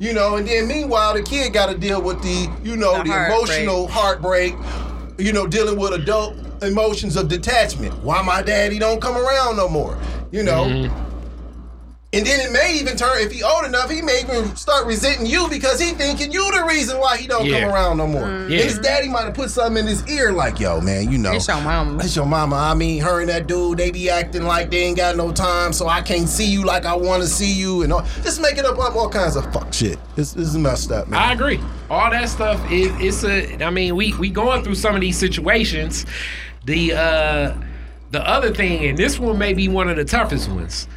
You 0.01 0.15
know, 0.15 0.37
and 0.37 0.49
then 0.49 0.67
meanwhile 0.67 1.13
the 1.13 1.23
kid 1.23 1.53
got 1.53 1.71
to 1.71 1.77
deal 1.77 2.01
with 2.01 2.23
the, 2.23 2.51
you 2.65 2.75
know, 2.75 2.97
The 2.99 3.05
the, 3.05 3.11
heartbreak. 3.11 3.61
emotional 3.61 3.87
heartbreak. 3.87 4.55
You 5.19 5.35
know, 5.35 5.47
dealing 5.47 5.79
with 5.79 5.93
adult 5.93 6.35
emotions 6.63 7.17
of 7.17 7.29
detachment. 7.29 7.95
Why 8.03 8.23
my 8.23 8.41
daddy 8.41 8.79
don't 8.79 9.01
come 9.01 9.15
around 9.17 9.57
no 9.59 9.69
more? 9.69 9.99
You 10.33 10.43
know. 10.43 10.65
Mm-hmm. 10.65 11.10
And 12.13 12.27
then 12.27 12.41
it 12.41 12.51
may 12.51 12.77
even 12.81 12.97
turn, 12.97 13.19
if 13.19 13.31
he 13.31 13.41
old 13.45 13.65
enough, 13.65 13.89
he 13.89 14.03
may 14.03 14.23
even 14.23 14.57
start 14.57 14.85
resenting 14.85 15.27
you 15.27 15.49
because 15.49 15.79
he 15.79 15.93
thinking 15.93 16.33
you 16.33 16.43
the 16.51 16.65
reason 16.65 16.99
why 16.99 17.17
he 17.17 17.29
don't 17.29 17.47
Yeah. 17.47 17.61
come 17.61 17.71
around 17.73 17.99
no 17.99 18.09
more. 18.09 18.23
Mm-hmm. 18.25 18.51
Yeah. 18.51 18.59
And 18.59 18.69
his 18.69 18.79
daddy 18.81 19.09
might 19.09 19.27
have 19.27 19.35
put 19.35 19.49
something 19.49 19.85
in 19.85 19.87
his 19.87 20.05
ear 20.09 20.33
like, 20.33 20.59
yo, 20.59 20.81
man, 20.81 21.09
you 21.13 21.19
know. 21.19 21.31
It's 21.31 21.47
your 21.47 21.61
mama. 21.61 22.03
It's 22.03 22.17
your 22.17 22.27
mama. 22.27 22.57
I 22.57 22.75
mean, 22.75 23.01
her 23.03 23.21
and 23.21 23.29
that 23.29 23.47
dude, 23.47 23.79
they 23.79 23.93
be 23.93 24.11
acting 24.11 24.43
like 24.43 24.73
they 24.73 24.79
ain't 24.79 24.97
got 24.97 25.15
no 25.17 25.31
time, 25.31 25.73
so 25.73 25.87
I 25.87 26.01
can't 26.03 26.29
see 26.29 26.47
you 26.47 26.65
like 26.65 26.85
I 26.85 26.97
want 26.97 27.23
to 27.23 27.29
see 27.29 27.53
you, 27.53 27.83
and 27.83 27.93
all, 27.93 28.03
just 28.25 28.41
making 28.41 28.65
up, 28.65 28.77
up 28.81 28.97
all 28.97 29.09
kinds 29.09 29.37
of 29.37 29.45
fuck 29.53 29.73
shit. 29.73 29.97
This, 30.17 30.33
this 30.33 30.49
is 30.49 30.59
messed 30.59 30.91
up, 30.91 31.07
man. 31.07 31.23
I 31.23 31.33
agree. 31.33 31.61
All 31.89 32.11
that 32.11 32.29
stuff 32.29 32.59
is 32.73 32.91
it's 32.99 33.23
a. 33.23 33.63
I 33.65 33.71
mean, 33.71 33.95
we 33.95 34.15
we 34.15 34.31
going 34.31 34.65
through 34.65 34.75
some 34.75 34.97
of 34.97 35.01
these 35.01 35.17
situations. 35.17 36.07
The 36.65 36.93
uh 36.93 37.55
the 38.11 38.29
other 38.29 38.53
thing, 38.53 38.85
and 38.87 38.99
this 38.99 39.21
one 39.21 39.39
may 39.39 39.55
be 39.55 39.69
one 39.69 39.89
of 39.89 39.97
the 39.97 40.05
toughest 40.05 40.49
ones, 40.49 40.89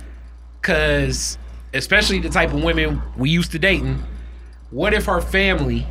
because 0.64 1.38
especially 1.74 2.20
the 2.20 2.30
type 2.30 2.54
of 2.54 2.64
women 2.64 3.02
we 3.18 3.30
used 3.30 3.52
to 3.52 3.60
dating. 3.60 4.02
What 4.72 4.94
if 4.94 5.06
her 5.06 5.20
family? 5.20 5.86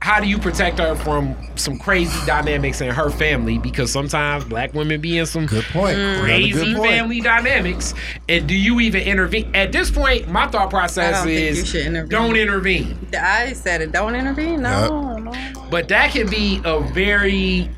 How 0.00 0.20
do 0.20 0.26
you 0.26 0.38
protect 0.38 0.78
her 0.80 0.96
from 0.96 1.36
some 1.54 1.78
crazy 1.78 2.18
dynamics 2.26 2.80
in 2.80 2.90
her 2.90 3.08
family? 3.08 3.58
Because 3.58 3.90
sometimes 3.92 4.44
black 4.44 4.74
women 4.74 5.00
be 5.00 5.16
in 5.16 5.26
some 5.26 5.46
good 5.46 5.64
point. 5.66 5.96
Crazy 6.20 6.52
good 6.52 6.76
point. 6.76 6.90
family 6.90 7.20
dynamics. 7.20 7.94
And 8.28 8.48
do 8.48 8.54
you 8.54 8.80
even 8.80 9.02
intervene? 9.02 9.54
At 9.54 9.70
this 9.70 9.92
point, 9.92 10.28
my 10.28 10.48
thought 10.48 10.70
process 10.70 11.20
don't 11.20 11.28
is 11.28 11.74
intervene. 11.74 12.08
don't 12.08 12.36
intervene. 12.36 13.08
I 13.16 13.52
said 13.52 13.80
it. 13.80 13.92
Don't 13.92 14.16
intervene. 14.16 14.62
No, 14.62 15.16
no. 15.18 15.32
But 15.70 15.88
that 15.88 16.10
can 16.10 16.28
be 16.28 16.60
a 16.64 16.80
very 16.80 17.70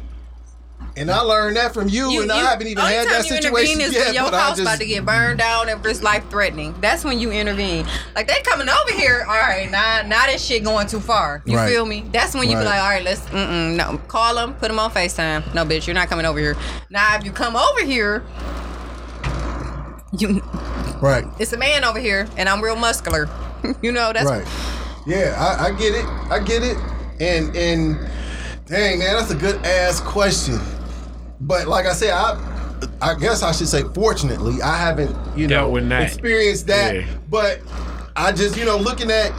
And 0.97 1.11
I 1.11 1.21
learned 1.23 1.57
that 1.57 1.75
from 1.75 1.89
you, 1.89 2.23
and 2.23 2.31
I 2.31 2.39
haven't 2.39 2.69
even 2.69 2.81
only 2.81 2.95
had 2.95 3.09
time 3.09 3.23
that 3.23 3.25
you 3.29 3.35
situation 3.35 3.81
intervene 3.81 3.81
is 3.89 3.93
yet. 3.95 4.07
when 4.07 4.15
your 4.15 4.25
but 4.27 4.35
I 4.35 4.41
house 4.43 4.57
just 4.59 4.61
about 4.69 4.79
to 4.79 4.87
get 4.87 5.05
burned 5.05 5.41
down 5.41 5.69
if 5.69 5.85
it's 5.85 6.03
life 6.05 6.25
threatening. 6.31 6.73
That's 6.81 7.03
when 7.05 7.19
you 7.19 7.33
intervene. 7.33 7.85
Like 8.15 8.29
they 8.29 8.41
coming 8.43 8.69
over 8.69 8.93
here. 8.93 9.25
All 9.29 9.35
right, 9.35 9.69
now 9.73 10.03
now 10.07 10.27
this 10.27 10.45
shit 10.45 10.63
going 10.63 10.87
too 10.87 11.01
far. 11.01 11.43
You 11.47 11.57
Right. 11.57 11.69
feel 11.69 11.85
me? 11.85 12.05
That's 12.13 12.35
when 12.35 12.49
you 12.49 12.57
be 12.57 12.65
like, 12.65 12.81
all 12.81 12.89
right, 12.91 13.03
let's 13.03 13.23
mm-mm, 13.23 13.75
no 13.75 13.99
call 14.07 14.37
them, 14.37 14.55
put 14.55 14.69
them 14.69 14.79
on 14.79 14.91
Facetime. 14.93 15.53
No, 15.53 15.65
bitch, 15.65 15.89
you're 15.89 15.95
not 15.95 16.09
coming 16.09 16.27
over 16.27 16.39
here. 16.39 16.57
Now 16.91 17.17
if 17.17 17.25
you 17.25 17.33
come 17.33 17.57
over 17.57 17.85
here, 17.85 18.23
you 20.17 20.41
right, 21.01 21.25
it's 21.41 21.53
a 21.53 21.57
man 21.59 21.83
over 21.85 21.99
here, 21.99 22.29
and 22.37 22.49
I'm 22.49 22.63
real 22.63 22.77
muscular. 22.77 23.29
you 23.83 23.91
know 23.91 24.13
that's 24.13 24.27
right. 24.31 24.47
Yeah, 25.07 25.35
I, 25.39 25.67
I 25.67 25.71
get 25.73 25.95
it. 25.95 26.05
I 26.31 26.39
get 26.39 26.63
it. 26.63 26.77
And 27.21 27.55
and 27.57 27.99
dang 28.67 29.01
man, 29.01 29.17
that's 29.17 29.31
a 29.33 29.35
good 29.35 29.57
ass 29.67 30.01
question. 30.01 30.61
But 31.47 31.69
like 31.69 31.87
I 31.87 31.93
said, 31.93 32.11
I 32.13 32.41
I 33.01 33.15
guess 33.15 33.43
I 33.43 33.53
should 33.53 33.69
say 33.69 33.83
fortunately, 33.95 34.61
I 34.63 34.77
haven't, 34.77 35.15
you 35.37 35.47
Dealt 35.47 35.69
know, 35.69 35.73
with 35.75 35.89
that. 35.91 36.03
experienced 36.03 36.67
that. 36.69 36.95
Yeah. 36.95 37.07
But 37.31 37.61
I 38.17 38.33
just, 38.33 38.57
you 38.57 38.65
know, 38.65 38.77
looking 38.77 39.11
at 39.11 39.33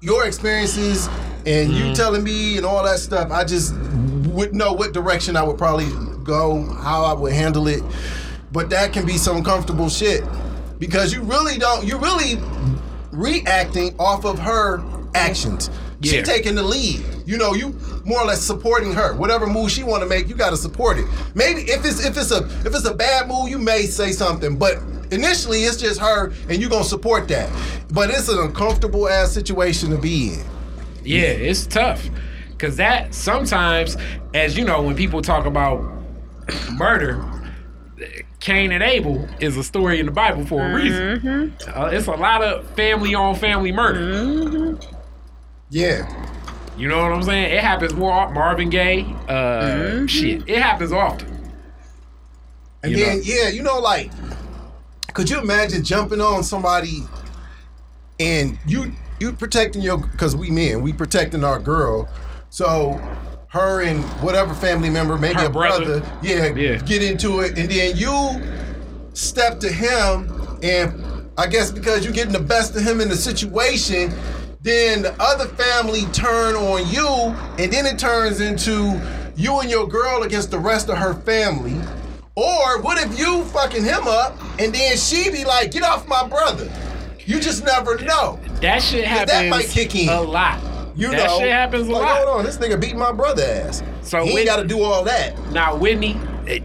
your 0.00 0.26
experiences 0.26 1.06
and 1.46 1.70
Mm-hmm. 1.70 1.88
you 1.88 1.94
telling 1.94 2.22
me 2.24 2.56
and 2.56 2.64
all 2.66 2.82
that 2.84 2.98
stuff, 2.98 3.30
I 3.30 3.44
just 3.44 3.74
would 4.28 4.54
know 4.54 4.72
what 4.72 4.92
direction 4.94 5.36
I 5.36 5.42
would 5.42 5.58
probably 5.58 5.86
go, 6.24 6.64
how 6.82 7.04
I 7.04 7.12
would 7.12 7.32
handle 7.32 7.68
it. 7.68 7.82
But 8.50 8.70
that 8.70 8.92
can 8.92 9.04
be 9.06 9.18
some 9.18 9.36
uncomfortable 9.38 9.88
shit 9.88 10.24
because 10.78 11.12
you 11.12 11.22
really 11.22 11.58
don't, 11.58 11.84
you 11.86 11.98
really 11.98 12.36
reacting 13.12 13.94
off 13.98 14.24
of 14.24 14.38
her 14.38 14.82
actions. 15.14 15.70
She 16.04 16.16
Yeah. 16.16 16.22
taking 16.22 16.54
the 16.54 16.62
lead. 16.62 17.04
You 17.26 17.38
know, 17.38 17.54
you 17.54 17.78
more 18.04 18.20
or 18.20 18.26
less 18.26 18.42
supporting 18.42 18.92
her. 18.92 19.14
Whatever 19.14 19.46
move 19.46 19.70
she 19.70 19.82
want 19.82 20.02
to 20.02 20.08
make, 20.08 20.28
you 20.28 20.34
got 20.34 20.50
to 20.50 20.56
support 20.56 20.98
it. 20.98 21.06
Maybe 21.34 21.62
if 21.62 21.84
it's 21.84 22.04
if 22.04 22.16
it's 22.16 22.30
a 22.30 22.44
if 22.66 22.74
it's 22.74 22.84
a 22.84 22.94
bad 22.94 23.28
move, 23.28 23.48
you 23.48 23.58
may 23.58 23.82
say 23.86 24.12
something, 24.12 24.56
but 24.56 24.78
initially 25.10 25.64
it's 25.64 25.76
just 25.78 26.00
her, 26.00 26.32
and 26.48 26.60
you 26.60 26.68
gonna 26.68 26.84
support 26.84 27.28
that. 27.28 27.48
But 27.92 28.10
it's 28.10 28.28
an 28.28 28.38
uncomfortable 28.38 29.08
ass 29.08 29.32
situation 29.32 29.90
to 29.90 29.98
be 29.98 30.34
in. 30.34 30.44
Yeah, 31.02 31.22
it's 31.28 31.66
tough. 31.66 32.08
Cause 32.58 32.76
that 32.76 33.14
sometimes, 33.14 33.96
as 34.32 34.56
you 34.56 34.64
know, 34.64 34.82
when 34.82 34.94
people 34.96 35.20
talk 35.22 35.44
about 35.46 35.82
murder, 36.72 37.22
Cain 38.40 38.72
and 38.72 38.82
Abel 38.82 39.26
is 39.40 39.56
a 39.56 39.64
story 39.64 39.98
in 40.00 40.06
the 40.06 40.12
Bible 40.12 40.44
for 40.46 40.64
a 40.64 40.74
reason. 40.74 41.54
Uh, 41.74 41.86
it's 41.92 42.06
a 42.06 42.12
lot 42.12 42.42
of 42.42 42.66
family 42.72 43.14
on 43.14 43.34
family 43.34 43.72
murder. 43.72 44.78
Yeah, 45.74 46.06
You 46.78 46.86
know 46.86 47.02
what 47.02 47.10
I'm 47.12 47.22
saying? 47.24 47.52
It 47.52 47.58
happens 47.60 47.94
more. 47.94 48.30
Marvin 48.32 48.70
Gaye, 48.70 49.02
uh, 49.28 50.06
shit, 50.06 50.48
it 50.48 50.62
happens 50.62 50.92
often. 50.92 51.26
and 52.84 52.92
You 52.92 52.98
then 53.04 53.16
know. 53.16 53.22
yeah, 53.24 53.48
you 53.48 53.60
know, 53.64 53.80
like, 53.80 54.12
could 55.14 55.28
you 55.28 55.40
imagine 55.40 55.82
jumping 55.82 56.20
on 56.20 56.44
somebody 56.44 57.02
and 58.20 58.56
you 58.68 58.92
you 59.18 59.32
protecting 59.32 59.82
your 59.82 59.98
because 59.98 60.36
we 60.36 60.48
men 60.48 60.80
we 60.80 60.92
protecting 60.92 61.42
our 61.42 61.58
girl, 61.58 62.08
so 62.50 62.92
her 63.48 63.82
and 63.82 64.04
whatever 64.22 64.54
family 64.54 64.90
member, 64.90 65.18
maybe 65.18 65.40
Her 65.40 65.46
a 65.46 65.50
brother, 65.50 65.98
brother. 66.00 66.18
yeah, 66.22 66.54
Yeah. 66.54 66.76
get 66.78 67.02
into 67.02 67.40
it, 67.40 67.58
and 67.58 67.68
then 67.68 67.96
you 67.96 68.40
step 69.14 69.58
to 69.60 69.72
him, 69.72 70.30
and 70.62 71.02
I 71.36 71.48
guess 71.48 71.72
because 71.72 72.04
you're 72.04 72.12
getting 72.14 72.32
the 72.32 72.38
best 72.54 72.76
of 72.76 72.82
him 72.82 73.00
in 73.00 73.08
the 73.08 73.16
situation, 73.16 74.12
then 74.64 75.02
the 75.02 75.14
other 75.20 75.46
family 75.46 76.06
turn 76.12 76.54
on 76.56 76.88
you, 76.88 77.06
and 77.62 77.70
then 77.70 77.84
it 77.84 77.98
turns 77.98 78.40
into 78.40 78.98
you 79.36 79.60
and 79.60 79.70
your 79.70 79.86
girl 79.86 80.22
against 80.22 80.50
the 80.50 80.58
rest 80.58 80.88
of 80.88 80.96
her 80.96 81.14
family. 81.14 81.78
Or 82.34 82.80
what 82.80 82.98
if 82.98 83.18
you 83.18 83.44
fucking 83.44 83.84
him 83.84 84.08
up, 84.08 84.36
and 84.58 84.74
then 84.74 84.96
she 84.96 85.30
be 85.30 85.44
like, 85.44 85.70
"Get 85.70 85.82
off 85.82 86.08
my 86.08 86.26
brother"? 86.26 86.72
You 87.26 87.40
just 87.40 87.64
never 87.64 87.98
know. 87.98 88.40
That 88.60 88.82
shit 88.82 89.04
happens 89.04 89.30
That 89.30 89.48
might 89.50 89.66
kick 89.66 89.94
in. 89.94 90.08
a 90.08 90.20
lot. 90.20 90.60
You 90.96 91.10
that 91.10 91.26
know, 91.26 91.38
shit 91.38 91.50
happens 91.50 91.88
a 91.88 91.92
like, 91.92 92.02
lot. 92.02 92.16
Hold 92.18 92.38
on, 92.38 92.44
this 92.44 92.56
nigga 92.56 92.80
beat 92.80 92.96
my 92.96 93.12
brother 93.12 93.42
ass. 93.42 93.82
So 94.02 94.24
he 94.24 94.44
got 94.44 94.56
to 94.56 94.66
do 94.66 94.82
all 94.82 95.04
that. 95.04 95.38
Now, 95.52 95.76
Whitney, 95.76 96.16
eh, 96.46 96.60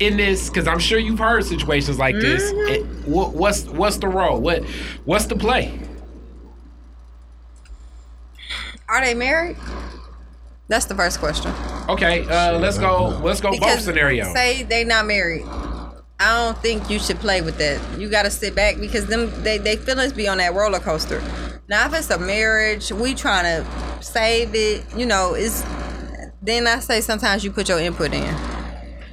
in 0.00 0.16
this, 0.18 0.48
because 0.48 0.66
I'm 0.68 0.78
sure 0.78 0.98
you've 0.98 1.18
heard 1.18 1.44
situations 1.44 1.98
like 1.98 2.14
this. 2.16 2.52
Mm-hmm. 2.52 2.72
eh, 2.72 3.10
what, 3.10 3.32
what's 3.32 3.64
what's 3.68 3.96
the 3.96 4.08
role? 4.08 4.40
What 4.40 4.64
what's 5.04 5.26
the 5.26 5.36
play? 5.36 5.78
Are 8.92 9.02
they 9.02 9.14
married? 9.14 9.56
That's 10.68 10.84
the 10.84 10.94
first 10.94 11.18
question. 11.18 11.50
Okay, 11.88 12.28
uh, 12.28 12.58
let's 12.58 12.76
go. 12.76 13.18
Let's 13.22 13.40
go 13.40 13.58
both 13.58 13.80
scenarios. 13.80 14.34
say 14.34 14.64
they 14.64 14.84
not 14.84 15.06
married. 15.06 15.46
I 16.20 16.44
don't 16.44 16.58
think 16.58 16.90
you 16.90 16.98
should 16.98 17.18
play 17.18 17.40
with 17.40 17.56
that. 17.56 17.80
You 17.98 18.10
got 18.10 18.24
to 18.24 18.30
sit 18.30 18.54
back 18.54 18.78
because 18.78 19.06
them 19.06 19.30
they 19.42 19.56
they 19.56 19.76
feelings 19.76 20.12
be 20.12 20.28
on 20.28 20.36
that 20.38 20.52
roller 20.52 20.78
coaster. 20.78 21.22
Now 21.68 21.86
if 21.86 21.94
it's 21.94 22.10
a 22.10 22.18
marriage, 22.18 22.92
we 22.92 23.14
trying 23.14 23.44
to 23.44 24.02
save 24.02 24.54
it. 24.54 24.84
You 24.94 25.06
know, 25.06 25.32
it's 25.32 25.64
then 26.42 26.66
I 26.66 26.80
say 26.80 27.00
sometimes 27.00 27.44
you 27.44 27.50
put 27.50 27.70
your 27.70 27.80
input 27.80 28.12
in. 28.12 28.34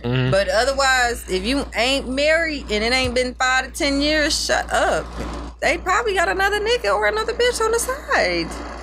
Mm-hmm. 0.03 0.30
But 0.30 0.49
otherwise, 0.49 1.30
if 1.30 1.45
you 1.45 1.65
ain't 1.73 2.09
married 2.09 2.63
and 2.69 2.84
it 2.84 2.91
ain't 2.91 3.15
been 3.15 3.34
five 3.34 3.65
to 3.65 3.71
ten 3.71 4.01
years, 4.01 4.45
shut 4.45 4.69
up. 4.73 5.05
They 5.61 5.77
probably 5.77 6.15
got 6.15 6.27
another 6.27 6.59
nigga 6.59 6.93
or 6.93 7.07
another 7.07 7.34
bitch 7.34 7.61
on 7.61 7.71
the 7.71 7.80
side. 7.80 8.78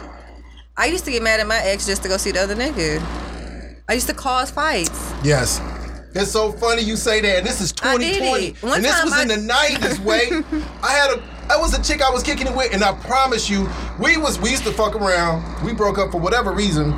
I 0.79 0.87
used 0.87 1.07
to 1.07 1.11
get 1.11 1.23
mad 1.23 1.41
at 1.41 1.47
my 1.47 1.59
ex 1.63 1.87
just 1.87 2.03
to 2.03 2.09
go 2.09 2.19
see 2.19 2.33
the 2.33 2.41
other 2.41 2.55
nigga. 2.55 3.03
I 3.89 3.95
used 3.95 4.09
to 4.09 4.15
cause 4.15 4.51
fights. 4.51 5.13
Yes. 5.25 5.61
It's 6.15 6.31
so 6.31 6.53
funny 6.53 6.83
you 6.83 6.97
say 6.97 7.21
that. 7.23 7.39
And 7.39 7.47
this 7.47 7.61
is 7.61 7.73
2020. 7.73 8.49
and 8.63 8.85
this 8.85 9.05
was 9.05 9.13
I- 9.13 9.23
in 9.23 9.29
the 9.29 9.37
90s, 9.37 9.99
way. 10.01 10.29
I 10.83 10.93
had 10.93 11.19
a 11.19 11.23
I 11.49 11.57
was 11.57 11.79
a 11.79 11.83
chick 11.83 12.03
I 12.03 12.11
was 12.11 12.25
kicking 12.25 12.49
it 12.49 12.57
with, 12.57 12.75
and 12.75 12.83
I 12.83 12.93
promise 12.93 13.49
you, 13.49 13.69
we 14.01 14.17
was 14.17 14.39
we 14.41 14.51
used 14.51 14.65
to 14.65 14.73
fuck 14.73 14.97
around. 14.97 15.65
We 15.65 15.73
broke 15.73 15.97
up 15.97 16.11
for 16.11 16.21
whatever 16.21 16.53
reason. 16.53 16.93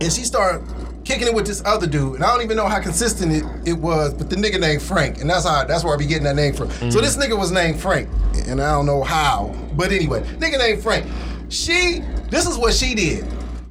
And 0.00 0.12
she 0.12 0.22
started 0.22 0.66
kicking 1.04 1.26
it 1.26 1.34
with 1.34 1.46
this 1.46 1.62
other 1.64 1.86
dude. 1.86 2.16
And 2.16 2.24
I 2.24 2.32
don't 2.32 2.42
even 2.42 2.56
know 2.56 2.66
how 2.66 2.80
consistent 2.80 3.32
it, 3.32 3.44
it 3.68 3.72
was, 3.74 4.14
but 4.14 4.30
the 4.30 4.36
nigga 4.36 4.60
named 4.60 4.82
Frank. 4.82 5.20
And 5.20 5.28
that's 5.28 5.46
how 5.46 5.64
that's 5.64 5.84
where 5.84 5.94
I 5.94 5.96
be 5.96 6.06
getting 6.06 6.24
that 6.24 6.36
name 6.36 6.54
from. 6.54 6.70
So 6.70 6.86
mm. 6.86 7.00
this 7.00 7.16
nigga 7.16 7.38
was 7.38 7.50
named 7.50 7.80
Frank. 7.80 8.08
And 8.46 8.62
I 8.62 8.72
don't 8.72 8.86
know 8.86 9.02
how. 9.02 9.54
But 9.74 9.90
anyway, 9.92 10.20
nigga 10.38 10.58
named 10.58 10.82
Frank. 10.82 11.06
She, 11.48 12.00
this 12.30 12.46
is 12.46 12.58
what 12.58 12.74
she 12.74 12.94
did. 12.94 13.26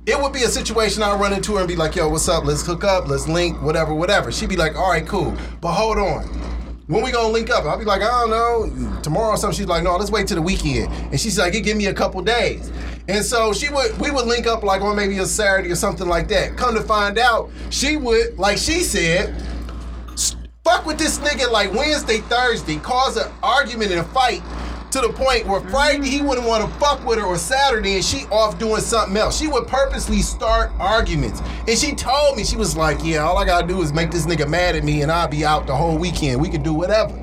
It 0.05 0.21
would 0.21 0.33
be 0.33 0.43
a 0.43 0.47
situation 0.47 1.01
I'd 1.01 1.19
run 1.19 1.33
into 1.33 1.53
her 1.55 1.59
and 1.59 1.67
be 1.67 1.75
like, 1.75 1.95
yo, 1.95 2.07
what's 2.09 2.29
up? 2.29 2.45
Let's 2.45 2.65
hook 2.65 2.83
up, 2.83 3.07
let's 3.07 3.27
link, 3.27 3.61
whatever, 3.61 3.93
whatever. 3.93 4.31
She'd 4.31 4.49
be 4.49 4.55
like, 4.55 4.75
all 4.75 4.91
right, 4.91 5.05
cool. 5.05 5.35
But 5.61 5.73
hold 5.73 5.97
on. 5.97 6.23
When 6.87 7.03
we 7.03 7.11
gonna 7.11 7.29
link 7.29 7.49
up? 7.49 7.65
I'll 7.65 7.79
be 7.79 7.85
like, 7.85 8.03
I 8.03 8.27
don't 8.27 8.29
know, 8.29 9.01
tomorrow 9.01 9.31
or 9.31 9.37
something. 9.37 9.57
She's 9.57 9.65
like, 9.65 9.83
no, 9.83 9.97
let's 9.97 10.11
wait 10.11 10.27
till 10.27 10.35
the 10.35 10.43
weekend. 10.43 10.93
And 11.11 11.19
she's 11.19 11.39
like, 11.39 11.55
it 11.55 11.61
give 11.61 11.75
me 11.75 11.87
a 11.87 11.93
couple 11.93 12.21
days. 12.21 12.71
And 13.07 13.25
so 13.25 13.53
she 13.53 13.69
would, 13.69 13.97
we 13.99 14.11
would 14.11 14.27
link 14.27 14.45
up 14.45 14.61
like 14.61 14.83
on 14.83 14.95
maybe 14.95 15.17
a 15.17 15.25
Saturday 15.25 15.71
or 15.71 15.75
something 15.75 16.07
like 16.07 16.27
that. 16.27 16.55
Come 16.55 16.75
to 16.75 16.81
find 16.81 17.17
out, 17.17 17.49
she 17.71 17.97
would, 17.97 18.37
like 18.37 18.59
she 18.59 18.81
said, 18.81 19.35
fuck 20.63 20.85
with 20.85 20.99
this 20.99 21.17
nigga 21.17 21.51
like 21.51 21.73
Wednesday, 21.73 22.19
Thursday, 22.19 22.77
cause 22.77 23.17
an 23.17 23.31
argument 23.41 23.91
and 23.91 24.01
a 24.01 24.03
fight 24.03 24.43
to 24.95 25.01
the 25.01 25.13
point 25.13 25.45
where 25.45 25.59
mm-hmm. 25.59 25.69
Friday 25.71 26.07
he 26.07 26.21
wouldn't 26.21 26.47
want 26.47 26.63
to 26.63 26.79
fuck 26.79 27.05
with 27.05 27.19
her 27.19 27.25
or 27.25 27.37
Saturday 27.37 27.95
and 27.95 28.05
she 28.05 28.25
off 28.27 28.57
doing 28.57 28.79
something 28.79 29.17
else. 29.17 29.37
She 29.37 29.47
would 29.47 29.67
purposely 29.67 30.21
start 30.21 30.71
arguments. 30.79 31.41
And 31.67 31.77
she 31.77 31.93
told 31.93 32.37
me, 32.37 32.45
she 32.45 32.55
was 32.55 32.77
like, 32.77 32.99
yeah, 33.03 33.17
all 33.17 33.37
I 33.37 33.45
gotta 33.45 33.67
do 33.67 33.81
is 33.81 33.91
make 33.91 34.09
this 34.09 34.25
nigga 34.25 34.49
mad 34.49 34.75
at 34.75 34.85
me 34.85 35.01
and 35.01 35.11
I'll 35.11 35.27
be 35.27 35.43
out 35.43 35.67
the 35.67 35.75
whole 35.75 35.97
weekend. 35.97 36.41
We 36.41 36.47
can 36.47 36.63
do 36.63 36.73
whatever. 36.73 37.13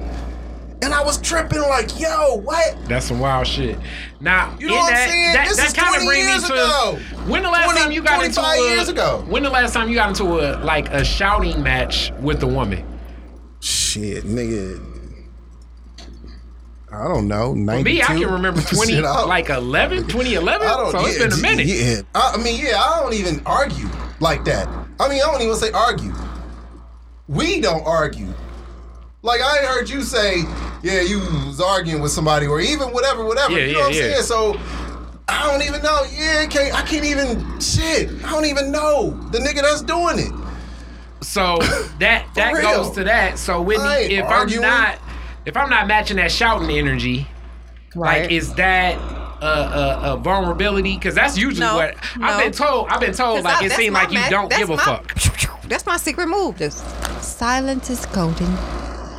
And 0.83 0.93
I 0.93 1.03
was 1.03 1.19
tripping 1.21 1.63
like, 1.63 1.99
yo, 1.99 2.41
what? 2.43 2.77
That's 2.89 3.07
some 3.07 3.21
wild 3.21 3.47
shit. 3.47 3.79
Now, 4.21 4.55
You 4.59 4.67
know 4.67 4.75
what 4.75 4.89
I'm 4.89 4.95
that, 4.95 5.09
saying? 5.09 5.33
That, 5.33 5.49
This 5.49 5.57
that 5.57 5.67
is 5.69 5.73
kinda 5.73 5.91
20 5.91 6.07
bring 6.07 6.27
me 6.27 6.41
to 6.41 6.45
ago. 6.45 6.99
when 7.27 7.43
the 7.43 7.51
last 7.51 7.65
20 7.71 7.81
time 7.81 7.93
you 7.93 8.03
got 8.03 8.23
into 8.23 8.43
a, 8.43 8.69
years 8.69 8.89
ago. 8.91 9.25
When 9.29 9.43
the 9.45 9.51
last 9.51 9.73
time 9.73 9.89
you 9.89 9.95
got 9.95 10.11
into 10.11 10.25
a 10.25 10.61
like 10.63 10.91
a 10.91 11.05
shouting 11.05 11.63
match 11.63 12.13
with 12.21 12.43
a 12.43 12.47
woman? 12.47 12.85
Shit, 13.61 14.25
nigga. 14.25 14.92
I 16.93 17.09
don't 17.09 17.27
know. 17.27 17.55
92? 17.55 17.85
Me, 17.85 18.03
I 18.03 18.07
can 18.07 18.31
remember 18.31 18.61
twenty 18.75 18.93
Shit, 18.95 19.03
like 19.03 19.49
11, 19.49 19.99
2011. 20.09 20.67
I 20.67 20.77
don't. 20.77 20.93
So 20.93 21.07
it's 21.07 21.19
yeah, 21.19 21.27
been 21.27 21.33
a 21.33 21.41
minute. 21.41 21.67
Yeah, 21.67 22.03
I, 22.15 22.35
I 22.35 22.43
mean, 22.43 22.63
yeah, 22.63 22.81
I 22.81 23.01
don't 23.03 23.15
even 23.15 23.41
argue 23.47 23.89
like 24.21 24.45
that. 24.45 24.69
I 25.01 25.09
mean, 25.09 25.23
I 25.23 25.33
don't 25.33 25.41
even 25.41 25.57
say 25.57 25.73
argue. 25.73 26.13
We 27.29 27.61
don't 27.61 27.85
argue. 27.87 28.33
Like 29.23 29.41
I 29.41 29.59
heard 29.67 29.89
you 29.89 30.03
say, 30.03 30.43
yeah, 30.83 31.01
you 31.01 31.19
was 31.47 31.61
arguing 31.61 32.03
with 32.03 32.11
somebody, 32.11 32.47
or 32.47 32.61
even 32.61 32.89
whatever, 32.89 33.25
whatever. 33.25 33.53
Yeah, 33.53 33.67
you 33.67 33.73
know 33.73 33.79
yeah, 33.79 33.85
what 33.85 33.95
I'm 33.95 33.95
yeah. 33.95 34.13
saying? 34.15 34.23
So 34.25 34.61
I 35.29 35.51
don't 35.51 35.63
even 35.67 35.81
know. 35.83 36.03
Yeah, 36.13 36.47
can't, 36.47 36.75
I 36.75 36.83
can't 36.83 37.05
even 37.05 37.61
shit. 37.61 38.11
I 38.25 38.31
don't 38.31 38.45
even 38.45 38.73
know 38.73 39.13
the 39.31 39.39
nigga 39.39 39.63
that's 39.63 39.83
doing 39.83 40.19
it. 40.19 40.33
So 41.25 41.59
that 42.01 42.27
that 42.35 42.53
real. 42.53 42.63
goes 42.63 42.91
to 42.97 43.05
that. 43.05 43.39
So 43.39 43.63
I 43.71 43.99
ain't 43.99 44.13
if 44.13 44.25
arguing. 44.25 44.65
I'm 44.65 44.71
not 44.71 44.99
if 45.47 45.57
I'm 45.57 45.71
not 45.71 45.87
matching 45.87 46.17
that 46.19 46.31
shouting 46.33 46.71
energy, 46.71 47.27
Right. 47.95 48.23
like 48.23 48.31
is 48.31 48.55
that 48.55 48.97
a, 49.43 49.47
a, 49.47 50.13
a 50.15 50.17
vulnerability? 50.17 50.95
Because 50.95 51.15
that's 51.15 51.37
usually 51.37 51.67
No, 51.67 51.77
what 51.77 51.97
no. 52.17 52.27
I've 52.27 52.43
been 52.43 52.53
told. 52.53 52.89
I've 52.89 53.01
been 53.01 53.13
told 53.15 53.43
like 53.45 53.63
I- 53.63 53.67
it 53.67 53.73
seems 53.73 53.93
like 53.95 54.11
you 54.11 54.21
ma- 54.21 54.29
don't 54.31 54.51
give 54.51 54.71
a 54.71 54.77
my- 54.77 54.83
fuck. 54.85 55.15
That's 55.69 55.87
my 55.87 55.97
secret 55.97 56.27
move. 56.29 56.59
The 56.59 56.71
silence 56.71 57.89
is 57.89 58.05
golden. 58.07 58.47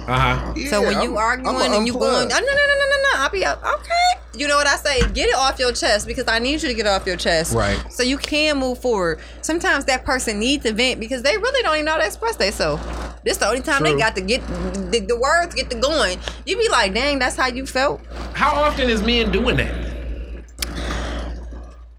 Uh 0.08 0.20
huh. 0.20 0.54
So 0.70 0.82
when 0.82 0.92
Yeah, 0.94 1.04
you 1.04 1.18
I'm- 1.18 1.18
arguing 1.18 1.56
I'm 1.56 1.74
and 1.74 1.88
you 1.88 1.94
going, 1.94 2.04
oh, 2.04 2.28
no, 2.28 2.40
no, 2.40 2.46
no, 2.46 2.46
no, 2.46 2.76
no, 2.90 2.98
no, 3.04 3.10
I'll 3.16 3.30
be 3.30 3.46
up. 3.46 3.64
Okay. 3.64 3.94
You 4.36 4.48
know 4.48 4.58
what 4.58 4.66
I 4.68 4.76
say? 4.78 5.00
Get 5.14 5.30
it 5.30 5.36
off 5.36 5.60
your 5.60 5.72
chest 5.72 6.08
because 6.08 6.26
I 6.28 6.40
need 6.40 6.62
you 6.64 6.68
to 6.70 6.74
get 6.74 6.86
it 6.88 6.90
off 6.90 7.06
your 7.06 7.16
chest. 7.16 7.54
Right. 7.54 7.80
So 7.92 8.02
you 8.04 8.18
can 8.18 8.58
move 8.58 8.80
forward. 8.80 9.20
Sometimes 9.42 9.86
that 9.86 10.04
person 10.06 10.40
needs 10.40 10.64
to 10.66 10.74
vent 10.74 11.00
because 11.00 11.22
they 11.22 11.38
really 11.38 11.62
don't 11.62 11.76
even 11.76 11.86
know 11.86 11.92
how 11.94 11.98
to 12.00 12.06
express 12.06 12.36
themselves. 12.38 12.84
This 13.24 13.38
the 13.38 13.48
only 13.48 13.62
time 13.62 13.84
True. 13.84 13.92
they 13.94 13.98
got 13.98 14.16
to 14.16 14.22
get 14.22 14.46
the, 14.92 15.06
the 15.08 15.18
words 15.18 15.54
get 15.56 15.70
to 15.70 15.80
going. 15.80 16.20
You 16.46 16.58
be 16.58 16.68
like, 16.70 16.94
dang, 16.94 17.20
that's 17.20 17.36
how 17.36 17.48
you 17.48 17.66
felt. 17.68 18.02
How 18.34 18.54
often 18.56 18.90
is 18.90 19.02
men 19.04 19.32
doing 19.32 19.56
that? 19.58 19.74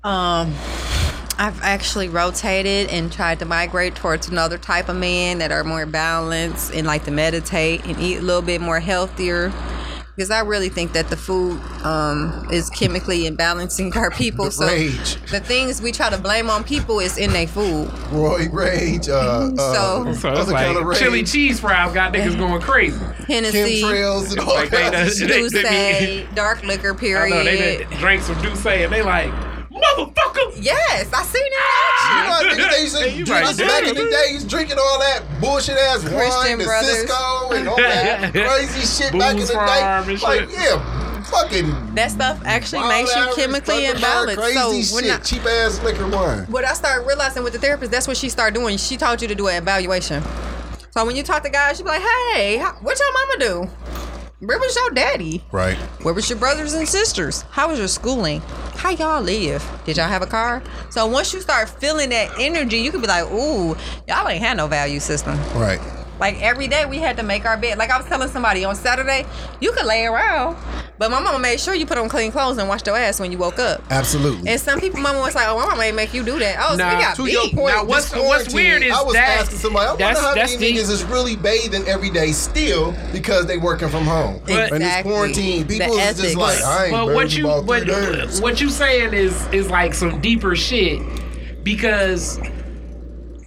Um, 0.02 0.52
I've 1.38 1.60
actually 1.62 2.08
rotated 2.08 2.90
and 2.90 3.12
tried 3.12 3.40
to 3.40 3.44
migrate 3.44 3.96
towards 3.96 4.28
another 4.28 4.56
type 4.58 4.88
of 4.88 4.96
men 4.96 5.38
that 5.38 5.50
are 5.50 5.64
more 5.64 5.84
balanced 5.86 6.72
and 6.72 6.86
like 6.86 7.04
to 7.04 7.10
meditate 7.10 7.84
and 7.86 7.98
eat 8.00 8.18
a 8.18 8.22
little 8.22 8.42
bit 8.42 8.60
more 8.60 8.78
healthier. 8.80 9.52
Because 10.14 10.30
I 10.30 10.42
really 10.42 10.68
think 10.68 10.92
that 10.92 11.08
the 11.08 11.16
food 11.16 11.60
um, 11.82 12.46
is 12.52 12.70
chemically 12.70 13.24
imbalancing 13.28 13.96
our 13.96 14.10
people. 14.12 14.48
So 14.52 14.64
rage. 14.68 15.16
the 15.32 15.40
things 15.40 15.82
we 15.82 15.90
try 15.90 16.08
to 16.08 16.18
blame 16.18 16.48
on 16.50 16.62
people 16.62 17.00
is 17.00 17.18
in 17.18 17.32
their 17.32 17.48
food. 17.48 17.90
Roy 18.12 18.46
Rage, 18.52 19.08
uh, 19.08 19.50
uh, 19.58 19.74
So- 19.74 20.12
So 20.12 20.32
it's 20.34 20.48
like 20.52 20.66
kind 20.66 20.78
of 20.78 20.84
rage. 20.84 21.00
chili 21.00 21.24
cheese 21.24 21.58
fries 21.58 21.92
got 21.92 22.12
niggas 22.12 22.38
going 22.38 22.60
crazy. 22.62 22.96
Hennessy, 23.26 23.82
chemtrails 23.82 24.30
and 24.30 24.38
all 24.38 24.54
Like 24.54 24.70
they 24.70 24.88
kinds 24.88 25.20
of 25.20 25.28
done- 25.28 25.50
shit. 25.50 25.52
they- 25.64 26.20
Douce, 26.26 26.34
dark 26.36 26.62
liquor, 26.62 26.94
I 26.94 26.96
period. 26.96 27.30
know 27.34 27.42
they 27.44 27.82
done 27.82 27.98
drank 27.98 28.22
some 28.22 28.40
Douce 28.40 28.64
and 28.66 28.92
they 28.92 29.02
like, 29.02 29.32
motherfucker. 29.84 30.58
Yes, 30.60 31.12
I 31.12 31.22
seen 31.24 31.42
You 31.44 31.50
know, 31.50 32.40
it 32.40 32.52
I 32.52 32.54
think 32.56 32.70
they 32.70 32.82
used 32.82 32.96
to 32.96 33.10
You 33.10 33.24
drink 33.24 33.44
right. 33.46 33.58
back 33.58 33.82
in 33.88 33.94
the 33.94 34.10
days, 34.10 34.44
drinking 34.44 34.78
all 34.78 34.98
that 35.00 35.22
bullshit 35.40 35.76
ass 35.78 36.02
wine, 36.04 36.12
Christian 36.14 36.58
the 36.58 36.64
Brothers. 36.64 36.90
Cisco, 37.00 37.50
and 37.52 37.68
all 37.68 37.76
that 37.78 38.32
crazy 38.32 38.80
shit 38.86 39.12
back 39.18 39.34
in 39.34 39.40
the 39.40 39.46
Farm 39.46 40.06
day. 40.06 40.16
Like, 40.16 40.40
shit. 40.40 40.50
yeah, 40.52 41.22
fucking. 41.24 41.94
That 41.94 42.10
stuff 42.10 42.40
actually 42.44 42.86
makes 42.88 43.14
you 43.14 43.26
chemically 43.34 43.84
imbalanced. 43.84 44.36
Crazy 44.36 44.82
So 44.82 44.94
when 44.96 45.04
shit, 45.04 45.12
I, 45.14 45.18
cheap 45.18 45.44
ass 45.44 45.82
liquor 45.82 46.08
wine. 46.08 46.44
what 46.50 46.64
I 46.64 46.72
started 46.74 47.06
realizing 47.06 47.42
with 47.44 47.52
the 47.52 47.58
therapist, 47.58 47.90
that's 47.90 48.06
what 48.08 48.16
she 48.16 48.28
started 48.28 48.54
doing. 48.54 48.76
She 48.78 48.96
taught 48.96 49.20
you 49.22 49.28
to 49.28 49.34
do 49.34 49.48
an 49.48 49.56
evaluation. 49.62 50.22
So 50.90 51.04
when 51.04 51.16
you 51.16 51.24
talk 51.24 51.42
to 51.42 51.50
guys, 51.50 51.76
she 51.76 51.82
be 51.82 51.88
like, 51.88 52.02
"Hey, 52.34 52.56
how, 52.58 52.72
what 52.74 52.96
your 52.98 53.12
mama 53.12 53.38
do? 53.38 53.70
Where 54.46 54.58
was 54.58 54.76
your 54.76 54.90
daddy? 54.90 55.42
Right. 55.52 55.76
Where 56.02 56.12
was 56.12 56.28
your 56.28 56.38
brothers 56.38 56.74
and 56.74 56.86
sisters? 56.86 57.42
How 57.50 57.70
was 57.70 57.78
your 57.78 57.88
schooling? 57.88 58.42
How 58.76 58.90
y'all 58.90 59.22
live? 59.22 59.64
Did 59.86 59.96
y'all 59.96 60.08
have 60.08 60.20
a 60.20 60.26
car?" 60.26 60.62
So 60.90 61.06
once 61.06 61.32
you 61.32 61.40
start 61.40 61.70
feeling 61.80 62.10
that 62.10 62.30
energy, 62.38 62.78
you 62.78 62.90
could 62.90 63.00
be 63.00 63.06
like, 63.06 63.24
"Ooh, 63.32 63.74
y'all 64.06 64.28
ain't 64.28 64.42
had 64.42 64.58
no 64.58 64.66
value 64.66 65.00
system." 65.00 65.38
Right. 65.54 65.80
Like 66.20 66.40
every 66.40 66.68
day 66.68 66.84
we 66.86 66.98
had 66.98 67.16
to 67.16 67.22
make 67.22 67.44
our 67.44 67.56
bed. 67.56 67.76
Like 67.78 67.90
I 67.90 67.96
was 67.98 68.06
telling 68.06 68.28
somebody 68.28 68.64
on 68.64 68.76
Saturday, 68.76 69.26
you 69.60 69.72
could 69.72 69.84
lay 69.86 70.04
around, 70.06 70.56
but 70.96 71.10
my 71.10 71.18
mama 71.18 71.40
made 71.40 71.58
sure 71.58 71.74
you 71.74 71.86
put 71.86 71.98
on 71.98 72.08
clean 72.08 72.30
clothes 72.30 72.56
and 72.58 72.68
washed 72.68 72.86
your 72.86 72.96
ass 72.96 73.18
when 73.18 73.32
you 73.32 73.38
woke 73.38 73.58
up. 73.58 73.82
Absolutely. 73.90 74.48
And 74.48 74.60
some 74.60 74.78
people, 74.80 75.00
mama 75.00 75.18
was 75.18 75.34
like, 75.34 75.48
"Oh, 75.48 75.58
my 75.58 75.66
mama 75.66 75.82
ain't 75.82 75.96
make 75.96 76.14
you 76.14 76.22
do 76.22 76.38
that." 76.38 76.56
Oh, 76.60 76.70
so 76.72 76.76
Nah, 76.76 76.96
we 76.96 77.02
got 77.02 77.16
to 77.16 77.24
beat. 77.24 77.32
your 77.32 77.48
point, 77.48 77.74
Now, 77.74 77.84
what's- 77.84 78.10
this 78.10 78.22
what's 78.22 78.54
weird 78.54 78.82
is 78.84 78.92
I 78.92 79.02
was 79.02 79.14
that- 79.14 79.40
asking 79.40 79.58
somebody, 79.58 79.86
I 79.86 79.90
wonder 79.90 80.04
that's- 80.04 80.22
how 80.24 80.34
that's 80.34 80.52
many 80.54 80.72
the- 80.72 80.78
niggas 80.82 80.90
is 80.90 81.02
really 81.04 81.34
bathing 81.34 81.84
every 81.88 82.10
day 82.10 82.30
still 82.30 82.94
because 83.12 83.46
they 83.46 83.56
working 83.58 83.88
from 83.88 84.04
home. 84.04 84.40
But- 84.46 84.52
and 84.52 84.82
this 84.82 84.88
Exactly. 84.88 85.12
quarantine, 85.12 85.66
The 85.66 85.78
people 85.78 85.94
is 85.96 86.00
ethics. 86.00 86.20
just 86.22 86.36
like, 86.36 86.62
I 86.62 86.84
ain't 86.84 86.92
But 86.92 87.06
what 87.14 87.36
you 87.36 87.44
about 87.46 87.64
what, 87.64 87.82
three 87.82 87.92
days. 88.16 88.40
what 88.40 88.60
you 88.60 88.70
saying 88.70 89.14
is 89.14 89.34
is 89.50 89.68
like 89.68 89.94
some 89.94 90.20
deeper 90.20 90.54
shit 90.54 91.00
because 91.64 92.38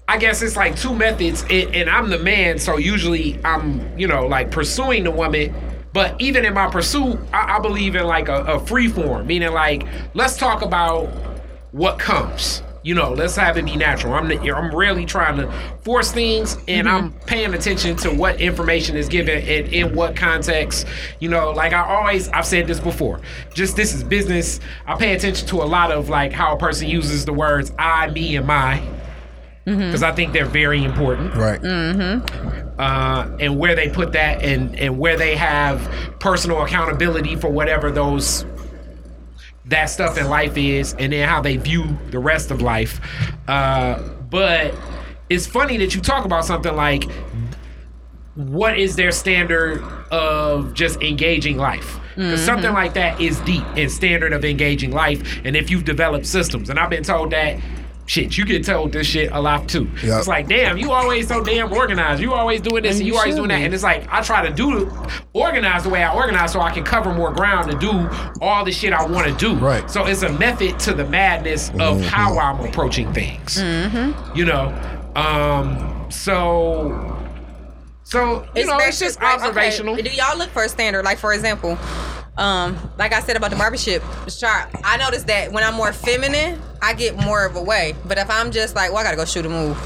I 0.09 0.17
guess 0.17 0.41
it's 0.41 0.55
like 0.55 0.77
two 0.77 0.95
methods, 0.95 1.43
and, 1.49 1.75
and 1.75 1.89
I'm 1.89 2.09
the 2.09 2.19
man, 2.19 2.59
so 2.59 2.77
usually 2.77 3.39
I'm 3.43 3.97
you 3.99 4.07
know 4.07 4.25
like 4.25 4.51
pursuing 4.51 5.03
the 5.03 5.11
woman. 5.11 5.53
But 5.91 6.19
even 6.21 6.45
in 6.45 6.53
my 6.53 6.69
pursuit, 6.69 7.19
I, 7.33 7.57
I 7.57 7.59
believe 7.59 7.95
in 7.95 8.05
like 8.05 8.29
a, 8.29 8.43
a 8.43 8.59
free 8.59 8.87
form, 8.87 9.27
meaning 9.27 9.51
like 9.51 9.85
let's 10.13 10.37
talk 10.37 10.61
about 10.61 11.07
what 11.71 11.99
comes. 11.99 12.63
You 12.83 12.95
know, 12.95 13.11
let's 13.11 13.35
have 13.35 13.57
it 13.57 13.65
be 13.65 13.75
natural. 13.75 14.13
I'm 14.13 14.31
I'm 14.31 14.73
rarely 14.73 15.05
trying 15.05 15.35
to 15.37 15.51
force 15.81 16.13
things, 16.13 16.57
and 16.69 16.87
I'm 16.87 17.11
mm-hmm. 17.11 17.25
paying 17.25 17.53
attention 17.53 17.97
to 17.97 18.09
what 18.09 18.39
information 18.39 18.95
is 18.95 19.09
given 19.09 19.39
and 19.39 19.67
in 19.73 19.93
what 19.93 20.15
context. 20.15 20.87
You 21.19 21.27
know, 21.27 21.51
like 21.51 21.73
I 21.73 21.85
always 21.85 22.29
I've 22.29 22.45
said 22.45 22.65
this 22.65 22.79
before. 22.79 23.19
Just 23.53 23.75
this 23.75 23.93
is 23.93 24.05
business. 24.05 24.61
I 24.85 24.95
pay 24.95 25.13
attention 25.15 25.47
to 25.49 25.57
a 25.57 25.65
lot 25.65 25.91
of 25.91 26.07
like 26.07 26.31
how 26.31 26.55
a 26.55 26.57
person 26.57 26.87
uses 26.87 27.25
the 27.25 27.33
words 27.33 27.73
I, 27.77 28.09
me, 28.11 28.37
and 28.37 28.47
my, 28.47 28.81
because 29.75 30.01
I 30.01 30.13
think 30.13 30.31
they're 30.31 30.45
very 30.45 30.83
important. 30.83 31.35
Right. 31.35 31.59
uh, 32.79 33.37
and 33.39 33.59
where 33.59 33.75
they 33.75 33.89
put 33.89 34.13
that 34.13 34.41
and 34.41 34.79
and 34.79 34.97
where 34.97 35.17
they 35.17 35.35
have 35.35 35.81
personal 36.19 36.61
accountability 36.63 37.35
for 37.35 37.49
whatever 37.49 37.91
those 37.91 38.45
that 39.65 39.87
stuff 39.87 40.17
in 40.17 40.29
life 40.29 40.55
is 40.57 40.93
and 40.93 41.11
then 41.11 41.27
how 41.27 41.41
they 41.41 41.57
view 41.57 41.97
the 42.11 42.19
rest 42.19 42.49
of 42.51 42.61
life. 42.61 43.01
Uh, 43.49 43.99
but 44.29 44.73
it's 45.29 45.45
funny 45.45 45.75
that 45.77 45.93
you 45.93 45.99
talk 46.01 46.23
about 46.23 46.45
something 46.45 46.73
like 46.75 47.03
what 48.35 48.77
is 48.79 48.95
their 48.95 49.11
standard 49.11 49.81
of 50.11 50.73
just 50.73 51.01
engaging 51.01 51.57
life? 51.57 51.99
Because 52.15 52.43
something 52.45 52.71
like 52.73 52.93
that 52.93 53.19
is 53.19 53.39
deep 53.41 53.63
and 53.75 53.91
standard 53.91 54.31
of 54.33 54.43
engaging 54.45 54.91
life 54.91 55.39
and 55.43 55.55
if 55.55 55.69
you've 55.69 55.85
developed 55.85 56.25
systems 56.25 56.67
and 56.71 56.79
i've 56.79 56.89
been 56.89 57.03
told 57.03 57.29
that 57.31 57.59
shit 58.07 58.37
you 58.37 58.45
get 58.45 58.65
told 58.65 58.91
this 58.91 59.05
shit 59.05 59.29
a 59.31 59.39
lot 59.39 59.67
too. 59.69 59.87
Yep. 60.03 60.17
it's 60.19 60.27
like 60.27 60.47
damn 60.47 60.77
you 60.77 60.91
always 60.91 61.27
so 61.27 61.43
damn 61.43 61.71
organized. 61.71 62.21
You 62.21 62.33
always 62.33 62.61
doing 62.61 62.81
this 62.83 62.93
and, 62.93 63.01
And 63.01 63.07
you, 63.07 63.13
you 63.13 63.19
always 63.19 63.35
doing 63.35 63.49
that. 63.49 63.61
and 63.61 63.73
it's 63.73 63.83
like 63.83 64.07
i 64.11 64.21
try 64.21 64.47
to 64.47 64.53
do 64.53 64.89
organize 65.33 65.83
the 65.83 65.89
way 65.89 66.03
i 66.03 66.13
organize 66.15 66.51
so 66.53 66.61
i 66.61 66.71
can 66.71 66.83
cover 66.83 67.13
more 67.13 67.31
ground 67.31 67.69
and 67.69 67.79
do 67.79 67.91
all 68.41 68.65
the 68.65 68.71
shit 68.71 68.93
i 68.93 69.05
want 69.05 69.27
to 69.27 69.33
do. 69.35 69.55
Right. 69.55 69.89
so 69.91 70.05
it's 70.05 70.23
a 70.23 70.31
method 70.39 70.79
to 70.79 70.93
the 70.93 71.05
madness 71.05 71.69
of 71.79 72.01
how 72.01 72.39
i'm 72.39 72.59
approaching 72.65 73.11
things. 73.13 73.61
You 74.33 74.45
know? 74.45 74.73
Um 75.15 76.05
so 76.09 77.13
so 78.03 78.47
you 78.55 78.65
know 78.65 78.77
it's 78.79 78.99
just 78.99 79.21
like, 79.21 79.35
okay, 79.39 79.47
observational. 79.49 79.95
do 79.97 80.09
y'all 80.11 80.37
look 80.37 80.49
for 80.51 80.63
a 80.63 80.69
standard? 80.69 81.03
Like 81.03 81.17
for 81.17 81.33
example, 81.33 81.77
um, 82.37 82.77
like 82.97 83.13
I 83.13 83.21
said 83.21 83.35
about 83.35 83.49
the 83.49 83.57
barbershop 83.57 84.01
shop, 84.29 84.69
I 84.83 84.97
noticed 84.97 85.27
that 85.27 85.51
when 85.51 85.63
I'm 85.63 85.73
more 85.73 85.91
feminine, 85.91 86.61
I 86.81 86.93
get 86.93 87.15
more 87.17 87.45
of 87.45 87.55
a 87.55 87.61
way. 87.61 87.95
But 88.05 88.17
if 88.17 88.29
I'm 88.29 88.51
just 88.51 88.75
like, 88.75 88.91
well, 88.91 88.99
I 88.99 89.03
gotta 89.03 89.17
go 89.17 89.25
shoot 89.25 89.45
a 89.45 89.49
move. 89.49 89.77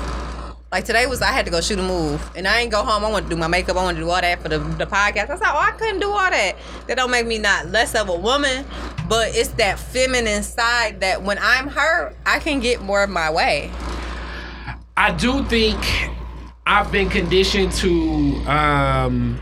Like 0.72 0.86
today 0.86 1.06
was 1.06 1.22
I 1.22 1.32
had 1.32 1.46
to 1.46 1.52
go 1.52 1.60
shoot 1.60 1.80
a 1.80 1.84
move, 1.84 2.22
and 2.36 2.48
I 2.48 2.62
ain't 2.62 2.72
go 2.72 2.84
home. 2.84 3.04
I 3.04 3.12
want 3.12 3.26
to 3.26 3.30
do 3.30 3.36
my 3.36 3.48
makeup. 3.48 3.76
I 3.76 3.84
want 3.84 3.98
to 3.98 4.04
do 4.04 4.10
all 4.10 4.22
that 4.22 4.42
for 4.42 4.48
the, 4.48 4.60
the 4.60 4.86
podcast. 4.86 5.30
I 5.30 5.34
was 5.34 5.42
like, 5.42 5.54
oh, 5.54 5.58
I 5.58 5.72
couldn't 5.72 6.00
do 6.00 6.10
all 6.10 6.30
that. 6.30 6.56
That 6.88 6.96
don't 6.96 7.12
make 7.12 7.28
me 7.28 7.40
not 7.40 7.68
less 7.68 7.94
of 7.94 8.08
a 8.08 8.16
woman, 8.16 8.66
but 9.10 9.36
it's 9.36 9.50
that 9.50 9.80
feminine 9.80 10.44
side 10.44 11.02
that 11.02 11.24
when 11.24 11.38
I'm 11.42 11.68
her, 11.68 12.16
I 12.26 12.40
can 12.40 12.62
get 12.62 12.82
more 12.82 13.04
of 13.04 13.10
my 13.10 13.30
way. 13.30 13.70
I 14.96 15.12
do 15.12 15.44
think 15.46 15.78
I've 16.66 16.92
been 16.92 17.10
conditioned 17.10 17.74
to 17.74 17.90
um 18.48 19.42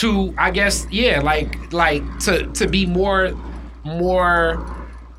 to 0.00 0.34
I 0.38 0.50
guess 0.50 0.86
yeah 0.90 1.20
like 1.20 1.72
like 1.72 2.02
to 2.20 2.46
to 2.46 2.66
be 2.66 2.86
more 2.86 3.32
more 3.84 4.66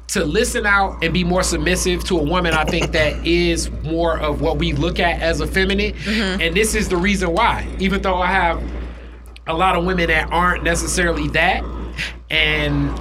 to 0.08 0.26
listen 0.26 0.66
out 0.66 1.02
and 1.04 1.14
be 1.14 1.24
more 1.24 1.44
submissive 1.44 2.04
to 2.06 2.20
a 2.20 2.24
woman 2.24 2.54
I 2.54 2.66
think 2.66 2.92
that 2.92 3.26
is 3.26 3.70
more 3.84 4.20
of 4.20 4.42
what 4.42 4.58
we 4.58 4.74
look 4.74 5.00
at 5.00 5.22
as 5.22 5.40
effeminate. 5.40 5.96
And 6.42 6.56
this 6.56 6.76
is 6.76 6.90
the 6.90 6.98
reason 6.98 7.32
why. 7.32 7.68
Even 7.80 8.02
though 8.02 8.16
I 8.16 8.28
have 8.28 8.62
a 9.48 9.54
lot 9.54 9.78
of 9.78 9.86
women 9.86 10.08
that 10.08 10.32
aren't 10.32 10.64
necessarily 10.64 11.28
that 11.30 11.64
and 12.30 13.00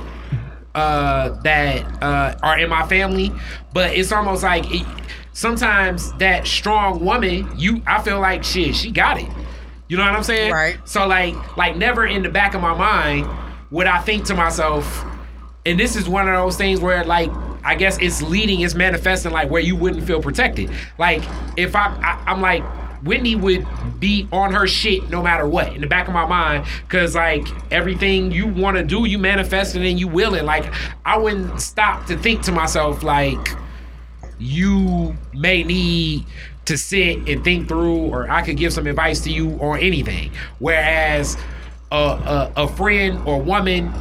uh, 0.74 1.30
that 1.42 1.84
uh, 2.02 2.36
are 2.42 2.58
in 2.58 2.68
my 2.68 2.86
family, 2.86 3.32
but 3.72 3.92
it's 3.92 4.12
almost 4.12 4.42
like 4.42 4.64
it, 4.72 4.86
sometimes 5.32 6.12
that 6.14 6.46
strong 6.46 7.04
woman, 7.04 7.48
you 7.56 7.82
I 7.86 8.02
feel 8.02 8.20
like 8.20 8.44
shit, 8.44 8.76
she 8.76 8.90
got 8.90 9.20
it. 9.20 9.28
You 9.90 9.96
know 9.96 10.04
what 10.04 10.12
I'm 10.12 10.22
saying? 10.22 10.52
Right. 10.52 10.78
So 10.88 11.08
like 11.08 11.56
like 11.56 11.76
never 11.76 12.06
in 12.06 12.22
the 12.22 12.28
back 12.28 12.54
of 12.54 12.62
my 12.62 12.74
mind 12.74 13.28
would 13.72 13.88
I 13.88 13.98
think 13.98 14.24
to 14.26 14.34
myself, 14.34 15.04
and 15.66 15.80
this 15.80 15.96
is 15.96 16.08
one 16.08 16.28
of 16.28 16.34
those 16.36 16.56
things 16.56 16.80
where 16.80 17.04
like 17.04 17.28
I 17.64 17.74
guess 17.74 17.98
it's 17.98 18.22
leading, 18.22 18.60
it's 18.60 18.76
manifesting 18.76 19.32
like 19.32 19.50
where 19.50 19.60
you 19.60 19.74
wouldn't 19.74 20.06
feel 20.06 20.22
protected. 20.22 20.70
Like 20.96 21.24
if 21.56 21.74
I, 21.74 21.86
I 21.88 22.22
I'm 22.30 22.40
like 22.40 22.62
Whitney 23.02 23.34
would 23.34 23.66
be 23.98 24.28
on 24.30 24.52
her 24.52 24.68
shit 24.68 25.10
no 25.10 25.22
matter 25.22 25.48
what 25.48 25.74
in 25.74 25.80
the 25.80 25.88
back 25.88 26.06
of 26.06 26.14
my 26.14 26.24
mind 26.24 26.66
because 26.82 27.16
like 27.16 27.48
everything 27.72 28.30
you 28.30 28.46
want 28.46 28.76
to 28.76 28.84
do 28.84 29.08
you 29.08 29.18
manifest 29.18 29.74
it 29.74 29.84
and 29.84 29.98
you 29.98 30.06
will 30.06 30.34
it 30.34 30.44
like 30.44 30.72
I 31.04 31.18
wouldn't 31.18 31.60
stop 31.60 32.06
to 32.06 32.16
think 32.16 32.42
to 32.42 32.52
myself 32.52 33.02
like 33.02 33.56
you 34.38 35.16
may 35.34 35.62
need 35.64 36.26
to 36.70 36.78
sit 36.78 37.28
and 37.28 37.42
think 37.42 37.66
through 37.66 37.96
or 37.96 38.30
I 38.30 38.42
could 38.42 38.56
give 38.56 38.72
some 38.72 38.86
advice 38.86 39.20
to 39.22 39.30
you 39.30 39.56
or 39.56 39.76
anything. 39.76 40.30
Whereas 40.60 41.36
a, 41.90 41.96
a, 41.96 42.52
a 42.56 42.68
friend 42.68 43.20
or 43.26 43.42
woman 43.42 43.92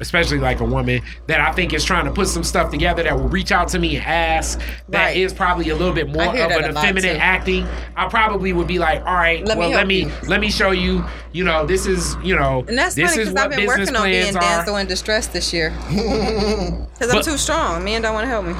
especially 0.00 0.38
like 0.38 0.60
a 0.60 0.64
woman 0.64 1.00
that 1.26 1.40
I 1.40 1.52
think 1.52 1.72
is 1.72 1.84
trying 1.84 2.04
to 2.06 2.10
put 2.10 2.28
some 2.28 2.42
stuff 2.44 2.70
together 2.70 3.02
that 3.02 3.14
will 3.16 3.28
reach 3.28 3.52
out 3.52 3.68
to 3.68 3.78
me 3.78 3.96
and 3.96 4.04
ask. 4.06 4.60
That 4.88 5.16
is 5.16 5.32
Right. 5.32 5.36
probably 5.38 5.68
a 5.70 5.76
little 5.76 5.94
bit 5.94 6.08
more 6.08 6.24
of 6.24 6.34
an 6.34 6.70
effeminate 6.76 7.18
acting. 7.18 7.66
I 7.96 8.08
probably 8.08 8.52
would 8.52 8.66
be 8.66 8.78
like, 8.78 9.00
all 9.06 9.14
right, 9.14 9.44
Let 9.46 9.56
me 9.58 9.60
well, 9.66 9.70
let 9.70 9.86
me 9.86 10.00
you. 10.04 10.12
let 10.26 10.40
me 10.40 10.50
show 10.50 10.70
you. 10.70 11.04
You 11.32 11.44
know, 11.44 11.64
this 11.64 11.86
is 11.86 12.16
you 12.24 12.34
know, 12.34 12.64
And 12.66 12.76
that's 12.76 12.94
this 12.96 13.10
funny 13.10 13.22
is 13.22 13.28
because 13.28 13.44
I've 13.44 13.50
been 13.56 13.66
working 13.66 13.94
on 13.94 14.02
being 14.04 14.22
plans 14.32 14.36
are. 14.36 14.40
damsel 14.40 14.76
in 14.78 14.86
distress 14.88 15.26
this 15.28 15.52
year. 15.52 15.72
Because 17.00 17.14
I'm 17.14 17.22
too 17.22 17.38
strong. 17.38 17.82
Men 17.84 18.02
don't 18.02 18.12
want 18.14 18.24
to 18.24 18.28
help 18.28 18.44
me. 18.44 18.52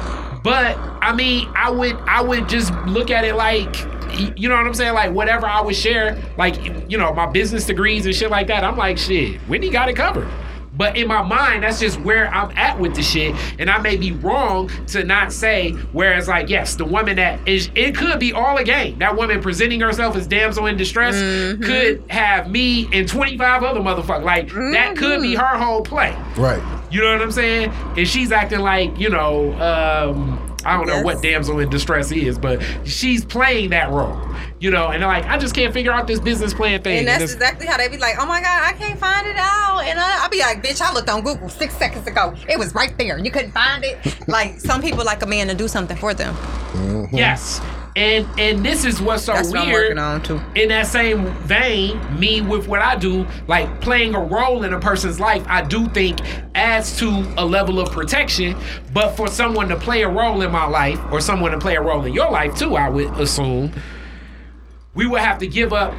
But 0.43 0.79
I 1.03 1.13
mean, 1.15 1.49
I 1.55 1.71
would 1.71 1.95
I 2.07 2.23
would 2.23 2.49
just 2.49 2.73
look 2.87 3.11
at 3.11 3.25
it 3.25 3.35
like 3.35 3.77
you 4.37 4.49
know 4.49 4.57
what 4.57 4.67
I'm 4.67 4.75
saying? 4.75 4.95
Like 4.95 5.13
whatever 5.13 5.47
I 5.47 5.61
would 5.61 5.77
share, 5.77 6.19
like 6.39 6.57
you 6.91 6.97
know, 6.97 7.13
my 7.13 7.27
business 7.27 7.67
degrees 7.67 8.07
and 8.07 8.15
shit 8.15 8.31
like 8.31 8.47
that. 8.49 8.65
I'm 8.65 8.77
like, 8.77 8.97
shit, 8.99 9.41
Whitney 9.43 9.69
got 9.71 9.89
it 9.89 9.97
covered. 9.97 10.27
But 10.81 10.97
in 10.97 11.09
my 11.09 11.21
mind, 11.21 11.63
that's 11.63 11.79
just 11.79 12.01
where 12.01 12.33
I'm 12.33 12.57
at 12.57 12.81
with 12.81 12.95
the 12.95 13.03
shit. 13.03 13.35
And 13.59 13.69
I 13.69 13.77
may 13.83 13.99
be 13.99 14.13
wrong 14.13 14.71
to 14.87 15.05
not 15.05 15.31
say, 15.31 15.73
whereas 15.93 16.27
like, 16.27 16.49
yes, 16.49 16.75
the 16.75 16.87
woman 16.87 17.17
that 17.17 17.47
is 17.47 17.71
it 17.75 17.95
could 17.95 18.19
be 18.19 18.33
all 18.33 18.57
a 18.57 18.65
game. 18.65 18.99
That 18.99 19.15
woman 19.15 19.43
presenting 19.43 19.83
herself 19.83 20.17
as 20.17 20.27
damsel 20.27 20.65
in 20.65 20.79
distress 20.79 21.17
could 21.63 22.03
have 22.09 22.51
me 22.51 22.89
and 22.95 23.07
25 23.07 23.63
other 23.63 23.81
motherfuckers. 23.81 24.25
Like 24.25 24.49
that 24.49 24.97
could 24.97 25.21
be 25.21 25.35
her 25.35 25.59
whole 25.59 25.83
play. 25.83 26.17
Right. 26.39 26.63
You 26.91 27.03
know 27.03 27.13
what 27.13 27.21
I'm 27.21 27.31
saying? 27.31 27.71
And 27.99 28.09
she's 28.09 28.33
acting 28.33 28.61
like, 28.61 28.99
you 28.99 29.11
know, 29.11 29.53
um, 29.61 30.50
I 30.65 30.77
don't 30.77 30.87
know 30.87 31.03
what 31.03 31.23
damsel 31.23 31.59
in 31.59 31.71
distress 31.71 32.13
is, 32.13 32.39
but 32.39 32.63
she's 32.85 33.25
playing 33.25 33.71
that 33.71 33.91
role. 33.91 34.21
You 34.59 34.71
know, 34.71 34.89
and 34.89 35.03
like, 35.03 35.25
I 35.25 35.39
just 35.39 35.55
can't 35.55 35.73
figure 35.73 35.91
out 35.93 36.07
this 36.07 36.21
business 36.21 36.53
plan 36.53 36.83
thing. 36.83 36.99
And 36.99 37.09
that's 37.09 37.23
it's- 37.25 37.35
exactly 37.35 37.67
how 37.67 37.79
they 37.79 37.89
be 37.89 37.97
like, 37.97 38.17
oh 38.19 38.27
my 38.27 38.41
God, 38.43 38.63
I 38.63 38.73
can't 38.73 38.99
find 38.99 39.27
it 39.27 39.37
out. 39.39 39.81
And 39.85 39.99
I, 39.99 40.25
I 40.25 40.29
be 40.29 40.39
like, 40.41 40.63
bitch, 40.63 40.81
I 40.83 40.93
looked 40.93 41.09
on 41.09 41.23
Google 41.23 41.49
six 41.49 41.75
seconds 41.77 42.07
ago. 42.07 42.35
It 42.49 42.59
was 42.59 42.75
right 42.75 42.97
there. 42.99 43.19
You 43.19 43.31
couldn't 43.31 43.53
find 43.53 43.85
it. 43.85 43.99
like, 44.29 44.61
some 44.61 44.83
people 44.83 45.05
like 45.05 45.23
a 45.23 45.27
man 45.27 45.49
to 45.49 45.55
do 45.55 45.67
something 45.67 45.97
for 45.97 46.13
them. 46.13 46.37
yes. 47.13 47.61
And 47.97 48.27
and 48.39 48.65
this 48.65 48.85
is 48.85 49.03
what's 49.03 49.25
so 49.25 49.33
That's 49.33 49.51
what 49.51 49.59
I'm 49.59 49.73
working 49.73 49.99
on, 49.99 50.23
too. 50.23 50.41
In 50.55 50.69
that 50.69 50.87
same 50.87 51.27
vein, 51.39 51.99
me 52.19 52.41
with 52.41 52.69
what 52.69 52.81
I 52.81 52.97
do, 52.97 53.27
like 53.49 53.81
playing 53.81 54.15
a 54.15 54.21
role 54.21 54.63
in 54.63 54.73
a 54.73 54.79
person's 54.79 55.19
life, 55.19 55.45
I 55.49 55.63
do 55.63 55.89
think 55.89 56.21
adds 56.55 56.97
to 56.99 57.09
a 57.37 57.45
level 57.45 57.81
of 57.81 57.91
protection. 57.91 58.57
But 58.93 59.17
for 59.17 59.27
someone 59.29 59.69
to 59.69 59.77
play 59.77 60.03
a 60.03 60.09
role 60.09 60.43
in 60.43 60.53
my 60.53 60.67
life, 60.67 61.01
or 61.11 61.21
someone 61.21 61.51
to 61.51 61.59
play 61.59 61.77
a 61.77 61.83
role 61.83 62.05
in 62.05 62.13
your 62.13 62.31
life 62.31 62.57
too, 62.57 62.77
I 62.77 62.89
would 62.89 63.09
assume, 63.15 63.73
we 64.95 65.07
would 65.07 65.21
have 65.21 65.39
to 65.39 65.47
give 65.47 65.73
up 65.73 65.95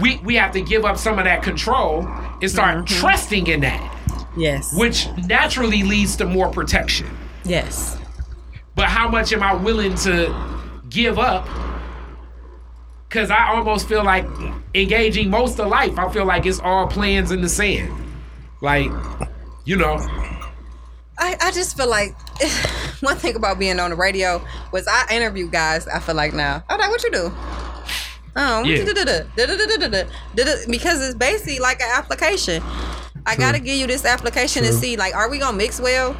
we 0.00 0.18
we 0.18 0.34
have 0.34 0.52
to 0.52 0.60
give 0.60 0.84
up 0.84 0.98
some 0.98 1.18
of 1.18 1.24
that 1.24 1.42
control 1.42 2.06
and 2.06 2.50
start 2.50 2.76
mm-hmm. 2.76 3.00
trusting 3.00 3.46
in 3.46 3.60
that 3.60 3.94
Yes. 4.36 4.76
which 4.76 5.08
naturally 5.26 5.82
leads 5.82 6.16
to 6.16 6.26
more 6.26 6.50
protection 6.50 7.08
Yes. 7.44 7.96
but 8.74 8.86
how 8.86 9.08
much 9.08 9.32
am 9.32 9.42
i 9.42 9.54
willing 9.54 9.94
to 9.96 10.28
give 10.98 11.18
up 11.18 11.48
because 13.08 13.30
I 13.30 13.54
almost 13.54 13.88
feel 13.88 14.04
like 14.04 14.26
engaging 14.74 15.30
most 15.30 15.58
of 15.60 15.68
life. 15.68 15.96
I 15.96 16.10
feel 16.12 16.26
like 16.26 16.44
it's 16.44 16.58
all 16.58 16.88
plans 16.88 17.30
in 17.30 17.40
the 17.40 17.48
sand. 17.48 17.94
Like, 18.60 18.90
you 19.64 19.76
know. 19.76 19.96
I, 21.16 21.36
I 21.40 21.50
just 21.52 21.76
feel 21.76 21.88
like 21.88 22.16
one 23.00 23.16
thing 23.16 23.36
about 23.36 23.58
being 23.58 23.78
on 23.78 23.90
the 23.90 23.96
radio 23.96 24.44
was 24.72 24.86
I 24.88 25.06
interview 25.12 25.48
guys, 25.48 25.86
I 25.86 26.00
feel 26.00 26.16
like 26.16 26.34
now. 26.34 26.64
I'm 26.68 26.80
like, 26.80 26.90
what 26.90 27.02
you 27.04 27.10
do? 27.12 27.32
Oh, 28.36 28.62
because 30.68 31.00
it's 31.02 31.14
basically 31.14 31.58
like 31.60 31.80
an 31.80 31.90
application. 31.92 32.62
I 33.26 33.36
gotta 33.36 33.58
give 33.58 33.76
you 33.76 33.86
this 33.86 34.04
application 34.04 34.62
True. 34.62 34.72
and 34.72 34.80
see, 34.80 34.96
like, 34.96 35.14
are 35.14 35.30
we 35.30 35.38
gonna 35.38 35.56
mix 35.56 35.80
well? 35.80 36.16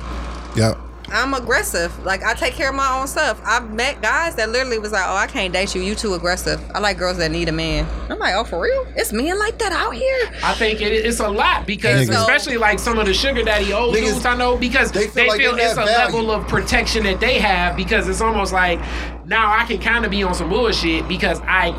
Yep. 0.56 0.78
I'm 1.10 1.34
aggressive. 1.34 2.04
Like 2.04 2.22
I 2.22 2.34
take 2.34 2.54
care 2.54 2.68
of 2.68 2.74
my 2.74 2.98
own 2.98 3.06
stuff. 3.06 3.40
I've 3.44 3.72
met 3.72 4.00
guys 4.02 4.34
that 4.36 4.50
literally 4.50 4.78
was 4.78 4.92
like, 4.92 5.04
"Oh, 5.06 5.14
I 5.16 5.26
can't 5.26 5.52
date 5.52 5.74
you. 5.74 5.80
You 5.82 5.94
too 5.94 6.14
aggressive. 6.14 6.60
I 6.74 6.78
like 6.80 6.98
girls 6.98 7.16
that 7.18 7.30
need 7.30 7.48
a 7.48 7.52
man." 7.52 7.86
I'm 8.10 8.18
like, 8.18 8.34
"Oh, 8.34 8.44
for 8.44 8.60
real? 8.60 8.86
It's 8.96 9.12
men 9.12 9.38
like 9.38 9.58
that 9.58 9.72
out 9.72 9.94
here." 9.94 10.32
I 10.42 10.54
think 10.54 10.80
it, 10.80 10.92
it's 10.92 11.20
a 11.20 11.28
lot 11.28 11.66
because 11.66 12.08
Niggas. 12.08 12.20
especially 12.20 12.56
like 12.58 12.78
some 12.78 12.98
of 12.98 13.06
the 13.06 13.14
sugar 13.14 13.42
daddy 13.42 13.72
old 13.72 13.94
Niggas, 13.94 14.12
dudes 14.14 14.26
I 14.26 14.36
know 14.36 14.56
because 14.56 14.92
they 14.92 15.06
they 15.06 15.26
feel 15.28 15.36
feel, 15.36 15.52
like 15.52 15.60
they 15.60 15.66
it's 15.66 15.72
a 15.72 15.84
value. 15.84 16.16
level 16.16 16.30
of 16.30 16.46
protection 16.48 17.04
that 17.04 17.20
they 17.20 17.38
have 17.38 17.76
because 17.76 18.08
it's 18.08 18.20
almost 18.20 18.52
like 18.52 18.78
now 19.28 19.52
I 19.56 19.64
can 19.66 19.78
kind 19.78 20.04
of 20.04 20.10
be 20.10 20.22
on 20.22 20.34
some 20.34 20.48
bullshit 20.48 21.06
because 21.06 21.40
I 21.42 21.70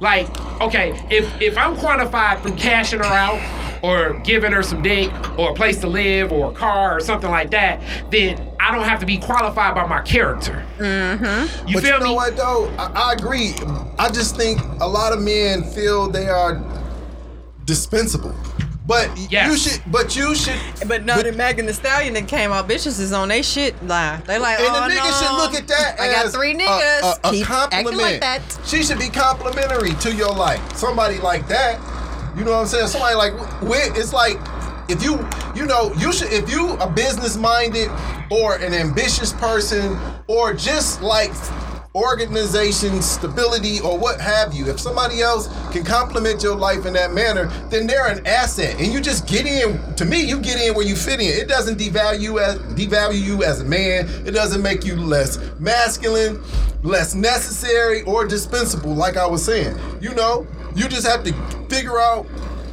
like 0.00 0.28
okay 0.60 0.98
if 1.10 1.40
if 1.40 1.56
I'm 1.58 1.76
quantified 1.76 2.42
through 2.42 2.56
cashing 2.56 3.00
her 3.00 3.04
out 3.04 3.40
or 3.82 4.18
giving 4.20 4.52
her 4.52 4.62
some 4.62 4.82
dick 4.82 5.10
or 5.38 5.50
a 5.50 5.54
place 5.54 5.78
to 5.80 5.86
live 5.86 6.32
or 6.32 6.50
a 6.50 6.54
car 6.54 6.96
or 6.96 7.00
something 7.00 7.30
like 7.30 7.50
that 7.50 7.82
then 8.10 8.50
I 8.58 8.74
don't 8.74 8.84
have 8.84 9.00
to 9.00 9.06
be 9.06 9.16
qualified 9.18 9.74
by 9.74 9.86
my 9.86 10.02
character. 10.02 10.64
Mm-hmm. 10.78 11.68
You 11.68 11.74
but 11.74 11.82
feel 11.82 11.94
you 11.94 12.00
know 12.00 12.10
me? 12.10 12.14
what 12.14 12.36
though? 12.36 12.68
I, 12.78 13.10
I 13.10 13.12
agree. 13.14 13.54
I 13.98 14.10
just 14.10 14.36
think 14.36 14.60
a 14.80 14.86
lot 14.86 15.12
of 15.12 15.22
men 15.22 15.64
feel 15.64 16.08
they 16.08 16.28
are 16.28 16.62
dispensable. 17.64 18.34
But 18.90 19.30
you 19.30 19.56
should. 19.56 19.80
But 19.86 20.16
you 20.16 20.34
should. 20.34 20.58
But 20.88 21.04
no, 21.04 21.22
the 21.22 21.30
Megan 21.30 21.66
Thee 21.66 21.72
Stallion 21.72 22.12
that 22.14 22.26
came 22.26 22.50
out, 22.50 22.68
bitches 22.68 22.98
is 22.98 23.12
on 23.12 23.28
they 23.28 23.40
shit 23.40 23.80
line. 23.86 24.20
They 24.26 24.36
like, 24.36 24.58
And 24.58 24.66
oh 24.68 24.88
the 24.88 24.94
nigga 24.94 25.08
no, 25.08 25.12
should 25.12 25.36
look 25.36 25.54
at 25.54 25.68
that 25.68 26.00
I 26.00 26.10
got 26.10 26.32
three 26.32 26.54
niggas. 26.54 27.02
A, 27.02 27.28
a, 27.28 27.30
Keep 27.30 27.48
acting 27.48 27.84
compliment. 27.84 27.96
like 27.96 28.20
that. 28.20 28.58
She 28.66 28.82
should 28.82 28.98
be 28.98 29.08
complimentary 29.08 29.92
to 30.00 30.12
your 30.12 30.34
life. 30.34 30.60
Somebody 30.74 31.18
like 31.18 31.46
that. 31.46 31.78
You 32.36 32.44
know 32.44 32.50
what 32.50 32.62
I'm 32.62 32.66
saying? 32.66 32.88
Somebody 32.88 33.14
like 33.14 33.62
with 33.62 33.96
it's 33.96 34.12
like 34.12 34.38
if 34.88 35.04
you 35.04 35.24
you 35.54 35.66
know 35.66 35.92
you 35.96 36.12
should 36.12 36.32
if 36.32 36.50
you 36.50 36.70
a 36.78 36.90
business 36.90 37.36
minded 37.36 37.88
or 38.28 38.56
an 38.56 38.74
ambitious 38.74 39.32
person 39.34 39.96
or 40.26 40.52
just 40.52 41.00
like 41.00 41.30
organization 41.94 43.02
stability 43.02 43.80
or 43.80 43.98
what 43.98 44.20
have 44.20 44.54
you. 44.54 44.68
If 44.68 44.78
somebody 44.78 45.22
else 45.22 45.48
can 45.72 45.84
complement 45.84 46.42
your 46.42 46.54
life 46.54 46.86
in 46.86 46.92
that 46.92 47.12
manner 47.12 47.46
then 47.68 47.86
they're 47.86 48.06
an 48.06 48.24
asset. 48.26 48.80
And 48.80 48.92
you 48.92 49.00
just 49.00 49.26
get 49.26 49.46
in 49.46 49.94
to 49.96 50.04
me 50.04 50.22
you 50.22 50.40
get 50.40 50.60
in 50.60 50.74
where 50.74 50.86
you 50.86 50.94
fit 50.94 51.20
in. 51.20 51.28
It 51.28 51.48
doesn't 51.48 51.78
devalue 51.78 52.40
as 52.40 52.58
devalue 52.74 53.20
you 53.20 53.42
as 53.42 53.60
a 53.60 53.64
man. 53.64 54.08
It 54.24 54.32
doesn't 54.32 54.62
make 54.62 54.84
you 54.84 54.96
less 54.96 55.38
masculine 55.58 56.42
less 56.82 57.14
necessary 57.14 58.00
or 58.04 58.26
dispensable 58.26 58.94
like 58.94 59.16
i 59.16 59.26
was 59.26 59.44
saying. 59.44 59.78
You 60.00 60.14
know 60.14 60.46
you 60.74 60.88
just 60.88 61.06
have 61.06 61.24
to 61.24 61.32
figure 61.68 61.98
out 61.98 62.26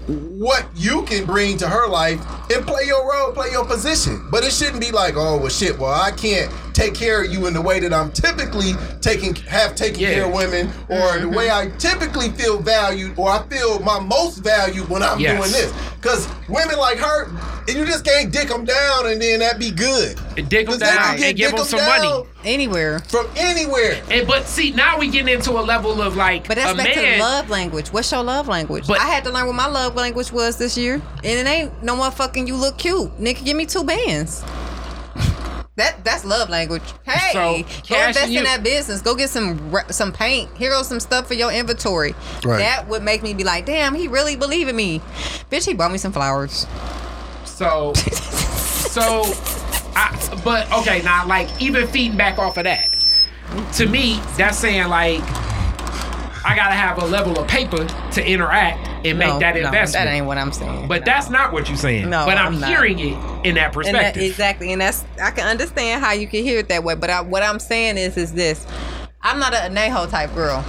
what 0.07 0.65
you 0.75 1.01
can 1.03 1.25
bring 1.25 1.57
to 1.57 1.67
her 1.67 1.87
life 1.87 2.19
and 2.49 2.65
play 2.65 2.83
your 2.85 3.09
role, 3.11 3.33
play 3.33 3.51
your 3.51 3.65
position. 3.65 4.25
But 4.31 4.45
it 4.45 4.53
shouldn't 4.53 4.79
be 4.79 4.91
like, 4.91 5.15
oh 5.17 5.37
well 5.37 5.49
shit, 5.49 5.77
well 5.77 5.91
I 5.91 6.11
can't 6.11 6.51
take 6.77 6.93
care 6.93 7.23
of 7.23 7.31
you 7.33 7.47
in 7.47 7.53
the 7.55 7.61
way 7.61 7.79
that 7.79 7.91
I'm 7.91 8.11
typically 8.11 8.73
taking 9.01 9.33
have 9.47 9.73
taken 9.73 9.99
Yeah. 9.99 10.13
care 10.13 10.25
of 10.25 10.33
women 10.33 10.71
or 10.89 11.17
the 11.17 11.27
way 11.27 11.49
I 11.49 11.71
typically 11.79 12.29
feel 12.29 12.59
valued 12.59 13.13
or 13.17 13.31
I 13.31 13.41
feel 13.49 13.79
my 13.79 13.99
most 13.99 14.37
valued 14.43 14.87
when 14.87 15.01
I'm 15.01 15.19
Yes. 15.19 15.37
doing 15.39 15.51
this. 15.51 15.73
Cause 16.01 16.27
women 16.47 16.77
like 16.77 16.99
her, 16.99 17.31
you 17.67 17.83
just 17.83 18.05
can't 18.05 18.31
dick 18.31 18.47
them 18.49 18.63
down 18.63 19.07
and 19.07 19.19
then 19.19 19.39
that 19.39 19.57
be 19.57 19.71
good. 19.71 20.19
Dick 20.35 20.53
'em 20.53 20.65
'Cause 20.67 20.77
they 20.77 20.85
can 20.85 20.95
down 20.95 21.17
get 21.17 21.29
and 21.29 21.37
give 21.37 21.55
them 21.55 21.65
some 21.65 21.83
money. 21.83 22.23
Anywhere. 22.45 23.01
From 23.09 23.27
anywhere. 23.35 23.97
And 24.11 24.27
but 24.27 24.47
see 24.47 24.69
now 24.69 24.99
we 24.99 25.07
getting 25.07 25.33
into 25.33 25.53
a 25.53 25.61
level 25.63 25.99
of 25.99 26.15
like 26.15 26.47
But 26.47 26.57
that's 26.57 26.73
a 26.73 26.75
back 26.75 26.93
to 26.93 27.01
man 27.01 27.17
the 27.17 27.23
love 27.25 27.49
language. 27.49 27.87
What's 27.91 28.11
your 28.11 28.21
love 28.23 28.47
language? 28.47 28.85
But- 28.87 29.01
I 29.01 29.05
had 29.07 29.23
to 29.23 29.31
learn 29.31 29.47
what 29.47 29.55
my 29.55 29.65
love 29.67 29.95
language 29.95 30.31
was 30.31 30.57
this 30.57 30.77
year. 30.77 31.01
And 31.23 31.39
it 31.39 31.47
ain't 31.47 31.71
no 31.83 31.95
motherfucking 31.95 32.45
you 32.47 32.55
look 32.55 32.77
cute. 32.77 33.19
Nigga, 33.19 33.43
give 33.43 33.57
me 33.57 33.65
two 33.65 33.83
bands. 33.83 34.43
That 35.77 36.03
that's 36.03 36.25
love 36.25 36.49
language. 36.49 36.81
Hey, 37.03 37.31
So, 37.33 37.57
go 37.57 37.63
Cash, 37.95 38.07
invest 38.09 38.31
you- 38.31 38.39
in 38.39 38.43
that 38.45 38.63
business. 38.63 39.01
Go 39.01 39.15
get 39.15 39.29
some 39.29 39.71
some 39.89 40.11
paint. 40.11 40.49
Here 40.57 40.71
goes 40.71 40.87
some 40.87 40.99
stuff 40.99 41.27
for 41.27 41.35
your 41.35 41.51
inventory. 41.51 42.15
Right. 42.43 42.57
That 42.59 42.87
would 42.87 43.03
make 43.03 43.23
me 43.23 43.33
be 43.35 43.43
like, 43.43 43.65
damn, 43.65 43.93
he 43.95 44.07
really 44.07 44.35
believe 44.35 44.67
in 44.67 44.75
me. 44.75 45.01
Bitch, 45.51 45.65
he 45.65 45.73
bought 45.75 45.91
me 45.91 45.97
some 45.99 46.11
flowers. 46.11 46.65
So, 47.45 47.93
so, 47.93 49.23
I, 49.95 50.39
but 50.43 50.71
okay, 50.79 51.01
now 51.03 51.25
like 51.27 51.47
even 51.61 51.87
feeding 51.87 52.17
back 52.17 52.37
off 52.39 52.57
of 52.57 52.63
that, 52.65 52.89
to 53.73 53.85
me, 53.87 54.19
that's 54.37 54.57
saying 54.57 54.87
like 54.89 55.21
I 56.47 56.55
gotta 56.55 56.75
have 56.75 57.01
a 57.01 57.05
level 57.05 57.37
of 57.37 57.45
paper 57.47 57.85
to 58.13 58.25
interact 58.25 58.87
and 59.05 59.19
make 59.19 59.39
that 59.39 59.55
no, 59.55 59.65
investment. 59.65 60.05
that 60.05 60.07
ain't 60.07 60.25
what 60.25 60.37
I'm 60.37 60.53
saying. 60.53 60.87
but 60.87 61.01
No. 61.01 61.05
that's 61.05 61.29
not 61.29 61.51
what 61.51 61.67
you're 61.67 61.77
saying. 61.77 62.09
No, 62.09 62.25
but 62.25 62.37
I'm, 62.37 62.53
I'm 62.53 62.59
not. 62.61 62.69
hearing 62.69 62.97
it 62.99 63.03
in 63.03 63.15
that 63.15 63.43
And 63.45 63.55
that, 63.55 63.73
perspective. 63.73 64.23
exactly, 64.23 64.71
and 64.71 64.81
that's 64.81 65.03
I 65.21 65.31
can 65.31 65.45
understand 65.45 66.01
how 66.01 66.13
you 66.13 66.25
can 66.25 66.43
hear 66.43 66.59
it 66.59 66.69
that 66.69 66.85
way. 66.85 66.95
But 66.95 67.09
I, 67.09 67.19
what 67.19 67.43
I'm 67.43 67.59
saying 67.59 67.97
is, 67.97 68.15
is 68.15 68.31
this: 68.31 68.65
I'm 69.21 69.39
not 69.39 69.53
a 69.53 69.57
Anejo 69.57 70.09
type 70.09 70.33
girl. 70.33 70.63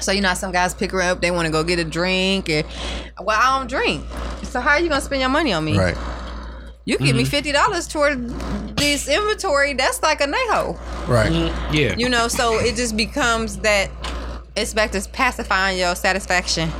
So 0.00 0.10
you 0.12 0.22
know, 0.22 0.32
some 0.32 0.52
guys 0.52 0.72
pick 0.74 0.90
her 0.92 1.02
up. 1.02 1.20
They 1.20 1.30
want 1.30 1.46
to 1.46 1.52
go 1.52 1.62
get 1.62 1.78
a 1.78 1.84
drink, 1.84 2.48
and 2.48 2.66
well, 3.20 3.38
I 3.38 3.58
don't 3.58 3.68
drink. 3.68 4.04
So 4.42 4.60
how 4.60 4.70
are 4.70 4.80
you 4.80 4.88
gonna 4.88 5.02
spend 5.02 5.20
your 5.20 5.30
money 5.30 5.52
on 5.52 5.66
me? 5.66 5.76
Right. 5.78 5.96
You 6.86 6.96
give 6.98 7.14
me 7.14 7.24
mm-hmm. 7.24 7.30
fifty 7.30 7.52
dollars 7.52 7.86
toward 7.88 8.26
this 8.76 9.06
inventory. 9.06 9.74
That's 9.74 10.02
like 10.02 10.20
a 10.22 10.26
Neho. 10.26 10.78
Right. 11.08 11.30
Mm-hmm. 11.30 11.74
yeah. 11.74 11.94
you 11.98 12.08
know, 12.08 12.28
so 12.28 12.58
it 12.58 12.76
just 12.76 12.96
becomes 12.96 13.58
that 13.58 13.90
It's 14.56 14.72
back 14.72 14.90
to 14.92 15.00
pacifying 15.10 15.78
your 15.78 15.94
satisfaction. 15.94 16.70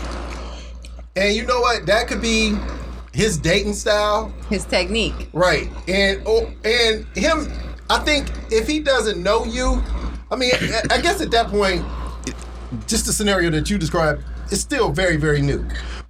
And 1.14 1.34
you 1.34 1.46
know 1.46 1.60
what? 1.60 1.84
That 1.86 2.08
could 2.08 2.22
be 2.22 2.56
his 3.12 3.36
dating 3.38 3.74
style, 3.74 4.32
His 4.48 4.64
technique. 4.64 5.28
right? 5.34 5.68
And 5.86 6.22
oh, 6.26 6.50
and 6.64 7.06
him, 7.14 7.52
I 7.90 7.98
think 7.98 8.30
if 8.50 8.66
he 8.66 8.80
doesn't 8.80 9.22
know 9.22 9.44
you, 9.44 9.82
I 10.30 10.36
mean, 10.36 10.52
I, 10.54 10.94
I 10.96 11.00
guess 11.00 11.20
at 11.20 11.30
that 11.32 11.48
point, 11.48 11.84
just 12.86 13.06
the 13.06 13.12
scenario 13.12 13.50
that 13.50 13.68
you 13.70 13.76
described 13.78 14.22
is 14.50 14.60
still 14.60 14.90
very 14.90 15.16
very 15.16 15.42
new. 15.42 15.66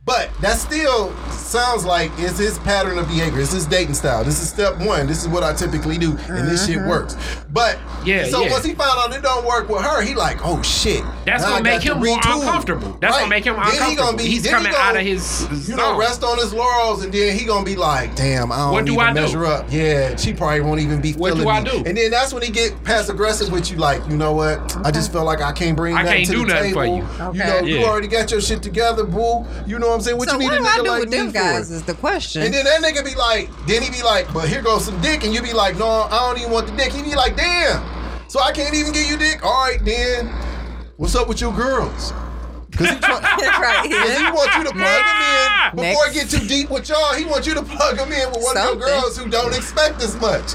But 0.07 0.31
that 0.41 0.57
still 0.57 1.13
sounds 1.33 1.85
like 1.85 2.13
it's 2.17 2.39
his 2.39 2.61
pattern 2.61 2.97
of 2.97 3.09
behavior. 3.09 3.41
It's 3.41 3.51
his 3.53 3.67
dating 3.67 3.95
style. 3.95 4.23
This 4.23 4.41
is 4.41 4.49
step 4.49 4.79
one. 4.79 5.09
This 5.09 5.21
is 5.23 5.29
what 5.29 5.43
I 5.43 5.53
typically 5.53 5.99
do, 5.99 6.13
and 6.29 6.47
this 6.47 6.65
shit 6.67 6.79
mm-hmm. 6.79 6.89
works. 6.89 7.17
But 7.53 7.77
Yeah, 8.05 8.25
so 8.27 8.45
yeah. 8.45 8.51
once 8.53 8.65
he 8.65 8.73
found 8.75 8.97
out 9.01 9.13
it 9.19 9.23
don't 9.23 9.45
work 9.45 9.69
with 9.69 9.83
her, 9.83 10.03
he 10.03 10.15
like, 10.15 10.39
oh 10.45 10.63
shit. 10.63 11.03
That's 11.25 11.43
Now 11.43 11.59
gonna 11.59 11.69
I 11.69 11.73
make 11.75 11.83
him 11.83 11.99
more 11.99 12.19
uncomfortable. 12.25 12.97
That's 13.01 13.17
gonna 13.17 13.29
make 13.29 13.45
him 13.45 13.55
uncomfortable. 13.57 13.81
Then 13.81 13.91
he 13.91 13.97
uncomfortable. 13.97 14.07
gonna 14.07 14.17
be- 14.17 14.29
He's 14.31 14.43
then 14.45 14.51
he 14.53 14.57
coming 14.59 14.73
gonna, 14.73 14.85
out 14.85 14.97
of 14.97 15.03
his 15.03 15.69
You 15.69 15.75
know, 15.75 15.83
zone. 15.91 15.99
rest 15.99 16.23
on 16.23 16.39
his 16.39 16.55
laurels, 16.55 17.03
and 17.03 17.13
then 17.13 17.37
he 17.37 17.45
gonna 17.45 17.65
be 17.65 17.75
like, 17.75 18.15
"Damn, 18.15 18.53
I 18.53 18.59
don't 18.59 18.73
What 18.73 18.85
do 18.85 18.93
even 18.93 19.05
I 19.05 19.13
do? 19.13 19.21
measure 19.23 19.45
up." 19.45 19.67
Yeah, 19.71 20.15
she 20.15 20.33
probably 20.35 20.61
won't 20.61 20.81
even 20.81 21.01
be 21.01 21.15
What 21.15 21.31
feeling 21.33 21.45
do 21.45 21.51
I 21.51 21.61
me. 21.63 21.71
do? 21.71 21.77
And 21.85 21.97
then 21.97 22.13
that's 22.13 22.33
when 22.33 22.43
he 22.45 22.53
get 22.53 22.85
passive 22.85 23.17
aggressive 23.17 23.51
with 23.51 23.73
you, 23.73 23.77
like, 23.79 24.07
you 24.09 24.17
know 24.17 24.33
what? 24.33 24.77
I 24.87 24.93
just 24.93 25.11
feel 25.11 25.25
like 25.25 25.41
I 25.41 25.51
can't 25.51 25.77
bring 25.77 25.97
I 25.97 26.03
nothing 26.03 26.17
can't 26.19 26.27
to 26.29 26.33
do 26.33 26.47
the 26.47 26.55
nothing 26.55 26.75
table. 26.75 26.81
for 26.83 26.87
you. 26.87 27.29
Okay. 27.29 27.39
You 27.39 27.43
Okay. 27.43 27.61
know, 27.61 27.67
you 27.81 27.85
already 27.87 28.07
got 28.09 28.31
your 28.31 28.41
shit 28.41 28.63
together, 28.63 29.03
boo. 29.05 29.45
You 29.67 29.79
know 29.81 29.89
what 29.89 29.96
I'm 29.97 30.01
saying? 30.03 30.17
What 30.19 30.29
So 30.29 30.35
you 30.35 30.41
need 30.41 30.47
what 30.49 30.55
a 30.59 30.63
do 30.63 30.67
I 30.67 30.77
do 30.77 30.89
like 30.91 31.01
with 31.01 31.11
them 31.11 31.27
for? 31.29 31.33
guys 31.33 31.71
is 31.71 31.83
the 31.83 31.95
question. 31.95 32.43
And 32.43 32.53
then 32.55 32.65
that 32.65 32.81
nigga 32.83 33.05
be 33.05 33.15
like, 33.15 33.51
then 33.67 33.83
he 33.83 33.91
be 33.91 34.03
like, 34.03 34.33
but 34.33 34.49
here 34.49 34.63
goes 34.63 34.85
some 34.85 35.01
dick, 35.01 35.25
and 35.25 35.35
you 35.35 35.43
be 35.43 35.53
like, 35.53 35.77
no, 35.79 35.87
I 35.89 36.11
don't 36.29 36.39
even 36.39 36.53
want 36.53 36.67
the 36.69 36.77
dick. 36.77 36.93
He 36.93 37.03
be 37.03 37.15
like, 37.15 37.37
damn, 37.37 37.83
so 38.29 38.41
I 38.41 38.53
can't 38.53 38.75
even 38.75 38.93
give 38.93 39.07
you 39.09 39.17
dick. 39.17 39.45
All 39.45 39.65
right, 39.65 39.83
then, 39.85 40.29
what's 40.97 41.15
up 41.15 41.29
with 41.29 41.41
your 41.41 41.53
girls? 41.53 42.13
Because 42.71 42.91
he, 42.91 42.97
try- 42.99 43.21
right. 43.23 43.91
Cause 43.91 44.19
he 44.19 44.25
wants 44.25 44.57
you 44.57 44.65
to 44.65 44.73
plug 44.73 45.05
him 45.05 45.23
in 45.23 45.77
before 45.77 46.07
Next. 46.07 46.09
it 46.09 46.15
get 46.15 46.41
too 46.41 46.47
deep 46.47 46.69
with 46.71 46.89
y'all. 46.89 47.15
He 47.15 47.25
wants 47.25 47.47
you 47.47 47.55
to 47.55 47.63
plug 47.63 47.97
him 47.97 48.13
in 48.13 48.29
with 48.31 48.43
one 48.43 48.57
of 48.59 48.65
your 48.65 48.77
girls 48.77 49.17
who 49.17 49.31
don't 49.31 49.55
expect 49.57 50.03
as 50.03 50.15
much. 50.21 50.53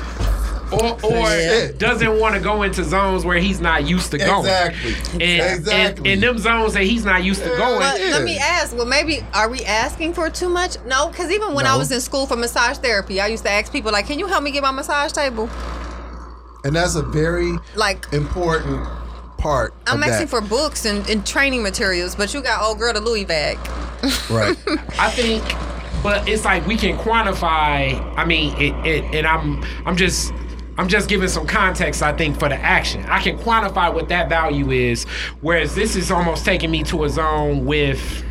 Or, 0.72 0.94
or 1.04 1.28
Shit. 1.28 1.78
doesn't 1.78 2.20
want 2.20 2.36
to 2.36 2.42
go 2.42 2.64
into 2.64 2.84
zones 2.84 3.26
where 3.26 3.38
he's 3.38 3.60
not 3.60 3.86
used 3.88 4.12
to 4.12 4.18
going. 4.18 4.46
Exactly. 4.46 4.94
And, 5.14 5.22
exactly. 5.60 5.98
and 5.98 6.08
in 6.08 6.20
them 6.22 6.38
zones 6.38 6.74
that 6.74 6.84
he's 6.84 7.04
not 7.06 7.24
used 7.24 7.44
to 7.44 7.50
going. 7.50 7.80
But 7.80 8.00
Yeah. 8.00 8.12
let 8.12 8.24
me 8.24 8.38
ask. 8.38 8.76
Well, 8.76 8.86
maybe 8.86 9.20
are 9.34 9.50
we 9.50 9.62
asking 9.66 10.14
for 10.14 10.30
too 10.30 10.50
much? 10.50 10.78
No, 10.86 11.10
because 11.10 11.30
even 11.32 11.54
when 11.54 11.66
I 11.66 11.76
was 11.76 11.92
in 11.92 12.00
school 12.02 12.26
for 12.26 12.36
massage 12.36 12.78
therapy, 12.78 13.20
I 13.20 13.28
used 13.28 13.44
to 13.46 13.52
ask 13.52 13.72
people 13.72 13.92
like, 13.92 14.08
"Can 14.08 14.18
you 14.20 14.28
help 14.28 14.44
me 14.44 14.52
get 14.52 14.64
my 14.64 14.72
massage 14.72 15.12
table?" 15.12 15.50
and 16.64 16.76
that's 16.76 16.96
a 16.96 17.02
very 17.02 17.58
Like, 17.76 18.06
important 18.14 18.88
part. 19.38 19.74
I'm 19.88 20.04
of 20.04 20.10
asking 20.10 20.28
that. 20.28 20.30
for 20.30 20.42
books 20.42 20.86
and, 20.86 21.08
and 21.10 21.26
training 21.26 21.64
materials, 21.64 22.16
but 22.16 22.34
you 22.34 22.42
got 22.42 22.62
old 22.62 22.78
girl 22.78 22.94
the 22.94 23.02
Louis 23.02 23.26
bag. 23.26 23.58
right. 24.30 24.56
I 25.00 25.10
think, 25.10 25.44
but 26.04 26.28
it's 26.30 26.46
like 26.46 26.66
we 26.68 26.78
can 26.78 26.98
quantify. 27.00 28.00
I 28.16 28.26
mean, 28.26 28.54
it, 28.62 28.74
it, 28.86 29.16
and 29.16 29.26
I'm, 29.28 29.64
I'm 29.88 29.96
just, 29.98 30.32
I'm 30.82 30.88
just 30.88 31.08
giving 31.08 31.30
some 31.30 31.46
context. 31.46 32.02
I 32.02 32.12
think 32.12 32.40
for 32.40 32.50
the 32.50 32.56
action, 32.56 33.06
I 33.06 33.22
can 33.22 33.38
quantify 33.38 33.94
what 33.94 34.10
that 34.10 34.30
value 34.30 34.72
is. 34.72 35.04
Whereas 35.40 35.76
this 35.76 35.96
is 35.96 36.10
almost 36.10 36.44
taking 36.44 36.72
me 36.72 36.82
to 36.86 37.04
a 37.04 37.10
zone 37.10 37.68
with. 37.68 38.26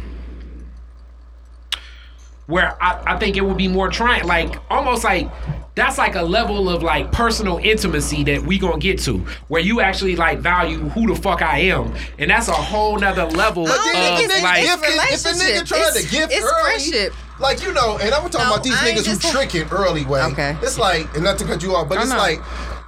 Where 2.51 2.77
I, 2.83 3.15
I 3.15 3.19
think 3.19 3.37
it 3.37 3.41
would 3.43 3.57
be 3.57 3.69
more 3.69 3.89
trying, 3.89 4.27
like 4.27 4.57
almost 4.71 5.05
like 5.05 5.31
that's 5.77 5.97
like 5.99 6.17
a 6.17 6.23
level 6.23 6.69
of 6.69 6.83
like 6.83 7.13
personal 7.13 7.59
intimacy 7.59 8.25
that 8.25 8.43
we 8.43 8.59
gonna 8.59 8.79
get 8.79 8.99
to, 9.01 9.19
where 9.49 9.63
you 9.63 9.81
actually 9.81 10.17
like 10.17 10.41
value 10.41 10.79
who 10.91 11.07
the 11.15 11.21
fuck 11.21 11.43
I 11.43 11.59
am, 11.61 11.95
and 12.19 12.29
that's 12.31 12.49
a 12.49 12.53
whole 12.53 12.99
nother 12.99 13.25
level 13.27 13.65
of 13.67 13.73
nigga, 13.73 14.43
like. 14.43 14.65
if, 14.65 14.71
if 14.75 14.83
a 14.83 14.87
nigga 14.87 15.05
relationship. 15.07 15.67
trying 15.67 15.93
to 15.93 15.99
It's- 16.01 16.11
gift 16.11 16.33
it's 16.33 16.45
early, 16.45 16.63
friendship. 16.63 17.15
like 17.39 17.63
you 17.63 17.73
know, 17.73 17.99
and 17.99 18.13
I'm 18.13 18.29
talking 18.29 18.41
No, 18.49 18.55
about 18.55 18.65
these 18.65 18.75
I 18.75 18.91
niggas 18.91 19.07
who 19.07 19.17
just- 19.17 19.31
tricking 19.33 19.69
early 19.71 20.05
way. 20.05 20.23
Okay. 20.25 20.57
It's 20.61 20.77
like, 20.79 21.15
and 21.15 21.23
not 21.25 21.39
to 21.39 21.45
cut 21.45 21.63
you 21.63 21.75
off, 21.77 21.89
but 21.89 21.99
it's 21.99 22.11
no. 22.11 22.17
like 22.17 22.41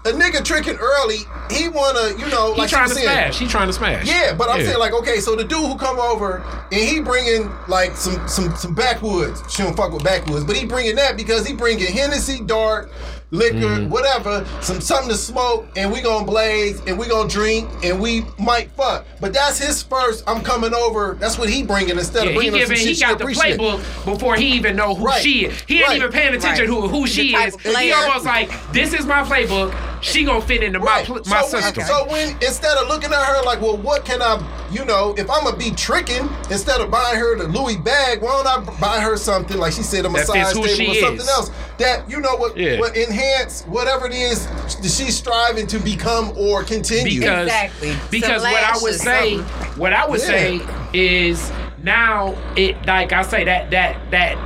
a 0.04 0.10
nigga 0.10 0.44
tricking 0.44 0.76
early. 0.76 1.18
He 1.50 1.68
wanna, 1.68 2.10
you 2.18 2.28
know, 2.28 2.54
He 2.54 2.60
like 2.60 2.70
trying 2.70 2.88
to 2.88 2.94
saying, 2.94 3.06
smash. 3.06 3.38
He 3.38 3.46
trying 3.46 3.68
to 3.68 3.72
smash. 3.72 4.06
Yeah, 4.06 4.34
but 4.34 4.48
I'm 4.50 4.60
Yeah. 4.60 4.66
saying 4.66 4.78
like, 4.78 4.92
okay, 4.94 5.20
so 5.20 5.36
the 5.36 5.44
dude 5.44 5.60
who 5.66 5.76
come 5.76 5.98
over 6.00 6.42
and 6.72 6.80
he 6.80 7.00
bringing 7.00 7.50
like 7.68 7.96
some 7.96 8.26
some 8.26 8.54
some 8.56 8.74
backwoods. 8.74 9.42
She 9.48 9.62
don't 9.62 9.76
fuck 9.76 9.92
with 9.92 10.02
backwoods, 10.04 10.44
but 10.44 10.56
he 10.56 10.66
bringing 10.66 10.96
that 10.96 11.16
because 11.16 11.46
he 11.46 11.52
bringing 11.54 11.92
Hennessy, 11.92 12.40
dark 12.40 12.90
liquor, 13.32 13.56
Mm-hmm. 13.56 13.88
whatever, 13.90 14.46
some 14.60 14.80
something 14.80 15.08
to 15.08 15.16
smoke, 15.16 15.66
and 15.76 15.90
we 15.90 16.00
gonna 16.00 16.24
blaze 16.24 16.80
and 16.86 16.96
we 16.98 17.08
gonna 17.08 17.28
drink 17.28 17.68
and 17.82 18.00
we 18.00 18.24
might 18.38 18.70
fuck. 18.72 19.04
But 19.20 19.32
that's 19.32 19.58
his 19.58 19.82
first. 19.82 20.22
I'm 20.28 20.42
coming 20.42 20.72
over. 20.74 21.16
That's 21.18 21.38
what 21.38 21.48
he 21.48 21.62
bringing 21.64 21.98
instead 21.98 22.24
Yeah, 22.24 22.30
of 22.30 22.36
bringing 22.36 22.52
her 22.52 22.58
giving, 22.60 22.76
he 22.76 22.84
shit 22.88 22.96
she 22.96 23.02
got 23.02 23.18
the 23.18 23.24
playbook 23.24 23.78
before 24.04 24.36
he 24.36 24.52
even 24.52 24.76
know 24.76 24.94
who 24.94 25.06
Right. 25.06 25.22
she 25.22 25.46
is. 25.46 25.60
He 25.66 25.78
ain't 25.78 25.88
Right. 25.88 25.96
even 25.96 26.12
paying 26.12 26.34
attention 26.34 26.70
Right. 26.70 26.80
who 26.80 26.88
who 26.88 27.06
she 27.06 27.34
is. 27.34 27.54
of 27.54 27.60
He 27.62 27.92
almost 27.92 28.24
like 28.26 28.50
this 28.72 28.92
is 28.92 29.06
my 29.06 29.22
playbook. 29.22 29.74
She 30.02 30.24
gonna 30.24 30.40
fit 30.42 30.62
into 30.62 30.78
Right. 30.78 31.08
my 31.08 31.20
pl- 31.20 31.30
my 31.30 31.42
so, 31.42 31.52
when, 31.54 31.62
system. 31.62 31.84
so 31.84 32.04
when 32.10 32.28
instead 32.42 32.76
of 32.76 32.88
looking 32.88 33.12
at 33.12 33.22
her 33.24 33.42
like, 33.44 33.60
well, 33.62 33.76
what 33.76 34.04
can 34.04 34.20
I, 34.20 34.38
you 34.72 34.84
know, 34.84 35.14
if 35.18 35.30
I'm 35.30 35.44
gonna 35.44 35.56
be 35.56 35.70
tricking, 35.70 36.28
instead 36.50 36.80
of 36.80 36.90
buying 36.90 37.18
her 37.18 37.36
the 37.36 37.48
Louis 37.48 37.76
bag, 37.76 38.22
why 38.22 38.42
don't 38.42 38.46
I 38.68 38.80
buy 38.80 39.00
her 39.00 39.16
something 39.16 39.58
like 39.58 39.72
she 39.72 39.82
said, 39.82 40.04
a 40.04 40.08
That 40.08 40.18
fits 40.26 40.28
massage 40.34 40.76
table 40.76 40.92
or 40.92 40.94
something 40.94 41.16
is. 41.20 41.28
else 41.28 41.50
that 41.78 42.08
you 42.08 42.20
know 42.20 42.36
what, 42.36 42.56
Yeah. 42.56 42.78
what 42.80 42.96
enhance 42.96 43.62
whatever 43.62 44.06
it 44.06 44.14
is 44.14 44.46
that 44.46 44.90
she's 44.90 45.16
striving 45.16 45.66
to 45.68 45.78
become 45.78 46.32
or 46.36 46.62
continue. 46.64 47.20
because 47.20 47.46
Exactly. 47.46 47.96
because 48.10 48.42
what 48.42 48.64
I 48.64 48.78
would 48.80 48.94
say 48.94 49.36
something. 49.38 49.78
what 49.80 49.92
I 49.92 50.06
would 50.06 50.20
Yeah. 50.20 50.26
say 50.26 50.60
is 50.92 51.50
now 51.82 52.34
it 52.56 52.76
like 52.86 53.12
I 53.12 53.22
say 53.22 53.44
that 53.44 53.70
that 53.72 53.96
that 54.10 54.38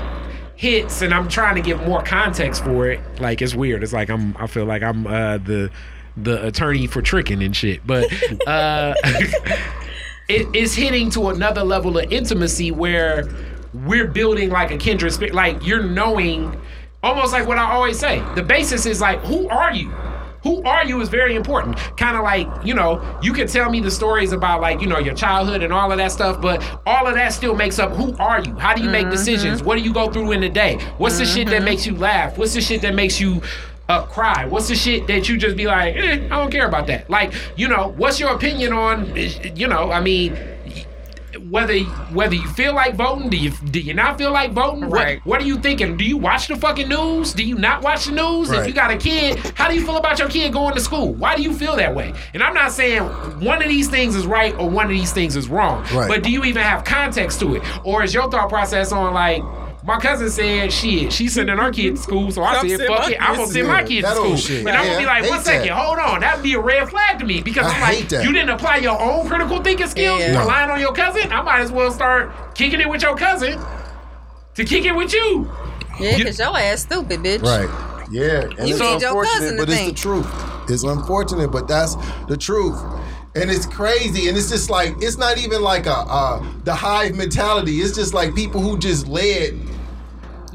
hits 0.56 1.02
and 1.02 1.12
I'm 1.12 1.28
trying 1.28 1.54
to 1.56 1.60
give 1.60 1.82
more 1.86 2.02
context 2.02 2.64
for 2.64 2.88
it. 2.90 3.00
Like 3.20 3.42
it's 3.42 3.54
weird. 3.54 3.82
It's 3.82 3.92
like 3.92 4.08
I'm 4.08 4.34
I 4.38 4.46
feel 4.46 4.64
like 4.64 4.82
I'm 4.82 5.06
uh 5.06 5.38
the 5.38 5.70
the 6.16 6.46
attorney 6.46 6.86
for 6.86 7.02
tricking 7.02 7.42
and 7.42 7.54
shit. 7.54 7.86
But 7.86 8.06
uh 8.46 8.94
it 10.28 10.54
is 10.54 10.74
hitting 10.74 11.10
to 11.10 11.28
another 11.28 11.62
level 11.62 11.98
of 11.98 12.12
intimacy 12.12 12.70
where 12.70 13.28
we're 13.72 14.08
building 14.08 14.50
like 14.50 14.70
a 14.70 14.78
kindred 14.78 15.12
spirit. 15.12 15.34
Like 15.34 15.64
you're 15.64 15.82
knowing, 15.82 16.60
almost 17.02 17.32
like 17.32 17.46
what 17.46 17.58
I 17.58 17.70
always 17.70 17.98
say. 17.98 18.22
The 18.34 18.42
basis 18.42 18.86
is 18.86 19.00
like, 19.00 19.20
who 19.20 19.48
are 19.48 19.72
you? 19.72 19.90
Who 20.42 20.62
are 20.62 20.84
you 20.84 21.00
is 21.00 21.08
very 21.08 21.34
important. 21.34 21.76
Kind 21.96 22.16
of 22.16 22.22
like, 22.22 22.46
you 22.64 22.72
know, 22.72 23.18
you 23.20 23.32
can 23.32 23.48
tell 23.48 23.68
me 23.68 23.80
the 23.80 23.90
stories 23.90 24.32
about 24.32 24.60
like, 24.60 24.80
you 24.80 24.86
know, 24.86 24.98
your 24.98 25.14
childhood 25.14 25.62
and 25.62 25.72
all 25.72 25.90
of 25.90 25.98
that 25.98 26.12
stuff, 26.12 26.40
but 26.40 26.62
all 26.86 27.06
of 27.06 27.14
that 27.14 27.32
still 27.32 27.54
makes 27.54 27.80
up 27.80 27.92
who 27.92 28.16
are 28.18 28.40
you? 28.40 28.54
How 28.54 28.72
do 28.74 28.82
you 28.82 28.88
make 28.88 29.06
mm-hmm. 29.06 29.10
decisions? 29.10 29.62
What 29.62 29.76
do 29.76 29.82
you 29.82 29.92
go 29.92 30.10
through 30.10 30.30
in 30.32 30.40
the 30.40 30.48
day? 30.48 30.78
What's 30.98 31.18
the 31.18 31.24
shit 31.24 31.48
that 31.48 31.56
mm-hmm. 31.56 31.64
makes 31.64 31.86
you 31.86 31.96
laugh? 31.96 32.38
What's 32.38 32.54
the 32.54 32.60
shit 32.60 32.80
that 32.82 32.94
makes 32.94 33.20
you 33.20 33.42
uh, 33.88 34.04
cry? 34.06 34.46
What's 34.46 34.68
the 34.68 34.74
shit 34.74 35.06
that 35.06 35.28
you 35.28 35.36
just 35.36 35.56
be 35.56 35.66
like, 35.66 35.96
eh, 35.96 36.24
I 36.24 36.28
don't 36.28 36.50
care 36.50 36.66
about 36.66 36.86
that? 36.88 37.08
Like, 37.08 37.32
you 37.56 37.68
know, 37.68 37.94
what's 37.96 38.18
your 38.20 38.30
opinion 38.34 38.72
on, 38.72 39.14
you 39.16 39.68
know, 39.68 39.90
I 39.90 40.00
mean, 40.00 40.36
whether 41.50 41.78
whether 42.12 42.34
you 42.34 42.48
feel 42.48 42.74
like 42.74 42.96
voting, 42.96 43.28
do 43.30 43.36
you 43.36 43.50
do 43.50 43.80
you 43.80 43.94
not 43.94 44.18
feel 44.18 44.32
like 44.32 44.52
voting? 44.52 44.88
Right. 44.88 45.18
What, 45.18 45.26
what 45.26 45.42
are 45.42 45.44
you 45.44 45.58
thinking? 45.58 45.96
Do 45.96 46.04
you 46.04 46.16
watch 46.16 46.48
the 46.48 46.56
fucking 46.56 46.88
news? 46.88 47.32
Do 47.34 47.44
you 47.44 47.56
not 47.56 47.82
watch 47.82 48.06
the 48.06 48.12
news? 48.12 48.50
If 48.50 48.66
you 48.66 48.72
got 48.72 48.90
a 48.90 48.96
kid, 48.96 49.38
how 49.54 49.68
do 49.68 49.74
you 49.74 49.84
feel 49.84 49.96
about 49.96 50.18
your 50.18 50.28
kid 50.28 50.52
going 50.52 50.74
to 50.74 50.80
school? 50.80 51.14
Why 51.14 51.36
do 51.36 51.42
you 51.42 51.54
feel 51.54 51.76
that 51.76 51.94
way? 51.94 52.14
And 52.34 52.42
I'm 52.42 52.54
not 52.54 52.72
saying 52.72 53.02
one 53.40 53.62
of 53.62 53.68
these 53.68 53.88
things 53.88 54.16
is 54.16 54.26
right 54.26 54.54
or 54.54 54.68
one 54.68 54.86
of 54.86 54.92
these 54.92 55.12
things 55.12 55.36
is 55.36 55.48
wrong. 55.48 55.84
Right. 55.94 56.08
But 56.08 56.22
do 56.22 56.30
you 56.30 56.44
even 56.44 56.62
have 56.62 56.84
context 56.84 57.40
to 57.40 57.56
it? 57.56 57.62
Or 57.84 58.02
is 58.02 58.14
your 58.14 58.30
thought 58.30 58.48
process 58.48 58.92
on 58.92 59.14
like 59.14 59.42
my 59.86 59.98
cousin 59.98 60.28
said, 60.30 60.72
shit, 60.72 61.12
she's 61.12 61.34
sending 61.34 61.56
her 61.56 61.70
kid 61.70 61.94
to 61.96 62.02
school, 62.02 62.30
so 62.32 62.42
I 62.42 62.56
I'm 62.56 62.68
said, 62.68 62.80
fuck 62.88 62.98
my 63.02 63.10
it, 63.12 63.16
I'm 63.22 63.36
gonna 63.36 63.46
send 63.46 63.68
my 63.68 63.78
school. 63.84 63.88
kid 63.88 64.02
to 64.02 64.14
school. 64.14 64.36
shit. 64.36 64.58
And 64.66 64.70
I'm 64.70 64.84
gonna 64.86 64.98
be 64.98 65.06
like, 65.06 65.24
I 65.24 65.28
one 65.28 65.44
second, 65.44 65.68
that. 65.68 65.76
hold 65.76 65.98
on, 65.98 66.20
that'd 66.20 66.42
be 66.42 66.54
a 66.54 66.60
red 66.60 66.88
flag 66.88 67.18
to 67.20 67.24
me 67.24 67.40
because 67.40 67.66
I 67.66 67.70
I'm 67.74 67.80
like, 67.80 67.94
hate 67.96 68.08
that. 68.10 68.24
you 68.24 68.32
didn't 68.32 68.50
apply 68.50 68.78
your 68.78 69.00
own 69.00 69.28
critical 69.28 69.62
thinking 69.62 69.86
skills, 69.86 70.20
Yeah. 70.20 70.40
relying 70.40 70.70
on 70.70 70.80
your 70.80 70.92
cousin. 70.92 71.30
I 71.32 71.40
might 71.42 71.60
as 71.60 71.70
well 71.70 71.90
start 71.92 72.54
kicking 72.56 72.80
it 72.80 72.88
with 72.88 73.02
your 73.02 73.16
cousin 73.16 73.60
to 74.54 74.64
kick 74.64 74.84
it 74.84 74.92
with 74.92 75.12
you. 75.14 75.50
Yeah, 76.00 76.16
because 76.18 76.38
your 76.38 76.56
ass 76.58 76.82
stupid, 76.82 77.20
bitch. 77.20 77.42
Right. 77.42 77.68
Yeah. 78.10 78.42
And 78.58 78.68
You 78.68 78.74
it's 78.74 78.80
need 78.80 79.00
your 79.02 79.22
cousin 79.24 79.48
unfortunate, 79.48 79.50
to 79.52 79.56
but 79.56 79.68
it's 79.68 79.78
the 79.78 79.84
think. 79.86 79.96
truth. 79.96 80.70
It's 80.70 80.82
unfortunate, 80.82 81.48
but 81.52 81.68
that's 81.68 81.96
the 82.28 82.36
truth. 82.36 82.76
And 83.34 83.50
it's 83.50 83.66
crazy, 83.66 84.28
and 84.28 84.36
it's 84.36 84.48
just 84.50 84.68
like 84.70 84.94
it's 85.00 85.16
not 85.18 85.38
even 85.38 85.62
like 85.62 85.86
a 85.86 85.92
uh, 85.94 86.44
the 86.64 86.74
hive 86.74 87.14
mentality. 87.14 87.80
It's 87.80 87.94
just 87.94 88.14
like 88.14 88.34
people 88.34 88.60
who 88.62 88.78
just 88.78 89.06
led 89.06 89.58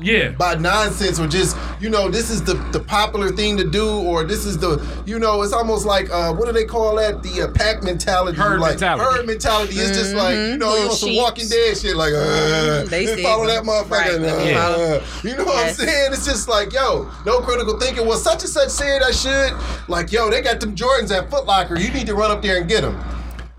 Yeah. 0.01 0.29
by 0.31 0.55
nonsense 0.55 1.19
or 1.19 1.27
just 1.27 1.55
you 1.79 1.89
know 1.89 2.09
this 2.09 2.29
is 2.29 2.43
the 2.43 2.55
the 2.71 2.79
popular 2.79 3.29
thing 3.31 3.57
to 3.57 3.63
do 3.69 3.87
or 4.01 4.23
this 4.23 4.45
is 4.45 4.57
the 4.57 4.83
you 5.05 5.19
know 5.19 5.41
it's 5.43 5.53
almost 5.53 5.85
like 5.85 6.09
uh 6.09 6.33
what 6.33 6.45
do 6.47 6.51
they 6.51 6.65
call 6.65 6.95
that 6.95 7.21
the 7.23 7.43
uh, 7.43 7.51
pack 7.53 7.83
mentality 7.83 8.37
Herd 8.37 8.59
like 8.59 8.71
mentality. 8.79 9.03
herd 9.17 9.25
mentality 9.27 9.73
it's 9.75 9.97
just 9.97 10.15
like 10.15 10.35
you 10.35 10.57
know 10.57 10.73
you 10.75 10.81
Little 10.81 10.95
some. 10.95 11.15
Walking 11.15 11.47
Dead 11.47 11.77
shit 11.77 11.95
like 11.95 12.13
uh, 12.13 12.83
They 12.85 13.05
they 13.05 13.21
follow 13.23 13.45
them. 13.45 13.65
that 13.65 13.71
motherfucker 13.71 13.89
Right, 13.91 14.11
uh, 14.11 14.43
yeah. 14.43 15.05
you 15.29 15.37
know 15.37 15.45
what 15.45 15.65
Yes. 15.65 15.79
I'm 15.79 15.85
saying 15.87 16.13
it's 16.13 16.25
just 16.25 16.47
like 16.49 16.73
yo 16.73 17.09
no 17.25 17.39
critical 17.41 17.79
thinking 17.79 18.07
well 18.07 18.17
such 18.17 18.41
and 18.41 18.49
such 18.49 18.69
said 18.69 19.01
I 19.03 19.11
should 19.11 19.53
like 19.87 20.11
yo 20.11 20.29
they 20.29 20.41
got 20.41 20.59
them 20.59 20.75
Jordans 20.75 21.11
at 21.15 21.29
Foot 21.29 21.45
Locker 21.45 21.77
you 21.79 21.91
need 21.91 22.07
to 22.07 22.15
run 22.15 22.31
up 22.31 22.41
there 22.41 22.57
and 22.59 22.67
get 22.67 22.81
them 22.81 22.97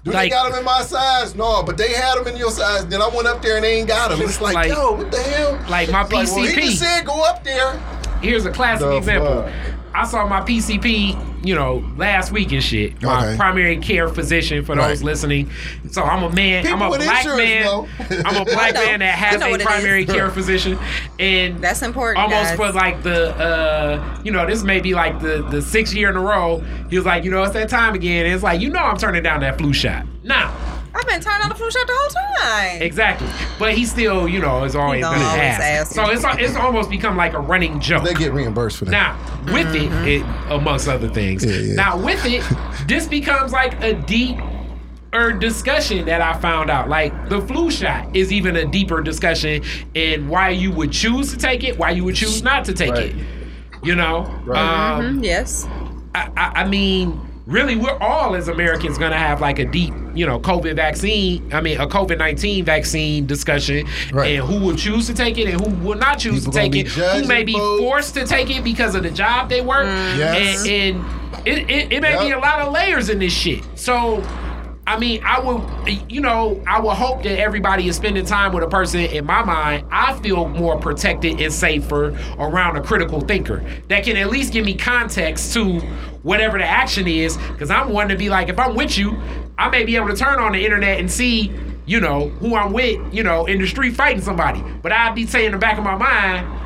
Do 0.04 0.10
Like- 0.10 0.24
they 0.24 0.28
got 0.30 0.50
them 0.50 0.58
in 0.58 0.64
my 0.64 0.82
size? 0.82 1.34
No, 1.36 1.62
but 1.62 1.76
they 1.78 1.92
had 1.92 2.16
them 2.16 2.26
in 2.26 2.36
your 2.36 2.50
size. 2.50 2.86
Then 2.86 3.00
I 3.00 3.08
went 3.08 3.28
up 3.28 3.40
there 3.40 3.56
and 3.56 3.64
they 3.64 3.78
ain't 3.78 3.86
got 3.88 4.10
them. 4.10 4.20
It's 4.20 4.40
like, 4.40 4.54
Like- 4.54 4.68
yo, 4.72 4.92
what 4.92 5.12
the 5.12 5.20
hell? 5.22 5.58
like 5.68 5.90
my 5.90 6.02
It's 6.02 6.12
like, 6.12 6.28
well, 6.28 6.44
he 6.44 6.54
just 6.56 6.78
said 6.80 7.06
go 7.06 7.22
up 7.22 7.44
there. 7.44 7.78
Here's 8.20 8.44
a 8.44 8.50
classic 8.50 8.86
The 8.88 8.96
example. 8.96 9.42
fuck? 9.44 9.52
I 9.94 10.04
saw 10.06 10.26
my 10.26 10.40
PCP, 10.40 11.16
you 11.44 11.54
know, 11.54 11.84
last 11.96 12.32
week 12.32 12.52
and 12.52 12.62
shit. 12.62 13.00
My 13.02 13.26
Okay. 13.28 13.36
primary 13.36 13.76
care 13.76 14.08
physician 14.08 14.64
for 14.64 14.74
those 14.74 14.98
Right. 15.00 15.02
listening. 15.02 15.50
So 15.90 16.02
I'm 16.02 16.22
a 16.22 16.30
man. 16.30 16.62
People 16.64 16.76
I'm 16.78 16.88
a 16.88 16.90
with 16.90 17.02
black 17.02 17.26
man. 17.26 17.86
I'm 18.24 18.36
a 18.36 18.44
black 18.44 18.74
man 18.86 19.00
that 19.00 19.14
I 19.14 19.16
has 19.18 19.40
know 19.40 19.54
a 19.54 19.58
primary 19.58 20.04
care 20.06 20.30
physician, 20.30 20.78
and 21.18 21.60
That's 21.60 21.82
important, 21.82 22.24
Almost 22.24 22.50
guys. 22.50 22.56
for 22.56 22.72
like 22.72 23.02
the, 23.02 23.36
uh, 23.36 24.18
you 24.24 24.32
know, 24.32 24.46
this 24.46 24.62
may 24.62 24.80
be 24.80 24.94
like 24.94 25.20
the 25.20 25.42
the 25.50 25.60
sixth 25.60 25.94
year 25.94 26.08
in 26.08 26.16
a 26.16 26.20
row. 26.20 26.62
He 26.90 26.96
was 26.96 27.04
like, 27.06 27.24
you 27.24 27.30
know, 27.30 27.42
it's 27.42 27.52
that 27.52 27.68
time 27.68 27.94
again. 27.94 28.24
And 28.24 28.34
it's 28.34 28.42
like, 28.42 28.60
you 28.60 28.70
know, 28.70 28.80
I'm 28.80 28.96
turning 28.96 29.22
down 29.22 29.40
that 29.40 29.58
flu 29.58 29.72
shot. 29.72 30.04
Now, 30.24 30.52
I've 30.94 31.06
been 31.06 31.20
turning 31.20 31.42
on 31.44 31.48
the 31.48 31.54
flu 31.54 31.70
shot 31.70 31.86
the 31.86 31.92
whole 31.96 32.10
time. 32.70 32.82
exactly, 32.82 33.28
but 33.58 33.74
he 33.74 33.84
still, 33.86 34.28
you 34.28 34.40
know, 34.40 34.62
is 34.64 34.76
always 34.76 35.02
gonna 35.02 35.18
gonna 35.18 35.42
ask. 35.42 35.60
ask. 35.60 35.92
So 35.92 36.10
it's 36.10 36.24
it's 36.40 36.56
almost 36.56 36.90
become 36.90 37.16
like 37.16 37.32
a 37.32 37.40
running 37.40 37.80
joke. 37.80 38.04
They 38.04 38.14
get 38.14 38.32
reimbursed 38.32 38.78
for 38.78 38.84
that. 38.86 38.90
Now, 38.90 39.52
with 39.52 39.74
it, 39.74 39.90
it, 40.06 40.22
amongst 40.50 40.88
other 40.88 41.08
things. 41.08 41.44
Yeah, 41.44 41.52
yeah. 41.56 41.74
Now, 41.74 41.96
with 42.02 42.22
it, 42.26 42.44
this 42.86 43.06
becomes 43.08 43.52
like 43.52 43.80
a 43.82 43.94
deep 43.94 44.36
or 45.14 45.32
discussion 45.32 46.04
that 46.06 46.20
I 46.20 46.38
found 46.40 46.70
out. 46.70 46.88
Like 46.88 47.28
the 47.28 47.40
flu 47.42 47.70
shot 47.70 48.14
is 48.14 48.32
even 48.32 48.56
a 48.56 48.64
deeper 48.64 49.02
discussion 49.02 49.62
in 49.94 50.28
why 50.28 50.50
you 50.50 50.70
would 50.72 50.92
choose 50.92 51.30
to 51.32 51.38
take 51.38 51.64
it, 51.64 51.78
why 51.78 51.90
you 51.90 52.04
would 52.04 52.14
choose 52.16 52.42
not 52.42 52.64
to 52.66 52.72
take 52.72 52.92
Right. 52.92 53.14
it. 53.14 53.16
You 53.82 53.94
know, 53.94 54.22
Right. 54.44 54.98
um, 54.98 55.22
Yes. 55.22 55.66
I, 56.14 56.30
I, 56.36 56.52
I 56.62 56.68
mean, 56.68 57.18
really, 57.46 57.76
we're 57.76 57.98
all 57.98 58.34
as 58.34 58.48
Americans 58.48 58.98
gonna 58.98 59.18
have 59.18 59.40
like 59.40 59.58
a 59.58 59.64
deep, 59.64 59.92
you 60.14 60.26
know, 60.26 60.38
COVID 60.40 60.76
vaccine. 60.76 61.52
I 61.52 61.60
mean, 61.60 61.80
a 61.80 61.86
COVID 61.86 62.18
nineteen 62.18 62.64
vaccine 62.64 63.26
discussion, 63.26 63.86
Right. 64.12 64.32
and 64.38 64.46
who 64.46 64.60
will 64.64 64.76
choose 64.76 65.06
to 65.08 65.14
take 65.14 65.38
it 65.38 65.48
and 65.48 65.60
who 65.60 65.70
will 65.86 65.98
not 65.98 66.18
choose 66.18 66.40
People 66.40 66.52
to 66.52 66.58
take 66.58 66.74
it. 66.76 66.88
Who 66.88 67.26
may 67.26 67.42
be 67.42 67.52
folks. 67.54 67.80
forced 67.82 68.14
to 68.14 68.26
take 68.26 68.50
it 68.50 68.62
because 68.64 68.94
of 68.94 69.02
the 69.02 69.10
job 69.10 69.48
they 69.48 69.60
work, 69.60 69.86
mm. 69.86 70.18
Yes. 70.18 70.66
and, 70.66 70.96
and 70.98 71.46
it, 71.46 71.70
it, 71.70 71.92
it 71.92 72.02
may 72.02 72.18
be 72.18 72.30
a 72.32 72.38
lot 72.38 72.60
of 72.60 72.72
layers 72.72 73.08
in 73.08 73.18
this 73.18 73.32
shit. 73.32 73.64
So. 73.74 74.22
I 74.84 74.98
mean, 74.98 75.22
I 75.24 75.38
would, 75.38 76.10
you 76.10 76.20
know, 76.20 76.60
I 76.66 76.80
would 76.80 76.94
hope 76.96 77.22
that 77.22 77.38
everybody 77.38 77.86
is 77.86 77.94
spending 77.94 78.26
time 78.26 78.52
with 78.52 78.64
a 78.64 78.68
person. 78.68 79.02
In 79.02 79.24
my 79.24 79.44
mind, 79.44 79.86
I 79.92 80.18
feel 80.18 80.48
more 80.48 80.76
protected 80.76 81.40
and 81.40 81.52
safer 81.52 82.18
around 82.36 82.76
a 82.76 82.82
critical 82.82 83.20
thinker 83.20 83.64
that 83.86 84.02
can 84.02 84.16
at 84.16 84.28
least 84.28 84.52
give 84.52 84.64
me 84.66 84.74
context 84.74 85.54
to 85.54 85.80
whatever 86.22 86.58
the 86.58 86.64
action 86.64 87.06
is. 87.08 87.36
Because 87.36 87.70
I'm 87.70 87.90
one 87.90 88.08
to 88.08 88.16
be 88.16 88.28
like, 88.28 88.48
if 88.48 88.58
I'm 88.58 88.74
with 88.74 88.96
you, 88.98 89.20
I 89.58 89.68
may 89.68 89.84
be 89.84 89.96
able 89.96 90.08
to 90.08 90.16
turn 90.16 90.38
on 90.40 90.52
the 90.52 90.64
internet 90.64 90.98
and 90.98 91.10
see, 91.10 91.52
you 91.86 92.00
know, 92.00 92.28
who 92.40 92.54
I'm 92.56 92.72
with, 92.72 93.00
you 93.12 93.22
know, 93.22 93.46
in 93.46 93.60
the 93.60 93.66
street 93.66 93.94
fighting 93.94 94.22
somebody. 94.22 94.62
But 94.82 94.92
I'd 94.92 95.14
be 95.14 95.26
saying 95.26 95.46
in 95.46 95.52
the 95.52 95.58
back 95.58 95.78
of 95.78 95.84
my 95.84 95.96
mind, 95.96 96.58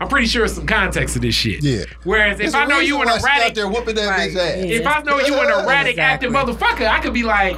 I'm 0.00 0.08
pretty 0.08 0.26
sure 0.26 0.44
it's 0.44 0.54
some 0.54 0.66
context 0.66 1.14
to 1.14 1.20
this 1.20 1.34
shit. 1.34 1.62
Yeah. 1.62 1.84
Whereas 2.02 2.32
if 2.34 2.38
There's 2.38 2.54
I 2.54 2.64
a 2.64 2.66
know 2.66 2.80
you 2.80 3.00
an 3.02 3.06
why 3.06 3.18
she 3.18 3.24
out 3.24 3.36
erratic, 3.36 3.54
there 3.54 3.68
whooping 3.68 3.94
that 3.94 4.08
Right. 4.08 4.30
bitch 4.32 4.36
ass. 4.36 4.64
if 4.64 4.86
I 4.86 5.02
know 5.02 5.20
you 5.20 5.34
an 5.40 5.46
erratic, 5.64 5.92
Exactly. 5.92 6.00
active 6.28 6.32
motherfucker, 6.32 6.88
I 6.88 6.98
could 6.98 7.14
be 7.14 7.22
like, 7.22 7.54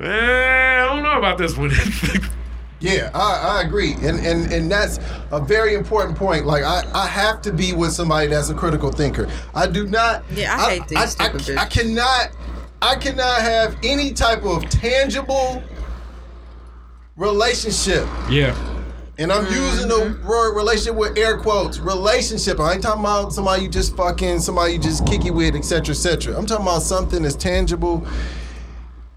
eh, 0.00 0.82
I 0.82 0.86
don't 0.86 1.02
know 1.02 1.18
about 1.18 1.36
this 1.36 1.54
one. 1.56 1.70
Yeah, 2.82 3.10
I, 3.14 3.58
I 3.58 3.62
agree, 3.62 3.92
and 3.94 4.18
and 4.26 4.52
and 4.52 4.70
that's 4.70 4.98
a 5.30 5.40
very 5.40 5.74
important 5.74 6.16
point. 6.18 6.44
Like 6.46 6.64
I, 6.64 6.82
I 6.94 7.06
have 7.06 7.40
to 7.42 7.52
be 7.52 7.72
with 7.72 7.92
somebody 7.92 8.26
that's 8.26 8.50
a 8.50 8.54
critical 8.54 8.90
thinker. 8.90 9.28
I 9.54 9.66
do 9.68 9.86
not. 9.86 10.24
Yeah, 10.32 10.56
I 10.56 10.70
hate 10.70 10.88
these 10.88 10.98
I, 10.98 11.06
stupid 11.06 11.40
bitches. 11.42 11.56
I 11.58 11.66
cannot. 11.66 12.30
I 12.82 12.96
cannot 12.96 13.40
have 13.40 13.76
any 13.84 14.12
type 14.12 14.42
of 14.44 14.68
tangible 14.68 15.62
relationship, 17.16 18.06
yeah. 18.28 18.56
and 19.18 19.30
I'm 19.32 19.44
using 19.46 19.88
the 19.88 19.94
Mm-hmm. 19.94 20.26
word 20.26 20.56
relationship 20.56 20.96
with 20.96 21.16
air 21.16 21.38
quotes. 21.38 21.78
Relationship. 21.78 22.58
I 22.58 22.72
ain't 22.74 22.82
talking 22.82 23.02
about 23.02 23.32
somebody 23.32 23.62
you 23.62 23.68
just 23.68 23.96
fucking, 23.96 24.40
somebody 24.40 24.72
you 24.72 24.78
just 24.80 25.06
kick 25.06 25.24
it 25.24 25.30
with, 25.30 25.54
etc., 25.54 25.90
etc. 25.94 26.36
I'm 26.36 26.46
talking 26.46 26.66
about 26.66 26.82
something 26.82 27.22
that's 27.22 27.36
tangible 27.36 28.04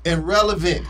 and 0.05 0.27
relevant 0.27 0.85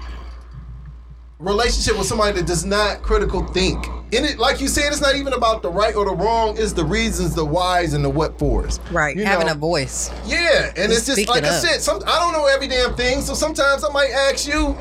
relationship 1.46 1.98
with 1.98 2.08
somebody 2.08 2.34
that 2.40 2.48
does 2.48 2.66
not 2.66 3.02
critical 3.02 3.46
think. 3.48 3.86
In 4.12 4.24
it, 4.26 4.38
like 4.40 4.62
you 4.62 4.68
said, 4.68 4.88
it's 4.92 5.02
not 5.02 5.16
even 5.16 5.34
about 5.34 5.62
the 5.62 5.70
right 5.70 5.96
or 5.96 6.06
the 6.06 6.16
wrong. 6.16 6.56
It's 6.58 6.74
the 6.74 6.86
reasons, 6.86 7.34
the 7.36 7.46
whys, 7.46 7.94
and 7.94 8.04
the 8.04 8.10
what 8.10 8.38
fors. 8.40 8.80
Right. 8.92 9.16
You 9.16 9.26
Having 9.26 9.48
know? 9.48 9.54
a 9.54 9.56
voice. 9.56 10.12
Yeah, 10.26 10.72
and 10.78 10.92
it's 10.92 11.06
just 11.06 11.28
like 11.28 11.44
it 11.44 11.50
I 11.50 11.60
said. 11.60 11.82
Some 11.82 12.02
I 12.06 12.20
don't 12.20 12.34
know 12.34 12.46
every 12.46 12.68
damn 12.68 12.96
thing, 12.96 13.22
so 13.22 13.34
sometimes 13.34 13.84
I 13.84 13.90
might 13.92 14.12
ask 14.12 14.48
you 14.48 14.76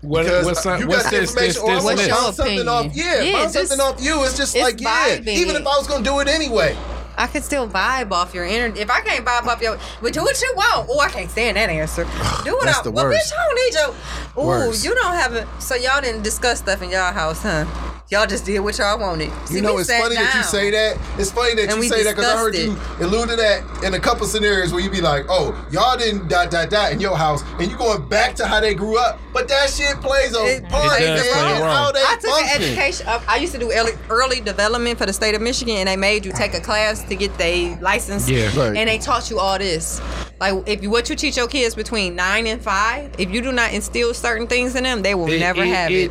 What, 0.00 0.24
because 0.24 0.44
what's, 0.46 0.64
you 0.64 0.88
what's 0.88 1.04
got 1.04 1.12
the 1.12 1.20
this, 1.20 1.34
this, 1.34 1.56
information, 1.56 1.62
or 1.62 1.70
I 1.70 1.74
this, 1.76 1.84
want 1.84 1.96
What's 1.96 2.08
to 2.08 2.14
bounce 2.14 2.36
something 2.36 2.58
opinion? 2.58 2.68
off. 2.68 2.96
Yeah, 2.96 3.20
Yeah, 3.22 3.32
bounce 3.42 3.52
something 3.54 3.80
off 3.80 4.02
you. 4.02 4.24
It's 4.24 4.36
just 4.36 4.56
it's 4.56 4.64
like 4.64 4.80
yeah. 4.80 5.18
vibing. 5.18 5.28
Even 5.28 5.56
if 5.56 5.62
I 5.66 5.76
was 5.76 5.86
gonna 5.86 6.04
do 6.04 6.18
it 6.20 6.28
anyway. 6.28 6.76
I 7.16 7.28
could 7.28 7.44
still 7.44 7.68
vibe 7.68 8.10
off 8.10 8.34
your 8.34 8.44
energy. 8.44 8.80
If 8.80 8.90
I 8.90 9.00
can't 9.00 9.24
vibe 9.24 9.46
off 9.46 9.62
your, 9.62 9.78
but 10.02 10.12
do 10.12 10.22
what 10.22 10.40
you 10.42 10.52
want. 10.56 10.88
Oh, 10.90 10.98
I 10.98 11.08
can't 11.08 11.30
stand 11.30 11.56
that 11.56 11.70
answer. 11.70 12.02
Do 12.44 12.54
what 12.54 12.64
That's 12.64 12.78
I. 12.80 12.82
the 12.82 12.90
well, 12.90 13.04
worst. 13.04 13.32
bitch, 13.32 13.38
I 13.38 13.53
your. 13.72 13.94
Ooh, 14.36 14.46
Worst. 14.46 14.84
you 14.84 14.94
don't 14.94 15.14
have 15.14 15.34
it. 15.34 15.46
So 15.58 15.74
y'all 15.74 16.00
didn't 16.00 16.22
discuss 16.22 16.58
stuff 16.58 16.82
in 16.82 16.90
y'all 16.90 17.12
house, 17.12 17.42
huh? 17.42 17.64
Y'all 18.10 18.26
just 18.26 18.44
did 18.44 18.60
what 18.60 18.76
y'all 18.76 18.98
wanted. 18.98 19.30
See, 19.46 19.54
You 19.56 19.62
know, 19.62 19.78
it's 19.78 19.88
sat 19.88 20.02
funny 20.02 20.14
that 20.16 20.34
you 20.34 20.42
say 20.42 20.70
that. 20.70 20.98
It's 21.18 21.30
funny 21.32 21.54
that 21.54 21.72
And 21.72 21.82
you 21.82 21.88
say 21.88 22.02
that 22.04 22.14
because 22.14 22.30
I 22.30 22.36
heard 22.36 22.52
discussed 22.52 23.00
you 23.00 23.06
allude 23.06 23.30
to 23.30 23.36
that 23.36 23.82
in 23.82 23.94
a 23.94 23.98
couple 23.98 24.26
scenarios 24.26 24.72
where 24.74 24.82
you 24.82 24.90
be 24.90 25.00
like, 25.00 25.24
"Oh, 25.30 25.56
y'all 25.70 25.96
didn't 25.96 26.28
dot 26.28 26.50
dot 26.50 26.68
dot 26.68 26.92
in 26.92 27.00
your 27.00 27.16
house," 27.16 27.42
and 27.58 27.70
you 27.70 27.78
going 27.78 28.06
back 28.06 28.34
to 28.36 28.46
how 28.46 28.60
they 28.60 28.74
grew 28.74 28.98
up. 28.98 29.18
But 29.32 29.48
that 29.48 29.70
shit 29.70 29.96
plays 30.02 30.36
a 30.36 30.44
It 30.56 30.68
part 30.68 31.00
It 31.00 31.08
in 31.08 31.16
does 31.16 31.26
play 31.28 31.52
a 31.52 31.64
role. 31.64 31.74
how 31.74 31.92
they 31.92 32.00
I 32.00 32.16
took 32.20 32.30
function. 32.30 32.56
an 32.62 32.68
education. 32.68 33.06
uh, 33.08 33.20
I 33.26 33.36
used 33.38 33.54
to 33.54 33.58
do 33.58 33.72
early, 33.72 33.92
early 34.10 34.40
development 34.42 34.98
for 34.98 35.06
the 35.06 35.12
state 35.14 35.34
of 35.34 35.40
Michigan, 35.40 35.76
and 35.78 35.88
they 35.88 35.96
made 35.96 36.26
you 36.26 36.32
take 36.32 36.52
a 36.52 36.60
class 36.60 37.02
to 37.04 37.16
get 37.16 37.36
their 37.38 37.76
license. 37.80 38.28
Yeah. 38.28 38.46
Right. 38.56 38.76
And 38.76 38.86
they 38.88 38.98
taught 38.98 39.30
you 39.30 39.38
all 39.40 39.58
this. 39.58 40.00
Like 40.40 40.62
if 40.68 40.82
you 40.82 40.90
what 40.90 41.08
you 41.08 41.16
teach 41.16 41.38
your 41.38 41.48
kids 41.48 41.74
between 41.74 42.14
nine 42.16 42.46
and 42.46 42.60
five, 42.60 43.12
if 43.18 43.30
you 43.30 43.40
do 43.40 43.50
not 43.50 43.72
instill 43.72 44.12
certain 44.12 44.46
things 44.46 44.74
in 44.76 44.82
them, 44.84 45.00
they 45.00 45.14
will 45.14 45.26
never 45.28 45.64
have 45.64 45.90
it. 45.90 46.10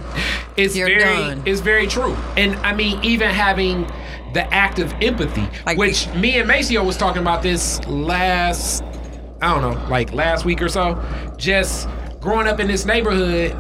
It's 0.58 0.76
You're 0.76 0.88
very, 0.88 1.00
done. 1.04 1.44
it's 1.46 1.62
very 1.62 1.83
true. 1.88 2.16
And 2.38 2.56
I 2.58 2.74
mean, 2.74 3.00
even 3.04 3.30
having 3.30 3.88
the 4.34 4.52
act 4.54 4.80
of 4.80 4.94
empathy, 5.02 5.48
Like- 5.66 5.78
which 5.78 6.08
me 6.16 6.38
and 6.40 6.48
Maceo 6.48 6.84
was 6.84 6.98
talking 6.98 7.22
about 7.22 7.44
this 7.44 7.80
last, 7.88 8.84
I 9.42 9.50
don't 9.50 9.62
know, 9.62 9.88
like 9.90 10.14
last 10.14 10.46
week 10.46 10.62
or 10.62 10.70
so. 10.70 11.00
Just 11.38 11.88
growing 12.20 12.48
up 12.48 12.60
in 12.60 12.68
this 12.68 12.86
neighborhood, 12.86 13.56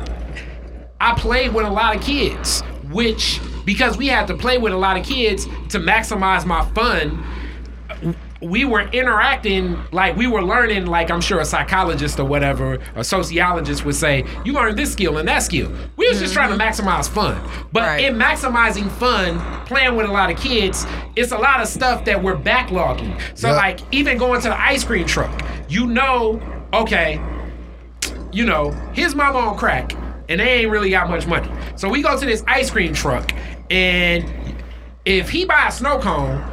I 0.99 1.13
played 1.13 1.53
with 1.53 1.65
a 1.65 1.69
lot 1.69 1.95
of 1.95 2.01
kids, 2.01 2.61
which 2.91 3.39
because 3.65 3.97
we 3.97 4.07
had 4.07 4.27
to 4.27 4.35
play 4.35 4.57
with 4.57 4.73
a 4.73 4.77
lot 4.77 4.97
of 4.97 5.05
kids 5.05 5.45
to 5.69 5.79
maximize 5.79 6.45
my 6.45 6.65
fun. 6.73 7.23
We 8.43 8.65
were 8.65 8.81
interacting 8.89 9.79
like 9.91 10.17
we 10.17 10.27
were 10.27 10.43
learning, 10.43 10.85
like 10.85 11.09
I'm 11.09 11.21
sure 11.21 11.39
a 11.39 11.45
psychologist 11.45 12.19
or 12.19 12.25
whatever, 12.25 12.77
a 12.95 13.03
sociologist 13.03 13.85
would 13.85 13.95
say, 13.95 14.25
you 14.43 14.53
learn 14.53 14.75
this 14.75 14.91
skill 14.91 15.17
and 15.17 15.27
that 15.29 15.39
skill. 15.43 15.71
We 15.95 16.09
was 16.09 16.19
just 16.19 16.33
trying 16.33 16.49
to 16.49 16.57
mm-hmm. 16.57 16.87
maximize 16.87 17.09
fun. 17.09 17.41
But 17.71 17.83
Right. 17.83 18.03
in 18.05 18.15
maximizing 18.15 18.91
fun, 18.91 19.39
playing 19.65 19.95
with 19.95 20.07
a 20.07 20.11
lot 20.11 20.29
of 20.29 20.37
kids, 20.37 20.85
it's 21.15 21.31
a 21.31 21.37
lot 21.37 21.61
of 21.61 21.67
stuff 21.67 22.03
that 22.05 22.21
we're 22.21 22.35
backlogging. 22.35 23.19
So 23.33 23.47
Yep. 23.47 23.57
like 23.57 23.79
even 23.91 24.17
going 24.17 24.41
to 24.41 24.49
the 24.49 24.61
ice 24.61 24.83
cream 24.83 25.05
truck, 25.05 25.31
you 25.69 25.85
know, 25.87 26.41
okay, 26.73 27.21
you 28.31 28.45
know, 28.45 28.71
his 28.93 29.15
mama 29.15 29.39
on 29.39 29.57
crack, 29.57 29.93
and 30.27 30.39
they 30.41 30.61
ain't 30.61 30.71
really 30.71 30.89
got 30.89 31.09
much 31.09 31.27
money. 31.27 31.49
So 31.75 31.87
we 31.87 32.01
go 32.01 32.17
to 32.17 32.25
this 32.25 32.43
ice 32.47 32.69
cream 32.69 32.93
truck, 32.93 33.31
and 33.69 34.25
if 35.05 35.29
he 35.29 35.45
buy 35.45 35.67
a 35.67 35.71
snow 35.71 35.99
cone, 35.99 36.43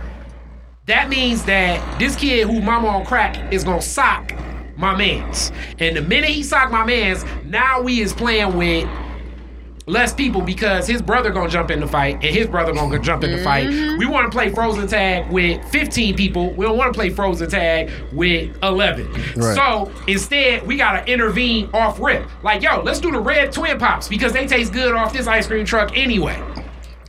that 0.86 1.08
means 1.08 1.44
that 1.44 1.98
this 1.98 2.16
kid 2.16 2.48
who 2.48 2.60
mama 2.60 2.88
on 2.88 3.06
crack 3.06 3.52
is 3.52 3.64
gonna 3.64 3.82
sock 3.82 4.32
my 4.76 4.96
man's. 4.96 5.52
And 5.78 5.96
the 5.96 6.02
minute 6.02 6.30
he 6.30 6.42
sock 6.42 6.70
my 6.70 6.84
man's, 6.84 7.24
now 7.44 7.80
we 7.80 8.00
is 8.00 8.12
playing 8.12 8.56
with 8.56 8.88
less 9.86 10.12
people 10.14 10.40
because 10.40 10.86
his 10.86 11.02
brother 11.02 11.30
gonna 11.30 11.50
jump 11.50 11.70
in 11.70 11.80
the 11.80 11.86
fight 11.86 12.14
and 12.14 12.24
his 12.24 12.46
brother 12.46 12.72
gonna 12.72 12.98
jump 12.98 13.24
in 13.24 13.32
the 13.32 13.42
fight. 13.42 13.68
Mm-hmm. 13.68 13.98
We 13.98 14.06
want 14.06 14.30
to 14.30 14.36
play 14.36 14.48
frozen 14.50 14.86
tag 14.86 15.30
with 15.30 15.62
15 15.70 16.16
people. 16.16 16.52
We 16.52 16.64
don't 16.64 16.78
want 16.78 16.92
to 16.92 16.98
play 16.98 17.10
frozen 17.10 17.50
tag 17.50 17.90
with 18.12 18.56
11. 18.62 19.12
Right. 19.36 19.54
So 19.54 19.92
instead, 20.06 20.66
we 20.66 20.76
gotta 20.76 21.10
intervene 21.10 21.68
off 21.74 22.00
rip. 22.00 22.26
Like, 22.42 22.62
yo, 22.62 22.82
let's 22.82 23.00
do 23.00 23.10
the 23.10 23.20
red 23.20 23.52
twin 23.52 23.78
pops 23.78 24.08
because 24.08 24.32
they 24.32 24.46
taste 24.46 24.72
good 24.72 24.94
off 24.94 25.12
this 25.12 25.26
ice 25.26 25.46
cream 25.46 25.64
truck 25.64 25.96
anyway. 25.96 26.40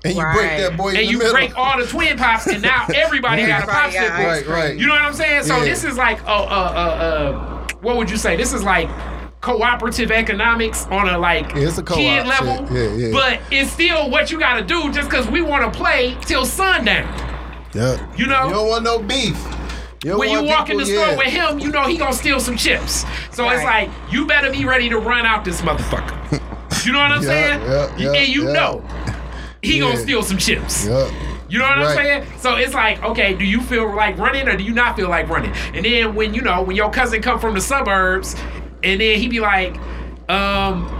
And 0.03 0.15
you 0.15 0.21
break 0.33 0.57
that 0.57 0.75
boy 0.77 0.89
in 0.89 0.95
And 0.97 1.05
the 1.07 1.11
you 1.11 1.17
middle. 1.19 1.33
break 1.33 1.57
all 1.57 1.77
the 1.79 1.85
twin 1.85 2.17
pops, 2.17 2.47
and 2.47 2.61
now 2.61 2.85
everybody 2.95 3.45
got 3.45 3.63
a 3.63 3.67
popsicle. 3.67 4.09
Right, 4.25 4.47
right. 4.47 4.77
You 4.77 4.87
know 4.87 4.93
what 4.93 5.03
I'm 5.03 5.13
saying? 5.13 5.43
So 5.43 5.57
Yeah. 5.57 5.63
this 5.65 5.83
is 5.83 5.97
like, 5.97 6.23
uh, 6.25 6.27
uh, 6.27 6.33
uh, 6.33 7.03
uh, 7.03 7.67
what 7.81 7.97
would 7.97 8.09
you 8.09 8.17
say? 8.17 8.35
This 8.35 8.53
is 8.53 8.63
like 8.63 8.89
cooperative 9.41 10.11
economics 10.11 10.85
on 10.87 11.09
a 11.09 11.17
like 11.17 11.49
Yeah, 11.55 11.67
it's 11.67 11.77
a 11.77 11.83
co-op 11.83 11.97
kid 11.99 12.27
level. 12.27 12.67
Yeah, 12.75 12.93
yeah. 12.95 13.11
But 13.11 13.39
it's 13.51 13.71
still 13.71 14.09
what 14.09 14.31
you 14.31 14.39
got 14.39 14.55
to 14.55 14.63
do 14.63 14.91
just 14.91 15.09
because 15.09 15.27
we 15.27 15.41
want 15.41 15.71
to 15.71 15.77
play 15.77 16.15
till 16.25 16.45
sundown. 16.45 17.07
Yeah. 17.73 17.97
You 18.15 18.27
know? 18.27 18.47
You 18.47 18.53
don't 18.53 18.67
want 18.69 18.83
no 18.83 18.99
beef. 18.99 19.37
You 20.03 20.17
when 20.17 20.29
you 20.29 20.37
want 20.37 20.47
walk 20.47 20.69
in 20.71 20.77
the 20.77 20.83
people- 20.85 21.03
store 21.03 21.17
with 21.17 21.27
him, 21.27 21.59
you 21.59 21.71
know 21.71 21.83
he 21.87 21.95
gonna 21.97 22.13
steal 22.13 22.39
some 22.39 22.57
chips. 22.57 23.05
So 23.31 23.47
it's 23.49 23.63
like 23.63 23.89
you 24.11 24.25
better 24.25 24.51
be 24.51 24.65
ready 24.65 24.89
to 24.89 24.97
run 24.97 25.25
out 25.27 25.45
this 25.45 25.61
motherfucker. 25.61 26.17
You 26.85 26.91
know 26.91 26.99
what 26.99 27.11
I'm 27.11 27.21
Yeah, 27.23 27.27
saying? 27.29 27.61
yeah, 27.61 27.97
yeah, 28.11 28.19
and 28.19 28.27
you 28.27 28.47
yeah. 28.47 28.53
know 28.53 28.83
he 29.61 29.79
gonna 29.79 29.97
steal 29.97 30.23
some 30.23 30.37
chips. 30.37 30.85
Yup. 30.87 31.11
You 31.49 31.59
know 31.59 31.65
what 31.65 31.79
I'm 31.79 31.95
saying? 31.95 32.39
So 32.39 32.55
it's 32.55 32.73
like, 32.73 33.03
okay, 33.03 33.33
do 33.33 33.43
you 33.43 33.61
feel 33.61 33.93
like 33.93 34.17
running 34.17 34.47
or 34.47 34.55
do 34.55 34.63
you 34.63 34.73
not 34.73 34.95
feel 34.95 35.09
like 35.09 35.27
running? 35.27 35.51
And 35.73 35.83
then 35.83 36.15
when 36.15 36.33
you 36.33 36.41
know 36.41 36.61
when 36.63 36.75
your 36.75 36.89
cousin 36.89 37.21
come 37.21 37.39
from 37.39 37.53
the 37.55 37.61
suburbs, 37.61 38.35
and 38.83 39.01
then 39.01 39.19
he 39.19 39.27
be 39.27 39.39
like, 39.39 39.77
um. 40.29 40.97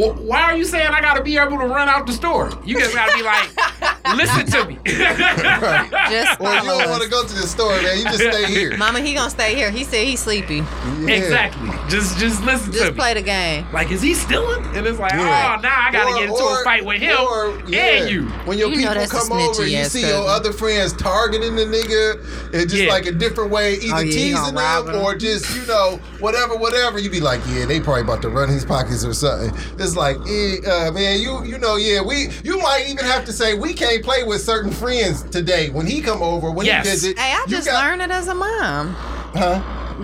"Wh- 0.00 0.20
Why 0.24 0.42
are 0.42 0.56
you 0.56 0.64
saying 0.64 0.88
I 0.88 1.00
gotta 1.00 1.22
be 1.22 1.36
able 1.38 1.58
to 1.58 1.66
run 1.66 1.88
out 1.88 2.06
the 2.06 2.12
store? 2.12 2.50
You 2.64 2.78
just 2.78 2.94
gotta 2.94 3.12
be 3.16 3.22
like, 3.22 3.50
listen 4.16 4.46
to 4.46 4.64
me. 4.68 4.78
Just 4.84 6.40
Or 6.40 6.52
you 6.54 6.60
don't 6.62 6.90
want 6.90 7.02
to 7.02 7.08
go 7.08 7.24
to 7.26 7.34
the 7.34 7.46
store, 7.46 7.70
man. 7.82 7.98
You 7.98 8.04
just 8.04 8.18
stay 8.18 8.46
here. 8.46 8.76
Mama, 8.76 9.00
he 9.00 9.14
gonna 9.14 9.30
stay 9.30 9.54
here. 9.54 9.70
He 9.70 9.84
said 9.84 10.06
he's 10.06 10.20
sleepy. 10.20 10.56
Yeah. 11.00 11.08
Exactly. 11.14 11.70
Just 11.88 12.18
just 12.18 12.42
listen 12.44 12.66
to 12.72 12.72
me. 12.72 12.78
Just 12.78 12.92
me. 12.92 12.96
play 12.98 13.14
the 13.14 13.22
game. 13.22 13.66
Like, 13.72 13.90
is 13.90 14.02
he 14.02 14.14
stealing? 14.14 14.64
And 14.76 14.86
it's 14.86 14.98
like, 14.98 15.12
Yeah. 15.12 15.56
oh, 15.58 15.60
now 15.60 15.74
I 15.76 15.90
gotta 15.92 16.10
Or- 16.10 16.14
get 16.14 16.28
into 16.30 16.42
or- 16.42 16.60
a 16.60 16.64
fight 16.64 16.84
with 16.84 17.00
him 17.00 17.16
or, 17.20 17.60
yeah, 17.68 17.80
and 18.02 18.10
you. 18.10 18.22
When 18.44 18.58
your 18.58 18.70
You 18.70 18.76
people 18.78 19.06
come 19.06 19.32
over, 19.32 19.66
you 19.66 19.78
ass 19.78 19.92
see 19.92 20.06
your 20.06 20.26
other 20.26 20.52
friends 20.52 20.92
targeting 20.92 21.56
the 21.56 21.62
nigga 21.64 22.54
and 22.54 22.68
just 22.68 22.82
Yeah. 22.82 22.90
like 22.90 23.06
a 23.06 23.12
different 23.12 23.50
way, 23.50 23.76
oh, 23.80 23.84
either 23.84 23.94
Oh, 23.96 24.00
yeah, 24.00 24.12
teasing 24.12 24.54
gonna 24.54 24.92
them 24.92 25.02
or 25.02 25.14
just, 25.14 25.54
you 25.54 25.66
know, 25.66 25.98
whatever, 26.20 26.56
whatever. 26.56 26.98
You 26.98 27.10
be 27.10 27.20
like, 27.20 27.40
yeah, 27.48 27.64
they 27.66 27.80
probably 27.80 28.02
about 28.02 28.22
to 28.22 28.28
run 28.28 28.48
his 28.48 28.64
pockets 28.64 29.04
or 29.04 29.12
something. 29.14 29.52
It's 29.78 29.89
like, 29.96 30.16
eh, 30.28 30.56
uh, 30.66 30.90
man, 30.92 31.20
you 31.20 31.44
you 31.44 31.58
know, 31.58 31.76
yeah, 31.76 32.00
we 32.00 32.28
you 32.44 32.58
might 32.58 32.86
even 32.88 33.04
have 33.04 33.24
to 33.26 33.32
say 33.32 33.54
we 33.58 33.72
can't 33.74 34.02
play 34.04 34.22
with 34.24 34.40
certain 34.40 34.70
friends 34.70 35.22
today 35.22 35.70
when 35.70 35.86
he 35.86 36.00
come 36.00 36.22
over, 36.22 36.50
when 36.50 36.66
Yes. 36.66 36.84
he 36.86 36.90
visit. 36.90 37.18
Hey, 37.18 37.32
I 37.32 37.44
you 37.46 37.56
just 37.56 37.66
got- 37.68 37.82
learned 37.84 38.02
it 38.02 38.10
as 38.10 38.28
a 38.28 38.34
mom 38.34 38.94
Huh? 39.34 39.60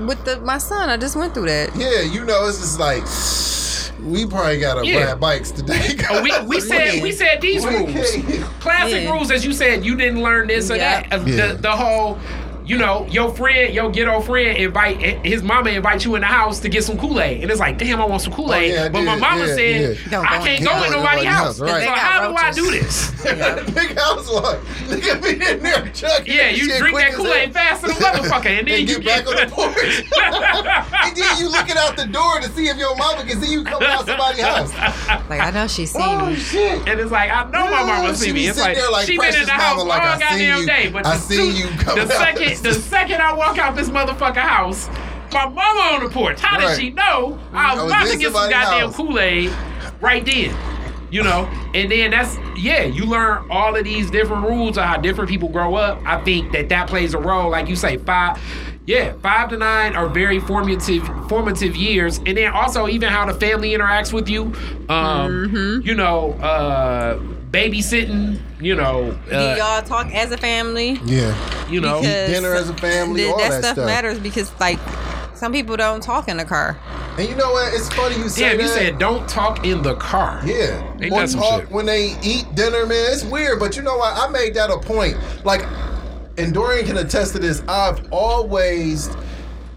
with 0.06 0.24
the 0.24 0.40
my 0.40 0.58
son. 0.58 0.88
I 0.90 0.96
just 0.96 1.16
went 1.16 1.34
through 1.34 1.46
that. 1.46 1.74
Yeah, 1.76 2.00
you 2.02 2.24
know, 2.24 2.46
it's 2.48 2.58
just 2.60 2.78
like 2.78 3.02
we 4.02 4.26
probably 4.26 4.60
gotta 4.60 4.86
Yeah. 4.86 5.04
ride 5.06 5.20
bikes 5.20 5.50
today. 5.50 5.96
Oh, 6.10 6.22
we, 6.26 6.30
we 6.46 6.60
said 6.60 7.02
we 7.02 7.12
said 7.12 7.40
these 7.40 7.64
rules. 7.64 7.92
Classic 8.60 9.02
Yeah. 9.04 9.10
rules, 9.12 9.30
as 9.30 9.44
you 9.44 9.52
said, 9.52 9.84
you 9.84 9.96
didn't 9.96 10.22
learn 10.22 10.48
this 10.48 10.70
or 10.70 10.76
Yeah. 10.76 11.02
that. 11.02 11.12
Uh, 11.20 11.24
Yeah. 11.24 11.46
The, 11.48 11.54
the 11.54 11.70
whole, 11.70 12.18
you 12.66 12.76
know, 12.78 13.06
your 13.08 13.32
friend, 13.34 13.72
your 13.72 13.90
ghetto 13.90 14.20
friend, 14.20 14.58
invite 14.58 15.00
his 15.24 15.42
mama 15.42 15.70
invite 15.70 16.04
you 16.04 16.14
in 16.16 16.20
the 16.22 16.26
house 16.26 16.58
to 16.60 16.68
get 16.68 16.82
some 16.84 16.98
Kool 16.98 17.20
Aid, 17.20 17.42
and 17.42 17.50
it's 17.50 17.60
like, 17.60 17.78
damn, 17.78 18.00
I 18.00 18.04
want 18.04 18.22
some 18.22 18.32
Kool 18.32 18.52
Aid, 18.52 18.72
Oh, 18.72 18.74
yeah, 18.74 18.84
I 18.84 18.88
but 18.88 19.02
my 19.02 19.16
mama 19.16 19.46
Yeah, 19.46 19.54
said 19.54 19.98
yeah. 20.10 20.20
I 20.20 20.38
can't 20.44 20.64
go 20.64 20.70
in 20.76 20.78
go 20.80 20.84
in 20.84 20.90
nobody's 20.92 21.24
nobody's 21.24 21.24
house. 21.28 21.58
house, 21.58 21.60
right. 21.60 21.70
So 21.70 21.78
They 21.78 21.86
got 21.86 21.98
how 21.98 22.28
do 22.28 22.34
I 22.36 22.50
do 22.50 22.70
this? 22.72 23.10
Nigga, 23.26 23.98
I 23.98 24.14
was 24.14 24.28
like, 24.30 24.60
nigga 24.88 25.22
be 25.22 25.30
in 25.52 25.62
there 25.62 25.88
chugging 25.90 26.34
Yeah, 26.34 26.48
you 26.50 26.76
drink 26.78 26.96
that 26.98 27.12
Kool 27.14 27.26
Aid 27.32 27.44
hell. 27.44 27.52
fast 27.52 27.84
as 27.84 27.90
a 27.90 27.94
motherfucker, 28.02 28.46
and 28.58 28.66
then 28.68 28.80
and 28.80 28.88
you 28.90 29.00
get 29.00 29.24
back 29.24 29.26
on 29.28 29.34
the 29.36 29.52
porch. 29.52 29.76
and 31.04 31.16
then 31.16 31.38
you 31.38 31.48
looking 31.50 31.76
out 31.78 31.96
the 31.96 32.06
door 32.06 32.40
to 32.40 32.48
see 32.50 32.68
if 32.68 32.76
your 32.76 32.96
mama 32.96 33.24
can 33.24 33.40
see 33.40 33.52
you 33.52 33.64
coming 33.64 33.88
out 33.88 34.06
somebody's 34.06 34.42
house. 34.42 34.72
Like 35.28 35.40
I 35.40 35.50
know 35.50 35.66
she 35.66 35.86
seen 35.86 36.02
Oh 36.02 36.26
me. 36.26 36.36
shit. 36.36 36.86
And 36.88 37.00
it's 37.00 37.10
like 37.10 37.30
I 37.30 37.44
know 37.50 37.70
my 37.70 37.82
mama 37.84 38.08
she 38.10 38.14
see 38.26 38.32
me. 38.32 38.46
It's 38.48 38.58
sitting 38.58 38.74
like, 38.74 38.76
there 38.76 38.90
like, 38.90 39.06
she 39.06 39.18
been 39.18 39.34
in 39.34 39.46
the 39.46 39.52
house 39.52 39.76
mama, 39.76 39.88
like, 39.88 40.02
all 40.02 40.08
I 40.08 40.12
seen 40.18 40.20
goddamn 40.28 40.60
you. 40.60 40.66
day. 40.66 40.90
But 40.90 41.06
I 41.06 41.14
the, 41.16 41.22
seen 41.22 41.56
you 41.56 41.68
coming 41.78 42.04
out 42.04 42.10
second 42.10 42.55
the 42.60 42.74
second 42.74 43.20
I 43.20 43.32
walk 43.34 43.58
out 43.58 43.76
this 43.76 43.88
motherfucker 43.90 44.36
house, 44.36 44.88
my 45.32 45.44
mama 45.48 45.96
on 45.96 46.04
the 46.04 46.10
porch. 46.10 46.40
How 46.40 46.58
Right. 46.58 46.68
did 46.76 46.80
she 46.80 46.90
know 46.90 47.38
I 47.52 47.72
I 47.72 47.74
was 47.74 47.82
was 47.84 47.92
about 47.92 48.06
to 48.08 48.18
get 48.18 48.32
some 48.32 48.50
goddamn. 48.50 48.92
Kool 48.92 49.18
Aid 49.18 49.52
right 50.00 50.24
then? 50.24 50.54
You 51.10 51.22
know, 51.22 51.48
and 51.72 51.90
then 51.90 52.10
that's 52.10 52.36
yeah. 52.58 52.82
You 52.82 53.04
learn 53.06 53.46
all 53.48 53.76
of 53.76 53.84
these 53.84 54.10
different 54.10 54.42
rules 54.44 54.76
of 54.76 54.84
how 54.84 54.96
different 54.96 55.30
people 55.30 55.48
grow 55.48 55.76
up. 55.76 56.00
I 56.04 56.20
think 56.24 56.50
that 56.52 56.68
that 56.70 56.88
plays 56.88 57.14
a 57.14 57.18
role. 57.18 57.50
Like 57.50 57.68
you 57.68 57.76
say, 57.76 57.96
five. 57.98 58.40
Yeah, 58.86 59.14
five 59.20 59.48
to 59.50 59.56
nine 59.56 59.96
are 59.96 60.08
very 60.08 60.38
formative 60.40 61.04
formative 61.28 61.74
years, 61.76 62.18
and 62.18 62.36
then 62.36 62.52
also 62.52 62.86
even 62.88 63.08
how 63.08 63.24
the 63.24 63.34
family 63.34 63.70
interacts 63.70 64.12
with 64.12 64.28
you. 64.28 64.52
Um, 64.88 65.48
Mm-hmm. 65.48 65.86
You 65.86 65.94
know, 65.94 66.32
uh, 66.34 67.18
babysitting. 67.56 68.38
You 68.60 68.74
know, 68.74 69.16
Do 69.28 69.34
uh, 69.36 69.54
y'all 69.58 69.82
talk 69.82 70.12
as 70.14 70.32
a 70.32 70.36
family? 70.38 70.98
Yeah. 71.04 71.34
you 71.68 71.80
know. 71.80 72.00
Because 72.00 72.30
dinner 72.30 72.54
as 72.54 72.68
a 72.70 72.74
family, 72.74 73.22
th- 73.22 73.32
all 73.32 73.38
that, 73.38 73.50
that 73.50 73.62
stuff, 73.62 73.72
stuff. 73.74 73.86
matters 73.86 74.18
because 74.18 74.52
like 74.60 74.78
some 75.34 75.52
people 75.52 75.76
don't 75.76 76.02
talk 76.02 76.28
in 76.28 76.36
the 76.38 76.44
car. 76.44 76.78
And 77.18 77.28
you 77.28 77.34
know 77.34 77.50
what? 77.52 77.72
It's 77.74 77.88
funny 77.94 78.16
you 78.16 78.28
say 78.28 78.50
Damn, 78.50 78.60
you 78.60 78.68
said 78.68 78.98
don't 78.98 79.26
talk 79.28 79.64
in 79.66 79.82
the 79.82 79.94
car. 79.96 80.40
Yeah. 80.44 80.82
Ain't 81.00 81.12
One 81.12 81.22
that 81.22 81.28
some 81.28 81.40
talk 81.40 81.60
shit? 81.62 81.70
when 81.70 81.86
they 81.86 82.14
eat 82.22 82.46
dinner, 82.54 82.84
man. 82.86 83.12
It's 83.12 83.24
weird, 83.24 83.58
but 83.58 83.76
you 83.76 83.82
know 83.82 83.96
what? 83.96 84.16
I 84.16 84.30
made 84.30 84.54
that 84.54 84.70
a 84.70 84.78
point. 84.78 85.16
Like, 85.44 85.66
and 86.38 86.52
Dorian 86.52 86.84
can 86.86 86.98
attest 86.98 87.32
to 87.32 87.38
this. 87.38 87.62
I've 87.68 88.06
always, 88.12 89.08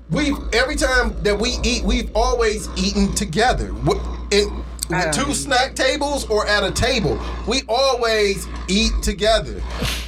we 0.10 0.34
every 0.54 0.76
time 0.76 1.16
that 1.24 1.40
we 1.40 1.58
eat, 1.64 1.84
we've 1.84 2.12
always 2.16 2.68
eaten 2.78 3.14
together. 3.16 3.68
Wh- 3.68 4.18
In, 4.32 4.48
I 4.48 4.48
don't 4.50 4.64
two 4.90 5.30
eat. 5.32 5.36
snack 5.36 5.76
tables 5.76 6.26
or 6.30 6.48
at 6.48 6.64
a 6.64 6.72
table, 6.72 7.20
we 7.48 7.62
always 7.70 8.48
eat 8.68 8.92
together. 9.02 9.62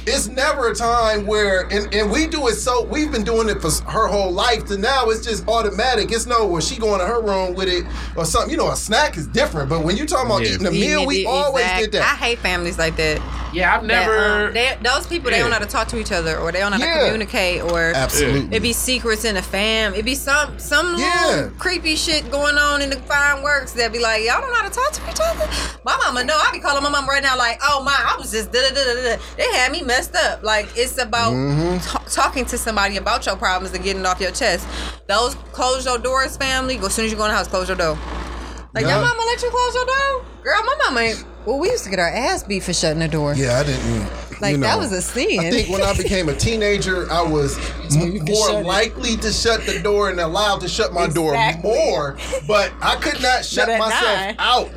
It's 0.04 0.26
never 0.26 0.68
a 0.70 0.74
time 0.74 1.26
where, 1.26 1.62
and, 1.72 1.92
and 1.94 2.10
we 2.10 2.26
do 2.26 2.48
it 2.48 2.54
so, 2.54 2.82
we've 2.84 3.12
been 3.12 3.22
doing 3.22 3.48
it 3.48 3.60
for 3.62 3.70
her 3.90 4.08
whole 4.08 4.32
life 4.32 4.64
to 4.66 4.76
now 4.78 5.10
it's 5.10 5.24
just 5.24 5.46
automatic. 5.46 6.10
It's 6.10 6.26
no, 6.26 6.46
where 6.46 6.60
she 6.60 6.76
going 6.76 6.98
to 7.00 7.06
her 7.06 7.22
room 7.22 7.54
with 7.54 7.68
it 7.68 7.84
or 8.16 8.24
something. 8.24 8.50
You 8.50 8.56
know, 8.56 8.70
a 8.70 8.76
snack 8.76 9.16
is 9.16 9.28
different, 9.28 9.68
but 9.68 9.84
when 9.84 9.96
you 9.96 10.04
talking 10.06 10.26
about 10.26 10.42
Yeah. 10.42 10.54
eating 10.54 10.66
a 10.66 10.70
meal, 10.72 11.06
we 11.06 11.18
Eating 11.18 11.30
always 11.32 11.64
exact- 11.64 11.82
did 11.82 11.92
that. 11.92 12.02
I 12.02 12.16
hate 12.16 12.38
families 12.40 12.78
like 12.78 12.96
that. 12.96 13.20
Yeah, 13.54 13.76
I've 13.76 13.82
That, 13.82 14.06
never. 14.06 14.46
um, 14.48 14.54
they, 14.54 14.76
those 14.82 15.06
people 15.06 15.30
they 15.30 15.38
don't 15.38 15.50
know 15.50 15.56
how 15.56 15.62
to 15.64 15.68
talk 15.70 15.86
to 15.88 15.98
each 15.98 16.10
other 16.10 16.38
or 16.38 16.50
they 16.50 16.58
don't 16.60 16.70
know 16.72 16.78
how 16.78 16.84
Yeah. 16.84 16.94
to 17.00 17.04
communicate 17.04 17.62
or 17.62 17.92
Absolutely. 17.94 18.56
it 18.56 18.60
be 18.60 18.72
secrets 18.72 19.24
in 19.24 19.34
the 19.34 19.42
fam. 19.42 19.92
It'd 19.92 20.04
be 20.06 20.14
some 20.14 20.58
some 20.58 20.96
Yeah. 20.98 21.26
little 21.28 21.50
creepy 21.58 21.94
shit 21.94 22.30
going 22.30 22.56
on 22.56 22.80
in 22.82 22.90
the 22.90 22.96
fine 22.96 23.42
works 23.42 23.72
that 23.72 23.92
be 23.92 23.98
like 24.00 24.24
y'all 24.24 24.40
don't 24.40 24.50
know 24.50 24.56
how 24.56 24.68
to 24.68 24.71
talk 24.72 24.92
to 24.92 25.10
each 25.10 25.20
other. 25.22 25.48
My 25.84 25.96
mama 25.98 26.24
know. 26.24 26.36
I 26.36 26.50
be 26.52 26.58
calling 26.60 26.82
my 26.82 26.88
mom 26.90 27.08
right 27.08 27.22
now 27.22 27.36
like, 27.36 27.58
oh 27.62 27.82
my, 27.84 27.94
I 27.96 28.16
was 28.18 28.30
just 28.32 28.52
da 28.52 28.60
da 28.60 28.74
da 28.74 28.82
da. 28.84 29.16
da. 29.16 29.22
They 29.36 29.52
had 29.52 29.70
me 29.72 29.82
messed 29.82 30.14
up. 30.16 30.42
Like 30.42 30.68
it's 30.76 30.98
about 30.98 31.32
Mm-hmm. 31.32 31.78
ta- 31.78 32.04
talking 32.10 32.44
to 32.46 32.58
somebody 32.58 32.96
about 32.96 33.24
your 33.26 33.36
problems 33.36 33.74
and 33.74 33.84
getting 33.84 34.00
it 34.00 34.06
off 34.06 34.20
your 34.20 34.30
chest. 34.32 34.66
Those 35.08 35.34
close 35.52 35.84
your 35.84 35.98
doors, 35.98 36.36
family. 36.36 36.76
Go 36.76 36.86
as 36.86 36.94
soon 36.94 37.04
as 37.06 37.10
you 37.10 37.16
go 37.16 37.24
in 37.24 37.30
the 37.30 37.36
house, 37.36 37.48
close 37.48 37.68
your 37.68 37.76
door. 37.76 37.96
Like 38.74 38.84
Yeah. 38.86 38.96
your 38.98 39.00
mama 39.06 39.22
let 39.26 39.42
you 39.42 39.50
close 39.50 39.74
your 39.74 39.84
door, 39.86 40.24
girl. 40.42 40.62
My 40.64 40.76
mama 40.86 41.00
ain't. 41.00 41.24
Well, 41.44 41.58
we 41.58 41.70
used 41.70 41.84
to 41.84 41.90
get 41.90 41.98
our 41.98 42.08
ass 42.08 42.44
beat 42.44 42.62
for 42.62 42.72
shutting 42.72 43.00
the 43.00 43.08
door. 43.08 43.34
Yeah, 43.34 43.58
I 43.58 43.64
didn't. 43.64 44.40
Like 44.40 44.52
you 44.52 44.58
know, 44.58 44.66
that 44.66 44.78
was 44.78 44.92
a 44.92 45.02
sin. 45.02 45.40
I 45.40 45.50
think 45.50 45.68
when 45.68 45.82
I 45.82 45.96
became 45.96 46.28
a 46.28 46.34
teenager, 46.34 47.10
I 47.10 47.22
was 47.22 47.56
m- 47.96 48.18
more 48.24 48.48
shut 48.48 48.60
it. 48.62 48.66
likely 48.66 49.16
to 49.16 49.32
shut 49.32 49.64
the 49.66 49.80
door 49.80 50.10
and 50.10 50.18
allowed 50.20 50.60
to 50.62 50.68
shut 50.68 50.92
my 50.92 51.06
door 51.08 51.34
more, 51.62 52.16
but 52.46 52.72
I 52.80 52.96
could 52.96 53.20
not 53.22 53.44
shut 53.44 53.68
myself 53.78 54.02
nine. 54.02 54.36
out 54.38 54.70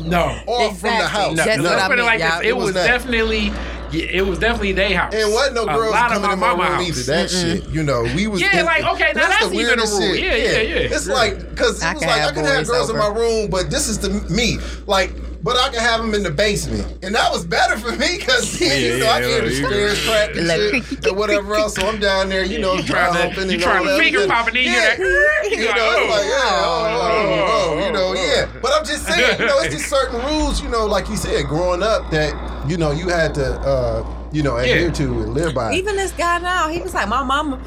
no. 0.00 0.20
off 0.46 0.78
from 0.80 0.90
the 0.98 1.06
house. 1.06 1.36
No, 1.36 1.44
That's 1.44 1.62
no, 1.62 1.70
what 1.70 1.78
I 1.78 1.86
put 1.88 1.94
it 1.94 1.96
mean, 1.98 2.06
like 2.06 2.20
y'all. 2.20 2.40
It, 2.40 2.46
It 2.48 2.56
was, 2.56 2.64
was 2.66 2.74
that. 2.74 2.86
definitely, 2.86 3.46
yeah, 3.92 4.06
it 4.10 4.26
was 4.26 4.38
definitely 4.38 4.72
their 4.72 4.96
house. 4.96 5.14
And 5.14 5.30
wasn't 5.32 5.54
no 5.56 5.66
girls 5.66 5.90
lot 5.90 6.12
of 6.12 6.22
coming 6.22 6.30
in 6.32 6.38
my 6.38 6.48
room 6.50 6.58
mama 6.58 6.82
either. 6.82 6.94
house. 6.94 7.06
That 7.06 7.30
shit, 7.30 7.68
you 7.68 7.82
know, 7.82 8.02
we 8.16 8.26
was 8.26 8.40
Yeah, 8.40 8.60
in- 8.60 8.66
like, 8.66 8.84
okay, 8.84 9.12
now 9.14 9.28
that's 9.28 9.48
the 9.48 9.52
even 9.54 9.56
a 9.64 9.68
weirdest 9.68 9.92
rule. 9.98 10.14
shit. 10.14 10.24
Yeah, 10.24 10.36
yeah, 10.36 10.60
yeah. 10.60 10.94
It's 10.96 11.06
Yeah. 11.08 11.12
like 11.14 11.38
because 11.50 11.82
it 11.82 11.86
I 11.86 11.92
was 11.92 12.00
can 12.02 12.08
like 12.10 12.20
I 12.20 12.24
have 12.24 12.34
can 12.34 12.44
have 12.44 12.56
boys 12.56 12.68
girls 12.70 12.88
in 12.90 12.96
my 12.96 13.08
room, 13.08 13.50
but 13.50 13.70
this 13.70 13.88
is 13.88 13.98
the 13.98 14.08
me. 14.32 14.58
Like, 14.86 15.12
but 15.42 15.56
I 15.56 15.68
can 15.70 15.80
have 15.80 16.00
them 16.00 16.14
in 16.14 16.22
the 16.22 16.30
basement, 16.30 16.98
and 17.02 17.14
that 17.14 17.30
was 17.32 17.44
better 17.46 17.76
for 17.78 17.92
me 17.96 18.18
because 18.18 18.60
you 18.60 18.66
Yeah, 18.68 18.98
know 18.98 19.06
I 19.06 19.20
yeah, 19.20 19.20
can 19.20 19.28
hear 19.28 19.42
the 19.42 19.54
stairs 19.68 20.04
crack 20.06 20.36
and 20.36 20.46
shit 20.46 21.04
and 21.06 21.16
whatever 21.16 21.54
else. 21.54 21.74
So 21.74 21.86
I'm 21.88 21.98
down 22.00 22.28
there, 22.28 22.44
you 22.44 22.58
know, 22.58 22.74
You 22.74 22.82
dry 22.82 23.08
trying 23.08 23.14
humping 23.22 23.44
to, 23.44 23.46
you 23.48 23.52
and 23.54 23.62
trying 23.62 23.78
all 23.78 23.84
to 23.84 23.90
that. 23.90 23.98
finger 24.00 24.26
popping 24.26 24.56
in 24.56 24.64
yeah. 24.64 24.96
here. 24.96 25.06
You 25.50 25.64
know, 25.74 25.90
it's 25.96 26.10
like, 26.10 26.24
yeah, 26.26 26.62
oh, 26.64 26.98
oh, 27.00 27.78
oh, 27.80 27.86
you 27.86 27.92
know, 27.92 28.12
yeah. 28.20 28.46
But 28.60 28.72
I'm 28.74 28.84
just 28.84 29.06
saying, 29.06 29.40
you 29.40 29.46
know, 29.46 29.58
it's 29.60 29.74
just 29.74 29.88
certain 29.88 30.20
rules, 30.26 30.62
you 30.62 30.68
know, 30.68 30.86
like 30.86 31.08
you 31.08 31.16
said, 31.16 31.46
growing 31.46 31.82
up 31.82 32.10
that, 32.10 32.34
you 32.68 32.76
know, 32.76 32.90
you 32.92 33.08
had 33.08 33.34
to, 33.36 33.52
uh, 33.60 34.02
you 34.32 34.42
know, 34.42 34.56
adhere 34.56 34.86
Yeah. 34.86 34.90
to 34.92 35.04
and 35.22 35.34
live 35.34 35.54
by. 35.54 35.74
Even 35.74 35.96
this 35.96 36.12
guy 36.12 36.38
now, 36.38 36.68
he 36.68 36.80
was 36.80 36.94
like, 36.94 37.08
my 37.08 37.22
mama, 37.22 37.58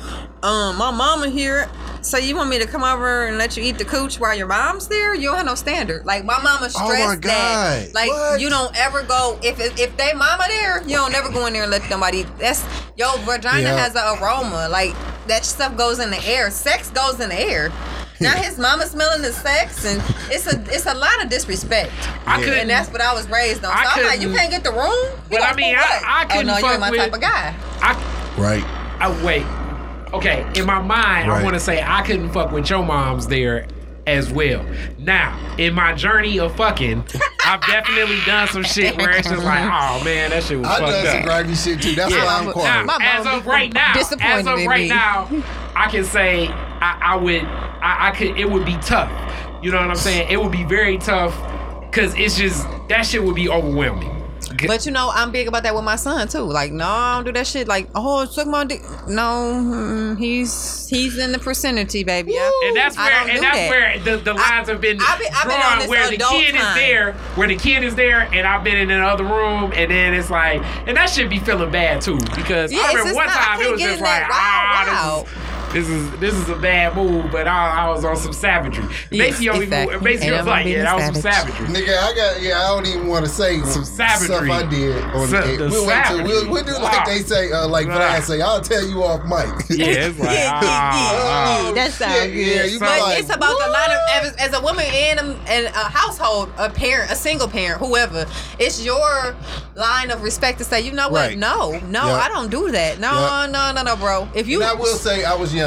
um, 0.43 0.77
my 0.77 0.91
mama 0.91 1.27
here. 1.29 1.69
So 2.01 2.17
you 2.17 2.35
want 2.35 2.49
me 2.49 2.59
to 2.59 2.67
come 2.67 2.83
over 2.83 3.25
and 3.27 3.37
let 3.37 3.55
you 3.55 3.63
eat 3.63 3.77
the 3.77 3.85
cooch 3.85 4.19
while 4.19 4.35
your 4.35 4.47
mom's 4.47 4.87
there? 4.89 5.15
You 5.15 5.27
don't 5.29 5.37
have 5.37 5.45
no 5.45 5.55
standard. 5.55 6.05
Like 6.05 6.25
my 6.25 6.41
mama 6.41 6.69
stressed 6.69 7.01
Oh 7.01 7.07
my 7.07 7.15
God. 7.15 7.21
that. 7.21 7.93
Like 7.93 8.09
What? 8.09 8.41
you 8.41 8.49
don't 8.49 8.75
ever 8.77 9.03
go 9.03 9.39
if 9.41 9.57
if 9.79 9.95
they 9.95 10.11
mama 10.13 10.43
there, 10.49 10.81
you 10.83 10.97
don't 10.97 11.11
never 11.13 11.29
go 11.29 11.45
in 11.45 11.53
there 11.53 11.63
and 11.63 11.71
let 11.71 11.83
somebody. 11.83 12.19
eat. 12.19 12.27
That's 12.37 12.61
your 12.97 13.17
vagina 13.19 13.61
Yeah. 13.69 13.77
has 13.77 13.95
an 13.95 14.03
aroma. 14.21 14.67
Like 14.69 14.93
that 15.27 15.45
stuff 15.45 15.77
goes 15.77 15.99
in 15.99 16.09
the 16.11 16.21
air. 16.27 16.51
Sex 16.51 16.89
goes 16.89 17.21
in 17.21 17.29
the 17.29 17.39
air. 17.39 17.71
Now 18.23 18.33
his 18.35 18.57
mama 18.57 18.85
smelling 18.87 19.21
the 19.21 19.31
sex, 19.33 19.85
and 19.85 20.01
it's 20.31 20.47
a 20.51 20.59
it's 20.73 20.85
a 20.85 20.93
lot 20.93 21.23
of 21.23 21.29
disrespect. 21.29 21.91
I 22.25 22.39
Yeah. 22.39 22.43
couldn't. 22.45 22.59
And 22.61 22.69
that's 22.69 22.89
what 22.89 23.01
I 23.01 23.13
was 23.13 23.27
raised 23.29 23.63
on. 23.65 23.71
So 23.71 23.77
I 23.77 23.93
I'm 23.95 24.03
like, 24.05 24.21
you 24.21 24.33
can't 24.33 24.49
get 24.51 24.63
the 24.63 24.71
room. 24.71 25.19
You 25.31 25.37
But 25.39 25.43
I 25.43 25.53
mean, 25.55 25.75
for 25.75 25.81
I- 25.81 25.83
what? 25.85 26.03
I 26.05 26.23
oh 26.23 26.27
couldn't 26.27 26.47
no, 26.47 26.55
you 26.55 26.61
fuck 26.61 26.71
ain't 26.71 26.79
my 26.79 26.89
with- 26.91 26.99
type 26.99 27.13
of 27.13 27.21
guy. 27.21 27.55
I, 27.81 27.93
Right. 28.37 28.63
I 28.99 29.23
wait. 29.23 29.45
Okay, 30.13 30.45
in 30.55 30.65
my 30.65 30.79
mind, 30.79 31.31
I 31.31 31.41
want 31.43 31.55
to 31.55 31.59
say 31.59 31.81
I 31.83 32.01
couldn't 32.03 32.31
fuck 32.31 32.51
with 32.51 32.69
your 32.69 32.83
moms 32.83 33.27
there 33.27 33.65
as 34.05 34.29
well. 34.31 34.63
Now, 34.99 35.39
in 35.57 35.73
my 35.73 35.93
journey 35.93 36.39
of 36.39 36.55
fucking, 36.55 37.03
I've 37.45 37.61
definitely 37.61 38.19
done 38.25 38.47
some 38.49 38.63
shit 38.63 38.95
where 38.97 39.09
it's 39.11 39.27
just 39.27 39.43
like, 39.43 39.61
oh 39.63 40.03
man, 40.03 40.29
that 40.29 40.43
shit 40.43 40.59
was 40.59 40.67
I 40.67 40.79
done 40.79 40.91
fucked 40.91 41.07
some 41.07 41.17
up. 41.19 41.23
grimy 41.25 41.55
shit 41.55 41.81
too. 41.81 41.95
That's 41.95 42.11
why 42.13 42.25
I'm 42.39 42.45
Now, 42.45 42.51
quiet. 42.51 42.85
My 42.85 42.97
as 43.01 43.25
mom 43.25 43.37
of 43.39 43.47
right 43.47 43.73
now, 43.73 43.93
as 43.95 44.11
of 44.47 44.65
right 44.67 44.81
me. 44.81 44.89
now, 44.89 45.27
I 45.75 45.87
can 45.89 46.03
say 46.03 46.47
I, 46.47 46.99
I 47.01 47.15
would, 47.15 47.41
I, 47.83 48.07
I 48.09 48.11
could, 48.11 48.37
it 48.39 48.49
would 48.49 48.65
be 48.65 48.77
tough. 48.77 49.11
You 49.61 49.71
know 49.71 49.77
what 49.79 49.89
I'm 49.89 49.95
saying? 49.95 50.29
It 50.31 50.41
would 50.41 50.51
be 50.51 50.63
very 50.63 50.97
tough 50.97 51.35
because 51.81 52.15
it's 52.15 52.37
just 52.37 52.65
that 52.89 53.03
shit 53.05 53.23
would 53.23 53.35
be 53.35 53.49
overwhelming. 53.49 54.09
But 54.67 54.85
you 54.85 54.91
know, 54.91 55.09
I'm 55.13 55.31
big 55.31 55.47
about 55.47 55.63
that 55.63 55.73
with 55.73 55.83
my 55.83 55.95
son 55.95 56.27
too. 56.27 56.41
Like, 56.41 56.71
no, 56.71 56.85
I 56.87 57.15
don't 57.15 57.25
do 57.25 57.31
that 57.33 57.47
shit. 57.47 57.67
Like, 57.67 57.89
oh, 57.95 58.25
suck 58.25 58.45
my 58.47 58.63
dick. 58.65 58.81
No, 59.07 60.15
he's 60.17 60.87
he's 60.89 61.17
in 61.17 61.31
the 61.31 61.37
vicinity, 61.37 62.03
baby. 62.03 62.33
I- 62.37 62.63
And 62.67 62.75
that's 62.77 62.95
where 62.97 63.11
and 63.29 63.43
that's 63.43 63.57
that. 63.57 63.69
where 63.69 63.99
the, 63.99 64.23
the 64.23 64.33
lines 64.33 64.69
have 64.69 64.79
been 64.79 64.99
I've 65.01 65.19
been- 65.19 65.33
I've 65.33 65.43
been 65.47 65.53
on 65.53 65.61
drawn 65.61 65.79
this 65.79 65.87
where 65.89 66.09
the 66.09 66.17
kid 66.17 66.55
time. 66.55 66.67
is 66.69 66.75
there, 66.75 67.13
where 67.35 67.47
the 67.47 67.55
kid 67.55 67.83
is 67.83 67.95
there, 67.95 68.21
and 68.33 68.45
I've 68.47 68.63
been 68.63 68.77
in 68.77 68.91
another 68.91 69.23
room, 69.23 69.73
and 69.75 69.89
then 69.89 70.13
it's 70.13 70.29
like, 70.29 70.61
and 70.87 70.95
that 70.97 71.09
should 71.09 71.29
be 71.29 71.39
feeling 71.39 71.71
bad 71.71 72.01
too 72.01 72.17
because 72.35 72.71
Yeah, 72.71 72.81
I 72.85 72.93
remember 72.93 73.15
one 73.15 73.25
not- 73.27 73.37
I 73.37 73.43
time 73.55 73.61
it 73.61 73.71
was 73.71 73.81
just 73.81 74.01
like, 74.01 74.23
ah, 74.29 74.85
wow, 74.87 75.25
this 75.73 75.89
is, 75.89 76.11
this 76.19 76.33
is 76.33 76.49
a 76.49 76.55
bad 76.55 76.95
move, 76.95 77.31
but 77.31 77.47
I, 77.47 77.85
I 77.85 77.89
was 77.89 78.05
on 78.05 78.15
some 78.15 78.31
savagery. 78.33 78.85
Macy, 79.11 79.49
only, 79.49 79.63
exactly. 79.65 79.97
Macy 79.99 80.23
Ain't 80.25 80.31
was 80.33 80.37
never 80.45 80.49
like, 80.49 80.65
yeah, 80.67 80.83
that 80.83 80.95
was 80.95 81.05
some 81.05 81.15
savage. 81.15 81.53
savagery. 81.55 81.81
Nigga, 81.81 81.97
I 81.97 82.13
got 82.15 82.41
yeah. 82.41 82.59
I 82.61 82.67
don't 82.67 82.85
even 82.87 83.07
want 83.07 83.25
to 83.25 83.31
say 83.31 83.59
some 83.61 83.83
savagery. 83.83 84.27
stuff 84.27 84.49
I 84.49 84.69
did 84.69 85.03
on 85.03 85.27
Sa- 85.27 85.41
the. 85.45 85.57
the 85.57 85.69
We'll 85.69 85.87
wait 85.87 86.05
till 86.05 86.23
we'll, 86.23 86.49
we'll 86.51 86.63
do 86.63 86.71
like 86.73 86.93
Wow. 86.93 87.03
they 87.05 87.19
say, 87.19 87.51
uh, 87.51 87.67
like 87.67 87.87
Wow. 87.87 87.99
Vlad 87.99 88.21
say. 88.23 88.41
I'll 88.41 88.61
tell 88.61 88.85
you 88.87 89.03
off 89.03 89.23
mic. 89.23 89.43
Yeah, 89.77 89.87
it's 90.07 90.19
like, 90.19 90.29
Yeah, 90.33 90.43
yeah, 90.43 90.51
ah, 90.63 91.63
yeah, 91.63 91.69
ah. 91.69 91.71
that 91.73 91.91
sounds 91.91 92.13
Yeah, 92.15 92.27
good. 92.27 92.35
yeah, 92.35 92.63
you 92.65 92.79
but 92.79 92.99
like, 93.01 93.19
it's 93.19 93.29
about 93.33 93.57
the 93.59 93.69
line 93.71 93.89
of 93.91 94.25
as, 94.25 94.35
as 94.35 94.53
a 94.53 94.61
woman 94.61 94.85
in 94.85 95.17
a, 95.19 95.23
in 95.51 95.65
a 95.65 95.89
household, 95.89 96.49
a 96.57 96.69
parent, 96.69 97.09
a 97.11 97.15
single 97.15 97.47
parent, 97.47 97.79
whoever. 97.79 98.25
It's 98.59 98.83
your 98.85 99.35
line 99.75 100.11
of 100.11 100.21
respect 100.21 100.59
to 100.59 100.63
say, 100.63 100.81
you 100.81 100.91
know 100.91 101.09
what? 101.09 101.29
Right. 101.29 101.37
No, 101.37 101.71
no, 101.87 102.05
Yeah. 102.07 102.13
I 102.19 102.29
don't 102.29 102.51
do 102.51 102.69
that. 102.71 102.99
No, 102.99 103.11
Yeah. 103.11 103.47
no, 103.51 103.71
no, 103.73 103.81
no, 103.83 103.95
bro. 103.95 104.27
If 104.35 104.47
you, 104.47 104.61
And 104.61 104.69
I 104.69 104.73
will 104.75 104.95
say 104.95 105.23
I 105.23 105.33
was 105.33 105.53
young, 105.53 105.62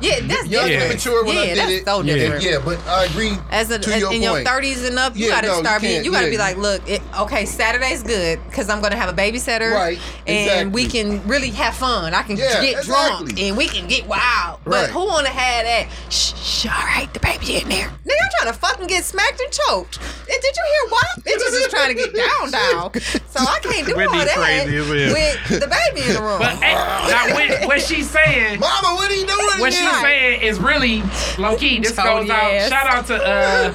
yeah, 0.00 0.20
that's 0.22 0.46
young 0.46 0.66
different. 0.66 0.82
and 0.82 0.88
mature 0.92 1.24
when 1.24 1.34
yeah, 1.36 1.40
I 1.40 1.46
did 1.46 1.58
that's 1.58 1.70
it. 1.72 1.84
so 1.86 2.02
Yeah. 2.02 2.14
different. 2.14 2.44
yeah, 2.44 2.58
but 2.64 2.86
I 2.86 3.04
agree 3.04 3.32
As, 3.50 3.70
a, 3.70 3.78
to 3.78 3.94
as 3.94 4.00
your 4.00 4.12
in 4.12 4.22
your 4.22 4.42
thirties 4.44 4.84
and 4.84 4.98
up, 4.98 5.16
you 5.16 5.26
Yeah, 5.26 5.32
gotta 5.36 5.46
no, 5.48 5.54
you 5.54 5.60
start 5.64 5.82
being. 5.82 6.04
You 6.04 6.12
gotta 6.12 6.26
yeah. 6.26 6.30
be 6.30 6.38
like, 6.38 6.56
look, 6.58 6.82
it, 6.88 7.02
okay, 7.20 7.44
Saturday's 7.46 8.02
good 8.02 8.40
because 8.48 8.68
I'm 8.68 8.80
gonna 8.82 8.96
have 8.96 9.08
a 9.08 9.16
babysitter, 9.16 9.72
Right, 9.72 9.98
And 10.26 10.72
we 10.72 10.86
can 10.86 11.26
really 11.26 11.50
have 11.50 11.74
fun. 11.74 12.12
I 12.14 12.22
can 12.22 12.36
Yeah, 12.36 12.60
get 12.60 12.84
drunk 12.84 13.38
and 13.40 13.56
we 13.56 13.68
can 13.68 13.86
get 13.88 14.06
wild. 14.06 14.60
But 14.64 14.72
Right. 14.72 14.90
who 14.90 15.06
wanna 15.06 15.30
have 15.30 15.64
that? 15.64 15.86
Shh, 16.12 16.34
shh, 16.34 16.66
all 16.66 16.72
right, 16.86 17.08
the 17.14 17.20
baby 17.20 17.56
in 17.62 17.68
there. 17.68 17.88
Nigga, 18.06 18.20
I'm 18.22 18.30
trying 18.40 18.52
to 18.52 18.58
fucking 18.58 18.86
get 18.88 19.04
smacked 19.04 19.40
and 19.40 19.50
choked. 19.52 19.98
And 19.98 20.38
did 20.42 20.54
you 20.56 20.64
hear 20.72 20.90
what? 20.90 21.06
Bitches 21.24 21.52
is 21.64 21.68
trying 21.68 21.88
to 21.88 21.94
get 21.94 22.14
down, 22.14 22.50
down. 22.50 22.92
So 23.30 23.40
I 23.40 23.58
can't 23.62 23.86
do 23.86 23.94
all 24.00 24.08
that 24.10 24.28
crazy 24.34 24.78
with 24.80 25.60
the 25.60 25.66
baby 25.68 26.08
in 26.08 26.14
the 26.14 26.20
room. 26.22 26.38
But 26.38 26.56
hey, 26.62 26.74
now 26.74 27.32
what, 27.34 27.66
what 27.66 27.80
she's 27.82 28.10
saying, 28.10 28.60
Mama, 28.60 28.94
what 28.96 29.10
are 29.10 29.14
you 29.14 29.26
doing? 29.26 29.35
What 29.60 29.72
she's 29.72 29.82
again? 29.82 30.02
saying 30.02 30.42
is 30.42 30.58
really 30.58 31.02
low 31.38 31.56
key. 31.56 31.78
This 31.80 31.96
goes 31.96 32.28
out. 32.30 32.68
Shout 32.68 32.86
out 32.86 33.06
to 33.06 33.14
uh. 33.16 33.72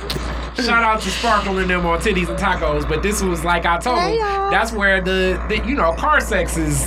Shout 0.57 0.83
out 0.83 1.01
to 1.01 1.09
Sparkle 1.09 1.57
and 1.59 1.69
them 1.69 1.85
on 1.85 1.99
titties 1.99 2.27
and 2.29 2.37
tacos, 2.37 2.87
but 2.87 3.01
this 3.01 3.21
was 3.21 3.43
like 3.43 3.65
I 3.65 3.77
told 3.77 3.99
Hey, 3.99 4.17
y'all. 4.17 4.51
That's 4.51 4.71
where 4.71 5.01
the, 5.01 5.41
the 5.49 5.57
you 5.67 5.75
know 5.75 5.93
car 5.93 6.19
sex 6.21 6.57
is. 6.57 6.85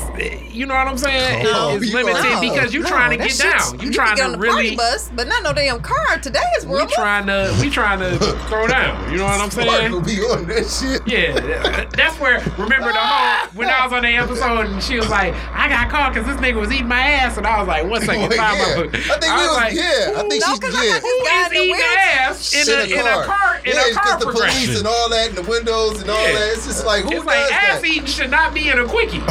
You 0.54 0.66
know 0.66 0.74
what 0.74 0.86
I'm 0.86 0.98
saying? 0.98 1.46
Oh, 1.48 1.74
it's 1.76 1.86
you 1.88 1.94
limited 1.96 2.24
are- 2.24 2.40
because 2.40 2.72
you 2.72 2.80
No, 2.82 2.88
trying 2.88 3.18
to 3.18 3.24
get 3.26 3.36
down. 3.38 3.72
You 3.74 3.78
can 3.78 3.92
trying 3.92 4.16
get 4.16 4.24
on 4.26 4.32
to 4.32 4.36
the 4.38 4.46
party 4.46 4.62
really. 4.64 4.76
bus, 4.76 5.10
but 5.16 5.26
not 5.26 5.42
no 5.42 5.52
damn 5.52 5.80
car. 5.80 6.18
Today's 6.18 6.42
We 6.64 6.72
world. 6.72 6.90
trying 6.90 7.26
to 7.26 7.56
we 7.60 7.70
trying 7.70 7.98
to 8.00 8.16
throw 8.48 8.66
down. 8.68 9.10
You 9.10 9.18
know 9.18 9.24
what 9.24 9.40
I'm 9.40 9.50
saying? 9.50 9.68
Sparkle 9.68 10.00
be 10.02 10.20
on 10.20 10.46
that 10.46 10.66
shit. 10.68 11.02
Yeah, 11.08 11.84
that's 11.96 12.20
where. 12.20 12.38
Remember 12.58 12.92
the 12.92 12.98
whole 12.98 13.48
when 13.54 13.68
I 13.68 13.82
was 13.84 13.92
on 13.92 14.02
the 14.02 14.10
episode 14.14 14.66
and 14.66 14.82
she 14.82 14.96
was 14.96 15.08
like, 15.08 15.34
"I 15.52 15.68
got 15.68 15.88
caught 15.90 16.14
because 16.14 16.28
this 16.28 16.36
nigga 16.36 16.60
was 16.60 16.70
eating 16.70 16.86
my 16.88 17.00
ass," 17.00 17.36
and 17.36 17.46
I 17.46 17.58
was 17.58 17.66
like, 17.66 17.84
"One 17.86 18.00
second, 18.02 18.24
oh, 18.32 18.36
time 18.36 18.56
yeah. 18.56 18.64
I 18.76 19.18
think 19.18 19.34
we 19.34 19.46
was, 19.46 19.56
like, 19.56 19.74
yeah. 19.74 20.12
I 20.14 20.28
think 20.28 20.40
No, 20.40 20.46
she's 20.50 20.58
'cause 20.60 20.74
I 20.74 20.84
yeah. 20.84 20.90
got 20.92 21.02
this 21.02 21.10
Who 21.10 21.24
guy 21.24 21.40
is 21.40 21.46
in 21.46 21.52
the 21.54 21.62
eating 21.64 21.82
ass 22.14 22.54
in 22.54 22.68
a, 22.68 23.00
in 23.00 23.06
a 23.06 23.24
car 23.26 23.53
in 23.64 23.72
yeah, 23.74 23.90
a 23.90 23.94
car 23.94 24.04
just 24.04 24.20
the 24.26 24.32
police 24.32 24.78
and 24.78 24.86
all 24.86 25.08
that, 25.10 25.28
and 25.28 25.38
the 25.38 25.42
windows 25.50 26.00
and 26.00 26.10
all 26.10 26.16
that. 26.16 26.52
It's 26.54 26.66
just 26.66 26.84
like 26.86 27.04
who 27.04 27.10
It's 27.10 27.18
does 27.18 27.26
like 27.26 27.52
ass 27.52 27.80
that? 27.80 27.84
eating 27.84 28.06
should 28.06 28.30
not 28.30 28.54
be 28.54 28.68
in 28.70 28.78
a 28.78 28.86
quickie. 28.86 29.22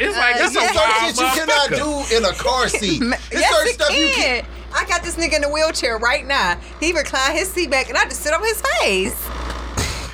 It's 0.00 0.16
like 0.16 0.36
Uh, 0.36 0.38
that's 0.38 0.54
yeah. 0.54 0.70
a 0.70 0.74
Certain 0.74 0.76
wild 0.76 1.16
shit 1.16 1.18
you 1.18 1.30
cannot 1.34 1.68
do 1.70 2.16
in 2.16 2.24
a 2.24 2.32
car 2.34 2.68
seat. 2.80 3.00
Ma- 3.02 3.16
There's 3.30 3.42
yes, 3.42 3.52
certain 3.54 3.68
it 3.68 3.74
stuff 3.74 3.90
you 3.96 4.10
can. 4.14 4.46
I 4.74 4.84
got 4.84 5.02
this 5.02 5.16
nigga 5.16 5.34
in 5.36 5.42
the 5.42 5.48
wheelchair 5.48 5.98
right 5.98 6.26
now. 6.26 6.58
He 6.78 6.92
reclined 6.92 7.36
his 7.38 7.50
seat 7.50 7.70
back, 7.70 7.88
and 7.88 7.96
I 7.98 8.04
just 8.04 8.20
sit 8.22 8.32
on 8.32 8.42
his 8.44 8.60
face. 8.80 9.16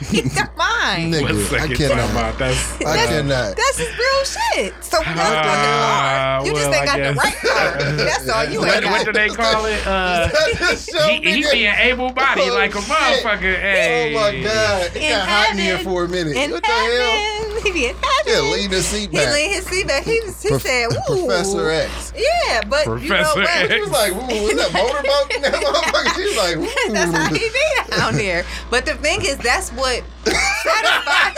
He's 0.11 0.35
got 0.35 0.57
mine. 0.57 1.13
Nigga, 1.13 1.23
One 1.23 1.37
I 1.37 1.43
second, 1.45 1.77
cannot. 1.77 1.97
talking 1.97 2.11
about 2.17 2.39
that's. 2.39 2.81
I 2.83 3.07
cannot. 3.07 3.57
That's 3.57 3.79
his 3.79 3.99
real 3.99 4.25
shit. 4.25 4.85
So 4.85 4.99
we 5.01 5.05
got 5.07 5.15
the 5.15 5.23
Ah, 5.23 6.39
car. 6.41 6.47
You 6.47 6.53
just 6.55 6.71
well, 6.71 6.81
ain't 6.81 6.91
I 6.91 6.97
got 6.99 7.15
the 7.15 7.21
right 7.21 7.35
car. 7.37 7.95
That's 7.97 8.29
all 8.29 8.45
you 8.45 8.61
What, 8.61 8.75
ain't 8.77 8.85
what 8.87 9.05
got. 9.05 9.07
do 9.07 9.13
they 9.13 9.29
call 9.29 9.65
it? 9.67 9.81
Uh, 9.95 10.29
Show 10.77 10.99
he, 11.09 11.17
he 11.21 11.43
nigga. 11.43 11.53
being 11.53 11.75
able 11.79 12.11
bodied 12.11 12.45
Oh, 12.51 12.55
like 12.55 12.75
a 12.75 12.81
shit. 12.81 12.91
motherfucker. 12.91 13.41
Hey. 13.61 14.15
Oh 14.15 14.21
my 14.21 14.43
god, 14.43 14.83
it 14.87 14.97
In 14.97 15.11
got 15.11 15.29
hot 15.29 15.51
in 15.53 15.59
here 15.59 15.77
heaven. 15.77 15.93
for 15.93 16.05
a 16.05 16.09
minute. 16.09 16.37
In 16.37 16.51
what 16.51 16.63
the 16.63 16.69
hell? 16.69 16.89
heaven. 16.91 17.41
He 17.65 17.73
be 17.73 17.87
in 17.87 17.95
heaven. 17.97 18.05
Yeah, 18.27 18.41
lean 18.53 18.71
the 18.71 18.83
seat 18.83 19.11
back. 19.11 19.21
He 19.21 19.25
back. 19.27 19.35
leaned 19.35 19.55
his 19.55 19.67
seat 19.67 19.87
back. 19.87 20.05
He, 20.05 20.21
was- 20.21 20.43
he 20.43 20.49
Prof- 20.51 20.63
said, 20.63 20.87
Ooh. 21.11 21.27
Professor 21.27 21.71
X. 21.71 22.13
Yeah, 22.15 22.61
but 22.69 22.85
you 22.87 22.93
know 22.93 22.99
Professor 23.25 23.41
what? 23.41 23.49
X. 23.51 23.73
She 23.75 23.81
was 23.81 23.91
like, 23.91 24.13
"Ooh, 24.13 24.47
is 24.49 24.57
that 24.57 24.73
motorboat 24.73 25.43
that 25.43 25.63
motherfucker?" 25.63 26.15
She 26.17 26.25
was 26.25 26.37
like, 26.37 26.57
"Ooh." 26.59 26.93
That's 26.93 27.17
how 27.17 27.33
he 27.33 27.39
be 27.39 27.97
down 27.97 28.17
there. 28.17 28.45
But 28.71 28.85
the 28.87 28.95
thing 28.97 29.23
is, 29.25 29.39
that's 29.39 29.71
what 29.73 29.94
satisfies. 30.25 31.37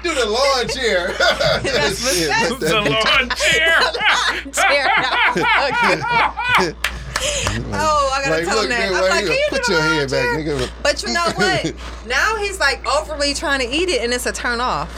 Do 0.02 0.14
the 0.14 0.26
lawn 0.26 0.68
chair. 0.68 1.12
That's 1.62 2.02
what 2.02 2.14
Shit, 2.14 2.28
that's- 2.28 2.58
The 2.58 2.66
that 2.66 2.84
lawn 2.90 3.28
chair. 3.36 3.78
Chair. 4.52 4.90
oh, 7.72 8.10
I 8.14 8.22
gotta 8.24 8.30
Like, 8.30 8.44
tell 8.44 8.62
him 8.62 8.68
that. 8.70 8.88
I'm 8.88 8.92
right 8.94 9.10
like, 9.10 9.24
here. 9.24 9.32
you 9.32 9.46
Put 9.50 9.68
your 9.68 9.80
head 9.82 10.10
back, 10.10 10.38
nigga. 10.38 10.70
But 10.82 11.02
you 11.02 11.12
know 11.12 11.24
what? 11.34 11.74
now 12.06 12.36
he's 12.36 12.58
like 12.60 12.86
overly 12.86 13.34
trying 13.34 13.60
to 13.60 13.66
eat 13.68 13.88
it, 13.88 14.02
and 14.02 14.12
it's 14.12 14.26
a 14.26 14.32
turn 14.32 14.60
off. 14.60 14.90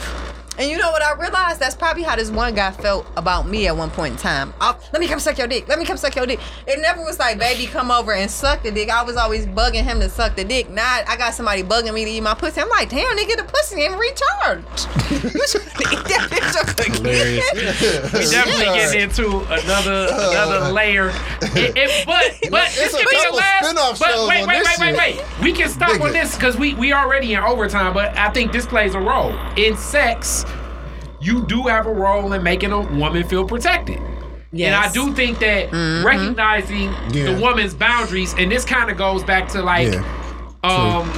And 0.59 0.69
you 0.69 0.77
know 0.77 0.91
what 0.91 1.01
I 1.01 1.13
realized? 1.19 1.59
That's 1.59 1.75
probably 1.75 2.03
how 2.03 2.15
this 2.15 2.29
one 2.29 2.53
guy 2.53 2.71
felt 2.71 3.07
about 3.17 3.47
me 3.47 3.67
at 3.67 3.75
one 3.75 3.89
point 3.89 4.13
in 4.13 4.19
time. 4.19 4.53
I'll, 4.61 4.79
let 4.91 4.99
me 4.99 5.07
come 5.07 5.19
suck 5.19 5.37
your 5.37 5.47
dick. 5.47 5.67
Let 5.67 5.79
me 5.79 5.85
come 5.85 5.97
suck 5.97 6.15
your 6.15 6.25
dick. 6.27 6.39
It 6.67 6.79
never 6.79 7.01
was 7.01 7.17
like, 7.17 7.39
baby, 7.39 7.65
come 7.65 7.89
over 7.89 8.13
and 8.13 8.29
suck 8.29 8.61
the 8.61 8.71
dick. 8.71 8.89
I 8.89 9.03
was 9.03 9.15
always 9.17 9.45
bugging 9.47 9.83
him 9.83 9.99
to 9.99 10.09
suck 10.09 10.35
the 10.35 10.43
dick. 10.43 10.69
Now 10.69 11.01
I 11.07 11.17
got 11.17 11.33
somebody 11.33 11.63
bugging 11.63 11.93
me 11.93 12.05
to 12.05 12.11
eat 12.11 12.21
my 12.21 12.33
pussy. 12.35 12.61
I'm 12.61 12.69
like, 12.69 12.89
damn, 12.89 13.17
nigga, 13.17 13.35
the 13.37 13.43
pussy 13.45 13.81
ain't 13.81 13.97
recharged. 13.97 14.87
you 15.33 15.47
should 15.47 15.61
eat 15.81 16.03
that 16.09 16.27
bitch 16.29 16.53
Hilarious. 17.03 17.51
we 18.13 18.19
definitely 18.31 18.63
Yeah. 18.65 18.75
getting 18.75 19.01
into 19.01 19.39
another 19.51 20.07
another 20.11 20.57
uh, 20.57 20.71
layer. 20.71 21.09
It, 21.41 21.75
it, 21.77 22.05
but 22.05 22.23
but 22.51 22.65
It's 22.67 22.75
this 22.75 22.93
a 22.93 22.97
could 22.97 23.09
be 23.09 23.17
the 23.29 23.35
last. 23.35 23.65
spin-off 23.65 23.99
But 23.99 24.09
shows 24.11 24.29
wait 24.29 24.47
wait 24.47 24.63
wait 24.63 24.79
wait 24.79 24.97
wait. 25.17 25.25
We 25.41 25.51
can 25.53 25.69
stop 25.69 25.89
Nigga. 25.91 26.01
on 26.05 26.13
this 26.13 26.35
because 26.35 26.57
we 26.57 26.73
we 26.75 26.93
already 26.93 27.33
in 27.33 27.39
overtime. 27.43 27.93
But 27.93 28.15
I 28.17 28.29
think 28.31 28.51
this 28.51 28.65
plays 28.65 28.95
a 28.95 28.99
role 28.99 29.33
in 29.57 29.75
sex. 29.77 30.42
You 31.23 31.45
do 31.45 31.63
have 31.63 31.85
a 31.87 31.91
role 31.93 32.33
in 32.33 32.43
making 32.43 32.71
a 32.71 32.79
woman 32.81 33.23
feel 33.23 33.45
protected. 33.45 33.99
And 34.51 34.75
I 34.75 34.91
do 34.91 35.13
think 35.13 35.39
that 35.39 35.71
recognizing 36.05 36.93
Yeah. 37.09 37.31
the 37.33 37.39
woman's 37.41 37.73
boundaries, 37.73 38.35
and 38.37 38.51
this 38.51 38.63
kind 38.65 38.91
of 38.91 38.97
goes 38.97 39.23
back 39.23 39.47
to 39.49 39.61
like 39.63 39.91
Yeah. 39.93 40.03
um, 40.63 41.11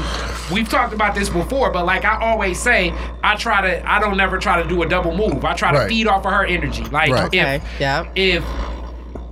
we've 0.52 0.70
talked 0.70 0.94
about 0.94 1.16
this 1.16 1.28
before, 1.30 1.70
but 1.72 1.86
like 1.86 2.06
I 2.06 2.18
always 2.20 2.60
say, 2.60 2.94
I 3.24 3.36
try 3.36 3.62
to, 3.62 3.90
I 3.92 4.00
don't 4.00 4.16
never 4.16 4.38
try 4.38 4.62
to 4.62 4.68
do 4.70 4.82
a 4.84 4.88
double 4.88 5.16
move. 5.16 5.44
I 5.44 5.54
try 5.54 5.72
to 5.74 5.88
feed 5.90 6.08
off 6.08 6.26
of 6.26 6.32
her 6.32 6.46
energy. 6.46 6.84
Like 6.86 7.12
Right. 7.12 7.24
Okay, 7.26 7.56
if, 7.58 7.64
yeah. 7.80 8.06
if, 8.16 8.44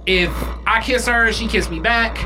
if 0.06 0.32
I 0.68 0.82
kiss 0.82 1.08
her, 1.08 1.32
she 1.32 1.48
kiss 1.48 1.70
me 1.70 1.80
back. 1.80 2.18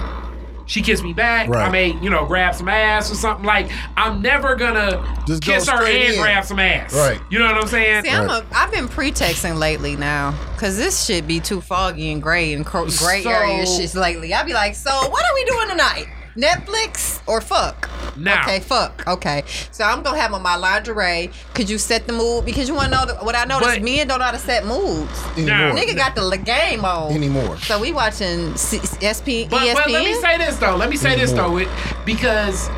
She 0.68 0.82
kissed 0.82 1.04
me 1.04 1.14
back. 1.14 1.48
Right. 1.50 1.68
I 1.68 1.72
may, 1.72 1.94
you 2.02 2.10
know, 2.10 2.26
grab 2.26 2.54
some 2.54 2.68
ass 2.70 3.10
or 3.12 3.16
something. 3.16 3.46
Like 3.46 3.72
I'm 3.96 4.22
never 4.22 4.56
gonna 4.56 5.02
Just 5.26 5.44
go 5.46 5.54
kiss 5.54 5.68
her 5.70 5.84
and 5.86 6.14
in. 6.14 6.22
grab 6.22 6.44
some 6.46 6.60
ass. 6.60 6.94
Right. 6.94 7.20
You 7.30 7.40
know 7.40 7.46
what 7.46 7.64
I'm 7.64 7.68
saying? 7.68 8.04
See, 8.04 8.10
I'm 8.12 8.30
a, 8.30 8.46
I've 8.54 8.72
been 8.72 8.88
pretexting 8.88 9.56
lately 9.56 9.96
now, 9.96 10.32
cause 10.58 10.78
this 10.78 11.06
shit 11.06 11.26
be 11.26 11.40
too 11.40 11.62
foggy 11.62 12.12
and 12.12 12.22
gray 12.22 12.54
and 12.54 12.66
cro- 12.66 12.86
gray 12.98 13.24
So- 13.24 13.30
area 13.30 13.64
shits 13.64 13.96
lately. 13.96 14.34
I'd 14.34 14.46
be 14.46 14.54
like, 14.54 14.76
so 14.76 14.92
what 15.10 15.24
are 15.26 15.34
we 15.34 15.46
doing 15.46 15.70
tonight? 15.70 16.08
Netflix 16.38 17.20
or 17.28 17.42
fuck? 17.42 17.90
Now. 18.16 18.42
Okay, 18.44 18.60
fuck. 18.60 19.04
Okay, 19.08 19.44
so 19.72 19.84
I'm 19.84 20.04
gonna 20.04 20.20
have 20.20 20.34
on 20.34 20.42
my 20.42 20.56
lingerie. 20.56 21.32
Could 21.54 21.70
you 21.70 21.78
set 21.78 22.08
the 22.08 22.14
mood? 22.14 22.46
Because 22.46 22.68
you 22.70 22.76
wanna 22.76 22.90
know 22.92 23.06
the, 23.06 23.16
what 23.16 23.36
I 23.36 23.44
noticed? 23.46 23.72
But- 23.76 23.84
Men 23.84 24.08
don't 24.08 24.20
know 24.20 24.26
how 24.26 24.32
to 24.32 24.40
set 24.40 24.66
moods. 24.66 25.12
Now, 25.38 25.70
Anymore. 25.72 25.84
Nigga 25.84 25.96
got 25.96 26.16
the 26.16 26.24
le- 26.24 26.38
game 26.38 26.86
on. 26.86 27.12
Anymore. 27.12 27.58
So 27.58 27.80
we 27.80 27.92
watching 27.94 28.56
C- 28.56 28.78
SP, 29.02 29.50
But, 29.50 29.62
ESPN. 29.62 29.74
but 29.76 29.90
let 29.92 30.04
me 30.06 30.14
say 30.22 30.38
this 30.38 30.56
though. 30.58 30.76
Let 30.76 30.90
me 30.90 30.96
say 30.96 31.16
this 31.16 31.32
though, 31.32 31.58
it, 31.58 31.68
because 32.06 32.70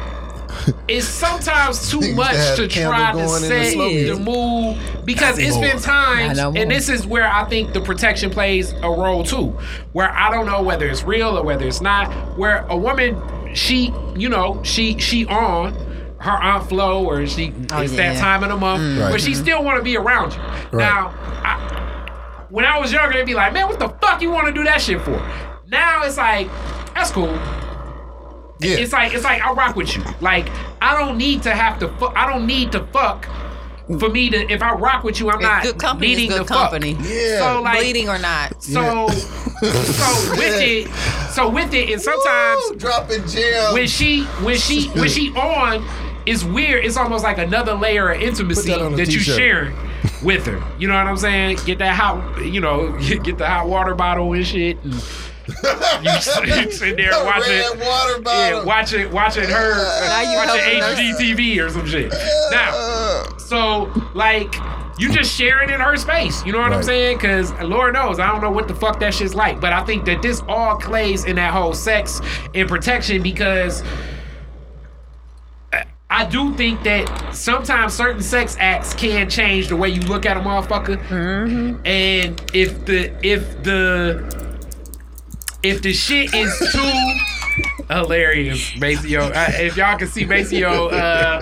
it's 0.88 1.06
sometimes 1.07 1.90
too 1.90 2.15
much 2.15 2.36
to 2.57 2.68
try 2.68 3.11
to 3.11 3.18
going 3.18 3.41
the 3.41 3.48
set 3.48 3.72
the 3.72 3.77
music. 3.77 4.19
mood 4.19 5.06
because 5.06 5.38
it's 5.40 5.57
been 5.57 5.80
times, 5.80 6.38
no 6.38 6.52
and 6.53 6.69
this 6.69 6.90
is 6.90 7.07
where 7.07 7.27
I 7.27 7.45
think 7.45 7.73
the 7.73 7.80
protection 7.81 8.30
plays 8.30 8.73
a 8.73 8.90
role 8.90 9.23
too, 9.23 9.57
where 9.94 10.11
I 10.11 10.30
don't 10.31 10.45
know 10.45 10.61
whether 10.61 10.88
it's 10.88 11.03
real 11.03 11.38
or 11.38 11.44
whether 11.44 11.65
it's 11.65 11.81
not. 11.81 12.11
Where 12.38 12.65
a 12.68 12.76
woman, 12.77 13.15
she, 13.53 13.93
you 14.15 14.30
know, 14.30 14.61
she 14.63 14.97
she 14.99 15.26
on. 15.26 15.73
her 16.19 16.31
aunt 16.31 16.67
Flo, 16.67 17.05
or 17.05 17.26
she 17.26 17.53
Oh, 17.71 17.81
it's 17.81 17.93
yeah. 17.93 18.13
that 18.13 18.19
time 18.19 18.43
of 18.43 18.49
the 18.49 18.57
month, 18.57 18.81
mm. 18.84 19.01
Right. 19.01 19.11
but 19.11 19.21
she 19.21 19.31
mm-hmm. 19.31 19.41
still 19.41 19.63
want 19.63 19.77
to 19.77 19.84
be 19.84 19.95
around 19.95 20.34
you. 20.34 20.77
Now, 20.77 21.13
I, 21.45 22.45
when 22.49 22.65
I 22.65 22.77
was 22.77 22.91
younger, 22.91 23.13
it'd 23.13 23.26
be 23.26 23.35
like, 23.35 23.53
man, 23.53 23.67
what 23.67 23.80
the 23.80 23.88
fuck 24.01 24.21
you 24.21 24.30
want 24.30 24.47
to 24.47 24.53
do 24.53 24.65
that 24.65 24.81
shit 24.81 24.99
for? 25.01 25.17
Now 25.67 26.03
it's 26.03 26.17
like, 26.17 26.49
that's 26.93 27.11
cool. 27.11 27.31
Yeah. 28.59 28.76
It's 28.80 28.91
like 28.91 29.13
it's 29.13 29.23
like 29.23 29.41
I 29.41 29.53
rock 29.53 29.77
with 29.77 29.95
you. 29.95 30.03
Like 30.19 30.49
I 30.81 30.97
don't 30.99 31.17
need 31.17 31.43
to 31.43 31.51
have 31.51 31.80
to. 31.80 31.88
Fu- 31.97 32.11
I 32.13 32.30
don't 32.30 32.45
need 32.45 32.73
to 32.73 32.85
fuck 32.88 33.26
for 33.98 34.10
me 34.10 34.30
to. 34.30 34.52
If 34.52 34.61
I 34.61 34.74
rock 34.74 35.03
with 35.03 35.20
you, 35.20 35.30
I'm 35.32 35.41
not 35.41 35.64
good 35.64 35.78
company 35.80 36.11
is 36.11 36.18
needing 36.18 36.38
good 36.38 36.48
to 36.48 36.53
company. 36.53 36.94
fuck. 36.95 37.06
Yeah. 37.10 37.40
So 37.40 37.61
like 37.61 37.80
Bleeding 37.80 38.10
or 38.10 38.20
not. 38.20 38.61
so 38.61 39.07
so 39.10 40.32
with 40.38 40.61
it 40.61 40.88
so 41.34 41.49
with 41.49 41.74
it 41.74 41.90
and 41.90 42.02
sometimes 42.02 42.61
Woo, 42.70 42.76
dropping 42.78 43.28
gems. 43.28 43.74
when 43.74 43.88
she 43.88 44.24
when 44.44 44.57
she 44.57 44.88
when 44.90 45.10
she 45.10 45.32
on 45.32 45.86
it's 46.26 46.44
weird 46.45 46.86
it's 46.86 46.95
almost 46.95 47.24
like 47.26 47.38
another 47.38 47.74
layer 47.74 48.10
of 48.10 48.22
intimacy 48.22 48.70
that 48.70 48.80
that 48.95 49.07
you 49.10 49.20
t-shirt. 49.20 49.36
sharing 49.38 49.76
with 50.24 50.45
her 50.45 50.64
you 50.80 50.88
know 50.88 50.94
what 50.95 51.07
i'm 51.07 51.18
saying 51.18 51.57
get 51.66 51.78
that 51.80 51.94
hot 51.95 52.41
you 52.45 52.61
know 52.61 52.91
get 53.24 53.38
the 53.38 53.45
hot 53.48 53.68
water 53.68 53.94
bottle 53.95 54.32
and 54.34 54.48
shit 54.48 54.82
and 54.84 54.94
you 56.03 56.21
sit 56.21 56.73
sit 56.73 56.97
there 56.97 57.11
The 57.11 57.23
watching 57.26 57.53
red 57.53 57.80
water 57.80 58.21
yeah 58.26 58.63
watching 58.63 59.11
watching 59.11 59.49
her 59.49 59.73
uh, 59.73 60.07
Now 60.07 60.31
you 60.31 60.38
watching 60.38 60.61
helping 60.61 61.05
her. 61.05 61.13
hgtv 61.13 61.65
or 61.65 61.69
some 61.69 61.88
shit 61.88 62.11
now 62.51 63.26
so 63.38 63.91
like 64.13 64.55
you 64.99 65.09
just 65.09 65.34
sharing 65.34 65.69
in 65.69 65.80
her 65.80 65.95
space. 65.95 66.45
You 66.45 66.51
know 66.51 66.59
what 66.59 66.73
I'm 66.73 66.84
saying? 66.84 67.17
Because 67.17 67.53
Lord 67.61 67.93
knows 67.93 68.19
I 68.19 68.27
don't 68.27 68.41
know 68.41 68.51
what 68.51 68.67
the 68.67 68.76
fuck 68.76 68.99
that 68.99 69.13
shit's 69.13 69.34
like. 69.34 69.59
But 69.61 69.71
I 69.71 69.84
think 69.85 70.05
that 70.05 70.21
this 70.21 70.41
all 70.47 70.76
plays 70.77 71.23
in 71.23 71.38
that 71.38 71.53
whole 71.53 71.73
sex 71.73 72.19
and 72.53 72.67
protection 72.67 73.23
because 73.23 73.81
uh, 75.71 75.84
I 76.09 76.26
do 76.26 76.53
think 76.55 76.84
that 76.84 77.34
sometimes 77.34 77.93
certain 77.93 78.21
sex 78.21 78.57
acts 78.59 78.93
can 78.93 79.30
change 79.30 79.69
the 79.69 79.77
way 79.77 79.88
you 79.88 80.01
look 80.01 80.26
at 80.26 80.35
a 80.35 80.41
motherfucker. 80.41 81.01
Mm-hmm. 81.07 81.85
And 81.85 82.51
if 82.53 82.85
the 82.85 83.13
if 83.26 83.63
the 83.63 84.48
if 85.64 85.81
the 85.81 85.94
shit 85.94 86.34
is 86.34 86.57
too 86.72 87.18
hilarious, 87.94 88.76
Maceo. 88.77 89.22
Uh, 89.30 89.48
if 89.56 89.76
y'all 89.76 89.98
can 89.98 90.07
see 90.07 90.26
Maceo, 90.26 90.88
uh, 90.90 91.41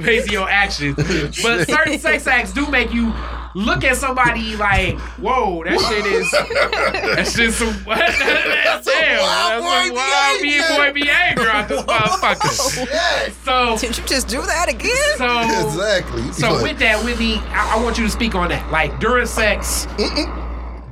Maceo 0.00 0.46
actions, 0.46 0.96
but 1.42 1.66
certain 1.68 1.98
sex 1.98 2.26
acts 2.26 2.52
do 2.52 2.66
make 2.68 2.92
you 2.92 3.12
look 3.54 3.84
at 3.84 3.96
somebody 3.96 4.56
like, 4.56 4.98
"Whoa, 5.18 5.62
that 5.64 5.80
shit 5.80 6.06
is 6.06 6.30
that's 7.16 7.34
just 7.34 7.58
some 7.58 7.68
that's, 7.86 8.18
that's, 8.18 8.86
damn, 8.86 9.20
wild 9.22 9.62
that's 9.64 9.86
some 9.86 9.90
boy 9.90 9.94
wild 9.94 10.42
behavior. 10.42 10.68
mean 10.68 10.76
boy 10.76 10.92
behavior 11.00 11.50
out 11.50 11.68
this 11.68 11.82
motherfucker." 11.86 12.86
Yes. 12.86 13.36
So, 13.44 13.78
Did 13.78 13.96
you 13.96 14.04
just 14.04 14.28
do 14.28 14.42
that 14.42 14.68
again? 14.68 15.16
so 15.16 15.68
Exactly. 15.68 16.32
so 16.32 16.54
Like, 16.54 16.62
with 16.62 16.78
that, 16.80 17.04
Whitney, 17.04 17.36
I, 17.46 17.76
I 17.78 17.82
want 17.82 17.96
you 17.98 18.04
to 18.04 18.10
speak 18.10 18.34
on 18.34 18.48
that. 18.48 18.70
Like 18.70 18.98
during 18.98 19.26
sex, 19.26 19.86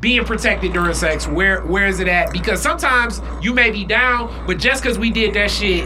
being 0.03 0.25
protected 0.25 0.73
during 0.73 0.93
sex, 0.93 1.27
where 1.27 1.65
where 1.65 1.87
is 1.87 2.01
it 2.01 2.09
at? 2.09 2.33
Because 2.33 2.61
sometimes 2.61 3.23
you 3.41 3.55
may 3.55 3.71
be 3.71 3.85
down, 3.85 4.45
but 4.47 4.59
just 4.59 4.83
because 4.83 4.99
we 4.99 5.11
did 5.11 5.33
that 5.35 5.51
shit, 5.51 5.85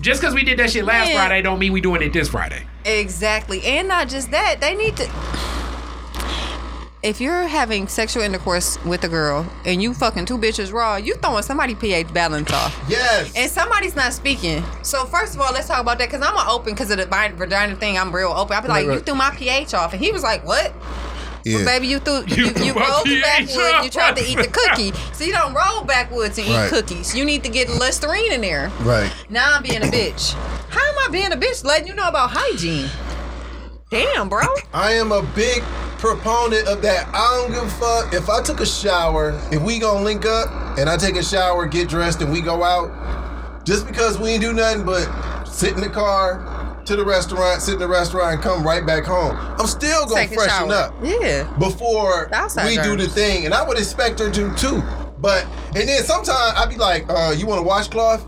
just 0.00 0.20
because 0.20 0.34
we 0.34 0.42
did 0.42 0.58
that 0.58 0.70
shit 0.70 0.84
last 0.84 1.08
Man. 1.08 1.16
Friday, 1.16 1.42
don't 1.42 1.58
mean 1.58 1.72
we 1.72 1.82
doing 1.82 2.02
it 2.02 2.12
this 2.14 2.30
Friday. 2.30 2.66
Exactly. 2.84 3.62
And 3.62 3.86
not 3.86 4.08
just 4.08 4.30
that, 4.32 4.56
they 4.60 4.74
need 4.74 4.96
to 4.96 5.08
if 7.02 7.20
you're 7.20 7.48
having 7.48 7.88
sexual 7.88 8.22
intercourse 8.22 8.82
with 8.84 9.02
a 9.02 9.08
girl 9.08 9.44
and 9.66 9.82
you 9.82 9.92
fucking 9.92 10.24
two 10.24 10.38
bitches 10.38 10.72
raw, 10.72 10.96
you 10.96 11.16
throwing 11.16 11.42
somebody 11.42 11.74
pH 11.74 12.12
balance 12.14 12.52
off. 12.52 12.80
yes. 12.88 13.32
And 13.36 13.50
somebody's 13.50 13.96
not 13.96 14.12
speaking. 14.12 14.62
So 14.82 15.04
first 15.06 15.34
of 15.34 15.40
all, 15.40 15.52
let's 15.52 15.66
talk 15.66 15.80
about 15.80 15.98
that 15.98 16.08
because 16.10 16.24
I'm 16.24 16.36
an 16.36 16.46
open 16.48 16.72
because 16.74 16.90
of 16.92 16.98
the 16.98 17.06
vi- 17.06 17.32
vagina 17.32 17.74
thing. 17.74 17.98
I'm 17.98 18.14
real 18.14 18.30
open. 18.30 18.54
I'll 18.54 18.62
be 18.62 18.68
like, 18.68 18.86
Right, 18.86 18.94
you 18.94 19.00
threw 19.00 19.16
my 19.16 19.30
pH 19.30 19.74
off, 19.74 19.92
and 19.92 20.00
he 20.00 20.12
was 20.12 20.22
like, 20.22 20.46
what? 20.46 20.72
Yeah. 21.44 21.56
Well, 21.56 21.64
baby, 21.66 21.86
you 21.88 21.98
threw 21.98 22.24
You 22.26 22.46
you, 22.46 22.64
you 22.66 22.74
my 22.74 22.88
rolled 22.88 23.04
pH 23.04 23.22
backwards. 23.22 23.56
off. 23.56 23.84
You 23.84 23.90
tried 23.90 24.16
to 24.16 24.22
eat 24.24 24.36
the 24.36 24.48
cookie, 24.52 24.92
so 25.12 25.24
you 25.24 25.32
don't 25.32 25.54
roll 25.54 25.84
backwards 25.84 26.38
and 26.38 26.46
eat 26.48 26.68
cookies. 26.70 27.14
You 27.14 27.24
need 27.24 27.42
to 27.44 27.48
get 27.50 27.68
Listerine 27.68 28.32
in 28.32 28.40
there. 28.40 28.70
right. 28.80 29.12
Now 29.28 29.54
I'm 29.56 29.62
being 29.62 29.82
a 29.82 29.86
bitch. 29.86 30.32
How 30.70 30.80
am 30.80 30.94
I 30.98 31.08
being 31.10 31.32
a 31.32 31.36
bitch? 31.36 31.64
Letting 31.64 31.88
you 31.88 31.94
know 31.94 32.08
about 32.08 32.30
hygiene. 32.32 32.88
Damn, 33.90 34.28
bro. 34.28 34.46
I 34.72 34.92
am 34.92 35.12
a 35.12 35.22
big 35.34 35.62
proponent 35.98 36.66
of 36.66 36.80
that. 36.82 37.06
I 37.12 37.42
don't 37.46 37.52
give 37.52 37.62
a 37.62 37.70
fuck 37.70 38.14
if 38.14 38.28
I 38.30 38.42
took 38.42 38.60
a 38.60 38.66
shower. 38.66 39.38
If 39.52 39.60
we 39.62 39.78
gonna 39.78 40.02
link 40.02 40.24
up 40.24 40.78
and 40.78 40.88
I 40.88 40.96
take 40.96 41.16
a 41.16 41.22
shower, 41.22 41.66
get 41.66 41.88
dressed, 41.88 42.22
and 42.22 42.32
we 42.32 42.40
go 42.40 42.62
out, 42.64 43.64
just 43.64 43.86
because 43.86 44.18
we 44.18 44.30
ain't 44.30 44.40
do 44.42 44.52
nothing 44.54 44.84
but 44.84 45.44
sit 45.44 45.74
in 45.74 45.80
the 45.80 45.90
car 45.90 46.40
to 46.86 46.96
the 46.96 47.04
restaurant, 47.04 47.62
sit 47.62 47.74
in 47.74 47.80
the 47.80 47.88
restaurant, 47.88 48.34
and 48.34 48.42
come 48.42 48.62
right 48.64 48.84
back 48.84 49.04
home. 49.04 49.36
I'm 49.58 49.66
still 49.66 50.06
gonna 50.06 50.26
Take 50.26 50.34
freshen 50.34 50.70
up 50.70 50.94
Yeah. 51.02 51.44
before 51.58 52.28
we 52.64 52.76
do 52.78 52.96
the 52.96 53.06
thing, 53.08 53.44
and 53.44 53.54
I 53.54 53.66
would 53.66 53.78
expect 53.78 54.18
her 54.18 54.30
to 54.30 54.54
too. 54.56 54.82
But 55.18 55.46
and 55.74 55.88
then 55.88 56.02
sometimes 56.04 56.54
I'd 56.56 56.68
be 56.68 56.76
like, 56.76 57.06
uh, 57.08 57.32
"You 57.36 57.46
want 57.46 57.60
a 57.60 57.62
washcloth?" 57.62 58.24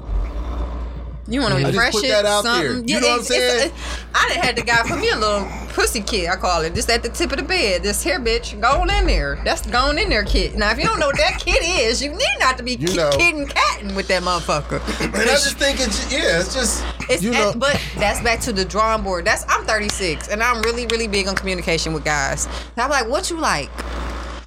You 1.27 1.41
want 1.41 1.57
to 1.59 1.67
refresh 1.67 1.93
put 1.93 2.05
it? 2.05 2.09
that 2.09 2.27
out 2.27 2.45
there. 2.45 2.69
something? 2.69 2.87
You 2.89 3.01
know 3.01 3.09
what 3.09 3.19
I'm 3.21 3.25
saying? 3.25 3.73
I 4.15 4.29
done 4.29 4.45
had 4.45 4.57
the 4.57 4.63
guy 4.63 4.83
put 4.87 4.99
me 5.01 5.09
a 5.09 5.17
little 5.17 5.49
pussy 5.75 6.01
kit. 6.01 6.31
I 6.31 6.37
call 6.37 6.63
it 6.63 6.75
just 6.75 6.89
at 6.89 7.03
the 7.03 7.09
tip 7.09 7.33
of 7.33 7.39
the 7.39 7.43
bed. 7.45 7.83
This 7.83 8.03
here, 8.03 8.19
bitch, 8.21 8.59
go 8.61 8.81
on 8.83 8.91
in 8.91 9.07
there. 9.07 9.41
That's 9.45 9.61
the 9.63 9.71
go 9.73 9.91
in 9.91 9.97
there 10.09 10.25
kit. 10.25 10.55
Now, 10.57 10.71
if 10.71 10.79
you 10.79 10.85
don't 10.85 10.99
know 11.01 11.07
what 11.09 11.19
that 11.19 11.39
kit 11.45 11.63
is, 11.63 12.03
you 12.03 12.11
need 12.11 12.37
not 12.41 12.57
to 12.59 12.63
be 12.65 12.73
You 12.77 12.89
ki- 12.89 12.97
know. 12.97 13.11
kidding 13.11 13.47
catting 13.47 13.95
with 13.95 14.09
that 14.09 14.23
motherfucker. 14.23 14.81
And 15.15 15.15
I 15.17 15.25
just 15.35 15.59
think 15.59 15.81
it's 15.81 16.11
yeah, 16.13 16.41
it's 16.41 16.55
just 16.55 16.85
It's 17.11 17.23
you 17.23 17.33
know. 17.33 17.51
at- 17.51 17.59
but 17.59 17.81
that's 17.97 18.21
back 18.23 18.41
to 18.43 18.53
the 18.53 18.65
drawing 18.65 19.03
board. 19.03 19.25
That's 19.25 19.45
I'm 19.49 19.65
36 19.67 20.29
and 20.29 20.43
I'm 20.43 20.63
really 20.63 20.87
really 20.87 21.09
big 21.09 21.27
on 21.29 21.35
communication 21.35 21.93
with 21.93 22.05
guys. 22.05 22.47
And 22.47 22.79
I'm 22.79 22.91
like, 22.91 23.09
what 23.09 23.29
you 23.31 23.39
like? 23.39 23.71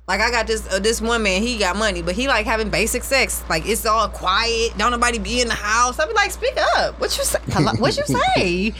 Like 0.07 0.21
I 0.21 0.31
got 0.31 0.47
this 0.47 0.65
uh, 0.71 0.79
this 0.79 1.01
one 1.01 1.21
man, 1.23 1.41
he 1.41 1.57
got 1.57 1.75
money, 1.75 2.01
but 2.01 2.15
he 2.15 2.29
like 2.29 2.45
having 2.45 2.69
basic 2.69 3.03
sex. 3.03 3.43
Like 3.49 3.67
it's 3.67 3.85
all 3.85 4.07
quiet, 4.07 4.77
don't 4.77 4.91
nobody 4.91 5.19
be 5.19 5.41
in 5.41 5.49
the 5.49 5.53
house. 5.53 5.99
I 5.99 6.07
be 6.07 6.13
like, 6.13 6.31
speak 6.31 6.55
up. 6.77 6.97
What 6.97 7.17
you 7.17 7.25
say? 7.25 7.39
What 7.49 7.97
you 7.97 8.05
say? 8.35 8.73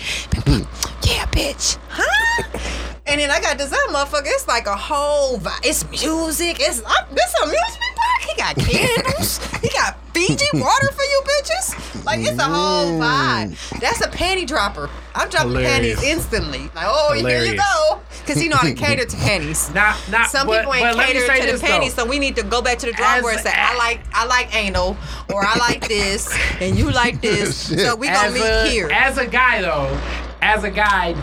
yeah, 1.04 1.26
bitch. 1.26 1.78
Huh? 1.90 2.60
And 3.08 3.22
then 3.22 3.32
I 3.32 3.40
got 3.40 3.58
this 3.58 3.72
other 3.72 3.94
motherfucker. 3.94 4.26
It's 4.26 4.48
like 4.48 4.68
a 4.68 4.76
whole. 4.76 5.38
vibe. 5.38 5.60
it's 5.64 5.90
music. 5.90 6.58
It's 6.60 6.82
uh, 6.84 7.06
this 7.12 7.34
amusement 7.42 7.96
park. 7.96 8.22
He 8.22 8.36
got 8.36 8.56
candles. 8.58 9.38
he 9.62 9.70
got 9.70 9.98
Fiji 10.14 10.46
water 10.54 10.92
for 10.92 11.04
you 11.04 11.24
bitches. 11.26 12.06
Like 12.06 12.20
it's 12.20 12.38
a 12.38 12.44
whole 12.44 13.00
vibe. 13.00 13.80
That's 13.80 14.02
a 14.02 14.10
panty 14.10 14.46
dropper. 14.46 14.90
I'm 15.16 15.30
dropping 15.30 15.52
Hilarious. 15.52 16.00
panties 16.00 16.04
instantly. 16.04 16.70
Like 16.76 16.86
oh, 16.88 17.14
here 17.14 17.44
you 17.46 17.56
go. 17.56 18.02
Cause 18.26 18.36
he 18.36 18.50
know 18.50 18.58
how 18.58 18.68
to 18.68 18.74
cater 18.76 19.06
to 19.06 19.18
panties. 19.18 19.74
Not 19.74 19.98
not 20.12 20.30
Some 20.30 20.48
but, 20.48 20.60
people 20.60 20.74
ain't 20.74 20.98
let 20.98 21.08
catered 21.08 21.30
to 21.30 21.46
the 21.46 21.52
this 21.54 21.62
panties, 21.62 21.94
so 21.94 22.06
we 22.06 22.20
need 22.20 22.36
to 22.36 22.44
go 22.44 22.62
back 22.62 22.78
to 22.80 22.88
the 22.88 22.92
drawing 22.92 23.22
board 23.22 23.36
and 23.36 23.44
say, 23.44 23.54
I 23.56 23.78
like 23.78 24.02
I 24.14 24.26
like 24.26 24.54
anal, 24.54 24.98
or 25.34 25.46
I 25.46 25.56
like 25.58 25.88
this, 25.88 26.30
and 26.60 26.78
you 26.78 26.92
like 26.92 27.22
this. 27.22 27.56
so 27.56 27.96
we 27.96 28.08
gonna 28.08 28.28
as 28.28 28.34
meet 28.34 28.44
a, 28.44 28.70
here. 28.70 28.90
As 28.92 29.18
a 29.18 29.26
guy 29.26 29.62
though, 29.62 29.98
as 30.42 30.66
a 30.66 30.72
guy 30.72 31.14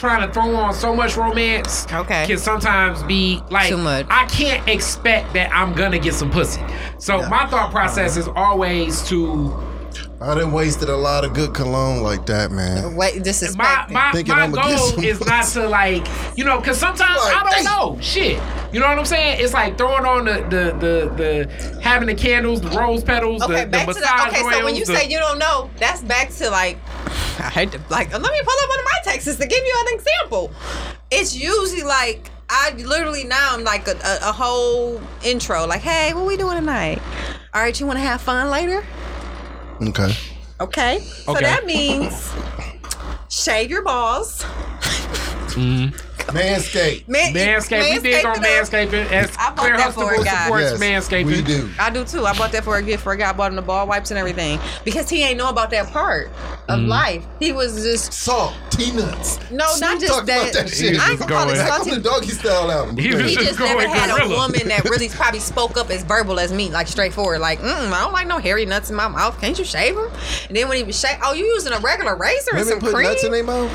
trying 0.00 0.26
to 0.26 0.32
throw 0.32 0.56
on 0.56 0.72
so 0.72 0.96
much 0.96 1.14
romance 1.16 1.86
Okay. 1.92 2.26
can 2.26 2.38
sometimes 2.38 3.02
be 3.02 3.42
like 3.50 3.68
Too 3.68 3.76
much. 3.76 4.06
I 4.08 4.24
can't 4.26 4.66
expect 4.66 5.34
that 5.34 5.52
I'm 5.52 5.74
gonna 5.74 5.98
get 5.98 6.14
some 6.14 6.30
pussy. 6.30 6.62
So 6.96 7.28
my 7.28 7.46
thought 7.46 7.70
process 7.70 8.16
is 8.16 8.26
always 8.28 9.06
to 9.10 9.54
I 10.22 10.34
done 10.34 10.52
wasted 10.52 10.90
a 10.90 10.96
lot 10.96 11.24
of 11.24 11.32
good 11.32 11.54
cologne 11.54 12.02
like 12.02 12.26
that, 12.26 12.50
man. 12.50 12.94
Wait, 12.94 13.16
my 13.16 13.22
disrespect. 13.22 13.90
my, 13.90 14.12
Thinking 14.12 14.34
my 14.34 14.42
I'ma 14.42 14.62
goal 14.62 15.02
is 15.02 15.18
not 15.24 15.46
to 15.46 15.66
like 15.66 16.06
you 16.36 16.44
know 16.44 16.58
because 16.60 16.76
sometimes 16.78 17.18
Like, 17.24 17.36
I 17.36 17.42
don't 17.42 17.54
hey. 17.54 17.62
know 17.64 17.98
shit. 18.02 18.42
You 18.70 18.80
know 18.80 18.86
what 18.88 18.98
I'm 18.98 19.06
saying? 19.06 19.40
It's 19.42 19.54
like 19.54 19.78
throwing 19.78 20.04
on 20.04 20.26
the 20.26 20.34
the 20.42 20.76
the, 20.78 21.14
the 21.16 21.80
having 21.80 22.06
the 22.08 22.14
candles, 22.14 22.60
the 22.60 22.68
rose 22.68 23.02
petals, 23.02 23.40
Okay, 23.42 23.60
the, 23.60 23.64
the 23.64 23.66
back 23.70 23.80
to 23.86 23.94
massage 23.94 24.02
that. 24.02 24.28
Okay, 24.28 24.42
so 24.58 24.64
when 24.64 24.74
you 24.76 24.84
the- 24.84 24.94
say 24.94 25.08
you 25.08 25.18
don't 25.18 25.38
know, 25.38 25.70
that's 25.78 26.02
back 26.02 26.28
to 26.32 26.50
like, 26.50 26.76
I 27.38 27.48
hate 27.48 27.72
to 27.72 27.80
like. 27.88 28.12
Let 28.12 28.20
me 28.20 28.40
pull 28.44 28.62
up 28.62 28.68
one 28.68 28.78
of 28.78 28.84
my 28.84 28.98
texts 29.04 29.36
to 29.36 29.46
give 29.46 29.64
you 29.64 29.84
an 29.88 29.94
example. 29.94 30.52
It's 31.10 31.34
usually 31.34 31.82
like 31.82 32.30
I 32.50 32.72
literally 32.76 33.24
now 33.24 33.54
I'm 33.54 33.64
like 33.64 33.88
a, 33.88 33.92
a, 33.92 34.28
a 34.28 34.32
whole 34.32 35.00
intro, 35.24 35.66
like, 35.66 35.80
hey, 35.80 36.12
what 36.12 36.26
we 36.26 36.36
doing 36.36 36.56
tonight? 36.56 37.00
All 37.54 37.62
right, 37.62 37.80
you 37.80 37.86
want 37.86 37.98
to 37.98 38.02
have 38.04 38.20
fun 38.20 38.50
later? 38.50 38.84
Okay. 39.82 40.12
Okay. 40.60 40.98
So 41.00 41.32
Okay. 41.32 41.44
that 41.44 41.64
means 41.64 42.32
shave 43.28 43.70
your 43.70 43.82
balls. 43.82 44.42
Mm-hmm. 45.54 45.96
Manscaped. 46.28 47.08
Man, 47.08 47.34
Manscaped, 47.34 47.90
we 47.94 47.98
big 48.00 48.24
on 48.24 48.36
manscaping 48.36 48.38
up. 48.38 49.10
manscaping. 49.10 49.10
As 49.12 49.36
I 49.36 49.50
bought 49.50 49.56
Clear 49.58 49.76
that 49.76 49.92
for 49.94 50.02
a 50.04 50.06
Huxtable 50.06 50.24
guy. 50.24 50.42
supports 50.44 50.80
Yes, 50.80 51.08
manscaping. 51.08 51.26
we 51.26 51.42
do. 51.42 51.68
I 51.78 51.90
do 51.90 52.04
too. 52.04 52.24
I 52.26 52.36
bought 52.36 52.52
that 52.52 52.64
for 52.64 52.76
a 52.76 52.82
gift 52.82 53.02
for 53.02 53.12
a 53.12 53.16
guy. 53.16 53.30
I 53.30 53.32
bought 53.32 53.50
him 53.50 53.56
the 53.56 53.62
ball 53.62 53.86
wipes 53.86 54.10
and 54.10 54.18
everything 54.18 54.58
because 54.84 55.08
he 55.08 55.22
ain't 55.22 55.38
know 55.38 55.48
about 55.48 55.70
that 55.70 55.88
part 55.92 56.30
of 56.68 56.80
life. 56.80 57.24
He 57.40 57.52
was 57.52 57.82
just 57.82 58.12
Salt, 58.12 58.54
T-nuts. 58.70 59.38
No, 59.50 59.66
not 59.80 60.00
just 60.00 60.06
talked 60.12 60.26
that. 60.26 60.42
about 60.42 60.52
that 60.52 60.68
shit. 60.70 60.92
was 60.92 61.00
I 61.00 61.10
ain't 61.10 61.18
just 61.18 61.28
gonna 61.28 61.32
call 61.32 61.50
it 61.50 61.54
going- 61.54 61.66
Back 61.66 61.72
on 61.72 61.84
salty. 61.84 61.90
the 61.90 62.00
doggy 62.00 62.28
style 62.28 62.70
album. 62.70 62.96
He 62.96 63.14
was 63.14 63.24
He 63.30 63.34
just 63.34 63.46
just 63.48 63.58
going 63.58 63.76
never 63.76 63.88
had 63.88 64.10
gorilla. 64.10 64.34
a 64.34 64.38
woman 64.38 64.68
that 64.68 64.84
really 64.88 65.08
probably 65.20 65.40
spoke 65.40 65.76
up 65.76 65.90
as 65.90 66.02
verbal 66.04 66.38
as 66.38 66.52
me, 66.52 66.70
like 66.70 66.86
straightforward, 66.88 67.40
like, 67.40 67.60
mm, 67.60 67.92
I 67.92 68.00
don't 68.02 68.12
like 68.12 68.26
no 68.26 68.38
hairy 68.38 68.66
nuts 68.66 68.90
in 68.90 68.96
my 68.96 69.08
mouth. 69.08 69.40
Can't 69.40 69.58
you 69.58 69.64
shave 69.64 69.96
them? 69.96 70.10
And 70.48 70.56
then 70.56 70.68
when 70.68 70.76
he 70.78 70.82
was 70.84 70.98
shave, 70.98 71.18
oh, 71.22 71.32
you 71.34 71.44
using 71.46 71.72
a 71.72 71.78
regular 71.80 72.14
razor 72.16 72.54
and 72.56 72.66
some 72.66 72.78
put 72.80 72.94
cream? 72.94 73.08
nuts 73.08 73.24
in 73.24 73.32
their 73.32 73.44
mouth. 73.44 73.70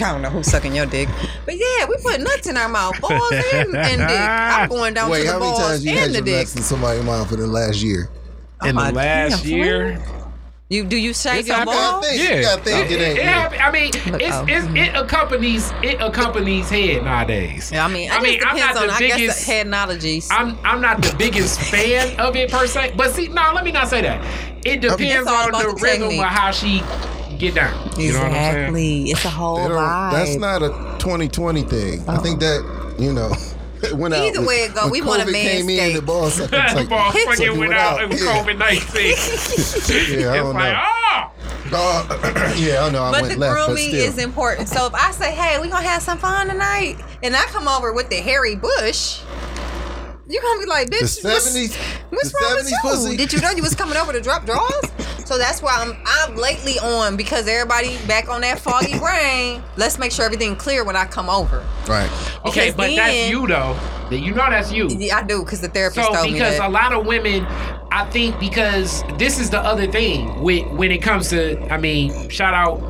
I 0.00 0.12
don't 0.12 0.22
know 0.22 0.30
who's 0.30 0.46
sucking 0.50 0.74
your 0.74 0.86
dick, 0.86 1.08
but 1.44 1.54
yeah, 1.56 1.86
we 1.88 1.96
put 2.02 2.20
nuts 2.20 2.46
in 2.46 2.56
our 2.56 2.68
mouth, 2.68 3.00
balls 3.00 3.32
and, 3.32 3.76
and 3.76 4.00
dick. 4.00 4.18
I'm 4.20 4.68
going 4.70 4.94
down 4.94 5.10
Wait, 5.10 5.18
to 5.20 5.24
the 5.26 5.32
how 5.32 5.38
many 5.38 5.50
balls 5.50 5.60
times 5.62 5.84
you 5.84 5.92
had 5.92 6.04
and 6.06 6.12
the 6.14 6.18
your 6.18 6.24
dick. 6.24 6.36
nuts 6.38 6.56
in 6.56 6.62
somebody's 6.62 7.04
mouth 7.04 7.32
in 7.32 7.40
the 7.40 7.46
last 7.46 7.82
year? 7.82 8.08
in 8.64 8.76
the 8.76 8.88
oh, 8.88 8.90
last 8.92 9.42
damn, 9.44 9.50
year. 9.52 10.02
You 10.70 10.84
do 10.84 10.96
you 10.96 11.12
shave 11.12 11.40
It's 11.40 11.48
your 11.48 11.58
happened. 11.58 11.76
balls? 11.76 12.06
think- 12.08 12.22
Yeah, 12.22 12.36
you 12.36 12.42
gotta 12.42 12.62
think 12.62 12.90
it 12.90 13.00
ain't 13.00 13.16
you. 13.16 13.22
happen- 13.22 13.60
I 13.60 13.70
mean, 13.70 13.90
it's, 13.94 14.34
oh. 14.34 14.46
it's, 14.48 14.66
it 14.74 14.96
accompanies 14.96 15.70
it 15.82 16.00
accompanies 16.00 16.70
head 16.70 17.04
nowadays. 17.04 17.70
Yeah, 17.70 17.84
I 17.84 17.88
mean, 17.88 18.10
I 18.10 18.20
mean, 18.22 18.40
I'm 18.42 18.56
depends 18.56 18.74
not 18.74 18.82
on, 18.82 18.86
the 18.88 18.94
I 18.94 18.98
guess, 19.00 19.16
biggest. 19.18 19.46
the 19.46 19.52
head 19.52 19.66
analogies. 19.66 20.28
I'm 20.30 20.58
I'm 20.64 20.80
not 20.80 21.02
the 21.02 21.14
biggest 21.18 21.60
fan 21.70 22.18
of 22.18 22.34
it 22.36 22.50
per 22.50 22.66
se, 22.66 22.94
but 22.96 23.12
see, 23.12 23.28
no, 23.28 23.52
let 23.54 23.64
me 23.64 23.72
not 23.72 23.88
say 23.88 24.00
that. 24.00 24.24
It 24.64 24.80
depends 24.80 25.02
It's 25.02 25.28
all 25.28 25.34
on 25.42 25.48
about 25.50 25.62
the, 25.64 25.68
the 25.74 25.82
rhythm 25.82 26.08
technique. 26.08 26.20
of 26.20 26.26
how 26.32 26.50
she 26.50 26.82
get 27.38 27.54
down. 27.54 27.72
You 27.98 28.12
know 28.12 28.18
what 28.20 28.26
I'm 28.28 28.32
saying? 28.32 28.56
exactly. 28.56 29.10
It's 29.10 29.24
a 29.24 29.30
whole 29.30 29.56
They 29.56 29.74
vibe. 29.74 30.12
that's 30.12 30.36
not 30.36 30.62
a 30.62 30.68
2020 30.98 31.62
thing. 31.62 32.08
I 32.08 32.18
think 32.18 32.40
that 32.40 32.94
you 32.98 33.12
know. 33.12 33.32
it 33.82 33.92
went 33.94 34.14
out 34.14 34.24
Either 34.24 34.38
with- 34.40 34.48
way 34.48 34.54
it 34.64 34.74
go, 34.74 34.82
when 34.84 34.90
we 34.92 35.02
want 35.02 35.22
a 35.22 35.26
COVID 35.26 35.32
came 35.34 35.68
in, 35.68 35.94
the 35.94 36.00
ball 36.02 36.30
sucking 36.30 36.50
the 36.50 36.74
like- 36.74 36.88
ball 36.88 37.12
fucking 37.12 37.58
went 37.58 37.74
out 37.74 38.02
in 38.02 38.10
Yeah. 38.12 38.16
COVID 38.18 38.58
nineteen. 38.58 39.14
Yeah, 40.20 40.32
I 40.32 40.36
don't 40.36 40.54
like, 40.54 40.72
know. 40.72 40.82
oh, 41.72 42.06
Uh, 42.08 42.54
yeah, 42.56 42.84
I 42.84 42.90
know. 42.90 43.02
I 43.04 43.10
But 43.12 43.22
went 43.22 43.34
the 43.34 43.40
left, 43.40 43.56
but 43.56 43.66
grooming 43.66 43.88
still. 43.88 44.04
is 44.08 44.18
important. 44.18 44.68
So 44.68 44.86
if 44.86 44.94
I 44.94 45.10
say, 45.10 45.32
"Hey, 45.34 45.58
we 45.60 45.68
gonna 45.68 45.86
have 45.86 46.02
some 46.02 46.18
fun 46.18 46.46
tonight," 46.48 46.96
and 47.22 47.34
I 47.36 47.42
come 47.46 47.66
over 47.68 47.92
with 47.92 48.08
the 48.10 48.16
hairy 48.16 48.54
bush, 48.56 49.20
you 50.28 50.40
gonna 50.40 50.60
be 50.60 50.66
like, 50.66 50.88
"Bitch, 50.90 51.20
The 51.22 51.28
what's, 51.28 51.56
70s 51.56 51.76
what's 52.10 52.32
the 52.32 52.38
wrong 52.42 52.54
with 52.56 52.70
you? 52.70 52.78
pussy. 52.82 53.16
Did 53.16 53.32
you 53.32 53.40
know 53.40 53.50
you 53.50 53.62
was 53.62 53.74
coming 53.74 53.96
over 53.96 54.12
to 54.12 54.20
drop 54.20 54.44
drawers?" 54.46 54.84
so 55.26 55.38
that's 55.38 55.62
why 55.62 55.74
I'm 55.78 55.96
I'm 56.06 56.36
lately 56.36 56.78
on 56.78 57.16
because 57.16 57.46
everybody 57.48 57.96
back 58.06 58.28
on 58.28 58.40
that 58.42 58.58
foggy 58.58 58.98
brain. 59.04 59.62
Let's 59.76 59.98
make 59.98 60.12
sure 60.12 60.24
everything 60.24 60.56
clear 60.56 60.84
when 60.84 60.96
I 60.96 61.04
come 61.06 61.28
over. 61.28 61.64
right. 61.88 62.10
okay, 62.46 62.70
Because 62.70 62.74
but 62.74 62.96
that's 62.96 63.30
you 63.30 63.46
though. 63.46 63.76
That 64.10 64.18
you 64.20 64.32
know 64.34 64.50
that's 64.50 64.70
you. 64.70 64.88
Yeah, 64.88 65.16
I 65.18 65.22
do 65.22 65.42
because 65.44 65.60
the 65.62 65.68
therapist 65.68 66.06
So 66.06 66.12
told 66.12 66.26
me 66.26 66.32
because 66.34 66.58
a 66.58 66.68
lot 66.68 66.92
of 66.92 67.06
women, 67.06 67.44
I 67.90 68.04
think 68.10 68.38
because 68.38 69.02
this 69.18 69.38
is 69.40 69.48
the 69.48 69.60
other 69.60 69.90
thing 69.90 70.42
with 70.42 70.66
when 70.72 70.90
it 70.90 70.98
comes 70.98 71.30
to, 71.30 71.58
I 71.72 71.78
mean, 71.78 72.28
shout 72.28 72.52
out 72.52 72.80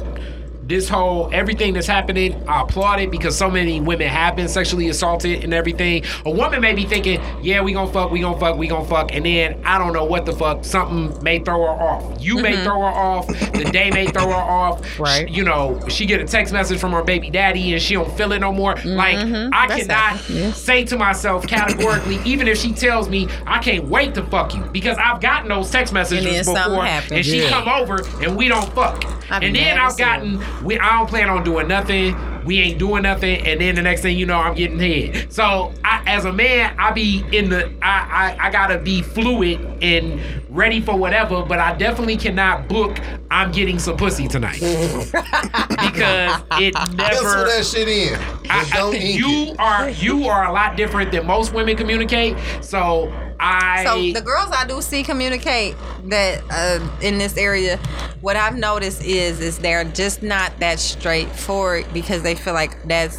this 0.66 0.88
whole 0.88 1.28
everything 1.32 1.74
that's 1.74 1.86
happening. 1.86 2.42
I 2.48 2.62
applaud 2.62 3.00
it 3.00 3.10
because 3.10 3.36
so 3.36 3.50
many 3.50 3.80
women 3.80 4.08
have 4.08 4.36
been 4.36 4.48
sexually 4.48 4.88
assaulted 4.88 5.44
and 5.44 5.52
everything. 5.52 6.04
A 6.24 6.30
woman 6.30 6.60
may 6.60 6.74
be 6.74 6.84
thinking, 6.84 7.20
yeah, 7.42 7.60
we 7.62 7.72
gonna 7.72 7.92
fuck, 7.92 8.10
we 8.10 8.20
gonna 8.20 8.38
fuck, 8.38 8.56
we 8.56 8.66
gonna 8.66 8.86
fuck, 8.88 9.14
and 9.14 9.24
then 9.26 9.60
I 9.64 9.78
don't 9.78 9.92
know 9.92 10.04
what 10.04 10.26
the 10.26 10.32
fuck, 10.32 10.64
something 10.64 11.22
may 11.22 11.38
throw 11.40 11.60
her 11.62 11.68
off. 11.82 12.22
You 12.22 12.40
may 12.40 12.62
throw 12.62 12.80
her 12.80 12.86
off. 12.86 13.26
The 13.28 13.68
day 13.72 13.90
may 13.90 14.06
throw 14.06 14.26
her 14.28 14.32
off. 14.34 14.80
Mm-hmm. 14.82 15.02
Right. 15.02 15.28
You 15.28 15.44
know, 15.44 15.80
she 15.88 16.06
get 16.06 16.20
a 16.20 16.24
text 16.24 16.52
message 16.52 16.78
from 16.80 16.92
her 16.92 17.02
baby 17.02 17.30
daddy 17.30 17.72
and 17.72 17.82
she 17.82 17.94
don't 17.94 18.10
feel 18.16 18.32
it 18.32 18.38
no 18.40 18.52
more. 18.52 18.74
Like 18.84 19.16
I 19.16 19.24
Mm-hmm. 19.24 19.50
That's 19.68 19.82
cannot 19.82 19.96
happened. 19.96 20.36
Yes. 20.36 20.60
say 20.62 20.84
to 20.84 20.96
myself 20.98 21.46
categorically, 21.46 22.18
even 22.24 22.48
if 22.48 22.58
she 22.58 22.72
tells 22.72 23.08
me 23.08 23.28
I 23.46 23.58
can't 23.58 23.84
wait 23.88 24.14
to 24.14 24.22
fuck 24.24 24.54
you, 24.54 24.62
because 24.72 24.96
I've 24.98 25.20
gotten 25.20 25.48
those 25.48 25.70
text 25.70 25.92
messages 25.92 26.24
And 26.24 26.34
then 26.36 26.44
something 26.44 26.64
before, 26.64 26.84
happens. 26.84 27.12
and 27.12 27.24
she 27.26 27.46
come 27.48 27.68
over 27.68 28.00
and 28.22 28.36
we 28.36 28.48
don't 28.48 28.70
fuck, 28.74 29.04
I 29.30 29.38
be 29.40 29.46
and 29.46 29.56
then 29.56 29.78
I've 29.78 29.92
as 29.92 29.98
hell. 29.98 30.08
gotten 30.08 30.38
we 30.62 30.78
I 30.78 30.98
don't 30.98 31.08
plan 31.08 31.28
on 31.28 31.44
doing 31.44 31.68
nothing. 31.68 32.16
We 32.44 32.58
ain't 32.60 32.78
doing 32.78 33.02
nothing, 33.04 33.40
and 33.46 33.58
then 33.58 33.74
the 33.74 33.80
next 33.82 34.02
thing 34.02 34.18
you 34.18 34.26
know, 34.26 34.36
I'm 34.38 34.54
getting 34.54 34.78
head. 34.78 35.32
So 35.32 35.72
I, 35.82 36.02
as 36.06 36.26
a 36.26 36.32
man, 36.32 36.74
I 36.78 36.90
be 36.92 37.24
in 37.32 37.48
the 37.48 37.72
I, 37.82 38.36
I 38.38 38.48
I 38.48 38.50
gotta 38.50 38.78
be 38.78 39.00
fluid 39.00 39.60
and 39.82 40.20
ready 40.50 40.80
for 40.80 40.96
whatever, 40.96 41.42
but 41.42 41.58
I 41.58 41.74
definitely 41.76 42.16
cannot 42.16 42.68
book. 42.68 42.98
I'm 43.30 43.50
getting 43.50 43.78
some 43.78 43.96
pussy 43.96 44.28
tonight 44.28 44.60
because 44.60 46.42
it 46.60 46.74
Pencil 46.74 46.96
never. 46.96 47.44
that 47.46 47.66
shit 47.66 47.88
in. 47.88 48.14
I, 48.50 48.68
I 48.72 48.90
you 48.96 49.52
it. 49.52 49.58
are 49.58 49.88
you 49.90 50.26
are 50.28 50.46
a 50.46 50.52
lot 50.52 50.76
different 50.76 51.12
than 51.12 51.26
most 51.26 51.52
women 51.52 51.76
communicate. 51.76 52.36
So 52.60 53.12
I 53.44 53.84
So 53.84 54.12
the 54.12 54.24
girls 54.24 54.50
I 54.52 54.66
do 54.66 54.80
see 54.80 55.02
communicate 55.02 55.76
that 56.04 56.42
uh, 56.50 56.86
in 57.00 57.18
this 57.18 57.36
area, 57.36 57.76
what 58.20 58.36
I've 58.36 58.56
noticed 58.56 59.02
is 59.04 59.40
is 59.40 59.58
they're 59.58 59.84
just 59.84 60.22
not 60.22 60.58
that 60.60 60.78
straightforward 60.80 61.86
because 61.92 62.22
they 62.22 62.34
feel 62.34 62.54
like 62.54 62.82
that's 62.88 63.18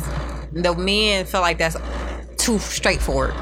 the 0.51 0.73
men 0.77 1.25
feel 1.25 1.41
like 1.41 1.57
that's 1.57 1.77
too 2.37 2.59
straightforward. 2.59 3.33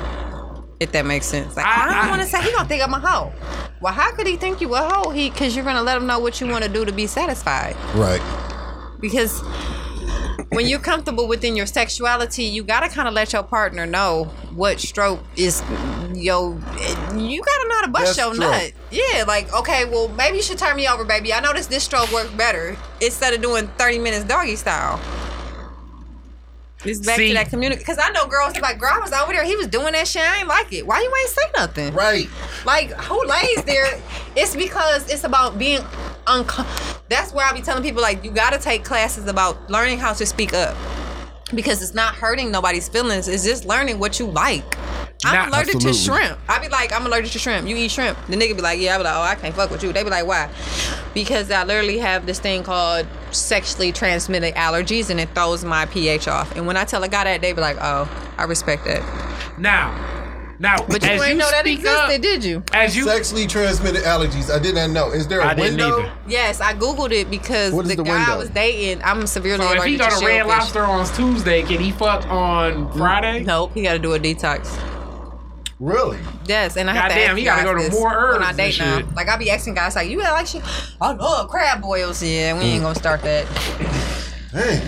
If 0.80 0.92
that 0.92 1.06
makes 1.06 1.28
sense, 1.28 1.56
like 1.56 1.66
I, 1.66 1.88
I- 1.90 2.02
don't 2.02 2.10
want 2.10 2.22
to 2.24 2.28
say 2.28 2.42
he 2.42 2.52
gonna 2.52 2.68
think 2.68 2.84
I'm 2.84 2.94
a 2.94 3.00
hoe. 3.00 3.32
Well, 3.80 3.94
how 3.94 4.14
could 4.16 4.28
he 4.28 4.36
think 4.38 4.60
you 4.60 4.74
a 4.76 4.80
hoe? 4.80 5.12
He 5.12 5.30
because 5.30 5.56
you're 5.56 5.64
gonna 5.66 5.84
let 5.84 5.96
him 5.98 6.06
know 6.08 6.20
what 6.20 6.42
you 6.42 6.48
want 6.48 6.64
to 6.66 6.70
do 6.70 6.84
to 6.84 6.92
be 6.92 7.08
satisfied. 7.08 7.76
Right. 7.96 8.22
Because 9.00 9.42
when 10.50 10.68
you're 10.68 10.80
comfortable 10.80 11.28
within 11.28 11.56
your 11.56 11.66
sexuality, 11.66 12.44
you 12.44 12.64
gotta 12.64 12.90
kind 12.90 13.08
of 13.08 13.14
let 13.14 13.34
your 13.34 13.44
partner 13.44 13.86
know 13.86 14.26
what 14.54 14.80
stroke 14.80 15.20
is 15.36 15.62
yo. 16.14 16.52
You 17.16 17.42
gotta 17.42 17.68
know 17.68 17.76
how 17.76 17.82
to 17.86 17.92
bust 17.92 18.06
Best 18.06 18.18
your 18.18 18.34
stroke. 18.36 18.52
nut. 18.52 18.72
Yeah, 18.92 19.24
like 19.28 19.52
okay, 19.54 19.86
well 19.86 20.08
maybe 20.10 20.38
you 20.38 20.44
should 20.44 20.58
turn 20.58 20.76
me 20.76 20.88
over, 20.88 21.04
baby. 21.04 21.34
I 21.34 21.40
noticed 21.40 21.70
this 21.70 21.84
stroke 21.84 22.12
works 22.12 22.32
better 22.32 22.78
instead 23.02 23.34
of 23.34 23.42
doing 23.42 23.68
30 23.78 24.00
minutes 24.00 24.26
doggy 24.26 24.56
style. 24.56 25.00
It's 26.86 27.00
back 27.00 27.18
See- 27.18 27.30
to 27.30 27.34
that 27.36 27.50
community 27.50 27.80
because 27.80 27.98
I 27.98 28.10
know 28.10 28.28
girls 28.28 28.58
like, 28.60 28.78
girl, 28.80 28.92
I 28.94 29.00
was 29.00 29.14
over 29.14 29.32
there. 29.32 29.44
He 29.44 29.56
was 29.56 29.68
doing 29.68 29.94
that 29.94 30.08
shit. 30.08 30.22
I 30.22 30.40
ain't 30.40 30.48
like 30.48 30.72
it. 30.74 30.86
Why 30.86 31.00
you 31.00 31.14
ain't 31.20 31.30
say 31.30 31.42
nothing? 31.58 31.94
Right. 31.94 32.28
Like 32.66 32.92
who 32.92 33.26
lays 33.26 33.64
there? 33.64 34.00
It's 34.36 34.56
because 34.56 35.10
it's 35.10 35.24
about 35.24 35.58
being 35.58 35.80
uncom. 36.26 36.66
That's 37.10 37.34
where 37.34 37.46
I 37.46 37.54
be 37.54 37.62
telling 37.62 37.84
people 37.84 38.02
like 38.02 38.24
you 38.24 38.32
got 38.32 38.54
to 38.54 38.60
take 38.60 38.84
classes 38.84 39.28
about 39.28 39.70
learning 39.70 40.00
how 40.00 40.14
to 40.14 40.26
speak 40.26 40.54
up 40.54 40.76
because 41.54 41.82
it's 41.82 41.94
not 41.94 42.16
hurting 42.16 42.52
nobody's 42.52 42.90
feelings. 42.90 43.28
It's 43.28 43.44
just 43.44 43.66
learning 43.66 44.00
what 44.00 44.20
you 44.20 44.26
like. 44.28 44.78
I'm 45.26 45.50
Nah, 45.50 45.56
allergic 45.58 45.80
to 45.80 45.94
shrimp. 45.94 46.38
I 46.50 46.60
be 46.60 46.70
like, 46.70 46.92
I'm 46.92 47.06
allergic 47.06 47.32
to 47.34 47.40
shrimp. 47.40 47.68
You 47.68 47.76
eat 47.76 47.92
shrimp. 47.92 48.18
The 48.28 48.36
nigga 48.36 48.56
be 48.56 48.62
like, 48.62 48.80
yeah. 48.80 48.96
I 48.96 48.98
be 48.98 49.04
like, 49.04 49.16
oh, 49.16 49.22
I 49.22 49.36
can't 49.36 49.56
fuck 49.56 49.70
with 49.72 49.84
you. 49.84 49.94
They 49.94 50.04
be 50.04 50.10
like, 50.10 50.26
why? 50.26 50.50
Because 51.14 51.50
I 51.52 51.64
literally 51.64 52.00
have 52.00 52.26
this 52.26 52.40
thing 52.40 52.64
called 52.64 53.08
sexually 53.32 53.92
transmitted 53.92 54.54
allergies, 54.56 55.10
and 55.10 55.20
it 55.20 55.30
throws 55.36 55.64
my 55.64 55.86
pH 55.86 56.28
off. 56.28 56.56
And 56.56 56.68
when 56.68 56.78
I 56.78 56.84
tell 56.86 57.04
a 57.04 57.08
guy 57.08 57.24
that, 57.24 57.42
they 57.42 57.54
be 57.54 57.62
like, 57.62 57.78
oh, 57.80 58.10
I 58.38 58.44
respect 58.44 58.86
that. 58.86 59.02
now, 59.60 60.10
now, 60.60 60.78
But 60.88 61.04
you 61.04 61.10
as 61.10 61.22
ain't 61.22 61.38
know 61.40 61.50
that 61.50 61.62
speak 61.66 61.80
existed, 61.80 62.16
up, 62.16 62.22
did 62.22 62.44
you? 62.44 62.64
As 62.74 62.96
you, 62.96 63.04
Sexually 63.06 63.48
transmitted 63.48 64.04
allergies. 64.04 64.50
I 64.54 64.60
did 64.60 64.76
not 64.76 64.92
know. 64.92 65.12
Is 65.12 65.28
there 65.28 65.42
a 65.42 65.48
I 65.48 65.54
didn't 65.56 65.78
window? 65.78 66.00
either. 66.02 66.12
Yes, 66.28 66.62
I 66.62 66.74
googled 66.74 67.12
it 67.12 67.30
because 67.30 67.74
the, 67.76 67.96
the 67.96 68.04
guy 68.04 68.32
I 68.34 68.38
was 68.38 68.50
dating, 68.50 69.04
I'm 69.04 69.26
severely 69.28 69.66
allergic 69.66 69.82
to 69.84 69.90
shrimp. 69.90 69.90
so 69.90 69.90
if 69.90 69.92
he 69.92 69.98
got 69.98 70.10
go 70.12 70.16
to 70.20 70.22
to 70.22 70.26
Red. 70.28 70.46
Lobster 70.48 70.84
on 70.86 71.06
Tuesday, 71.16 71.64
can 71.64 71.80
he 71.82 71.92
fuck 71.92 72.26
on 72.30 72.92
Friday? 72.94 73.44
Nope, 73.44 73.72
he 73.74 73.82
got 73.84 73.94
to 73.94 74.00
do 74.00 74.14
a 74.14 74.20
detox. 74.20 74.68
Really? 75.80 76.20
Yes, 76.46 76.78
and 76.78 76.90
I 76.90 76.94
have 76.94 77.10
to 77.10 77.16
Goddamn, 77.16 77.30
ask 77.32 77.38
he 77.40 77.44
gotta 77.44 77.64
guys 77.64 77.72
go 77.72 77.78
to 77.78 77.84
this 77.84 77.94
more 78.00 78.14
herbs 78.14 78.40
when 78.40 78.48
I 78.48 78.54
date 78.54 78.80
now. 78.80 79.02
Like 79.16 79.28
I 79.28 79.38
be 79.38 79.50
asking 79.52 79.74
guys 79.74 79.96
like, 79.96 80.10
"You 80.10 80.20
got 80.22 80.34
like 80.34 80.48
shit? 80.48 80.62
I 81.02 81.12
love 81.12 81.50
crab 81.50 81.82
boils." 81.82 82.22
Yeah, 82.24 82.54
we 82.54 82.60
Mm. 82.62 82.64
ain't 82.66 82.84
gonna 82.84 82.96
start 82.96 83.22
that 83.24 83.46
Dang. 84.54 84.82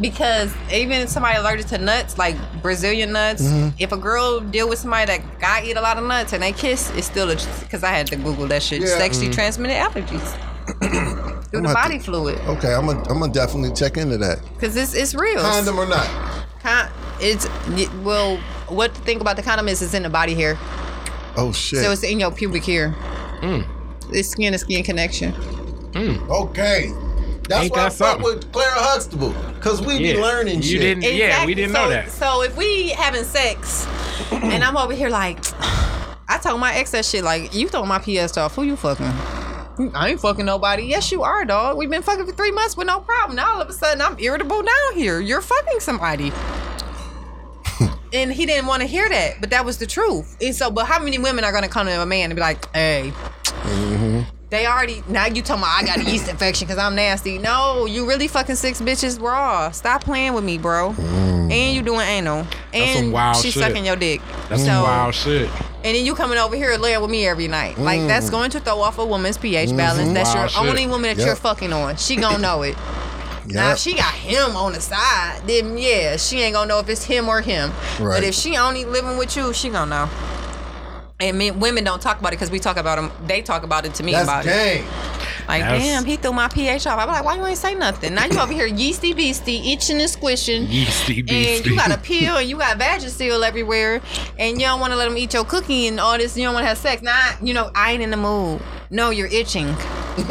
because 0.00 0.52
even 0.72 1.06
somebody 1.06 1.38
allergic 1.38 1.66
to 1.68 1.78
nuts, 1.78 2.18
like 2.18 2.36
Brazilian 2.62 3.12
nuts, 3.12 3.42
Mm-hmm. 3.42 3.68
if 3.78 3.92
a 3.92 3.96
girl 3.96 4.40
deal 4.40 4.68
with 4.68 4.78
somebody 4.80 5.06
that 5.06 5.40
guy 5.40 5.62
eat 5.64 5.76
a 5.76 5.80
lot 5.80 5.96
of 5.98 6.04
nuts 6.04 6.32
and 6.32 6.42
they 6.42 6.52
kiss, 6.52 6.90
it's 6.96 7.06
still 7.06 7.30
a 7.30 7.36
because 7.60 7.82
I 7.84 7.90
had 7.90 8.06
to 8.08 8.16
Google 8.16 8.46
that 8.48 8.62
shit. 8.62 8.80
Yeah. 8.82 8.98
Sexually 8.98 9.28
Mm. 9.28 9.34
transmitted 9.34 9.76
allergies 9.76 10.36
through 11.50 11.60
the 11.62 11.68
have 11.68 11.68
to- 11.68 11.74
body 11.74 11.98
fluid 11.98 12.38
Okay, 12.48 12.74
I'm 12.74 12.86
gonna 12.86 13.00
I'm 13.08 13.20
gonna 13.20 13.32
definitely 13.32 13.72
check 13.74 13.96
into 13.96 14.18
that. 14.18 14.40
because 14.54 14.76
it's 14.76 14.94
it's 14.94 15.14
real. 15.14 15.40
Condom 15.40 15.78
or 15.78 15.86
not? 15.86 16.06
Con- 16.62 16.88
it's 17.20 17.48
well, 18.02 18.36
what 18.68 18.94
to 18.94 19.00
think 19.02 19.20
about 19.20 19.36
the 19.36 19.42
condom 19.42 19.68
is 19.68 19.82
it's 19.82 19.94
in 19.94 20.02
the 20.02 20.10
body 20.10 20.34
hair, 20.34 20.58
Oh 21.36 21.52
shit. 21.52 21.80
so 21.82 21.90
it's 21.92 22.02
in 22.02 22.20
your 22.20 22.30
pubic 22.30 22.64
hair. 22.64 22.94
Mm. 23.40 23.66
It's 24.10 24.28
skin 24.28 24.52
to 24.52 24.58
skin 24.58 24.82
connection. 24.84 25.34
okay. 26.30 26.92
That's 27.48 27.64
Ain't 27.64 27.72
why 27.72 27.80
I 27.80 27.84
that 27.90 27.92
fuck 27.92 28.20
with 28.20 28.50
Claire 28.52 28.66
Huxtable. 28.70 29.34
Cause 29.60 29.82
we 29.84 29.98
be 29.98 30.14
learning 30.18 30.56
You 30.56 30.62
shit. 30.62 30.80
didn't- 31.00 31.02
Yeah, 31.14 31.44
we 31.44 31.54
didn't 31.54 31.74
so, 31.74 31.82
know 31.84 31.88
that. 31.90 32.10
So 32.10 32.42
if 32.42 32.56
we 32.56 32.88
having 32.90 33.24
sex, 33.24 33.86
and 34.32 34.64
I'm 34.64 34.76
over 34.78 34.94
here 34.94 35.10
like, 35.10 35.38
I 36.28 36.38
told 36.42 36.58
my 36.60 36.74
ex 36.74 36.92
that 36.92 37.04
shit 37.04 37.22
like, 37.22 37.54
you 37.54 37.68
throw 37.68 37.84
my 37.84 37.98
PS 37.98 38.36
off. 38.38 38.54
Who 38.54 38.62
you 38.62 38.76
fucking? 38.76 39.04
I 39.94 40.08
ain't 40.10 40.20
fucking 40.20 40.46
nobody. 40.46 40.84
Yes, 40.84 41.10
you 41.12 41.22
are, 41.22 41.44
dog. 41.44 41.76
We've 41.76 41.90
been 41.90 42.02
fucking 42.02 42.24
for 42.26 42.32
three 42.32 42.52
months 42.52 42.76
with 42.78 42.86
no 42.86 43.00
problem. 43.00 43.36
Now 43.36 43.54
all 43.54 43.60
of 43.60 43.68
a 43.68 43.72
sudden 43.74 44.00
I'm 44.00 44.18
irritable 44.18 44.62
down 44.62 44.94
here. 44.94 45.20
You're 45.20 45.42
fucking 45.42 45.80
somebody. 45.80 46.30
And 48.14 48.32
he 48.32 48.46
didn't 48.46 48.66
want 48.66 48.82
to 48.82 48.86
hear 48.86 49.08
that, 49.08 49.40
but 49.40 49.50
that 49.50 49.64
was 49.64 49.78
the 49.78 49.86
truth. 49.86 50.36
And 50.40 50.54
so, 50.54 50.70
but 50.70 50.86
how 50.86 51.02
many 51.02 51.18
women 51.18 51.44
are 51.44 51.52
gonna 51.52 51.68
come 51.68 51.86
to 51.86 52.02
a 52.02 52.06
man 52.06 52.30
and 52.30 52.36
be 52.36 52.40
like, 52.40 52.72
"Hey, 52.74 53.12
mm-hmm. 53.12 54.22
They 54.54 54.66
already 54.66 55.02
now 55.08 55.26
you 55.26 55.42
talking 55.42 55.64
about 55.64 55.82
I 55.82 55.84
got 55.84 55.98
a 55.98 56.08
yeast 56.08 56.28
infection 56.28 56.66
because 56.68 56.78
I'm 56.78 56.94
nasty. 56.94 57.38
No, 57.38 57.86
you 57.86 58.06
really 58.06 58.28
fucking 58.28 58.54
six 58.54 58.80
bitches 58.80 59.20
raw. 59.20 59.72
Stop 59.72 60.04
playing 60.04 60.32
with 60.34 60.44
me, 60.44 60.58
bro. 60.58 60.92
Mm. 60.92 61.50
And 61.50 61.74
you 61.74 61.82
doing 61.82 62.06
anal. 62.06 62.46
And 62.72 62.98
some 62.98 63.10
wild 63.10 63.36
she's 63.36 63.54
shit. 63.54 63.62
sucking 63.64 63.84
your 63.84 63.96
dick. 63.96 64.20
That's 64.48 64.62
so, 64.62 64.68
some 64.68 64.82
wild 64.84 65.12
shit. 65.12 65.50
And 65.82 65.96
then 65.96 66.06
you 66.06 66.14
coming 66.14 66.38
over 66.38 66.54
here 66.54 66.76
laying 66.76 67.00
with 67.00 67.10
me 67.10 67.26
every 67.26 67.48
night. 67.48 67.78
Like 67.78 68.02
that's 68.02 68.28
mm. 68.28 68.30
going 68.30 68.50
to 68.52 68.60
throw 68.60 68.80
off 68.80 68.98
a 68.98 69.04
woman's 69.04 69.38
pH 69.38 69.70
mm-hmm. 69.70 69.76
balance. 69.76 70.12
That's 70.12 70.32
Wild 70.32 70.38
your 70.38 70.48
shit. 70.50 70.70
only 70.70 70.86
woman 70.86 71.02
that 71.02 71.18
Yep. 71.18 71.26
you're 71.26 71.36
fucking 71.36 71.72
on. 71.72 71.96
She 71.96 72.14
gonna 72.14 72.38
know 72.38 72.62
it. 72.62 72.76
Now 73.46 73.72
if 73.72 73.78
she 73.78 73.94
got 73.94 74.14
him 74.14 74.56
on 74.56 74.72
the 74.72 74.80
side, 74.80 75.42
then 75.46 75.76
yeah, 75.76 76.16
she 76.16 76.40
ain't 76.40 76.54
gonna 76.54 76.68
know 76.68 76.78
if 76.78 76.88
it's 76.88 77.04
him 77.04 77.28
or 77.28 77.40
him. 77.40 77.70
Right. 78.00 78.16
But 78.16 78.24
if 78.24 78.34
she 78.34 78.56
only 78.56 78.84
living 78.84 79.16
with 79.16 79.36
you, 79.36 79.52
she 79.52 79.70
gonna 79.70 79.90
know. 79.90 80.10
And 81.20 81.38
men, 81.38 81.60
women 81.60 81.84
don't 81.84 82.02
talk 82.02 82.18
about 82.18 82.32
it 82.32 82.36
because 82.36 82.50
we 82.50 82.58
talk 82.58 82.76
about 82.76 82.96
them. 82.96 83.12
They 83.26 83.40
talk 83.40 83.62
about 83.62 83.86
it 83.86 83.94
to 83.94 84.02
me 84.02 84.12
That's 84.12 84.24
about 84.24 84.46
it. 84.46 84.84
Like, 85.46 85.62
That's- 85.62 85.82
damn, 85.82 86.04
he 86.04 86.16
threw 86.16 86.32
my 86.32 86.48
pH 86.48 86.86
off. 86.86 86.98
I'm 86.98 87.06
like, 87.06 87.24
why 87.24 87.36
you 87.36 87.46
ain't 87.46 87.58
say 87.58 87.74
nothing? 87.74 88.14
Now 88.14 88.24
you 88.24 88.38
over 88.38 88.52
here 88.52 88.66
yeasty 88.66 89.14
beasty, 89.14 89.72
itching 89.72 90.00
and 90.00 90.10
squishing. 90.10 90.66
Yeasty 90.66 91.24
And 91.28 91.66
you 91.66 91.76
got 91.76 91.92
a 91.92 91.98
pill 92.02 92.38
and 92.38 92.48
you 92.48 92.56
got 92.56 92.78
Vagisil 92.78 93.46
everywhere, 93.46 94.00
and 94.38 94.60
you 94.60 94.66
don't 94.66 94.80
want 94.80 94.92
to 94.92 94.96
let 94.96 95.04
them 95.04 95.16
eat 95.16 95.34
your 95.34 95.44
cookie 95.44 95.86
and 95.86 96.00
all 96.00 96.16
this. 96.18 96.36
You 96.36 96.44
don't 96.44 96.54
want 96.54 96.64
to 96.64 96.68
have 96.68 96.78
sex. 96.78 97.02
Nah, 97.02 97.12
you 97.42 97.54
know, 97.54 97.70
I 97.74 97.92
ain't 97.92 98.02
in 98.02 98.10
the 98.10 98.16
mood. 98.16 98.60
No, 98.94 99.10
you're 99.10 99.26
itching. 99.26 99.74
For 100.14 100.22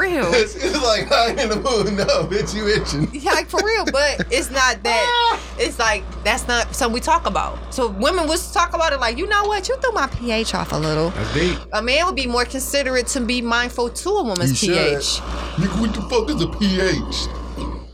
real. 0.00 0.32
It's, 0.32 0.54
it's 0.54 0.80
like 0.80 1.10
I 1.20 1.30
ain't 1.30 1.40
in 1.40 1.48
the 1.48 1.56
mood. 1.56 1.92
No, 1.94 2.22
bitch, 2.24 2.54
you 2.54 2.68
itching. 2.68 3.08
Yeah, 3.20 3.32
like 3.32 3.48
for 3.48 3.58
real, 3.64 3.84
but 3.84 4.32
it's 4.32 4.48
not 4.50 4.80
that. 4.84 5.40
It's 5.58 5.78
like 5.80 6.04
that's 6.22 6.46
not 6.46 6.72
something 6.74 6.94
we 6.94 7.00
talk 7.00 7.26
about. 7.26 7.58
So 7.74 7.88
women 7.88 8.28
would 8.28 8.38
talk 8.52 8.74
about 8.74 8.92
it 8.92 9.00
like, 9.00 9.18
you 9.18 9.26
know 9.26 9.44
what, 9.46 9.68
you 9.68 9.76
threw 9.78 9.90
my 9.90 10.06
pH 10.06 10.54
off 10.54 10.70
a 10.72 10.76
little. 10.76 11.10
That's 11.10 11.34
deep. 11.34 11.58
A 11.72 11.82
man 11.82 12.06
would 12.06 12.14
be 12.14 12.28
more 12.28 12.44
considerate 12.44 13.08
to 13.08 13.20
be 13.20 13.42
mindful 13.42 13.90
to 13.90 14.10
a 14.10 14.22
woman's 14.22 14.62
You 14.62 14.74
should. 14.74 14.90
pH. 14.90 15.20
Nigga, 15.56 15.80
what 15.80 15.92
the 15.94 16.02
fuck 16.02 16.30
is 16.30 16.40
a 16.42 16.46
pH? 16.46 17.26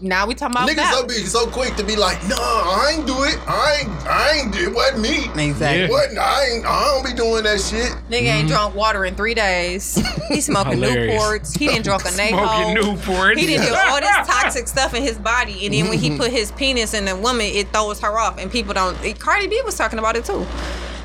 Now 0.05 0.27
we 0.27 0.35
talking 0.35 0.55
about 0.55 0.69
Niggas 0.69 0.77
that. 0.77 0.95
so 0.95 1.07
be 1.07 1.15
so 1.15 1.47
quick 1.47 1.77
to 1.77 1.83
be 1.83 1.97
like, 1.97 2.23
nah, 2.29 2.37
I 2.37 2.93
ain't 2.95 3.07
do 3.07 3.23
it. 3.23 3.39
I 3.49 3.81
ain't, 3.81 4.07
I 4.07 4.33
ain't, 4.33 4.55
it 4.55 4.69
wasn't 4.69 5.01
me. 5.01 5.49
Exactly. 5.49 5.85
Yeah. 5.85 5.89
What? 5.89 6.11
I 6.19 6.45
ain't, 6.45 6.67
I 6.67 6.85
don't 6.85 7.07
be 7.07 7.17
doing 7.17 7.43
that 7.45 7.59
shit. 7.59 7.89
Nigga 8.11 8.21
ain't 8.21 8.39
mm-hmm. 8.41 8.49
drunk 8.49 8.75
water 8.75 9.07
in 9.07 9.15
three 9.15 9.33
days. 9.33 9.95
He 10.29 10.41
smoking 10.43 10.75
Hilarious. 10.75 11.23
Newports. 11.23 11.59
He 11.59 11.69
didn't 11.69 11.85
drunk 11.85 12.05
a 12.05 12.09
Smoking 12.13 12.77
Newports. 12.77 13.39
He 13.39 13.47
didn't 13.47 13.67
do 13.67 13.75
all 13.75 13.99
this 13.99 14.11
toxic 14.27 14.69
stuff 14.69 14.93
in 14.93 15.03
his 15.03 15.17
body, 15.17 15.65
and 15.65 15.73
then 15.73 15.89
when 15.89 15.99
he 15.99 16.11
mm-hmm. 16.11 16.19
put 16.19 16.31
his 16.31 16.53
penis 16.53 16.93
in 16.93 17.09
a 17.09 17.17
woman, 17.17 17.47
it 17.47 17.69
throws 17.69 17.99
her 18.01 18.19
off, 18.19 18.37
and 18.37 18.53
people 18.53 18.75
don't. 18.75 18.95
Cardi 19.19 19.47
B 19.47 19.63
was 19.65 19.75
talking 19.75 19.99
about 19.99 20.17
it 20.17 20.27
too. 20.27 20.47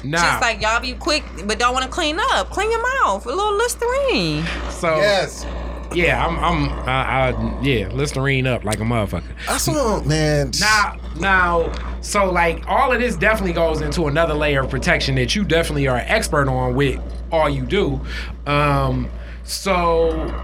Nah. 0.04 0.18
Just 0.18 0.42
like 0.42 0.62
y'all 0.62 0.82
be 0.82 0.94
quick, 0.94 1.24
but 1.46 1.58
don't 1.58 1.74
want 1.74 1.86
to 1.86 1.92
clean 1.92 2.18
up. 2.20 2.50
Clean 2.50 2.70
your 2.70 2.82
mouth. 3.02 3.26
A 3.26 3.30
little 3.30 3.56
Listerine. 3.56 4.44
so 4.72 4.98
Yes. 4.98 5.46
Yeah, 5.94 6.26
I'm 6.26 6.40
I'm 6.40 6.70
uh, 6.70 6.84
I, 6.86 7.60
yeah, 7.62 7.90
Listerine 7.90 8.48
up 8.48 8.64
like 8.64 8.80
a 8.80 8.84
motherfucker. 8.84 9.24
That's 9.48 9.68
what, 9.68 10.06
man. 10.06 10.52
Now, 10.60 10.98
now, 11.20 12.00
so 12.02 12.32
like 12.32 12.68
all 12.68 12.92
of 12.92 13.00
this 13.00 13.16
definitely 13.16 13.54
goes 13.54 13.82
into 13.82 14.08
another 14.08 14.34
layer 14.34 14.62
of 14.62 14.70
protection 14.70 15.16
that 15.16 15.36
you 15.36 15.44
definitely 15.44 15.88
are 15.88 15.98
an 15.98 16.08
expert 16.08 16.48
on 16.48 16.76
with 16.76 17.00
all 17.32 17.50
you 17.50 17.66
do. 17.66 18.00
Um, 18.46 19.10
so 19.44 20.44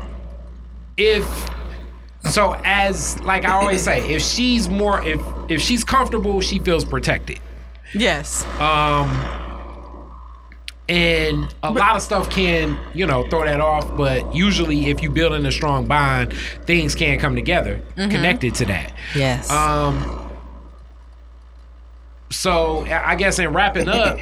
if 0.97 1.25
so, 2.29 2.59
as 2.63 3.19
like 3.21 3.45
I 3.45 3.51
always 3.51 3.83
say, 3.83 4.07
if 4.13 4.21
she's 4.21 4.67
more 4.67 5.05
if 5.05 5.21
if 5.49 5.61
she's 5.61 5.83
comfortable, 5.83 6.41
she 6.41 6.59
feels 6.59 6.83
protected. 6.83 7.39
Yes. 7.93 8.43
Um, 8.59 9.09
and 10.87 11.53
a 11.63 11.71
lot 11.71 11.95
of 11.95 12.01
stuff 12.01 12.29
can, 12.29 12.77
you 12.93 13.05
know, 13.05 13.27
throw 13.29 13.45
that 13.45 13.59
off. 13.59 13.95
But 13.97 14.35
usually, 14.35 14.87
if 14.87 15.01
you 15.01 15.09
build 15.09 15.33
in 15.33 15.45
a 15.45 15.51
strong 15.51 15.87
bond, 15.87 16.33
things 16.65 16.95
can 16.95 17.19
come 17.19 17.35
together 17.35 17.81
connected 17.95 18.55
to 18.55 18.65
that. 18.65 18.93
Yes. 19.15 19.49
Um. 19.49 20.21
So 22.31 22.85
I 22.85 23.11
I 23.11 23.15
guess 23.15 23.39
in 23.39 23.53
wrapping 23.53 23.87
up, 23.87 24.19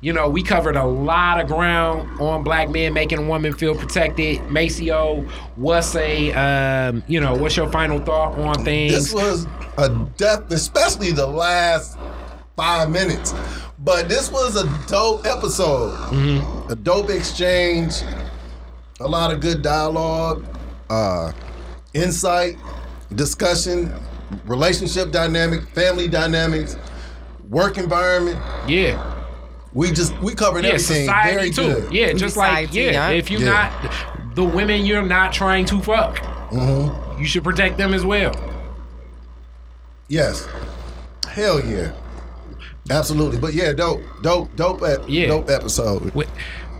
you 0.00 0.12
know, 0.12 0.28
we 0.28 0.42
covered 0.42 0.76
a 0.76 0.84
lot 0.84 1.40
of 1.40 1.48
ground 1.48 2.20
on 2.20 2.42
black 2.42 2.70
men 2.70 2.92
making 2.92 3.18
a 3.18 3.26
woman 3.26 3.52
feel 3.52 3.74
protected. 3.74 4.50
Maceo, 4.50 5.22
what's 5.56 5.94
a 5.96 6.32
um, 6.32 7.02
you 7.06 7.20
know, 7.20 7.34
what's 7.34 7.56
your 7.56 7.70
final 7.70 7.98
thought 7.98 8.38
on 8.38 8.64
things? 8.64 8.92
This 8.92 9.12
was 9.12 9.46
a 9.78 9.88
death, 10.16 10.50
especially 10.52 11.12
the 11.12 11.26
last 11.26 11.98
five 12.56 12.90
minutes. 12.90 13.34
But 13.86 14.08
this 14.08 14.32
was 14.32 14.56
a 14.56 14.66
dope 14.88 15.24
episode. 15.26 15.94
A 16.68 16.74
dope 16.74 17.08
exchange, 17.08 17.94
a 18.98 19.06
lot 19.06 19.32
of 19.32 19.38
good 19.40 19.62
dialogue, 19.62 20.44
uh, 20.90 21.30
insight, 21.94 22.56
discussion, 23.14 23.94
relationship 24.44 25.12
dynamic, 25.12 25.68
family 25.68 26.08
dynamics, 26.08 26.76
work 27.48 27.78
environment. 27.78 28.38
yeah. 28.68 29.12
We 29.72 29.92
just 29.92 30.18
we 30.20 30.34
covered 30.34 30.64
Yeah, 30.64 30.70
everything 30.70 31.04
society 31.06 31.36
very 31.36 31.50
too. 31.50 31.62
good. 31.82 31.92
Yeah, 31.92 32.12
just 32.14 32.34
like 32.36 32.72
yeah, 32.72 32.90
yeah. 32.92 33.08
if 33.10 33.30
you're 33.30 33.42
Yeah. 33.42 33.70
not 33.84 34.34
the 34.34 34.42
women 34.42 34.86
you're 34.86 35.02
not 35.02 35.32
trying 35.34 35.64
to 35.66 35.80
fuck, 35.82 36.16
Mm-hmm. 36.50 37.20
you 37.20 37.26
should 37.26 37.44
protect 37.44 37.76
them 37.76 37.92
as 37.94 38.02
well. 38.04 38.34
Yes. 40.08 40.48
Hell 41.28 41.60
yeah. 41.64 41.92
Absolutely. 42.90 43.38
But 43.38 43.54
yeah, 43.54 43.72
dope, 43.72 44.00
dope, 44.22 44.54
dope, 44.56 44.82
ep- 44.82 45.02
Yeah. 45.08 45.26
dope 45.28 45.50
episode. 45.50 46.10
Wh- 46.14 46.30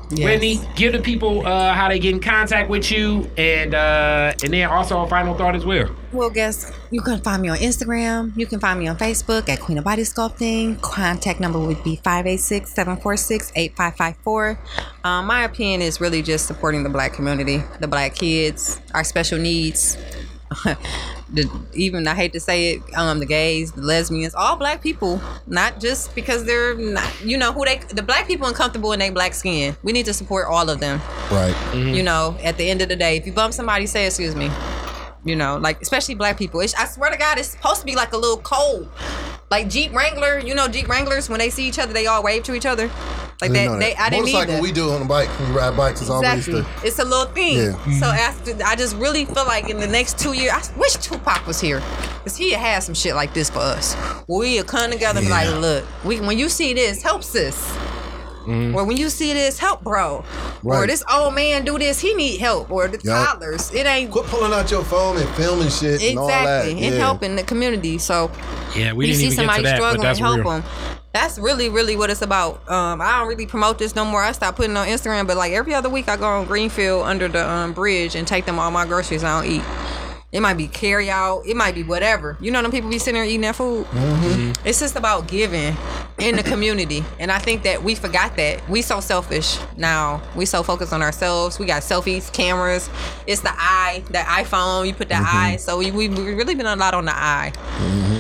Whitney, 0.09 0.61
give 0.77 0.93
the 0.93 1.01
people 1.01 1.45
uh, 1.45 1.73
how 1.73 1.89
they 1.89 1.99
get 1.99 2.15
in 2.15 2.20
contact 2.20 2.70
with 2.70 2.93
you, 2.93 3.28
and 3.37 3.74
uh, 3.74 4.33
and 4.45 4.53
then 4.53 4.69
also 4.69 5.03
a 5.03 5.09
final 5.09 5.35
thought 5.37 5.57
as 5.57 5.65
well. 5.65 5.89
Well, 6.12 6.31
guess 6.31 6.70
you 6.93 7.01
can 7.03 7.20
find 7.23 7.43
me 7.43 7.49
on 7.49 7.59
Instagram. 7.59 8.33
You 8.37 8.47
can 8.47 8.61
find 8.61 8.78
me 8.78 8.87
on 8.87 8.97
Facebook 8.97 9.49
at 9.49 9.59
Queen 9.59 9.78
of 9.78 9.85
Body 9.85 10.03
Sculpting. 10.03 10.81
Contact 10.81 11.41
number 11.41 11.59
would 11.59 11.83
be 11.83 11.97
586 11.97 12.70
746 12.73 13.51
8554. 13.57 14.59
Um, 15.03 15.27
my 15.27 15.43
opinion 15.43 15.83
is 15.83 16.01
really 16.01 16.23
just 16.23 16.47
supporting 16.47 16.85
the 16.85 16.89
black 16.89 17.12
community, 17.12 17.65
the 17.81 17.89
black 17.89 18.15
kids, 18.15 18.81
our 18.95 19.03
special 19.03 19.39
needs. 19.41 19.99
the, 21.32 21.51
even 21.74 22.06
I 22.06 22.14
hate 22.14 22.32
to 22.35 22.40
say 22.40 22.74
it, 22.74 22.82
um, 22.97 23.18
the 23.18 23.27
gays, 23.27 23.73
the 23.73 23.82
lesbians, 23.82 24.35
all 24.35 24.56
black 24.56 24.82
people, 24.82 25.20
not 25.47 25.81
just 25.81 26.14
because 26.14 26.44
they're 26.44 26.74
not, 26.74 27.24
you 27.24 27.36
know, 27.36 27.52
who 27.52 27.64
they, 27.64 27.78
the 27.89 28.02
black 28.02 28.27
people 28.27 28.47
uncomfortable 28.47 28.93
in 28.93 29.01
their 29.01 29.12
black 29.12 29.35
skin. 29.35 29.77
We 29.82 29.93
need 29.93 30.06
to 30.06 30.14
support 30.14 30.47
all 30.48 30.70
of 30.70 30.81
them. 30.81 31.01
Right. 31.31 31.56
You 31.74 32.02
know, 32.02 32.36
at 32.43 32.56
the 32.59 32.68
end 32.68 32.82
of 32.82 32.89
the 32.89 32.97
day, 32.97 33.16
if 33.16 33.27
you 33.27 33.32
bump 33.32 33.55
somebody, 33.55 33.86
say 33.86 34.06
excuse 34.06 34.35
me. 34.35 34.51
You 35.24 35.35
know, 35.35 35.56
like 35.56 35.82
especially 35.82 36.14
black 36.14 36.39
people. 36.39 36.60
It's, 36.60 36.74
I 36.74 36.85
swear 36.86 37.10
to 37.10 37.16
God, 37.16 37.39
it's 37.39 37.48
supposed 37.48 37.81
to 37.81 37.86
be 37.86 37.97
like 37.97 38.12
a 38.12 38.16
little 38.16 38.39
cold. 38.39 38.89
Like 39.51 39.68
Jeep 39.68 39.93
Wrangler, 39.94 40.39
you 40.40 40.55
know, 40.55 40.66
Jeep 40.66 40.89
Wranglers 40.89 41.28
when 41.28 41.39
they 41.39 41.51
see 41.51 41.68
each 41.68 41.78
other, 41.78 41.93
they 41.93 42.06
all 42.06 42.23
wave 42.23 42.43
to 42.44 42.55
each 42.55 42.66
other. 42.66 42.90
Like 43.40 43.52
they, 43.52 43.68
that. 43.68 44.01
I 44.01 44.09
didn't 44.09 44.24
Motorcycle 44.24 44.55
that. 44.55 44.62
we 44.62 44.73
do 44.73 44.90
on 44.90 45.01
the 45.01 45.06
bike 45.06 45.28
when 45.39 45.51
we 45.51 45.56
ride 45.56 45.77
bikes 45.77 46.01
is 46.01 46.09
always 46.09 46.48
Exactly. 46.48 46.62
the 46.62 46.86
It's 46.86 46.98
a 46.98 47.05
little 47.05 47.27
thing. 47.32 47.59
Yeah. 47.59 48.01
So 48.01 48.06
after, 48.06 48.55
I 48.64 48.74
just 48.77 48.97
really 48.97 49.27
feel 49.27 49.44
like 49.44 49.68
in 49.68 49.78
the 49.78 49.86
next 49.86 50.18
two 50.18 50.32
years, 50.32 50.52
I 50.52 50.78
wish 50.78 50.94
Tupac 50.94 51.47
was 51.47 51.60
here, 51.60 51.81
cause 52.24 52.35
he 52.36 52.52
had 52.52 52.82
some 52.82 52.94
shit 52.94 53.14
like 53.14 53.35
this 53.35 53.51
for 53.51 53.59
us. 53.59 53.94
We 54.27 54.56
would 54.56 54.66
come 54.66 54.90
together 54.90 55.18
and 55.18 55.27
be 55.28 55.31
like, 55.31 55.51
look, 55.60 55.85
we 56.02 56.18
when 56.20 56.39
you 56.39 56.48
see 56.48 56.73
this, 56.73 57.02
help 57.02 57.23
sis. 58.47 58.74
Or 58.74 58.85
when 58.85 58.97
you 58.97 59.09
see 59.10 59.32
this, 59.32 59.59
help 59.59 59.82
bro. 59.82 60.24
Or 60.64 60.77
Mm-hmm. 60.77 60.86
This 60.86 61.05
old 61.12 61.35
man 61.35 61.64
do 61.64 61.78
this, 61.78 62.01
he 62.01 62.14
need 62.14 62.39
help. 62.39 62.70
Or 62.70 62.89
the 62.89 62.98
Yup. 63.02 63.28
toddlers, 63.28 63.73
it 63.74 63.86
ain't 63.86 64.10
quit 64.10 64.27
pulling 64.27 64.52
out 64.52 64.70
your 64.70 64.85
phone 64.85 65.16
and 65.18 65.28
filming 65.36 65.68
shit 65.68 66.02
and 66.02 66.18
all 66.18 66.28
that. 66.28 66.66
exactly 66.66 66.86
and 66.86 66.94
helping 66.97 67.36
the 67.36 67.43
community. 67.43 67.98
So 67.98 68.31
Yeah, 68.74 68.93
we 68.93 69.06
you 69.06 69.12
didn't 69.12 69.18
see 69.20 69.27
even 69.27 69.28
get 69.28 69.31
to 69.31 69.35
somebody 69.36 69.62
that, 69.64 69.70
but 69.70 69.77
struggling, 69.77 70.02
that's 70.02 70.18
help 70.18 70.36
real. 70.39 70.51
them. 70.60 70.64
That's 71.12 71.39
really, 71.39 71.70
really 71.70 71.97
what 71.97 72.10
it's 72.10 72.20
about. 72.20 72.68
Um, 72.70 73.01
I 73.01 73.18
don't 73.18 73.28
really 73.28 73.47
promote 73.47 73.78
this 73.78 73.94
no 73.94 74.05
more. 74.05 74.23
I 74.23 74.32
stopped 74.32 74.59
putting 74.59 74.73
it 74.73 74.77
on 74.78 74.86
Instagram, 74.86 75.27
but 75.27 75.36
like 75.39 75.52
every 75.52 75.73
other 75.73 75.89
week, 75.89 76.09
I 76.10 76.16
go 76.16 76.27
on 76.27 76.44
Greenfield 76.47 77.06
under 77.06 77.27
the 77.27 77.48
um, 77.48 77.73
bridge 77.73 78.14
and 78.14 78.28
take 78.28 78.44
them 78.44 78.59
all 78.59 78.70
my 78.70 78.85
groceries 78.86 79.24
I 79.24 79.40
don't 79.40 79.51
eat. 79.51 79.62
It 80.32 80.40
might 80.40 80.55
be 80.59 80.66
carry 80.66 81.09
out. 81.09 81.47
It 81.47 81.57
might 81.57 81.74
be 81.74 81.82
whatever. 81.82 82.36
You 82.40 82.51
know, 82.51 82.61
them 82.61 82.70
people 82.70 82.90
be 82.90 82.98
sitting 82.98 83.15
there 83.15 83.24
eating 83.24 83.43
that 83.43 83.57
food. 83.57 83.86
Mm-hmm. 83.86 84.66
It's 84.66 84.81
just 84.81 84.97
about 84.97 85.28
giving 85.28 85.77
in 86.19 86.35
the 86.36 86.43
community, 86.43 87.05
and 87.19 87.31
I 87.31 87.39
think 87.39 87.62
that 87.62 87.82
we 87.82 87.94
forgot 87.94 88.36
that. 88.36 88.69
We 88.69 88.82
so 88.82 89.01
selfish 89.01 89.59
now. 89.77 90.20
We 90.35 90.44
so 90.44 90.62
focused 90.62 90.93
on 90.93 91.01
ourselves. 91.01 91.59
We 91.59 91.66
got 91.66 91.82
selfies, 91.82 92.32
cameras. 92.32 92.90
It's 93.27 93.43
the 93.43 93.53
eye, 93.53 94.03
the 94.09 94.19
iPhone. 94.19 94.86
You 94.86 94.94
put 94.94 95.09
the 95.09 95.15
Mm-hmm. 95.15 95.36
eye. 95.36 95.57
So 95.57 95.78
we 95.78 95.90
we 95.90 96.09
we 96.09 96.35
really 96.35 96.55
been 96.55 96.66
a 96.66 96.77
lot 96.77 96.93
on 96.94 97.05
the 97.05 97.15
eye. 97.16 97.53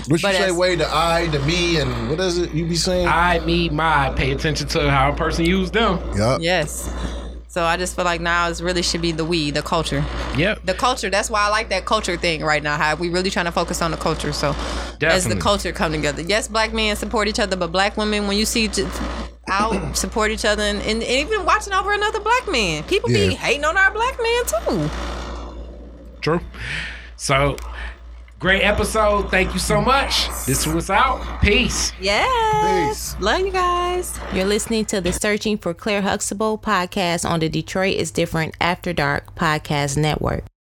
What 0.08 0.22
you 0.22 0.32
say, 0.32 0.52
way 0.52 0.76
the 0.76 0.86
I, 0.86 1.26
the 1.26 1.40
me, 1.40 1.80
and 1.80 2.08
what 2.08 2.20
is 2.20 2.38
it 2.38 2.52
you 2.52 2.66
be 2.66 2.76
saying? 2.76 3.08
I, 3.08 3.40
me, 3.40 3.68
my. 3.68 4.10
Pay 4.10 4.30
attention 4.32 4.68
to 4.68 4.90
how 4.90 5.10
a 5.12 5.16
person 5.16 5.44
used 5.44 5.72
them. 5.72 5.98
Yup. 6.16 6.40
Yes. 6.40 6.88
So 7.48 7.64
I 7.64 7.76
just 7.76 7.96
feel 7.96 8.04
like 8.04 8.20
now 8.20 8.48
it 8.48 8.60
really 8.60 8.82
should 8.82 9.00
be 9.00 9.12
the 9.12 9.24
we, 9.24 9.50
the 9.50 9.62
culture. 9.62 10.04
Yep. 10.36 10.66
The 10.66 10.74
culture, 10.74 11.08
that's 11.08 11.30
why 11.30 11.42
I 11.42 11.48
like 11.48 11.68
that 11.70 11.84
culture 11.84 12.16
thing 12.16 12.42
right 12.42 12.62
now. 12.62 12.76
How 12.76 12.96
we 12.96 13.08
really 13.08 13.30
trying 13.30 13.46
to 13.46 13.52
focus 13.52 13.80
on 13.80 13.92
the 13.92 13.96
culture. 13.96 14.32
So 14.32 14.54
as 15.00 15.26
the 15.26 15.36
culture 15.36 15.72
come 15.72 15.92
together. 15.92 16.22
Yes, 16.22 16.48
black 16.48 16.72
men 16.72 16.96
support 16.96 17.28
each 17.28 17.38
other, 17.38 17.56
but 17.56 17.72
black 17.72 17.96
women, 17.96 18.26
when 18.26 18.36
you 18.36 18.44
see 18.44 18.68
out, 19.48 19.96
support 19.96 20.30
each 20.30 20.44
other, 20.44 20.62
and, 20.62 20.80
and 20.82 21.02
even 21.02 21.44
watching 21.44 21.72
over 21.72 21.92
another 21.92 22.20
black 22.20 22.50
man. 22.50 22.82
People 22.84 23.08
be 23.08 23.34
hating 23.34 23.64
on 23.64 23.76
our 23.76 23.90
black 23.92 24.18
man 24.20 24.44
too. 24.46 24.90
True. 26.20 26.40
So, 27.16 27.56
great 28.38 28.62
episode. 28.62 29.30
Thank 29.30 29.52
you 29.52 29.58
so 29.58 29.80
much. 29.80 30.28
This 30.46 30.66
was 30.66 30.90
out. 30.90 31.40
Peace. 31.40 31.92
Yes. 32.00 33.14
Peace. 33.14 33.20
Love 33.20 33.40
you 33.40 33.52
guys. 33.52 34.18
You're 34.32 34.44
listening 34.44 34.84
to 34.86 35.00
the 35.00 35.12
Searching 35.12 35.58
for 35.58 35.74
Claire 35.74 36.02
Huxtable 36.02 36.58
podcast 36.58 37.28
on 37.28 37.40
the 37.40 37.48
Detroit 37.48 37.96
is 37.96 38.10
Different 38.10 38.56
After 38.60 38.92
Dark 38.92 39.34
podcast 39.34 39.96
network. 39.96 40.44